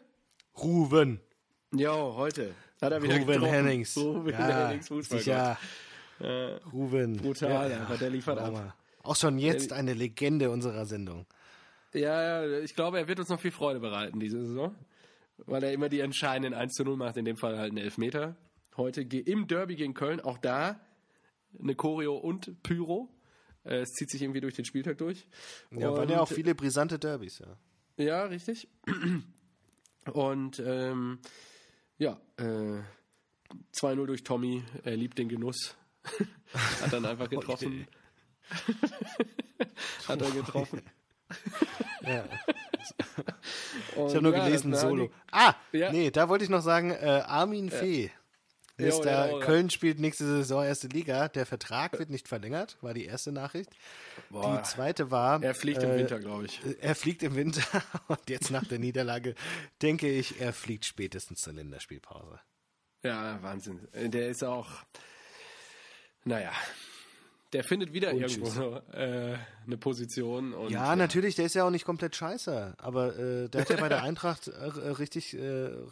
Ruven! 0.58 1.22
Ja, 1.74 1.94
heute. 1.94 2.54
Hat 2.82 2.91
er 2.91 3.02
wieder 3.02 3.14
Ruven 3.14 3.28
getroffen. 3.28 3.50
Hennings. 3.50 3.96
Ruven 3.96 4.32
ja, 4.32 4.68
Hennings, 4.68 4.88
Fußball. 4.89 5.20
sicher. 5.20 5.58
Ruven. 6.74 7.16
Brutal, 7.16 7.72
einfach, 7.72 7.98
der 7.98 8.10
liefert 8.10 8.39
ab. 8.39 8.76
Auch 9.04 9.16
schon 9.16 9.38
jetzt 9.38 9.72
eine 9.72 9.94
Legende 9.94 10.50
unserer 10.50 10.86
Sendung. 10.86 11.26
Ja, 11.94 12.46
ich 12.60 12.76
glaube, 12.76 12.98
er 13.00 13.08
wird 13.08 13.20
uns 13.20 13.30
noch 13.30 13.39
viel 13.39 13.52
Freude 13.52 13.80
bereiten 13.80 14.20
diese 14.20 14.44
Saison. 14.46 14.76
Weil 15.38 15.64
er 15.64 15.74
immer 15.74 15.89
die 15.89 16.00
entscheidenden 16.00 16.54
1 16.54 16.74
zu 16.74 16.84
0 16.84 16.96
macht, 16.98 17.18
in 17.18 17.26
dem 17.26 17.38
Fall 17.38 17.58
halt 17.58 17.70
einen 17.72 17.78
Elfmeter. 17.84 18.36
Heute 18.78 19.02
im 19.02 19.48
Derby 19.48 19.76
gegen 19.76 19.94
Köln, 19.94 20.20
auch 20.22 20.38
da 20.38 20.80
eine 21.60 21.76
Choreo 21.76 22.16
und 22.16 22.62
Pyro. 22.64 23.10
Äh, 23.64 23.78
Es 23.82 23.89
zieht 23.91 24.10
sich 24.10 24.22
irgendwie 24.22 24.41
durch 24.41 24.56
den 24.56 24.66
Spieltag 24.66 24.98
durch. 25.00 25.28
Ja, 25.72 25.91
waren 25.91 26.02
Und- 26.04 26.10
ja 26.10 26.22
auch 26.22 26.28
viele 26.28 26.56
brisante 26.56 26.98
Derbys, 27.00 27.39
ja. 27.39 27.58
Ja, 28.04 28.24
richtig. 28.26 28.68
Und 30.14 30.60
ähm, 30.66 31.20
ja, 31.98 32.20
äh, 32.38 32.82
2-0 33.76 34.06
durch 34.08 34.24
Tommy. 34.24 34.64
Er 34.84 34.98
liebt 34.98 35.18
den 35.18 35.30
Genuss. 35.30 35.76
Hat 36.82 36.91
dann 36.94 37.06
einfach 37.06 37.30
getroffen. 37.30 37.88
Hat 40.08 40.22
er 40.22 40.32
getroffen. 40.32 40.82
Ja. 42.04 42.24
Und 43.95 44.08
Ich 44.10 44.16
habe 44.16 44.22
nur 44.22 44.36
ja, 44.36 44.45
gelesen, 44.45 44.76
Solo. 44.76 45.12
Ah, 45.32 45.56
Ja. 45.72 45.91
nee, 45.91 46.12
da 46.12 46.30
wollte 46.30 46.43
ich 46.43 46.49
noch 46.49 46.62
sagen, 46.62 46.91
äh, 46.91 47.24
Armin 47.26 47.70
Fee. 47.70 48.12
Jo, 48.80 48.88
Ist 48.88 49.01
da, 49.01 49.28
ja. 49.30 49.39
Köln 49.39 49.70
spielt 49.70 49.99
nächste 49.99 50.26
Saison 50.26 50.64
erste 50.64 50.88
Liga. 50.88 51.28
Der 51.28 51.45
Vertrag 51.45 51.99
wird 51.99 52.10
nicht 52.10 52.28
verlängert, 52.28 52.78
war 52.82 52.95
die 52.95 53.06
erste 53.06 53.32
Nachricht. 53.32 53.70
Boah, 54.32 54.58
die 54.58 54.64
zweite 54.68 55.12
war. 55.12 55.43
er 55.43 55.54
fliegt 55.54 55.84
im 55.84 55.91
äh, 55.91 55.97
Winter, 55.99 56.20
glaube 56.20 56.45
ich. 56.45 56.60
Er 56.82 56.95
fliegt 56.95 57.22
im 57.22 57.36
Winter 57.36 57.62
und 58.08 58.30
jetzt 58.30 58.49
nach 58.49 58.66
der 58.66 58.80
Niederlage 58.80 59.36
denke 59.84 60.10
ich, 60.10 60.41
er 60.41 60.54
fliegt 60.54 60.86
spätestens 60.86 61.41
zur 61.41 61.54
Länderspielpause. 61.54 62.39
Ja, 63.04 63.38
Wahnsinn. 63.43 63.88
Der 63.93 64.30
ist 64.30 64.43
auch. 64.43 64.70
naja, 66.24 66.51
der 67.54 67.64
findet 67.64 67.93
wieder 67.93 68.12
irgendwo 68.14 68.76
äh, 68.91 69.38
eine 69.66 69.78
Position. 69.78 70.54
Und, 70.54 70.72
ja, 70.72 70.86
ja, 70.88 70.95
natürlich, 70.95 71.36
der 71.36 71.45
ist 71.45 71.54
ja 71.56 71.64
auch 71.66 71.70
nicht 71.70 71.86
komplett 71.86 72.16
scheiße, 72.16 72.76
aber 72.78 73.18
äh, 73.18 73.49
der 73.49 73.62
hat 73.62 73.70
ja 73.70 73.78
bei 73.78 73.89
der 73.89 74.04
Eintracht 74.04 74.47
äh, 74.47 74.54
richtig, 74.64 75.34
äh, 75.36 75.41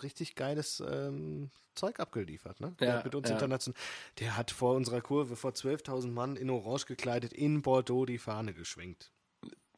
richtig 0.04 0.36
geiles 0.36 0.82
ähm, 0.86 1.52
Zeug 1.76 2.00
abgeliefert. 2.00 2.60
Ne? 2.60 2.76
Der 2.80 2.88
Ja, 2.88 2.94
hat 2.96 3.06
mit 3.06 3.16
uns 3.16 3.30
ja. 3.30 3.36
international, 3.36 3.80
der 4.20 4.36
hat 4.36 4.52
vor 4.52 4.76
unserer 4.76 5.02
Kurve 5.02 5.36
vor 5.36 5.52
12.000 5.52 6.08
Mann 6.08 6.36
in 6.36 6.50
Orange 6.50 6.86
gekleidet 6.86 7.32
in 7.32 7.62
Bordeaux 7.62 8.06
die 8.06 8.18
Fahne 8.18 8.54
geschwenkt. 8.54 9.12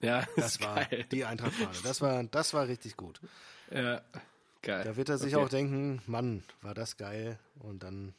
Ja, 0.01 0.25
Das 0.35 0.59
war 0.61 0.83
geil. 0.85 1.05
die 1.11 1.23
Eintracht-Fahne. 1.25 1.77
Das 1.83 2.01
war, 2.01 2.23
das 2.23 2.53
war 2.53 2.67
richtig 2.67 2.97
gut. 2.97 3.21
Ja, 3.71 4.01
geil. 4.61 4.83
Da 4.83 4.95
wird 4.97 5.09
er 5.09 5.17
sich 5.17 5.35
Okay. 5.35 5.45
auch 5.45 5.49
denken, 5.49 6.01
Mann, 6.07 6.43
war 6.61 6.73
das 6.73 6.97
geil 6.97 7.39
und 7.59 7.83
dann, 7.83 8.13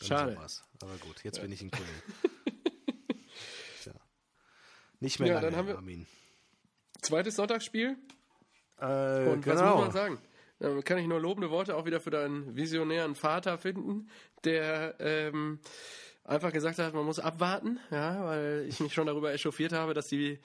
dann 0.00 0.08
Schade. 0.08 0.34
sowas. 0.34 0.64
Aber 0.82 0.96
gut, 0.98 1.22
jetzt 1.24 1.40
bin 1.40 1.50
ich 1.52 1.62
in 1.62 1.70
Köln. 1.70 1.86
Nicht 5.00 5.18
mehr 5.18 5.28
Ja, 5.28 5.34
lange, 5.34 5.46
dann 5.48 5.56
haben 5.56 5.68
wir- 5.68 5.76
Armin. 5.76 6.06
Zweites 7.02 7.36
Sonntagsspiel. 7.36 7.96
Äh, 8.78 8.84
Und 9.28 9.46
was 9.46 9.58
genau. 9.58 9.76
muss 9.76 9.84
man 9.86 9.92
sagen? 9.92 10.18
Da 10.58 10.82
kann 10.82 10.98
ich 10.98 11.06
nur 11.06 11.20
lobende 11.20 11.50
Worte 11.50 11.74
auch 11.74 11.86
wieder 11.86 12.00
für 12.00 12.10
deinen 12.10 12.54
visionären 12.54 13.14
Vater 13.14 13.56
finden, 13.56 14.10
der 14.44 14.94
ähm, 15.00 15.58
einfach 16.24 16.52
gesagt 16.52 16.78
hat, 16.78 16.92
man 16.92 17.06
muss 17.06 17.18
abwarten, 17.18 17.80
ja, 17.90 18.22
weil 18.26 18.66
ich 18.68 18.78
mich 18.80 18.92
schon 18.92 19.06
darüber 19.06 19.32
echauffiert 19.32 19.72
habe, 19.72 19.94
dass 19.94 20.08
die 20.08 20.38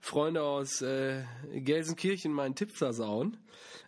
Freunde 0.00 0.42
aus 0.42 0.82
äh, 0.82 1.22
Gelsenkirchen 1.54 2.32
meinen 2.32 2.54
Tipp 2.54 2.72
versauen. 2.72 3.38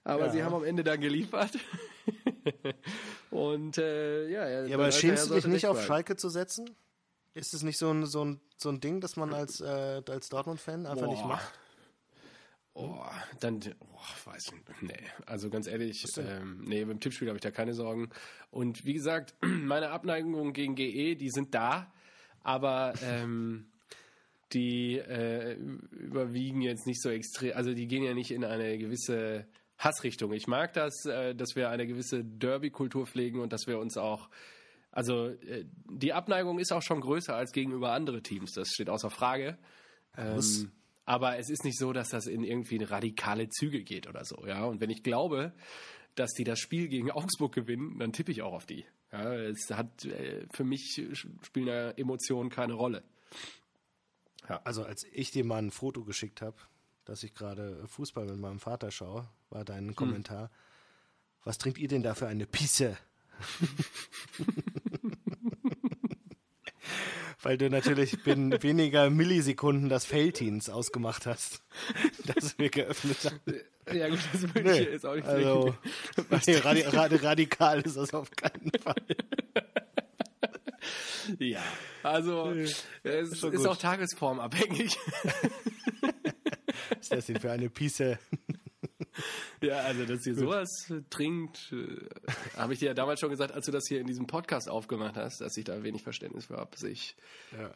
Aber 0.05 0.27
Ja. 0.27 0.33
sie 0.33 0.43
haben 0.43 0.55
am 0.55 0.65
Ende 0.65 0.85
dann 0.85 1.01
geliefert. 1.03 1.51
Und 3.31 3.79
äh, 3.79 4.29
ja, 4.29 4.67
Ja, 4.67 4.75
aber 4.77 4.91
schämst 4.93 5.29
du 5.29 5.35
dich 5.35 5.45
nicht 5.47 5.55
recht 5.65 5.67
auf. 5.67 5.85
Schalke 5.85 6.17
zu 6.17 6.29
setzen? 6.29 6.71
Ist 7.35 7.53
es 7.53 7.63
nicht 7.63 7.79
so 7.79 7.91
ein, 7.91 8.07
so 8.07 8.25
ein, 8.25 8.41
so 8.57 8.69
ein 8.69 8.81
Ding, 8.81 9.01
das 9.01 9.17
man 9.17 9.35
als, 9.35 9.61
äh, 9.61 10.03
als 10.09 10.29
Dortmund-Fan 10.29 10.87
einfach 10.87 11.09
nicht 11.09 11.23
Boah. 11.23 11.29
macht? 11.29 11.53
Oh, 12.77 13.05
dann, 13.39 13.61
oh, 13.81 14.31
weiß 14.31 14.53
ich, 14.53 14.83
nee, 14.83 14.99
also 15.27 15.49
ganz 15.49 15.69
ehrlich, 15.69 16.05
ähm, 16.19 16.65
nee, 16.65 16.85
beim 16.85 16.99
Tippspiel 16.99 17.29
habe 17.29 17.37
ich 17.37 17.43
da 17.43 17.53
keine 17.53 17.73
Sorgen. 17.73 18.11
Und 18.51 18.85
wie 18.85 18.95
gesagt, 18.95 19.35
meine 19.43 19.91
Abneigungen 19.91 20.53
gegen 20.53 20.75
GE, 20.75 21.15
die 21.15 21.31
sind 21.31 21.55
da, 21.55 21.93
aber 22.43 22.95
ähm, 23.05 23.67
die 24.53 24.99
äh, 24.99 25.55
überwiegen 25.93 26.63
jetzt 26.63 26.87
nicht 26.87 27.01
so 27.01 27.11
extrem, 27.11 27.57
also 27.57 27.75
die 27.75 27.87
gehen 27.87 28.03
ja 28.03 28.13
nicht 28.13 28.33
in 28.33 28.45
eine 28.45 28.77
gewisse 28.79 29.47
Hassrichtung. 29.79 30.33
Ich 30.33 30.47
mag 30.47 30.73
das, 30.73 31.05
äh, 31.07 31.35
dass 31.35 31.55
wir 31.55 31.71
eine 31.71 31.87
gewisse 31.87 32.25
Derby-Kultur 32.25 33.07
pflegen 33.07 33.41
und 33.41 33.53
dass 33.53 33.67
wir 33.67 33.79
uns 33.79 33.97
auch 33.97 34.29
also 34.95 35.29
äh, 35.29 35.65
die 35.91 36.13
Abneigung 36.13 36.59
ist 36.59 36.73
auch 36.73 36.83
schon 36.83 37.01
größer 37.01 37.35
als 37.35 37.53
gegenüber 37.53 37.93
andere 37.93 38.23
Teams, 38.23 38.53
das 38.53 38.69
steht 38.69 38.89
außer 38.89 39.11
Frage. 39.11 39.59
Ähm, 40.17 40.71
aber 41.05 41.39
es 41.39 41.51
ist 41.51 41.65
nicht 41.65 41.79
so, 41.79 41.93
dass 41.93 42.11
das 42.11 42.27
in 42.27 42.45
irgendwie 42.45 42.83
radikale 42.83 43.49
Züge 43.49 43.83
geht 43.83 44.07
oder 44.09 44.25
so, 44.25 44.47
ja. 44.47 44.65
Und 44.65 44.81
wenn 44.81 44.91
ich 44.91 45.03
glaube, 45.03 45.53
dass 46.15 46.33
die 46.33 46.45
das 46.45 46.61
Spiel 46.61 46.89
gegen 46.89 47.11
Augsburg 47.11 47.53
gewinnen, 47.53 47.99
dann 47.99 48.13
tippe 48.13 48.31
ich 48.31 48.43
auch 48.43 48.53
auf 48.53 48.67
die. 48.67 48.87
Ja, 49.11 49.35
es 49.35 49.69
hat 49.71 50.05
äh, 50.05 50.47
für 50.53 50.65
mich 50.65 51.03
spielen 51.43 51.67
da 51.67 51.91
Emotionen 51.91 52.51
keine 52.51 52.75
Rolle. 52.75 53.03
Also 54.63 54.85
als 54.85 55.05
ich 55.13 55.31
dir 55.31 55.45
mal 55.45 55.59
ein 55.59 55.71
Foto 55.71 56.05
geschickt 56.05 56.43
habe, 56.43 56.57
dass 57.05 57.23
ich 57.23 57.35
gerade 57.35 57.87
Fußball 57.89 58.27
mit 58.27 58.39
meinem 58.39 58.61
Vater 58.61 58.91
schaue, 58.91 59.29
war 59.51 59.61
Hm. 59.61 59.67
dein 59.67 59.95
Kommentar. 59.95 60.51
Was 61.43 61.59
trinkt 61.59 61.79
ihr 61.79 61.89
denn 61.89 62.03
da 62.03 62.15
für 62.15 62.27
eine 62.29 62.47
Pisse? 62.47 62.97
Weil 67.45 67.59
du 67.59 67.69
natürlich 67.69 68.23
binnen 68.23 68.51
weniger 68.63 69.11
Millisekunden 69.11 69.91
das 69.91 70.07
Felddienst 70.07 70.71
ausgemacht 70.71 71.27
hast, 71.27 71.63
das 72.35 72.59
wir 72.59 72.71
geöffnet 72.71 73.19
haben. 73.25 73.41
Ja 73.93 74.09
gut, 74.09 74.19
das 74.33 74.43
würde 74.43 74.63
Nee, 74.63 74.81
ich 74.81 74.89
jetzt 74.89 75.05
auch 75.05 75.15
nicht 75.15 75.29
also, 75.29 75.75
nee, 76.47 76.57
radi 76.57 76.81
radi 76.83 77.17
radikal 77.17 77.83
ist 77.83 77.99
das 77.99 78.15
auf 78.15 78.31
keinen 78.31 78.73
Fall. 78.83 78.95
Ja, 81.39 81.63
also 82.03 82.51
es 82.51 82.85
ist, 83.03 83.43
gut. 83.43 83.67
auch 83.67 83.77
tagesformabhängig. 83.77 84.97
Was 86.01 86.99
ist 87.01 87.13
das 87.13 87.27
denn 87.27 87.41
für 87.41 87.51
eine 87.53 87.69
Pisse? 87.69 88.19
Ja, 89.61 89.79
also 89.79 90.05
dass 90.05 90.27
ihr 90.27 90.35
sowas 90.35 90.91
äh, 90.91 91.01
trinkt, 91.09 91.73
äh, 91.73 92.59
habe 92.59 92.75
ich 92.75 92.81
dir 92.81 92.87
ja 92.87 92.95
damals 92.95 93.21
schon 93.21 93.31
gesagt, 93.31 93.53
als 93.53 93.65
du 93.65 93.73
das 93.73 93.87
hier 93.89 94.01
in 94.01 94.07
diesem 94.07 94.27
Podcast 94.27 94.69
aufgemacht 94.69 95.17
hast, 95.17 95.41
dass 95.41 95.57
ich 95.57 95.65
da 95.65 95.83
wenig 95.83 96.03
Verständnis 96.03 96.47
für 96.47 96.57
habe, 96.57 96.77
sich 96.77 97.17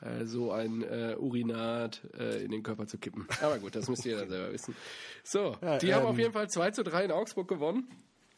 äh, 0.03 0.26
so 0.26 0.53
ein 0.53 0.82
äh, 0.82 1.16
Urinat 1.18 2.03
äh, 2.18 2.45
in 2.45 2.51
den 2.51 2.62
Körper 2.62 2.86
zu 2.86 2.99
kippen. 2.99 3.26
Aber 3.41 3.59
gut, 3.59 3.74
das 3.74 3.89
müsst 3.89 4.05
ihr 4.05 4.18
dann 4.18 4.28
selber 4.28 4.53
wissen. 4.53 4.76
So, 5.24 5.57
Ja, 5.62 5.78
die 5.78 5.95
haben 5.95 6.03
ähm, 6.03 6.09
auf 6.09 6.18
jeden 6.18 6.32
Fall 6.32 6.49
2 6.49 6.70
zu 6.72 6.82
3 6.82 7.05
in 7.07 7.12
Augsburg 7.12 7.49
gewonnen. 7.49 7.89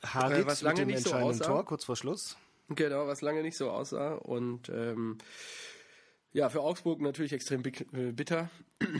Harit 0.02 0.44
Äh, 0.44 0.46
was 0.46 0.62
lange 0.62 0.86
nicht 0.86 1.02
so 1.02 1.12
aussah. 1.14 1.44
Tor, 1.44 1.64
kurz 1.64 1.84
vor 1.84 1.96
Schluss. 1.96 2.36
Genau, 2.68 3.06
was 3.06 3.20
lange 3.20 3.42
nicht 3.42 3.56
so 3.56 3.70
aussah. 3.70 4.14
Und 4.14 4.68
ähm, 4.68 5.18
ja, 6.32 6.48
für 6.48 6.60
Augsburg 6.60 7.00
natürlich 7.00 7.32
extrem 7.32 7.62
bitter. 7.62 8.50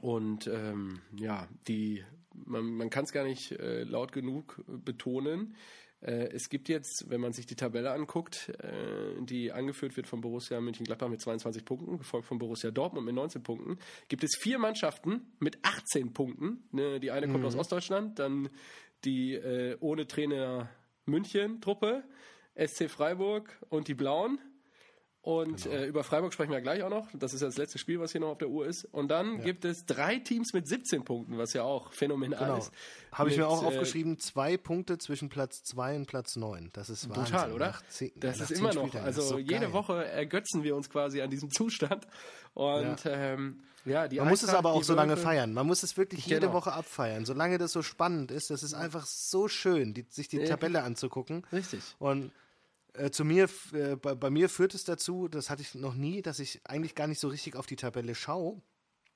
Und 0.00 0.46
ähm, 0.48 1.00
ja, 1.16 1.46
die, 1.68 2.04
man, 2.44 2.64
man 2.74 2.90
kann 2.90 3.04
es 3.04 3.12
gar 3.12 3.24
nicht 3.24 3.52
äh, 3.52 3.84
laut 3.84 4.12
genug 4.12 4.62
betonen. 4.66 5.54
Äh, 6.00 6.28
es 6.32 6.48
gibt 6.48 6.68
jetzt, 6.68 7.08
wenn 7.08 7.20
man 7.20 7.32
sich 7.32 7.46
die 7.46 7.56
Tabelle 7.56 7.92
anguckt, 7.92 8.50
äh, 8.60 9.20
die 9.20 9.52
angeführt 9.52 9.96
wird 9.96 10.06
von 10.06 10.20
Borussia 10.20 10.60
Mönchengladbach 10.60 11.08
mit 11.08 11.20
22 11.20 11.64
Punkten, 11.64 11.98
gefolgt 11.98 12.26
von 12.26 12.38
Borussia 12.38 12.70
Dortmund 12.70 13.06
mit 13.06 13.14
19 13.14 13.42
Punkten, 13.42 13.78
gibt 14.08 14.22
es 14.24 14.36
vier 14.38 14.58
Mannschaften 14.58 15.32
mit 15.38 15.58
18 15.62 16.12
Punkten. 16.12 16.68
Ne, 16.72 17.00
die 17.00 17.10
eine 17.10 17.28
kommt 17.28 17.44
aus 17.44 17.56
Ostdeutschland, 17.56 18.18
dann 18.18 18.50
die 19.04 19.34
äh, 19.34 19.76
ohne 19.80 20.06
Trainer 20.06 20.68
München-Truppe, 21.06 22.04
SC 22.56 22.88
Freiburg 22.88 23.58
und 23.68 23.88
die 23.88 23.94
Blauen. 23.94 24.38
Und 25.24 25.64
äh, 25.64 25.86
über 25.86 26.04
Freiburg 26.04 26.34
sprechen 26.34 26.52
wir 26.52 26.60
gleich 26.60 26.82
auch 26.82 26.90
noch. 26.90 27.08
Das 27.14 27.32
ist 27.32 27.40
ja 27.40 27.46
das 27.46 27.56
letzte 27.56 27.78
Spiel, 27.78 27.98
was 27.98 28.12
hier 28.12 28.20
noch 28.20 28.28
auf 28.28 28.36
der 28.38 28.50
Uhr 28.50 28.66
ist. 28.66 28.84
Und 28.84 29.08
dann 29.08 29.40
gibt 29.42 29.64
es 29.64 29.86
drei 29.86 30.18
Teams 30.18 30.52
mit 30.52 30.68
17 30.68 31.02
Punkten, 31.02 31.38
was 31.38 31.54
ja 31.54 31.62
auch 31.62 31.94
phänomenal 31.94 32.38
Genau. 32.40 32.58
ist. 32.58 32.70
Habe 33.10 33.30
ich 33.30 33.38
mir 33.38 33.48
auch 33.48 33.62
äh, 33.62 33.66
aufgeschrieben, 33.68 34.18
zwei 34.18 34.58
Punkte 34.58 34.98
zwischen 34.98 35.30
Platz 35.30 35.62
2 35.64 35.96
und 35.96 36.06
Platz 36.06 36.36
9. 36.36 36.68
Das 36.74 36.90
ist 36.90 37.08
Wahnsinn. 37.08 37.24
Brutal, 37.24 37.52
oder? 37.52 37.74
Zehn- 37.88 38.12
das 38.16 38.38
ist 38.38 38.50
immer 38.50 38.74
noch. 38.74 38.94
Also 38.96 39.22
so 39.22 39.38
jede 39.38 39.60
geil. 39.60 39.72
Woche 39.72 40.04
ergötzen 40.04 40.62
wir 40.62 40.76
uns 40.76 40.90
quasi 40.90 41.22
an 41.22 41.30
diesem 41.30 41.50
Zustand. 41.50 42.06
Und 42.52 42.98
ähm, 43.06 43.62
ja, 43.86 44.08
die 44.08 44.18
Man 44.18 44.28
muss 44.28 44.42
es 44.42 44.50
Eintracht, 44.50 44.58
aber 44.66 44.72
auch 44.74 44.82
so 44.84 44.94
lange 44.94 45.16
feiern. 45.16 45.54
Man 45.54 45.66
muss 45.66 45.82
es 45.82 45.96
wirklich 45.96 46.26
jede 46.26 46.40
Genau. 46.42 46.52
Woche 46.52 46.72
abfeiern. 46.74 47.24
Solange 47.24 47.56
das 47.56 47.72
so 47.72 47.80
spannend 47.80 48.30
ist, 48.30 48.50
das 48.50 48.62
ist 48.62 48.74
einfach 48.74 49.06
so 49.06 49.48
schön, 49.48 49.94
die, 49.94 50.04
sich 50.10 50.28
die 50.28 50.36
Ja. 50.36 50.44
Tabelle 50.46 50.82
anzugucken. 50.82 51.46
Richtig. 51.50 51.80
Und 51.98 52.30
äh, 52.94 53.10
zu 53.10 53.24
mir, 53.24 53.48
äh, 53.72 53.96
bei, 53.96 54.14
bei 54.14 54.30
mir 54.30 54.48
führt 54.48 54.74
es 54.74 54.84
dazu, 54.84 55.28
das 55.28 55.50
hatte 55.50 55.62
ich 55.62 55.74
noch 55.74 55.94
nie, 55.94 56.22
dass 56.22 56.38
ich 56.38 56.60
eigentlich 56.64 56.94
gar 56.94 57.06
nicht 57.06 57.20
so 57.20 57.28
richtig 57.28 57.56
auf 57.56 57.66
die 57.66 57.76
Tabelle 57.76 58.14
schaue. 58.14 58.60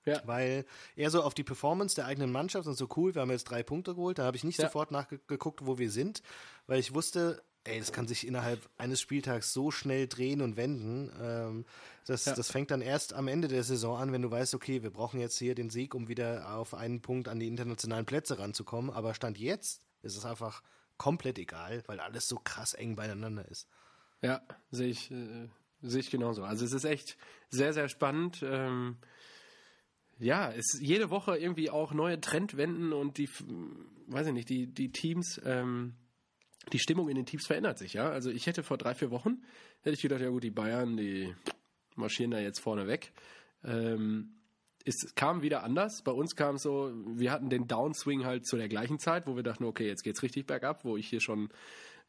Ja. 0.04 0.22
Weil 0.24 0.64
eher 0.96 1.10
so 1.10 1.22
auf 1.22 1.34
die 1.34 1.44
Performance 1.44 1.94
der 1.94 2.06
eigenen 2.06 2.32
Mannschaft 2.32 2.66
und 2.66 2.74
so 2.74 2.88
cool, 2.96 3.14
wir 3.14 3.22
haben 3.22 3.30
jetzt 3.30 3.44
drei 3.44 3.62
Punkte 3.62 3.94
geholt, 3.94 4.18
da 4.18 4.24
habe 4.24 4.36
ich 4.36 4.44
nicht 4.44 4.58
Ja. 4.58 4.66
sofort 4.66 4.90
nachgeguckt, 4.90 5.66
wo 5.66 5.78
wir 5.78 5.90
sind, 5.90 6.22
weil 6.66 6.78
ich 6.80 6.94
wusste, 6.94 7.42
ey, 7.64 7.78
das 7.78 7.92
kann 7.92 8.08
sich 8.08 8.26
innerhalb 8.26 8.70
eines 8.78 9.02
Spieltags 9.02 9.52
so 9.52 9.70
schnell 9.70 10.06
drehen 10.08 10.40
und 10.40 10.56
wenden. 10.56 11.12
Ähm, 11.20 11.66
das, 12.06 12.24
Ja. 12.24 12.34
das 12.34 12.50
fängt 12.50 12.70
dann 12.70 12.80
erst 12.80 13.12
am 13.12 13.28
Ende 13.28 13.48
der 13.48 13.64
Saison 13.64 13.98
an, 13.98 14.10
wenn 14.12 14.22
du 14.22 14.30
weißt, 14.30 14.54
okay, 14.54 14.82
wir 14.82 14.90
brauchen 14.90 15.20
jetzt 15.20 15.36
hier 15.36 15.54
den 15.54 15.68
Sieg, 15.68 15.94
um 15.94 16.08
wieder 16.08 16.54
auf 16.54 16.72
einen 16.72 17.02
Punkt 17.02 17.28
an 17.28 17.38
die 17.38 17.48
internationalen 17.48 18.06
Plätze 18.06 18.38
ranzukommen. 18.38 18.90
Aber 18.90 19.12
Stand 19.12 19.38
jetzt 19.38 19.82
ist 20.02 20.16
es 20.16 20.24
einfach 20.24 20.62
komplett 20.98 21.38
egal, 21.38 21.82
weil 21.86 22.00
alles 22.00 22.26
so 22.26 22.36
krass 22.36 22.74
eng 22.74 22.96
beieinander 22.96 23.48
ist. 23.48 23.68
Ja, 24.20 24.42
sehe 24.70 24.88
ich, 24.88 25.10
äh, 25.10 25.48
sehe 25.80 26.00
ich 26.00 26.10
genauso. 26.10 26.42
Also 26.42 26.64
es 26.64 26.72
ist 26.72 26.84
echt 26.84 27.16
sehr, 27.50 27.72
sehr 27.72 27.88
spannend. 27.88 28.42
Ähm, 28.42 28.98
ja, 30.18 30.50
es 30.50 30.74
ist 30.74 30.82
jede 30.82 31.10
Woche 31.10 31.38
irgendwie 31.38 31.70
auch 31.70 31.92
neue 31.92 32.20
Trendwenden 32.20 32.92
und 32.92 33.18
die, 33.18 33.30
weiß 34.08 34.26
ich 34.26 34.32
nicht, 34.32 34.48
die, 34.48 34.66
die 34.66 34.90
Teams, 34.90 35.40
ähm, 35.44 35.94
die 36.72 36.80
Stimmung 36.80 37.08
in 37.08 37.14
den 37.14 37.26
Teams 37.26 37.46
verändert 37.46 37.78
sich, 37.78 37.92
ja. 37.92 38.10
Also 38.10 38.30
ich 38.30 38.46
hätte 38.46 38.64
vor 38.64 38.78
drei, 38.78 38.94
vier 38.94 39.10
Wochen, 39.10 39.42
hätte 39.82 39.94
ich 39.94 40.02
gedacht, 40.02 40.20
ja 40.20 40.28
gut, 40.28 40.42
die 40.42 40.50
Bayern, 40.50 40.96
die 40.96 41.34
marschieren 41.94 42.32
da 42.32 42.40
jetzt 42.40 42.58
vorne 42.60 42.88
weg. 42.88 43.12
Ähm, 43.64 44.37
es 44.88 45.14
kam 45.14 45.42
wieder 45.42 45.62
anders. 45.62 46.02
Bei 46.02 46.12
uns 46.12 46.34
kam 46.34 46.56
es 46.56 46.62
so, 46.62 46.90
wir 47.06 47.30
hatten 47.30 47.50
den 47.50 47.68
Downswing 47.68 48.24
halt 48.24 48.46
zu 48.46 48.56
der 48.56 48.68
gleichen 48.68 48.98
Zeit, 48.98 49.26
wo 49.26 49.36
wir 49.36 49.42
dachten, 49.42 49.64
okay, 49.64 49.86
jetzt 49.86 50.02
geht's 50.02 50.22
richtig 50.22 50.46
bergab, 50.46 50.84
wo 50.84 50.96
ich 50.96 51.08
hier 51.08 51.20
schon 51.20 51.50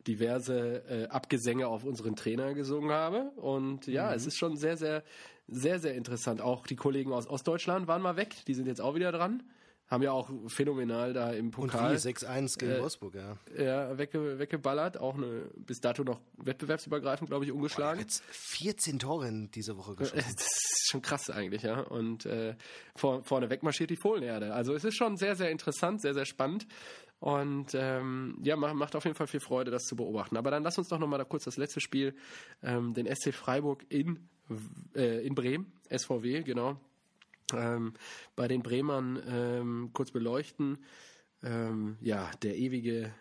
diverse 0.08 0.84
äh, 0.90 1.08
Abgesänge 1.10 1.68
auf 1.68 1.84
unseren 1.84 2.16
Trainer 2.16 2.54
gesungen 2.54 2.92
habe. 2.92 3.32
Und 3.36 3.88
ja, 3.88 4.14
es 4.14 4.26
ist 4.26 4.38
schon 4.38 4.56
sehr, 4.56 4.78
sehr, 4.78 5.04
sehr, 5.48 5.80
sehr 5.80 5.94
interessant. 5.96 6.42
Auch 6.42 6.66
die 6.66 6.78
Kollegen 6.78 7.12
aus 7.12 7.28
Ostdeutschland 7.28 7.88
waren 7.88 8.02
mal 8.02 8.16
weg, 8.16 8.36
die 8.48 8.54
sind 8.54 8.68
jetzt 8.68 8.82
auch 8.82 8.96
wieder 8.96 9.12
dran. 9.12 9.44
Haben 9.90 10.04
ja 10.04 10.12
auch 10.12 10.30
phänomenal 10.48 11.14
da 11.14 11.32
im 11.32 11.48
Und 11.48 11.52
Pokal 11.52 11.94
wie 11.94 11.98
6-1 11.98 12.60
gegen 12.60 12.74
Äh, 12.74 12.82
Wolfsburg, 12.82 13.16
ja. 13.16 13.38
ja, 13.58 13.98
wegge 13.98 14.38
weggeballert. 14.38 14.98
Auch 14.98 15.16
eine, 15.16 15.50
bis 15.56 15.82
dato 15.82 16.04
noch 16.04 16.22
wettbewerbsübergreifend, 16.38 17.30
glaube 17.30 17.46
ich, 17.46 17.52
ungeschlagen. 17.52 18.00
Jetzt 18.00 18.24
14 18.30 19.00
Tore 19.00 19.28
in 19.28 19.52
dieser 19.52 19.78
Woche 19.78 19.96
geschossen. 19.96 20.20
Das 20.40 20.46
ist 20.46 20.92
schon 20.92 21.02
krass 21.02 21.30
eigentlich, 21.30 21.64
ja. 21.64 21.82
Und 21.82 22.26
äh, 22.26 22.56
vor, 22.96 23.24
vorne 23.24 23.50
weg 23.50 23.64
marschiert 23.64 23.90
die 23.90 23.96
Fohlenerde. 23.96 24.54
Also 24.54 24.74
es 24.74 24.84
ist 24.84 24.96
schon 24.96 25.18
sehr, 25.18 25.36
sehr 25.36 25.50
interessant, 25.50 26.02
sehr, 26.02 26.14
sehr 26.14 26.26
spannend. 26.26 26.68
Und 27.20 27.74
ähm, 27.74 28.38
ja, 28.44 28.56
macht, 28.56 28.76
macht 28.76 28.96
auf 28.96 29.04
jeden 29.04 29.16
Fall 29.16 29.28
viel 29.28 29.40
Freude, 29.42 29.72
das 29.72 29.84
zu 29.84 29.96
beobachten. 29.96 30.38
Aber 30.38 30.52
dann 30.52 30.64
lass 30.64 30.78
uns 30.78 30.88
doch 30.88 31.00
nochmal 31.00 31.20
da 31.20 31.26
kurz 31.26 31.44
das 31.44 31.58
letzte 31.58 31.82
Spiel, 31.82 32.16
ähm, 32.64 32.94
den 32.94 33.08
SC 33.14 33.34
Freiburg 33.34 33.86
in, 33.90 34.30
äh, 34.96 35.26
in 35.26 35.36
Bremen, 35.36 35.74
SVW, 35.90 36.44
genau. 36.44 36.80
Ähm, 37.54 37.94
bei 38.36 38.48
den 38.48 38.62
Bremern 38.62 39.22
ähm, 39.28 39.90
kurz 39.94 40.12
beleuchten. 40.12 40.78
Ähm, 41.44 41.98
ja, 42.02 42.30
der 42.44 42.58
ewige 42.58 43.14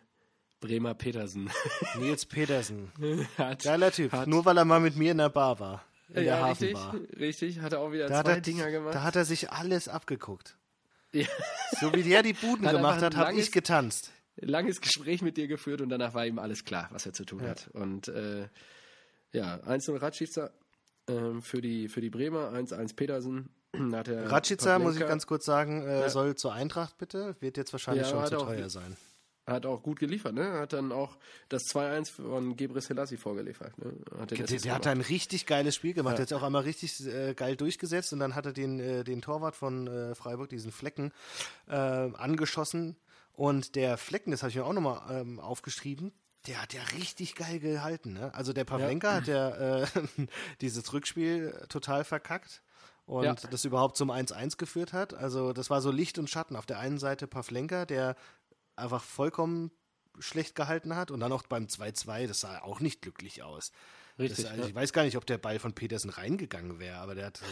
Bremer 0.61 0.95
Petersen 0.95 1.51
Nils 1.99 2.27
Petersen. 2.27 2.91
hat, 3.37 3.63
Geiler 3.63 3.93
Typ. 3.93 4.11
Hat, 4.13 4.27
Nur 4.27 4.45
weil 4.45 4.57
er 4.59 4.65
mal 4.65 4.81
mit 4.81 4.97
mir 4.97 5.13
in 5.13 5.19
der 5.19 5.29
Bar 5.29 5.61
war. 5.61 5.85
In 6.09 6.25
der 6.25 6.45
richtig, 6.51 6.75
Hafenbar. 6.75 7.09
richtig, 7.19 7.61
hat 7.61 7.73
er 7.75 7.81
auch 7.81 7.93
wieder 7.93 8.09
Da 8.09 8.25
zwei 8.25 8.33
er, 8.33 8.41
Dinger 8.41 8.71
gemacht. 8.71 8.95
da 8.95 9.03
hat 9.03 9.15
er 9.15 9.25
sich 9.25 9.51
alles 9.51 9.89
abgeguckt. 9.89 10.57
Ja. 11.13 11.27
So 11.81 11.93
wie 11.95 12.03
der 12.03 12.23
die 12.23 12.33
Buden 12.33 12.67
Hat 12.67 12.75
gemacht 12.75 13.03
hat, 13.03 13.15
habe 13.17 13.35
ich 13.35 13.53
getanzt. 13.53 14.11
langes 14.37 14.81
Gespräch 14.81 15.23
mit 15.23 15.37
dir 15.37 15.47
geführt 15.49 15.81
und 15.81 15.91
danach 15.91 16.15
war 16.15 16.27
ihm 16.27 16.39
alles 16.39 16.65
klar, 16.65 16.89
was 16.93 17.07
er 17.07 17.13
zu 17.13 17.25
tun 17.25 17.43
hat. 17.43 17.69
Und 17.73 18.09
äh, 18.09 18.49
ja, 19.33 19.57
1-0 19.67 20.01
Ratschica 20.01 20.51
ähm, 21.09 21.41
für, 21.43 21.61
die, 21.61 21.89
für 21.89 22.01
die 22.01 22.11
Bremer, 22.11 22.53
1-1 22.53 22.97
Petersen. 22.97 23.51
Er 23.73 24.31
Ratschica, 24.31 24.79
muss 24.79 24.95
ich 24.97 25.01
ganz 25.07 25.27
kurz 25.27 25.45
sagen, 25.45 25.83
äh, 25.87 26.01
Ja. 26.03 26.09
soll 26.11 26.35
zur 26.37 26.53
Eintracht 26.55 26.97
bitte. 26.99 27.37
Wird 27.41 27.57
jetzt 27.57 27.73
wahrscheinlich 27.73 28.07
Ja, 28.07 28.13
schon 28.13 28.27
zu 28.27 28.39
auch- 28.39 28.47
teuer 28.47 28.71
sein. 28.71 28.97
Hat 29.47 29.65
auch 29.65 29.83
gut 29.83 29.99
geliefert, 29.99 30.35
ne? 30.35 30.53
Hat 30.59 30.75
dann 30.75 30.93
auch 30.93 31.17
das 31.49 31.63
2-1 31.65 32.11
von 32.11 32.55
Gebre 32.57 32.83
Selassie 32.83 33.17
vorgeliefert. 33.17 33.79
Ne? 33.79 33.95
Hat 34.19 34.31
Der, 34.31 34.45
der 34.47 34.75
hat 34.75 34.87
ein 34.87 35.01
richtig 35.01 35.47
geiles 35.47 35.75
Spiel 35.75 35.95
gemacht. 35.95 36.19
Ja. 36.19 36.27
Der 36.27 36.37
hat 36.37 36.43
auch 36.43 36.47
einmal 36.47 36.65
richtig 36.65 37.07
äh, 37.07 37.33
geil 37.33 37.57
durchgesetzt 37.57 38.13
und 38.13 38.19
dann 38.19 38.35
hat 38.35 38.45
er 38.45 38.53
den, 38.53 38.79
äh, 38.79 39.05
den 39.05 39.23
Torwart 39.23 39.57
von 39.57 39.87
äh, 39.87 40.15
Freiburg, 40.15 40.51
diesen 40.51 40.71
Flecken, 40.71 41.13
äh, 41.67 41.73
angeschossen. 41.77 42.97
Und 43.33 43.75
der 43.75 43.97
Flecken, 43.97 44.33
das 44.33 44.43
habe 44.43 44.51
ich 44.51 44.57
mir 44.57 44.65
auch 44.67 44.73
nochmal 44.75 45.01
ähm, 45.21 45.41
aufgeschrieben, 45.41 46.13
der 46.47 46.61
hat 46.61 46.75
ja 46.75 46.83
richtig 46.99 47.35
geil 47.35 47.59
gehalten. 47.59 48.13
Ne? 48.13 48.35
Also 48.35 48.53
der 48.53 48.65
Pavlenka 48.65 49.15
hat 49.15 49.29
ja 49.29 49.81
äh, 49.83 49.87
dieses 50.61 50.93
Rückspiel 50.93 51.55
total 51.71 52.05
verkackt 52.05 52.61
und 53.09 53.25
Ja. 53.25 53.35
das 53.35 53.65
überhaupt 53.65 53.97
zum 53.97 54.11
1-1 54.11 54.59
geführt 54.59 54.93
hat. 54.93 55.15
Also 55.15 55.53
das 55.53 55.71
war 55.71 55.81
so 55.81 55.91
Licht 55.91 56.19
und 56.19 56.29
Schatten. 56.29 56.57
Auf 56.57 56.67
der 56.67 56.79
einen 56.79 56.99
Seite 56.99 57.27
Pavlenka, 57.27 57.87
der 57.87 58.17
einfach 58.77 59.03
vollkommen 59.03 59.71
schlecht 60.19 60.55
gehalten 60.55 60.95
hat 60.95 61.11
und 61.11 61.21
dann 61.21 61.33
auch 61.33 61.43
beim 61.45 61.67
2-2, 61.69 62.27
das 62.27 62.41
sah 62.41 62.61
auch 62.61 62.81
nicht 62.81 63.01
glücklich 63.03 63.43
aus. 63.43 63.73
Richtig, 64.19 64.43
Das, 64.45 64.51
also 64.51 64.63
ja. 64.63 64.69
Ich 64.69 64.75
weiß 64.75 64.93
gar 64.93 65.05
nicht, 65.05 65.17
ob 65.17 65.27
der 65.27 65.39
Ball 65.39 65.59
von 65.59 65.73
Petersen 65.75 66.11
reingegangen 66.11 66.79
wäre, 66.81 66.97
aber 66.99 67.15
der 67.15 67.27
hat 67.27 67.37
so 67.37 67.45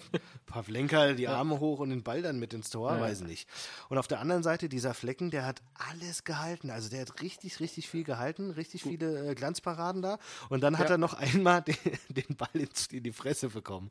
Pavlenka 0.46 1.12
die 1.12 1.28
Arme 1.28 1.60
hoch 1.60 1.78
und 1.78 1.90
den 1.90 2.02
Ball 2.02 2.22
dann 2.22 2.38
mit 2.38 2.52
ins 2.54 2.70
Tor, 2.70 2.94
Ja. 2.94 3.00
weiß 3.00 3.20
nicht. 3.20 3.48
Und 3.88 3.98
auf 3.98 4.08
der 4.08 4.18
anderen 4.20 4.42
Seite 4.42 4.68
dieser 4.68 4.94
Flecken, 4.94 5.30
der 5.30 5.46
hat 5.46 5.62
alles 5.90 6.24
gehalten. 6.24 6.70
Also 6.70 6.88
der 6.88 7.02
hat 7.02 7.22
richtig, 7.22 7.60
richtig 7.60 7.88
viel 7.88 8.04
gehalten, 8.04 8.50
richtig 8.50 8.82
viele 8.82 9.30
äh, 9.30 9.34
Glanzparaden 9.34 10.02
da. 10.02 10.18
Und 10.48 10.62
dann 10.62 10.78
hat 10.78 10.88
Ja. 10.88 10.96
er 10.96 10.98
noch 10.98 11.14
einmal 11.14 11.62
den, 11.66 11.76
den 12.08 12.36
Ball 12.36 12.48
in 12.54 13.02
die 13.02 13.12
Fresse 13.12 13.48
bekommen. 13.50 13.90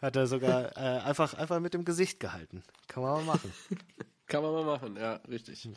Hat 0.00 0.16
er 0.16 0.26
sogar 0.26 0.70
äh, 0.76 1.00
einfach, 1.00 1.34
einfach 1.34 1.60
mit 1.60 1.74
dem 1.74 1.84
Gesicht 1.84 2.20
gehalten. 2.20 2.62
Kann 2.86 3.02
man 3.02 3.12
mal 3.26 3.34
machen. 3.34 3.52
Kann 4.26 4.42
man 4.42 4.52
mal 4.52 4.64
machen, 4.64 4.96
ja, 4.96 5.14
richtig. 5.28 5.68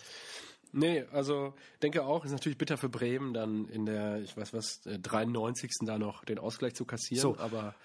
Nee, 0.74 1.04
also 1.12 1.54
denke 1.82 2.04
auch, 2.04 2.24
ist 2.26 2.32
natürlich 2.32 2.58
bitter 2.58 2.78
für 2.78 2.90
Bremen, 2.90 3.34
dann 3.34 3.68
in 3.68 3.86
der, 3.86 4.20
ich 4.22 4.36
weiß 4.38 4.54
was, 4.54 4.86
äh, 4.86 5.00
93. 5.00 5.72
da 5.82 5.98
noch 5.98 6.24
den 6.24 6.40
Ausgleich 6.40 6.76
zu 6.76 6.86
kassieren, 6.86 7.22
So. 7.22 7.38
aber 7.38 7.76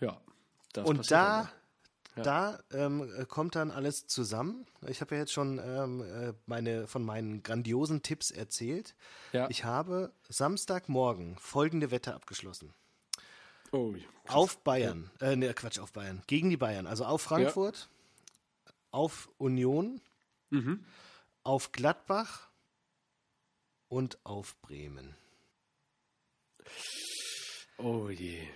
ja. 0.00 0.20
Das 0.72 0.86
Und 0.86 1.10
da, 1.10 1.50
dann 2.16 2.24
da 2.24 2.58
ähm, 2.72 3.10
äh, 3.16 3.24
kommt 3.26 3.54
dann 3.54 3.70
alles 3.70 4.06
zusammen. 4.06 4.66
Ich 4.86 5.00
habe 5.00 5.14
ja 5.14 5.20
jetzt 5.22 5.32
schon 5.32 5.58
ähm, 5.64 6.00
äh, 6.02 6.32
meine, 6.46 6.86
von 6.86 7.04
meinen 7.04 7.42
grandiosen 7.42 8.02
Tipps 8.02 8.30
erzählt. 8.30 8.94
Ja. 9.32 9.48
Ich 9.50 9.64
habe 9.64 10.12
Samstagmorgen 10.28 11.36
folgende 11.38 11.90
Wette 11.90 12.14
abgeschlossen. 12.14 12.74
Oh, 13.72 13.94
Auf 14.28 14.58
Bayern, 14.58 15.10
äh, 15.20 15.34
ne, 15.34 15.52
Quatsch, 15.54 15.80
auf 15.80 15.92
Bayern, 15.92 16.22
gegen 16.28 16.50
die 16.50 16.56
Bayern. 16.56 16.86
Also 16.86 17.04
auf 17.04 17.22
Frankfurt, 17.22 17.88
auf 18.90 19.28
Union, 19.38 20.00
Mhm. 20.50 20.84
Auf 21.44 21.72
Gladbach 21.72 22.48
und 23.88 24.18
auf 24.24 24.56
Bremen. 24.62 25.14
oh 27.78 28.08
je. 28.08 28.46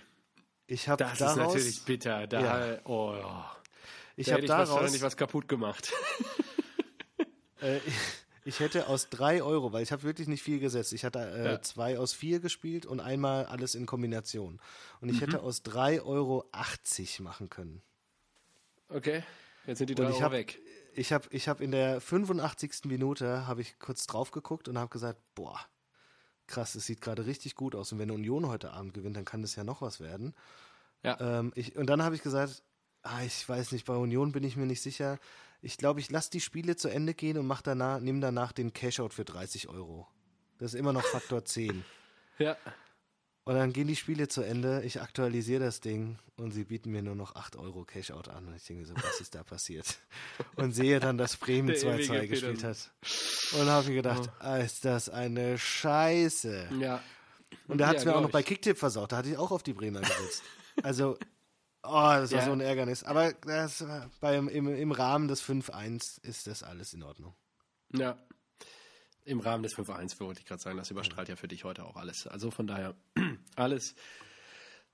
Ich 0.67 0.87
habe 0.89 1.03
Das 1.03 1.17
daraus, 1.19 1.55
ist 1.55 1.61
natürlich 1.63 1.85
bitter. 1.85 2.27
Da, 2.27 2.79
oh, 2.83 3.15
ja. 3.15 3.57
ich 4.15 4.27
da 4.27 4.33
habe 4.33 4.45
daraus, 4.45 4.69
wahrscheinlich 4.69 5.01
was 5.01 5.15
kaputt 5.17 5.47
gemacht. 5.47 5.91
Äh, 7.61 7.81
ich, 8.45 8.61
hätte 8.61 8.87
aus 8.87 9.09
drei 9.09 9.43
Euro, 9.43 9.73
weil 9.73 9.83
ich 9.83 9.91
habe 9.91 10.03
wirklich 10.03 10.29
nicht 10.29 10.41
viel 10.41 10.61
gesetzt. 10.61 10.93
Ich 10.93 11.03
hatte 11.03 11.19
äh, 11.19 11.45
Ja. 11.45 11.61
zwei 11.61 11.99
aus 11.99 12.13
vier 12.13 12.39
gespielt 12.39 12.85
und 12.85 13.01
einmal 13.01 13.45
alles 13.47 13.75
in 13.75 13.85
Kombination. 13.85 14.61
Und 15.01 15.09
ich 15.09 15.17
Mhm. 15.17 15.19
hätte 15.25 15.41
aus 15.41 15.65
3,80 15.65 16.05
Euro 16.05 16.47
machen 17.21 17.49
können. 17.49 17.81
Okay, 18.87 19.23
jetzt 19.67 19.79
sind 19.79 19.89
die 19.89 19.95
drei 19.95 20.05
Euro 20.05 20.21
habe 20.21 20.37
weg. 20.37 20.57
Ich 20.93 21.13
hab, 21.13 21.31
ich 21.33 21.47
hab 21.47 21.61
in 21.61 21.71
der 21.71 22.01
85. 22.01 22.85
Minute 22.85 23.47
habe 23.47 23.61
ich 23.61 23.79
kurz 23.79 24.07
drauf 24.07 24.31
geguckt 24.31 24.67
und 24.67 24.77
habe 24.77 24.89
gesagt, 24.89 25.19
boah, 25.35 25.59
krass, 26.47 26.75
es 26.75 26.85
sieht 26.85 27.01
gerade 27.01 27.25
richtig 27.25 27.55
gut 27.55 27.75
aus. 27.75 27.91
Und 27.91 27.99
wenn 27.99 28.11
Union 28.11 28.47
heute 28.47 28.71
Abend 28.71 28.93
gewinnt, 28.93 29.15
dann 29.15 29.25
kann 29.25 29.41
das 29.41 29.55
ja 29.55 29.63
noch 29.63 29.81
was 29.81 29.99
werden. 29.99 30.33
Ja. 31.03 31.19
Ähm, 31.19 31.51
ich, 31.55 31.75
und 31.75 31.87
dann 31.87 32.03
habe 32.03 32.15
ich 32.15 32.21
gesagt, 32.21 32.63
ah, 33.03 33.21
ich 33.23 33.47
weiß 33.47 33.71
nicht, 33.71 33.85
bei 33.85 33.95
Union 33.95 34.31
bin 34.31 34.43
ich 34.43 34.57
mir 34.57 34.65
nicht 34.65 34.81
sicher. 34.81 35.19
Ich 35.61 35.77
glaube, 35.77 35.99
ich 35.99 36.09
lasse 36.09 36.31
die 36.31 36.41
Spiele 36.41 36.75
zu 36.75 36.89
Ende 36.89 37.13
gehen 37.13 37.37
und 37.37 37.47
mach 37.47 37.61
danach, 37.61 37.99
nehme 37.99 38.19
danach 38.19 38.51
den 38.51 38.73
Cashout 38.73 39.09
für 39.09 39.25
30 39.25 39.69
Euro. 39.69 40.07
Das 40.57 40.73
ist 40.73 40.79
immer 40.79 40.93
noch 40.93 41.03
Faktor 41.03 41.45
10. 41.45 41.85
Ja. 42.37 42.55
Und 43.49 43.55
dann 43.55 43.73
gehen 43.73 43.87
die 43.87 43.95
Spiele 43.95 44.27
zu 44.27 44.43
Ende, 44.43 44.83
ich 44.83 45.01
aktualisiere 45.01 45.63
das 45.63 45.79
Ding 45.81 46.19
und 46.37 46.51
sie 46.51 46.65
bieten 46.65 46.91
mir 46.91 47.01
nur 47.01 47.15
noch 47.15 47.33
8 47.35 47.55
Euro 47.55 47.83
Cashout 47.83 48.29
an. 48.29 48.45
Und 48.45 48.55
ich 48.55 48.63
denke 48.63 48.85
so, 48.85 48.93
was 48.93 49.19
ist 49.21 49.33
da 49.33 49.41
passiert? 49.41 49.97
Und 50.55 50.73
sehe 50.73 50.99
dann, 50.99 51.17
dass 51.17 51.35
Bremen 51.35 51.69
Der 51.69 51.77
2-2 51.77 52.13
ewige 52.13 52.27
gespielt 52.27 52.63
hat. 52.63 52.91
Und 53.59 53.67
habe 53.67 53.87
mir 53.87 53.95
gedacht, 53.95 54.29
ah, 54.37 54.57
ist 54.57 54.85
das 54.85 55.09
eine 55.09 55.57
Scheiße. 55.57 56.69
Ja. 56.79 57.01
Und 57.67 57.79
der 57.79 57.87
hat 57.87 57.97
es 57.97 58.05
mir 58.05 58.15
auch 58.15 58.21
noch 58.21 58.29
bei 58.29 58.41
ich. 58.41 58.45
Kicktipp 58.45 58.77
versaut. 58.77 59.11
Da 59.13 59.17
hatte 59.17 59.29
ich 59.29 59.37
auch 59.37 59.49
auf 59.49 59.63
die 59.63 59.73
Bremer 59.73 60.01
gesetzt. 60.01 60.43
Also, 60.83 61.17
oh, 61.81 61.89
das 61.89 62.31
war 62.31 62.39
Ja. 62.41 62.45
so 62.45 62.51
ein 62.51 62.61
Ärgernis. 62.61 63.03
Aber 63.03 63.33
das, 63.33 63.83
beim, 64.21 64.47
im, 64.47 64.67
im 64.67 64.91
Rahmen 64.91 65.27
des 65.27 65.43
5-1 65.43 66.23
ist 66.23 66.45
das 66.45 66.61
alles 66.61 66.93
in 66.93 67.01
Ordnung. 67.01 67.33
Ja. 67.95 68.15
Im 69.29 69.39
Rahmen 69.39 69.61
des 69.61 69.75
5-1 69.75 70.19
wollte 70.19 70.39
ich 70.39 70.47
gerade 70.47 70.61
sagen, 70.61 70.77
das 70.77 70.89
überstrahlt 70.89 71.29
ja 71.29 71.35
für 71.35 71.47
dich 71.47 71.63
heute 71.63 71.85
auch 71.85 71.95
alles. 71.95 72.25
Also 72.25 72.49
von 72.49 72.65
daher 72.65 72.95
alles, 73.55 73.93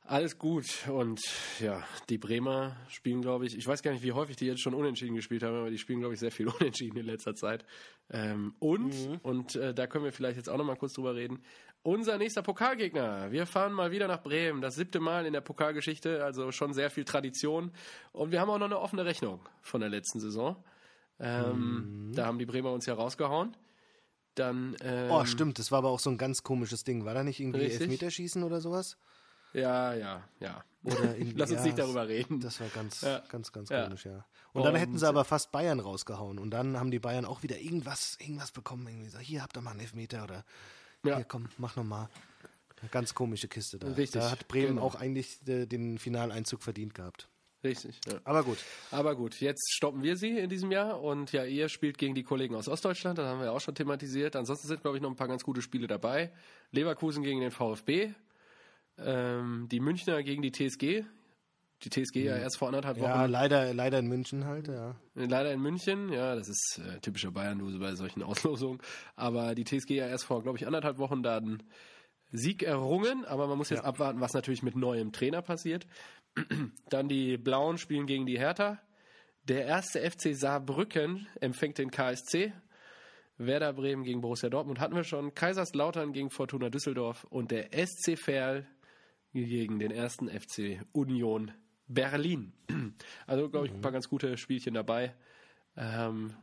alles 0.01 0.37
gut. 0.37 0.65
Und 0.89 1.21
ja, 1.59 1.81
die 2.09 2.17
Bremer 2.17 2.75
spielen, 2.89 3.21
glaube 3.21 3.45
ich, 3.45 3.57
ich 3.57 3.65
weiß 3.65 3.81
gar 3.81 3.91
nicht, 3.91 4.03
wie 4.03 4.11
häufig 4.11 4.35
die 4.35 4.45
jetzt 4.45 4.61
schon 4.61 4.73
unentschieden 4.73 5.15
gespielt 5.15 5.41
haben, 5.41 5.55
aber 5.55 5.69
die 5.69 5.77
spielen, 5.77 5.99
glaube 5.99 6.15
ich, 6.15 6.19
sehr 6.19 6.31
viel 6.31 6.47
unentschieden 6.59 6.97
in 6.97 7.05
letzter 7.05 7.33
Zeit. 7.33 7.65
Ähm, 8.09 8.55
und, 8.59 8.93
und 9.23 9.55
äh, 9.55 9.73
da 9.73 9.87
können 9.87 10.03
wir 10.03 10.11
vielleicht 10.11 10.35
jetzt 10.35 10.49
auch 10.49 10.57
noch 10.57 10.65
mal 10.65 10.75
kurz 10.75 10.93
drüber 10.93 11.15
reden, 11.15 11.41
unser 11.81 12.17
nächster 12.17 12.41
Pokalgegner. 12.41 13.31
Wir 13.31 13.45
fahren 13.45 13.71
mal 13.71 13.91
wieder 13.91 14.07
nach 14.07 14.21
Bremen, 14.21 14.59
das 14.59 14.75
siebte 14.75 14.99
Mal 14.99 15.25
in 15.25 15.33
der 15.33 15.41
Pokalgeschichte, 15.41 16.25
also 16.25 16.51
schon 16.51 16.73
sehr 16.73 16.89
viel 16.89 17.05
Tradition. 17.05 17.71
Und 18.11 18.31
wir 18.31 18.41
haben 18.41 18.49
auch 18.49 18.57
noch 18.57 18.65
eine 18.65 18.79
offene 18.79 19.05
Rechnung 19.05 19.39
von 19.61 19.81
der 19.81 19.89
letzten 19.89 20.19
Saison. 20.19 20.61
Ähm, 21.19 22.11
Da 22.15 22.25
haben 22.25 22.39
die 22.39 22.45
Bremer 22.45 22.71
uns 22.73 22.85
ja 22.85 22.95
rausgehauen. 22.95 23.55
Dann, 24.35 24.75
ähm, 24.81 25.09
Oh, 25.11 25.25
stimmt. 25.25 25.59
Das 25.59 25.71
war 25.71 25.79
aber 25.79 25.89
auch 25.89 25.99
so 25.99 26.09
ein 26.09 26.17
ganz 26.17 26.43
komisches 26.43 26.83
Ding. 26.83 27.05
War 27.05 27.13
da 27.13 27.23
nicht 27.23 27.39
irgendwie 27.39 27.59
Richtig. 27.61 27.81
Elfmeterschießen 27.81 28.43
oder 28.43 28.59
sowas? 28.61 28.97
Ja, 29.53 29.93
ja, 29.93 30.21
ja. 30.41 30.63
Oder 30.83 31.15
irgendwie- 31.17 31.37
Lass 31.39 31.49
uns 31.51 31.59
ja, 31.61 31.65
nicht 31.65 31.79
darüber 31.79 32.07
reden. 32.07 32.41
Das 32.41 32.59
war 32.59 32.67
ganz, 32.67 33.01
Ja. 33.01 33.23
ganz, 33.29 33.51
ganz 33.53 33.69
Ja. 33.69 33.85
komisch, 33.85 34.05
ja. 34.05 34.25
Und 34.53 34.63
dann 34.63 34.73
Und- 34.73 34.79
hätten 34.79 34.97
sie 34.97 35.07
aber 35.07 35.23
fast 35.25 35.51
Bayern 35.51 35.79
rausgehauen. 35.79 36.37
Und 36.39 36.51
dann 36.51 36.77
haben 36.77 36.91
die 36.91 36.99
Bayern 36.99 37.25
auch 37.25 37.43
wieder 37.43 37.57
irgendwas, 37.59 38.17
irgendwas 38.19 38.51
bekommen. 38.51 38.87
Irgendwie 38.87 39.09
so, 39.09 39.19
hier 39.19 39.41
habt 39.41 39.57
ihr 39.57 39.61
mal 39.61 39.71
einen 39.71 39.79
Elfmeter 39.79 40.23
oder 40.23 40.43
Ja. 41.05 41.15
hier 41.15 41.25
komm, 41.25 41.47
mach 41.57 41.75
nochmal. 41.77 42.09
Ganz 42.91 43.15
komische 43.15 43.47
Kiste 43.47 43.79
da. 43.79 43.87
Richtig, 43.87 44.21
Da 44.21 44.29
hat 44.31 44.47
Bremen 44.49 44.75
genau. 44.75 44.81
auch 44.83 44.95
eigentlich 44.95 45.39
äh, 45.47 45.65
den 45.65 45.97
Finaleinzug 45.97 46.61
verdient 46.61 46.93
gehabt. 46.93 47.29
Richtig. 47.65 47.99
Ja. 48.07 48.19
Aber 48.23 48.43
gut. 48.43 48.57
Aber 48.91 49.15
gut, 49.15 49.41
jetzt 49.41 49.73
stoppen 49.73 50.03
wir 50.03 50.15
sie 50.15 50.37
in 50.37 50.49
diesem 50.49 50.71
Jahr 50.71 51.01
und 51.01 51.31
ja, 51.33 51.43
ihr 51.43 51.67
spielt 51.67 51.97
gegen 51.97 52.15
die 52.15 52.23
Kollegen 52.23 52.55
aus 52.55 52.69
Ostdeutschland, 52.69 53.17
das 53.17 53.25
haben 53.25 53.39
wir 53.39 53.47
ja 53.47 53.51
auch 53.51 53.59
schon 53.61 53.75
thematisiert. 53.75 54.35
Ansonsten 54.35 54.67
sind, 54.67 54.81
glaube 54.81 54.97
ich, 54.97 55.03
noch 55.03 55.09
ein 55.09 55.15
paar 55.15 55.27
ganz 55.27 55.43
gute 55.43 55.61
Spiele 55.61 55.87
dabei. 55.87 56.31
Leverkusen 56.71 57.23
gegen 57.23 57.41
den 57.41 57.51
VfB, 57.51 58.13
ähm, 58.97 59.67
die 59.69 59.79
Münchner 59.79 60.23
gegen 60.23 60.41
die 60.41 60.51
TSG, 60.51 61.03
Die 61.83 61.89
TSG 61.89 62.23
ja 62.23 62.37
erst 62.37 62.57
vor 62.57 62.69
anderthalb 62.69 62.97
Wochen. 62.97 63.09
Ja, 63.09 63.25
leider, 63.25 63.73
leider 63.73 63.99
in 63.99 64.07
München 64.07 64.45
halt, 64.45 64.67
ja. 64.69 64.95
Leider 65.15 65.51
in 65.51 65.61
München, 65.61 66.09
ja, 66.11 66.33
das 66.35 66.47
ist 66.47 66.79
äh, 66.79 66.99
typischer 67.01 67.31
Bayern-Duse 67.31 67.77
bei 67.79 67.95
solchen 67.95 68.23
Auslosungen. 68.23 68.79
Aber 69.17 69.55
die 69.55 69.65
TSG 69.65 69.91
ja 69.95 70.07
erst 70.07 70.23
vor, 70.25 70.41
glaube 70.41 70.57
ich, 70.57 70.65
anderthalb 70.65 70.97
Wochen 70.99 71.21
da 71.21 71.37
einen 71.37 71.63
Sieg 72.31 72.63
errungen. 72.63 73.25
Aber 73.25 73.47
man 73.47 73.57
muss 73.57 73.69
jetzt 73.69 73.83
Ja. 73.83 73.85
abwarten, 73.85 74.21
was 74.21 74.33
natürlich 74.33 74.63
mit 74.63 74.75
neuem 74.77 75.11
Trainer 75.11 75.41
passiert. 75.41 75.85
Dann 76.89 77.07
die 77.07 77.37
Blauen 77.37 77.77
spielen 77.77 78.05
gegen 78.05 78.25
die 78.25 78.39
Hertha. 78.39 78.79
Der 79.43 79.65
erste 79.65 79.99
FC 79.99 80.35
Saarbrücken 80.35 81.27
empfängt 81.39 81.77
den 81.77 81.91
KSC. 81.91 82.53
Werder 83.37 83.73
Bremen 83.73 84.03
gegen 84.03 84.21
Borussia 84.21 84.49
Dortmund 84.49 84.79
hatten 84.79 84.95
wir 84.95 85.03
schon. 85.03 85.33
Kaiserslautern 85.35 86.13
gegen 86.13 86.29
Fortuna 86.29 86.69
Düsseldorf 86.69 87.25
und 87.25 87.51
der 87.51 87.69
SC 87.71 88.17
Verl 88.17 88.65
gegen 89.33 89.79
den 89.79 89.91
ersten 89.91 90.29
FC 90.29 90.81
Union 90.93 91.51
Berlin. 91.87 92.53
Also, 93.27 93.49
glaube 93.49 93.67
ich, 93.67 93.73
ein 93.73 93.81
paar 93.81 93.91
ganz 93.91 94.09
gute 94.09 94.37
Spielchen 94.37 94.73
dabei. 94.73 95.13
Ähm, 95.77 96.33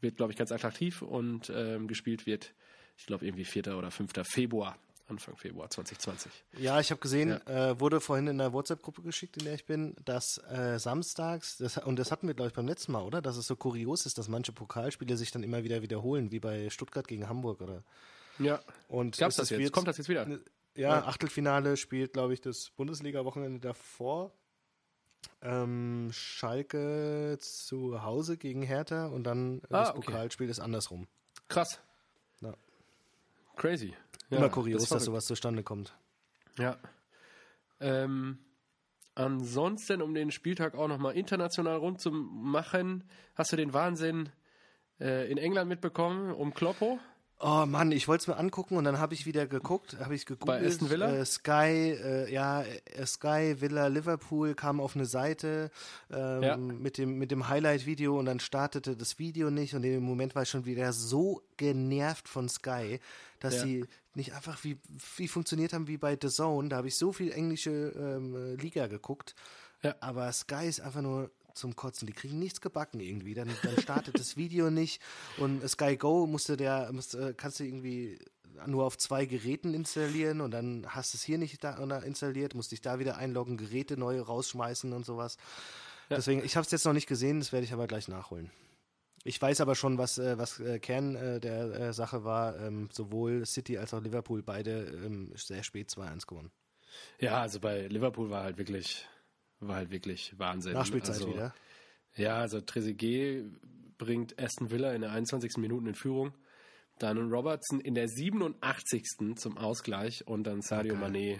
wird, 0.00 0.16
glaube 0.16 0.32
ich, 0.32 0.38
ganz 0.38 0.52
attraktiv 0.52 1.02
und 1.02 1.50
ähm, 1.54 1.88
gespielt 1.88 2.26
wird, 2.26 2.54
ich 2.96 3.06
glaube, 3.06 3.24
irgendwie 3.24 3.44
4. 3.44 3.76
oder 3.76 3.90
5. 3.90 4.12
Februar, 4.24 4.76
Anfang 5.12 5.36
Februar 5.36 5.70
2020. 5.70 6.30
Ja, 6.58 6.80
ich 6.80 6.90
habe 6.90 7.00
gesehen, 7.00 7.30
äh, 7.46 7.78
wurde 7.78 8.00
vorhin 8.00 8.26
in 8.26 8.38
der 8.38 8.52
WhatsApp-Gruppe 8.52 9.02
geschickt, 9.02 9.36
in 9.36 9.44
der 9.44 9.54
ich 9.54 9.66
bin, 9.66 9.94
dass 10.04 10.38
äh, 10.50 10.78
samstags, 10.78 11.56
das, 11.58 11.78
und 11.78 11.98
das 11.98 12.10
hatten 12.10 12.26
wir, 12.26 12.34
glaube 12.34 12.48
ich, 12.48 12.54
beim 12.54 12.66
letzten 12.66 12.92
Mal, 12.92 13.02
oder? 13.02 13.22
Dass 13.22 13.36
es 13.36 13.46
so 13.46 13.56
kurios 13.56 14.06
ist, 14.06 14.18
dass 14.18 14.28
manche 14.28 14.52
Pokalspiele 14.52 15.16
sich 15.16 15.30
dann 15.30 15.42
immer 15.42 15.64
wieder 15.64 15.82
wiederholen, 15.82 16.30
wie 16.32 16.40
bei 16.40 16.70
Stuttgart 16.70 17.06
gegen 17.06 17.28
Hamburg, 17.28 17.60
oder? 17.60 17.82
Ja. 18.38 18.60
Und 18.88 19.18
Gab's 19.18 19.36
das 19.36 19.50
es 19.50 19.58
jetzt? 19.58 19.72
Kommt 19.72 19.88
das 19.88 19.98
jetzt 19.98 20.08
wieder? 20.08 20.26
Ja, 20.74 21.04
Achtelfinale 21.04 21.76
spielt, 21.76 22.14
glaube 22.14 22.32
ich, 22.32 22.40
das 22.40 22.70
Bundesliga-Wochenende 22.70 23.60
davor. 23.60 24.32
Ähm, 25.40 26.08
Schalke 26.12 27.36
zu 27.40 28.02
Hause 28.02 28.36
gegen 28.38 28.62
Hertha 28.62 29.06
und 29.06 29.24
dann 29.24 29.58
äh, 29.58 29.60
das 29.68 29.88
Ah, 29.88 29.90
okay. 29.90 30.06
Pokalspiel 30.06 30.48
ist 30.48 30.60
andersrum. 30.60 31.06
Krass. 31.48 31.80
Ja. 32.40 32.54
Crazy. 33.56 33.94
Ja, 34.32 34.38
Immer 34.38 34.48
kurios, 34.48 34.82
das 34.82 34.88
dass 34.88 35.04
sowas 35.04 35.26
zustande 35.26 35.62
kommt. 35.62 35.94
Ja. 36.58 36.76
Ähm, 37.80 38.38
ansonsten, 39.14 40.00
um 40.02 40.14
den 40.14 40.30
Spieltag 40.30 40.74
auch 40.74 40.88
nochmal 40.88 41.14
international 41.16 41.76
rund 41.76 42.00
zu 42.00 42.10
machen, 42.10 43.04
hast 43.34 43.52
du 43.52 43.56
den 43.56 43.72
Wahnsinn 43.74 44.30
äh, 45.00 45.30
in 45.30 45.38
England 45.38 45.68
mitbekommen 45.68 46.32
um 46.32 46.54
Kloppo? 46.54 46.98
Oh 47.44 47.66
Mann, 47.66 47.90
ich 47.90 48.06
wollte 48.06 48.22
es 48.22 48.28
mir 48.28 48.36
angucken 48.36 48.76
und 48.76 48.84
dann 48.84 49.00
habe 49.00 49.14
ich 49.14 49.26
wieder 49.26 49.48
geguckt, 49.48 49.96
habe 49.98 50.14
ich 50.14 50.26
gegoogelt. 50.26 50.60
Bei 50.60 50.64
Aston 50.64 50.90
Villa? 50.90 51.12
Äh, 51.12 51.24
Sky, 51.26 51.90
äh, 52.00 52.32
ja, 52.32 52.62
äh, 52.62 53.04
Sky, 53.04 53.56
Villa, 53.60 53.88
Liverpool 53.88 54.54
kam 54.54 54.78
auf 54.80 54.94
eine 54.94 55.06
Seite 55.06 55.72
ähm, 56.08 56.42
Ja. 56.42 56.56
mit 56.56 56.98
dem, 56.98 57.18
mit 57.18 57.32
dem 57.32 57.48
Highlight-Video 57.48 58.16
und 58.16 58.26
dann 58.26 58.38
startete 58.38 58.96
das 58.96 59.18
Video 59.18 59.50
nicht 59.50 59.74
und 59.74 59.82
in 59.82 59.90
dem 59.94 60.04
Moment 60.04 60.36
war 60.36 60.44
ich 60.44 60.50
schon 60.50 60.66
wieder 60.66 60.92
so 60.92 61.42
genervt 61.56 62.28
von 62.28 62.48
Sky, 62.48 63.00
dass 63.40 63.56
Ja. 63.56 63.62
sie 63.62 63.86
nicht 64.14 64.34
einfach 64.34 64.62
wie, 64.64 64.78
wie 65.16 65.28
funktioniert 65.28 65.72
haben 65.72 65.88
wie 65.88 65.96
bei 65.96 66.18
The 66.20 66.28
Zone. 66.28 66.68
Da 66.68 66.76
habe 66.76 66.88
ich 66.88 66.96
so 66.96 67.12
viel 67.12 67.32
englische 67.32 67.70
ähm, 67.96 68.34
äh, 68.34 68.54
Liga 68.54 68.86
geguckt. 68.86 69.34
Ja. 69.82 69.94
Aber 70.00 70.32
Sky 70.32 70.66
ist 70.66 70.80
einfach 70.80 71.02
nur 71.02 71.30
zum 71.54 71.76
Kotzen. 71.76 72.06
Die 72.06 72.12
kriegen 72.12 72.38
nichts 72.38 72.60
gebacken 72.60 73.00
irgendwie. 73.00 73.34
Dann, 73.34 73.50
dann 73.62 73.80
startet 73.80 74.18
das 74.18 74.36
Video 74.36 74.70
nicht. 74.70 75.02
Und 75.38 75.68
Sky 75.68 75.96
Go 75.96 76.26
musste 76.26 76.56
der, 76.56 76.90
musste, 76.92 77.34
kannst 77.34 77.60
du 77.60 77.64
irgendwie 77.64 78.18
nur 78.66 78.84
auf 78.84 78.98
zwei 78.98 79.24
Geräten 79.24 79.74
installieren 79.74 80.40
und 80.40 80.50
dann 80.50 80.84
hast 80.88 81.14
du 81.14 81.16
es 81.16 81.22
hier 81.22 81.38
nicht 81.38 81.62
da 81.64 81.74
installiert, 82.00 82.54
musst 82.54 82.72
dich 82.72 82.80
da 82.80 82.98
wieder 82.98 83.16
einloggen, 83.16 83.56
Geräte 83.56 83.96
neu 83.96 84.20
rausschmeißen 84.20 84.92
und 84.92 85.04
sowas. 85.06 85.36
Deswegen, 86.10 86.44
ich 86.44 86.56
habe 86.56 86.64
es 86.64 86.70
jetzt 86.70 86.84
noch 86.84 86.92
nicht 86.92 87.06
gesehen, 87.06 87.40
das 87.40 87.52
werde 87.52 87.64
ich 87.64 87.72
aber 87.72 87.86
gleich 87.86 88.08
nachholen. 88.08 88.50
Ich 89.24 89.40
weiß 89.40 89.60
aber 89.60 89.74
schon, 89.74 89.98
was, 89.98 90.18
äh, 90.18 90.36
was 90.36 90.58
äh, 90.58 90.80
Kern 90.80 91.14
äh, 91.14 91.40
der 91.40 91.80
äh, 91.80 91.92
Sache 91.92 92.24
war. 92.24 92.58
Ähm, 92.58 92.88
sowohl 92.92 93.46
City 93.46 93.78
als 93.78 93.94
auch 93.94 94.02
Liverpool 94.02 94.42
beide 94.42 94.84
ähm, 95.04 95.32
sehr 95.36 95.62
spät 95.62 95.90
2-1 95.90 96.26
gewonnen. 96.26 96.50
Ja, 97.20 97.40
also 97.40 97.60
bei 97.60 97.86
Liverpool 97.86 98.30
war 98.30 98.42
halt 98.42 98.58
wirklich, 98.58 99.06
war 99.60 99.76
halt 99.76 99.90
wirklich 99.90 100.38
Wahnsinn. 100.38 100.72
Nachspielzeit 100.72 101.16
also, 101.16 101.32
wieder. 101.32 101.54
Ja, 102.16 102.36
also 102.36 102.60
Trezeguet 102.60 103.44
bringt 103.96 104.38
Aston 104.40 104.70
Villa 104.70 104.92
in 104.92 105.02
der 105.02 105.12
21. 105.12 105.56
Minute 105.58 105.88
in 105.88 105.94
Führung. 105.94 106.34
Dann 106.98 107.32
Robertson 107.32 107.80
in 107.80 107.94
der 107.94 108.08
87. 108.08 109.36
zum 109.36 109.56
Ausgleich 109.56 110.26
und 110.26 110.44
dann 110.44 110.60
Sadio 110.62 110.94
Mané 110.94 111.38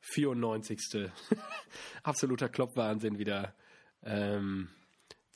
94. 0.00 1.10
Absoluter 2.02 2.48
Kloppwahnsinn 2.48 3.18
wieder 3.18 3.54
ähm, 4.02 4.68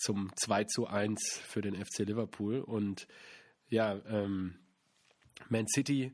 zum 0.03 0.31
2 0.37 0.65
zu 0.65 0.87
1 0.87 1.39
für 1.47 1.63
den 1.63 1.75
FC 1.75 2.01
Liverpool. 2.01 2.61
Und 2.61 3.07
ja, 3.69 4.01
ähm, 4.09 4.55
Man 5.49 5.67
City 5.69 6.13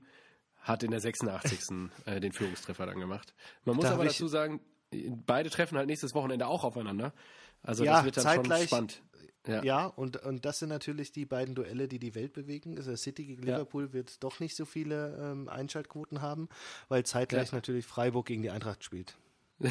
hat 0.60 0.82
in 0.82 0.90
der 0.90 1.00
86. 1.00 1.60
äh, 2.06 2.20
den 2.20 2.32
Führungstreffer 2.32 2.86
dann 2.86 3.00
gemacht. 3.00 3.34
Man 3.64 3.76
muss 3.76 3.84
Darf 3.84 3.94
aber 3.94 4.04
dazu 4.04 4.28
sagen, 4.28 4.60
beide 5.26 5.50
treffen 5.50 5.78
halt 5.78 5.86
nächstes 5.86 6.14
Wochenende 6.14 6.46
auch 6.46 6.64
aufeinander. 6.64 7.12
Also 7.62 7.84
Ja, 7.84 7.96
das 7.96 8.04
wird 8.04 8.16
dann 8.18 8.24
zeitgleich- 8.24 8.68
schon 8.68 8.88
spannend. 8.88 9.02
Ja. 9.46 9.62
Ja, 9.62 9.86
und, 9.86 10.18
und 10.18 10.44
das 10.44 10.58
sind 10.58 10.68
natürlich 10.68 11.10
die 11.10 11.24
beiden 11.24 11.54
Duelle, 11.54 11.88
die 11.88 11.98
die 11.98 12.14
Welt 12.14 12.34
bewegen. 12.34 12.76
Also 12.76 12.94
City 12.96 13.24
gegen 13.24 13.46
Ja. 13.46 13.54
Liverpool 13.54 13.94
wird 13.94 14.22
doch 14.22 14.40
nicht 14.40 14.54
so 14.54 14.66
viele 14.66 15.16
ähm, 15.18 15.48
Einschaltquoten 15.48 16.20
haben, 16.20 16.50
weil 16.88 17.04
zeitgleich 17.04 17.52
natürlich 17.52 17.86
Freiburg 17.86 18.26
gegen 18.26 18.42
die 18.42 18.50
Eintracht 18.50 18.84
spielt. 18.84 19.16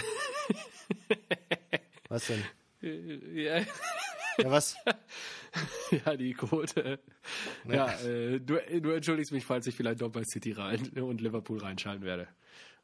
was 2.10 2.26
denn? 2.27 2.44
Ja, 2.81 3.61
Ja, 4.38 4.51
was? 4.51 4.76
ja, 6.05 6.15
die 6.15 6.34
Quote. 6.34 6.99
Ja, 7.69 7.91
äh, 8.01 8.39
du, 8.39 8.59
du 8.81 8.89
entschuldigst 8.91 9.31
mich, 9.31 9.45
falls 9.45 9.68
ich 9.68 9.76
vielleicht 9.76 10.01
doch 10.01 10.09
bei 10.11 10.23
City 10.23 10.51
rein 10.51 10.89
und 10.99 11.22
Liverpool 11.22 11.59
reinschalten 11.59 12.03
werde. 12.05 12.27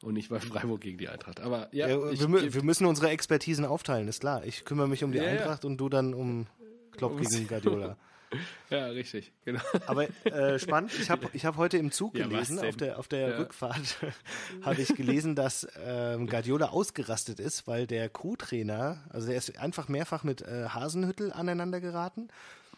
Und 0.01 0.15
nicht 0.15 0.29
bei 0.29 0.39
Freiburg 0.41 0.81
gegen 0.81 0.97
die 0.97 1.07
Eintracht. 1.07 1.39
Aber 1.39 1.69
ja, 1.71 1.87
Ja, 1.87 2.09
ich, 2.11 2.19
wir, 2.19 2.27
mü- 2.27 2.53
wir 2.53 2.63
müssen 2.63 2.85
unsere 2.85 3.09
Expertisen 3.09 3.63
aufteilen, 3.63 4.07
ist 4.09 4.19
klar. 4.19 4.43
Ich 4.45 4.65
kümmere 4.65 4.87
mich 4.89 5.03
um 5.03 5.11
die 5.13 5.19
Ja. 5.19 5.25
Eintracht 5.25 5.63
und 5.63 5.77
du 5.77 5.87
dann 5.87 6.13
um 6.13 6.47
Klopp 6.91 7.17
gegen 7.21 7.47
Guardiola. 7.47 7.97
ja, 8.69 8.87
richtig, 8.87 9.31
genau. 9.45 9.61
Aber 9.87 10.07
äh, 10.25 10.59
spannend, 10.59 10.91
ich 10.99 11.09
habe 11.09 11.29
ich 11.33 11.45
hab 11.45 11.57
heute 11.57 11.77
im 11.77 11.91
Zug 11.91 12.17
Ja, 12.17 12.27
gelesen, 12.27 12.59
auf 12.59 12.75
der, 12.77 12.99
auf 12.99 13.07
der 13.07 13.29
Ja. 13.29 13.37
Rückfahrt 13.37 13.97
habe 14.61 14.81
ich 14.81 14.95
gelesen, 14.95 15.35
dass 15.35 15.67
ähm, 15.83 16.27
Guardiola 16.27 16.69
ausgerastet 16.69 17.39
ist, 17.39 17.67
weil 17.67 17.87
der 17.87 18.09
Co-Trainer, 18.09 19.03
also 19.09 19.27
der 19.27 19.37
ist 19.37 19.57
einfach 19.57 19.87
mehrfach 19.87 20.23
mit 20.23 20.41
äh, 20.41 20.67
Hasenhüttel 20.69 21.31
aneinander 21.31 21.81
geraten. 21.81 22.29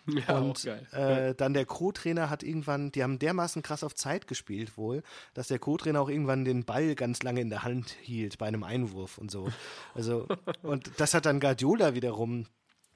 Ja, 0.07 0.37
und 0.37 0.59
auch 0.59 0.63
geil. 0.63 0.87
Äh, 0.91 1.35
dann 1.35 1.55
der 1.55 1.65
Co-Trainer 1.65 2.29
hat 2.29 2.43
irgendwann, 2.43 2.91
die 2.91 3.01
haben 3.01 3.17
dermaßen 3.17 3.63
krass 3.63 3.83
auf 3.83 3.95
Zeit 3.95 4.27
gespielt 4.27 4.77
wohl, 4.77 5.01
dass 5.33 5.47
der 5.47 5.57
Co-Trainer 5.57 5.99
auch 5.99 6.09
irgendwann 6.09 6.45
den 6.45 6.63
Ball 6.63 6.93
ganz 6.93 7.23
lange 7.23 7.41
in 7.41 7.49
der 7.49 7.63
Hand 7.63 7.89
hielt 8.01 8.37
bei 8.37 8.45
einem 8.45 8.63
Einwurf 8.63 9.17
und 9.17 9.31
so. 9.31 9.47
Also, 9.95 10.27
und 10.61 10.91
das 10.97 11.15
hat 11.15 11.25
dann 11.25 11.39
Guardiola 11.39 11.95
wiederum 11.95 12.45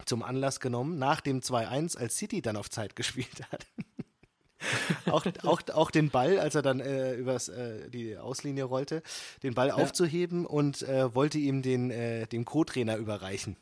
zum 0.06 0.24
Anlass 0.24 0.60
genommen, 0.60 0.98
nach 0.98 1.22
dem 1.22 1.42
2-1, 1.42 1.98
als 1.98 2.18
City 2.18 2.42
dann 2.42 2.56
auf 2.58 2.70
Zeit 2.70 2.96
gespielt 2.96 3.42
hat. 3.52 3.66
auch, 5.06 5.26
auch, 5.44 5.62
auch 5.74 5.90
den 5.92 6.10
Ball, 6.10 6.38
als 6.40 6.54
er 6.56 6.62
dann 6.62 6.80
äh, 6.82 7.14
übers, 7.14 7.48
äh, 7.48 7.90
die 7.90 8.18
Auslinie 8.18 8.66
rollte, 8.66 9.02
den 9.44 9.54
Ball 9.54 9.72
aufzuheben 9.72 10.46
und 10.46 10.82
äh, 10.82 11.14
wollte 11.16 11.38
ihm 11.38 11.62
den, 11.62 11.92
äh, 11.92 12.28
dem 12.28 12.44
Co-Trainer 12.46 12.98
überreichen 12.98 13.56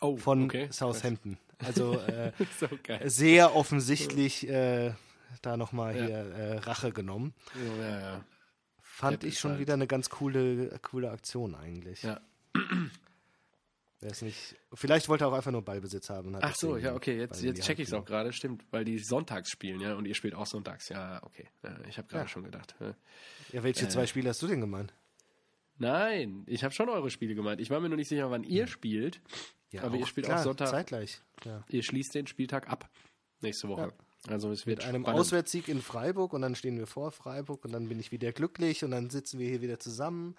Oh, 0.00 0.16
von 0.16 0.44
okay. 0.44 0.68
Southampton. 0.70 1.36
Also 1.58 1.98
äh, 1.98 2.32
So 2.58 2.68
sehr 3.04 3.54
offensichtlich 3.54 4.48
äh, 4.48 4.94
da 5.42 5.56
nochmal 5.58 5.94
Ja. 5.96 6.06
hier 6.06 6.16
äh, 6.16 6.56
Rache 6.58 6.90
genommen. 6.92 7.34
Ja, 7.80 8.00
ja. 8.00 8.24
Fand 8.80 9.24
ich 9.24 9.38
schon 9.38 9.52
halt- 9.52 9.60
wieder 9.60 9.74
eine 9.74 9.86
ganz 9.86 10.08
coole, 10.10 10.78
coole 10.82 11.10
Aktion 11.10 11.54
eigentlich. 11.54 12.02
ja. 12.02 12.20
Wer 14.02 14.10
es 14.12 14.22
nicht, 14.22 14.56
vielleicht 14.72 15.10
wollte 15.10 15.24
er 15.24 15.28
auch 15.28 15.34
einfach 15.34 15.50
nur 15.50 15.62
Ballbesitz 15.62 16.08
haben. 16.08 16.34
Ach 16.40 16.54
so, 16.54 16.78
ja, 16.78 16.94
okay, 16.94 17.18
jetzt, 17.18 17.42
jetzt 17.42 17.62
check 17.62 17.78
ich 17.78 17.88
es 17.88 17.92
auch 17.92 18.04
gerade, 18.06 18.32
stimmt, 18.32 18.64
weil 18.70 18.84
die 18.84 18.98
sonntags 18.98 19.50
spielen, 19.50 19.78
ja, 19.80 19.94
und 19.94 20.06
ihr 20.06 20.14
spielt 20.14 20.34
auch 20.34 20.46
sonntags, 20.46 20.88
ja, 20.88 21.22
okay. 21.22 21.48
Ja, 21.62 21.76
ich 21.86 21.98
habe 21.98 22.08
gerade 22.08 22.24
Ja. 22.24 22.28
schon 22.28 22.44
gedacht. 22.44 22.74
Ja. 22.80 23.62
welche 23.62 23.84
Äh. 23.84 23.88
zwei 23.90 24.06
Spiele 24.06 24.30
hast 24.30 24.40
du 24.40 24.46
denn 24.46 24.60
gemeint? 24.60 24.94
Nein, 25.76 26.44
ich 26.46 26.64
habe 26.64 26.74
schon 26.74 26.88
eure 26.88 27.10
Spiele 27.10 27.34
gemeint. 27.34 27.60
Ich 27.60 27.70
war 27.70 27.80
mir 27.80 27.88
nur 27.88 27.96
nicht 27.96 28.08
sicher, 28.08 28.30
wann 28.30 28.44
ihr 28.44 28.66
spielt, 28.66 29.20
Ja, 29.70 29.82
aber 29.82 29.96
ihr 29.96 30.06
spielt 30.06 30.26
klar, 30.26 30.40
auch 30.40 30.44
Sonntag. 30.44 30.68
Zeitgleich. 30.68 31.20
Ihr 31.68 31.82
schließt 31.82 32.14
den 32.14 32.26
Spieltag 32.26 32.68
ab 32.68 32.90
nächste 33.40 33.68
Woche. 33.68 33.92
Also 34.28 34.50
es 34.50 34.66
wird 34.66 34.78
Mit 34.80 34.86
einem 34.86 35.02
spannend. 35.04 35.20
Auswärtssieg 35.20 35.68
in 35.68 35.80
Freiburg 35.80 36.34
und 36.34 36.42
dann 36.42 36.54
stehen 36.54 36.76
wir 36.78 36.86
vor 36.86 37.10
Freiburg 37.10 37.64
und 37.64 37.72
dann 37.72 37.88
bin 37.88 37.98
ich 37.98 38.12
wieder 38.12 38.32
glücklich 38.32 38.84
und 38.84 38.90
dann 38.90 39.08
sitzen 39.08 39.38
wir 39.38 39.48
hier 39.48 39.62
wieder 39.62 39.78
zusammen, 39.78 40.36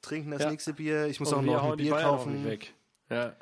trinken 0.00 0.30
das 0.30 0.46
nächste 0.50 0.72
Bier. 0.74 1.06
Ich 1.06 1.20
muss 1.20 1.32
Und 1.32 1.38
auch 1.40 1.42
noch 1.42 1.72
ein 1.72 1.76
Bier 1.76 1.96
auch 1.96 2.02
kaufen. 2.18 2.44
weg. 2.46 2.72
Ja. 3.10 3.32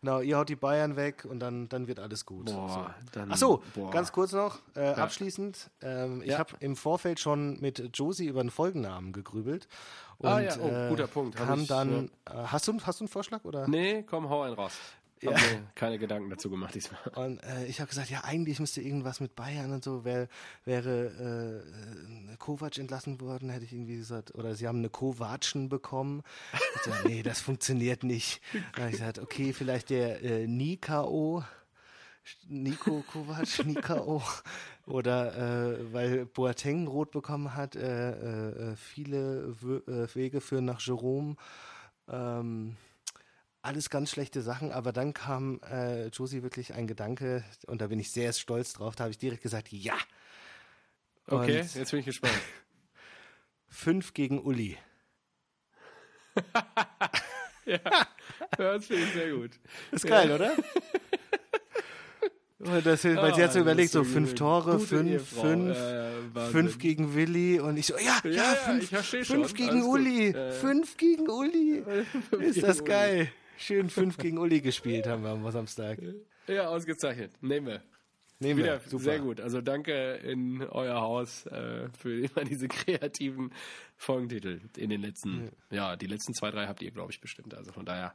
Genau, 0.00 0.20
ihr 0.20 0.38
haut 0.38 0.48
die 0.48 0.54
Bayern 0.54 0.94
weg 0.94 1.24
und 1.28 1.40
dann, 1.40 1.68
dann 1.68 1.88
wird 1.88 1.98
alles 1.98 2.24
gut. 2.24 2.46
Boah, 2.46 2.94
dann- 3.10 3.32
Ach 3.32 3.36
so, 3.36 3.64
boah. 3.74 3.90
ganz 3.90 4.12
kurz 4.12 4.30
noch, 4.32 4.60
äh, 4.76 4.90
abschließend. 4.90 5.70
Ähm, 5.82 6.22
ich 6.22 6.28
Ja. 6.30 6.38
habe 6.38 6.54
im 6.60 6.76
Vorfeld 6.76 7.18
schon 7.18 7.58
mit 7.60 7.82
Josie 7.94 8.26
über 8.26 8.38
einen 8.38 8.50
Folgennamen 8.50 9.12
gegrübelt. 9.12 9.66
Und, 10.18 10.28
Ah 10.28 10.40
ja, 10.40 10.54
oh, 10.60 10.68
äh, 10.68 10.88
guter 10.88 11.08
Punkt. 11.08 11.38
Hab 11.40 11.48
Kam 11.48 11.60
ich, 11.62 11.66
dann, 11.68 12.10
äh, 12.26 12.30
hast, 12.46 12.68
du, 12.68 12.78
hast 12.84 13.00
du 13.00 13.04
einen 13.04 13.08
Vorschlag? 13.08 13.44
Oder? 13.44 13.66
Nee, 13.66 14.04
komm, 14.04 14.28
hau 14.30 14.42
einen 14.42 14.54
raus. 14.54 14.72
Hab 15.24 15.32
Ja. 15.32 15.38
mir 15.38 15.62
keine 15.74 15.98
Gedanken 15.98 16.30
dazu 16.30 16.48
gemacht 16.50 16.74
diesmal. 16.74 17.00
Und 17.16 17.38
äh, 17.42 17.66
ich 17.66 17.80
habe 17.80 17.88
gesagt, 17.88 18.10
ja, 18.10 18.22
eigentlich 18.24 18.60
müsste 18.60 18.80
irgendwas 18.80 19.20
mit 19.20 19.34
Bayern 19.34 19.72
und 19.72 19.82
so, 19.84 20.04
wär, 20.04 20.28
wäre 20.64 21.64
äh, 22.28 22.32
äh, 22.32 22.36
Kovac 22.38 22.78
entlassen 22.78 23.20
worden, 23.20 23.50
hätte 23.50 23.64
ich 23.64 23.72
irgendwie 23.72 23.96
gesagt. 23.96 24.34
Oder 24.34 24.54
sie 24.54 24.68
haben 24.68 24.78
eine 24.78 24.90
Kovacen 24.90 25.68
bekommen. 25.68 26.22
Ich 26.76 26.82
so, 26.82 26.90
nee, 27.08 27.22
das 27.22 27.40
funktioniert 27.40 28.04
nicht. 28.04 28.40
Dann 28.52 28.82
habe 28.84 28.86
ich 28.90 28.98
gesagt, 28.98 29.18
okay, 29.18 29.52
vielleicht 29.52 29.90
der 29.90 30.22
äh, 30.22 30.46
Nikao. 30.46 31.44
Nico 32.46 33.02
Kovac, 33.10 33.48
Nikao. 33.64 34.22
Oder 34.86 35.36
äh, 35.78 35.92
weil 35.92 36.26
Boateng 36.26 36.86
rot 36.86 37.10
bekommen 37.10 37.54
hat, 37.54 37.74
äh, 37.76 38.10
äh, 38.10 38.72
äh, 38.72 38.76
viele 38.76 39.54
Wö- 39.62 39.86
äh, 39.88 40.14
Wege 40.14 40.40
führen 40.40 40.66
nach 40.66 40.80
Jerome. 40.80 41.36
Ähm, 42.10 42.76
alles 43.68 43.90
ganz 43.90 44.10
schlechte 44.10 44.40
Sachen, 44.42 44.72
aber 44.72 44.92
dann 44.92 45.12
kam 45.14 45.60
äh, 45.70 46.06
Josie 46.08 46.42
wirklich 46.42 46.74
ein 46.74 46.86
Gedanke 46.86 47.44
und 47.66 47.80
da 47.80 47.86
bin 47.88 48.00
ich 48.00 48.10
sehr 48.10 48.32
stolz 48.32 48.72
drauf. 48.72 48.96
Da 48.96 49.04
habe 49.04 49.10
ich 49.12 49.18
direkt 49.18 49.42
gesagt, 49.42 49.70
ja. 49.70 49.94
Okay, 51.26 51.60
Und 51.60 51.74
jetzt 51.74 51.90
bin 51.90 52.00
ich 52.00 52.06
gespannt. 52.06 52.32
fünf 53.68 54.14
gegen 54.14 54.40
Uli. 54.40 54.76
ja, 57.66 57.78
das 58.56 58.86
finde 58.86 59.02
ich 59.04 59.12
sehr 59.12 59.32
gut. 59.32 59.50
Ist 59.92 60.06
geil, 60.06 60.32
oder? 60.32 60.52
Und 62.60 62.84
das, 62.84 63.04
weil 63.04 63.34
sie 63.36 63.44
hat 63.44 63.52
so 63.52 63.60
Ah, 63.60 63.62
überlegt, 63.62 63.92
so 63.92 64.02
fünf 64.02 64.34
Tore, 64.34 64.80
fünf, 64.80 65.28
fünf, 65.28 65.76
Ja, 65.76 65.92
ja, 66.10 66.10
Wahnsinn. 66.32 66.52
fünf 66.52 66.78
gegen 66.80 67.14
Willi 67.14 67.60
und 67.60 67.76
ich 67.76 67.86
so, 67.86 67.94
ja, 67.96 68.18
ja, 68.24 68.30
Ja, 68.30 68.32
ja, 68.32 68.54
fünf, 68.56 68.90
fünf 69.28 69.54
gegen 69.54 69.68
Alles 69.70 69.84
gut. 69.84 69.94
Uli, 69.94 70.30
Ja, 70.32 70.44
ja. 70.46 70.50
fünf 70.50 70.96
gegen 70.96 71.28
Uli. 71.30 71.84
Ist 72.40 72.54
gegen 72.54 72.66
das 72.66 72.80
Uli. 72.80 72.88
geil. 72.88 73.32
Schön 73.58 73.90
fünf 73.90 74.16
gegen 74.16 74.38
Uli 74.38 74.60
gespielt 74.60 75.06
haben 75.06 75.22
wir 75.24 75.30
am 75.30 75.50
Samstag. 75.50 75.98
Ja, 76.46 76.68
ausgezeichnet. 76.68 77.32
Nehmen 77.42 77.66
wir. 77.66 77.82
Nehmen 78.40 78.60
Wieder 78.60 78.80
wir, 78.80 78.88
super. 78.88 79.02
sehr 79.02 79.18
gut. 79.18 79.40
Also 79.40 79.60
danke 79.60 80.14
in 80.14 80.62
euer 80.62 81.00
Haus 81.00 81.44
äh, 81.46 81.88
für 81.98 82.20
immer 82.24 82.44
diese 82.44 82.68
kreativen 82.68 83.52
Folgentitel 83.96 84.60
in 84.76 84.90
den 84.90 85.00
letzten, 85.02 85.50
ja, 85.70 85.96
die 85.96 86.06
letzten 86.06 86.34
zwei, 86.34 86.52
drei 86.52 86.68
habt 86.68 86.80
ihr, 86.80 86.92
glaube 86.92 87.10
ich, 87.10 87.20
bestimmt. 87.20 87.52
Also 87.54 87.72
von 87.72 87.84
daher. 87.84 88.14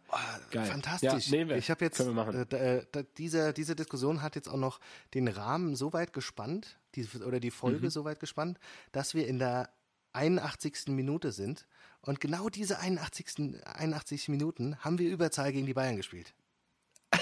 geil. 0.50 0.66
Fantastisch. 0.66 1.28
Ja, 1.28 1.36
nehmen 1.38 1.50
wir. 1.50 1.58
Ich 1.58 1.70
habe 1.70 1.84
jetzt, 1.84 1.98
Können 1.98 2.12
wir 2.12 2.26
machen. 2.26 2.40
äh, 2.42 2.46
da, 2.46 2.58
äh, 2.58 2.86
da, 2.94 3.04
diese, 3.18 3.52
diese 3.52 3.76
Diskussion 3.76 4.22
hat 4.22 4.36
jetzt 4.38 4.48
auch 4.48 4.56
noch 4.58 4.80
den 5.14 5.28
Rahmen 5.28 5.76
so 5.76 5.92
weit 5.92 6.14
gespannt, 6.14 6.80
die, 6.96 7.06
oder 7.28 7.42
die 7.42 7.50
Mhm. 7.50 7.56
Folge 7.56 7.90
so 7.92 8.06
weit 8.06 8.22
gespannt, 8.22 8.60
dass 8.94 9.14
wir 9.16 9.28
in 9.28 9.40
der 9.40 9.70
81. 10.14 10.88
Minute 10.88 11.34
sind. 11.34 11.68
Und 12.06 12.20
genau 12.20 12.50
diese 12.50 12.80
81. 12.80 13.66
81 13.66 14.28
Minuten 14.30 14.78
haben 14.80 15.00
wir 15.00 15.10
Überzahl 15.10 15.52
gegen 15.52 15.66
die 15.66 15.74
Bayern 15.74 15.98
gespielt. 15.98 16.34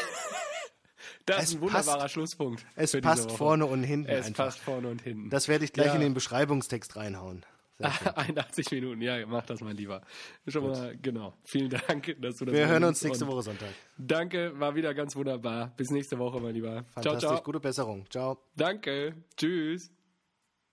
Das 1.26 1.38
es 1.44 1.50
ist 1.50 1.56
ein 1.56 1.62
wunderbarer 1.62 2.00
passt- 2.00 2.14
Schlusspunkt. 2.14 2.66
Es 2.76 3.00
passt 3.00 3.32
vorne 3.32 3.66
und 3.68 3.84
hinten 3.84 4.10
Es 4.10 4.26
einfach. 4.26 4.46
passt 4.46 4.60
vorne 4.60 4.88
und 4.88 5.02
hinten. 5.04 5.30
Das 5.30 5.48
werde 5.48 5.66
ich 5.66 5.72
gleich 5.74 5.88
Ja. 5.88 5.96
in 5.96 6.02
den 6.02 6.14
Beschreibungstext 6.16 6.96
reinhauen. 6.96 7.46
Sehr 7.78 7.92
schön. 7.94 8.08
81 8.16 8.72
Minuten, 8.72 9.02
ja, 9.02 9.24
mach 9.28 9.46
das 9.46 9.62
mal 9.62 9.74
lieber. 9.74 10.02
Schon 10.48 10.68
mal, 10.68 10.98
genau. 10.98 11.36
Vielen 11.44 11.70
Dank, 11.70 12.16
dass 12.20 12.38
du 12.38 12.46
das 12.46 12.56
Wir 12.56 12.68
hören 12.68 12.84
uns 12.84 13.04
nächste 13.04 13.28
Woche 13.28 13.44
Sonntag. 13.44 13.70
Danke, 14.00 14.60
war 14.60 14.74
wieder 14.74 14.94
ganz 14.96 15.16
wunderbar. 15.16 15.74
Bis 15.78 15.92
nächste 15.92 16.18
Woche, 16.18 16.40
mein 16.40 16.56
Lieber. 16.56 16.86
Ciao, 16.94 17.04
Fantastisch, 17.04 17.30
ciao. 17.30 17.44
gute 17.44 17.60
Besserung. 17.60 18.10
Ciao. 18.10 18.40
Danke. 18.56 19.16
Tschüss. 19.38 19.92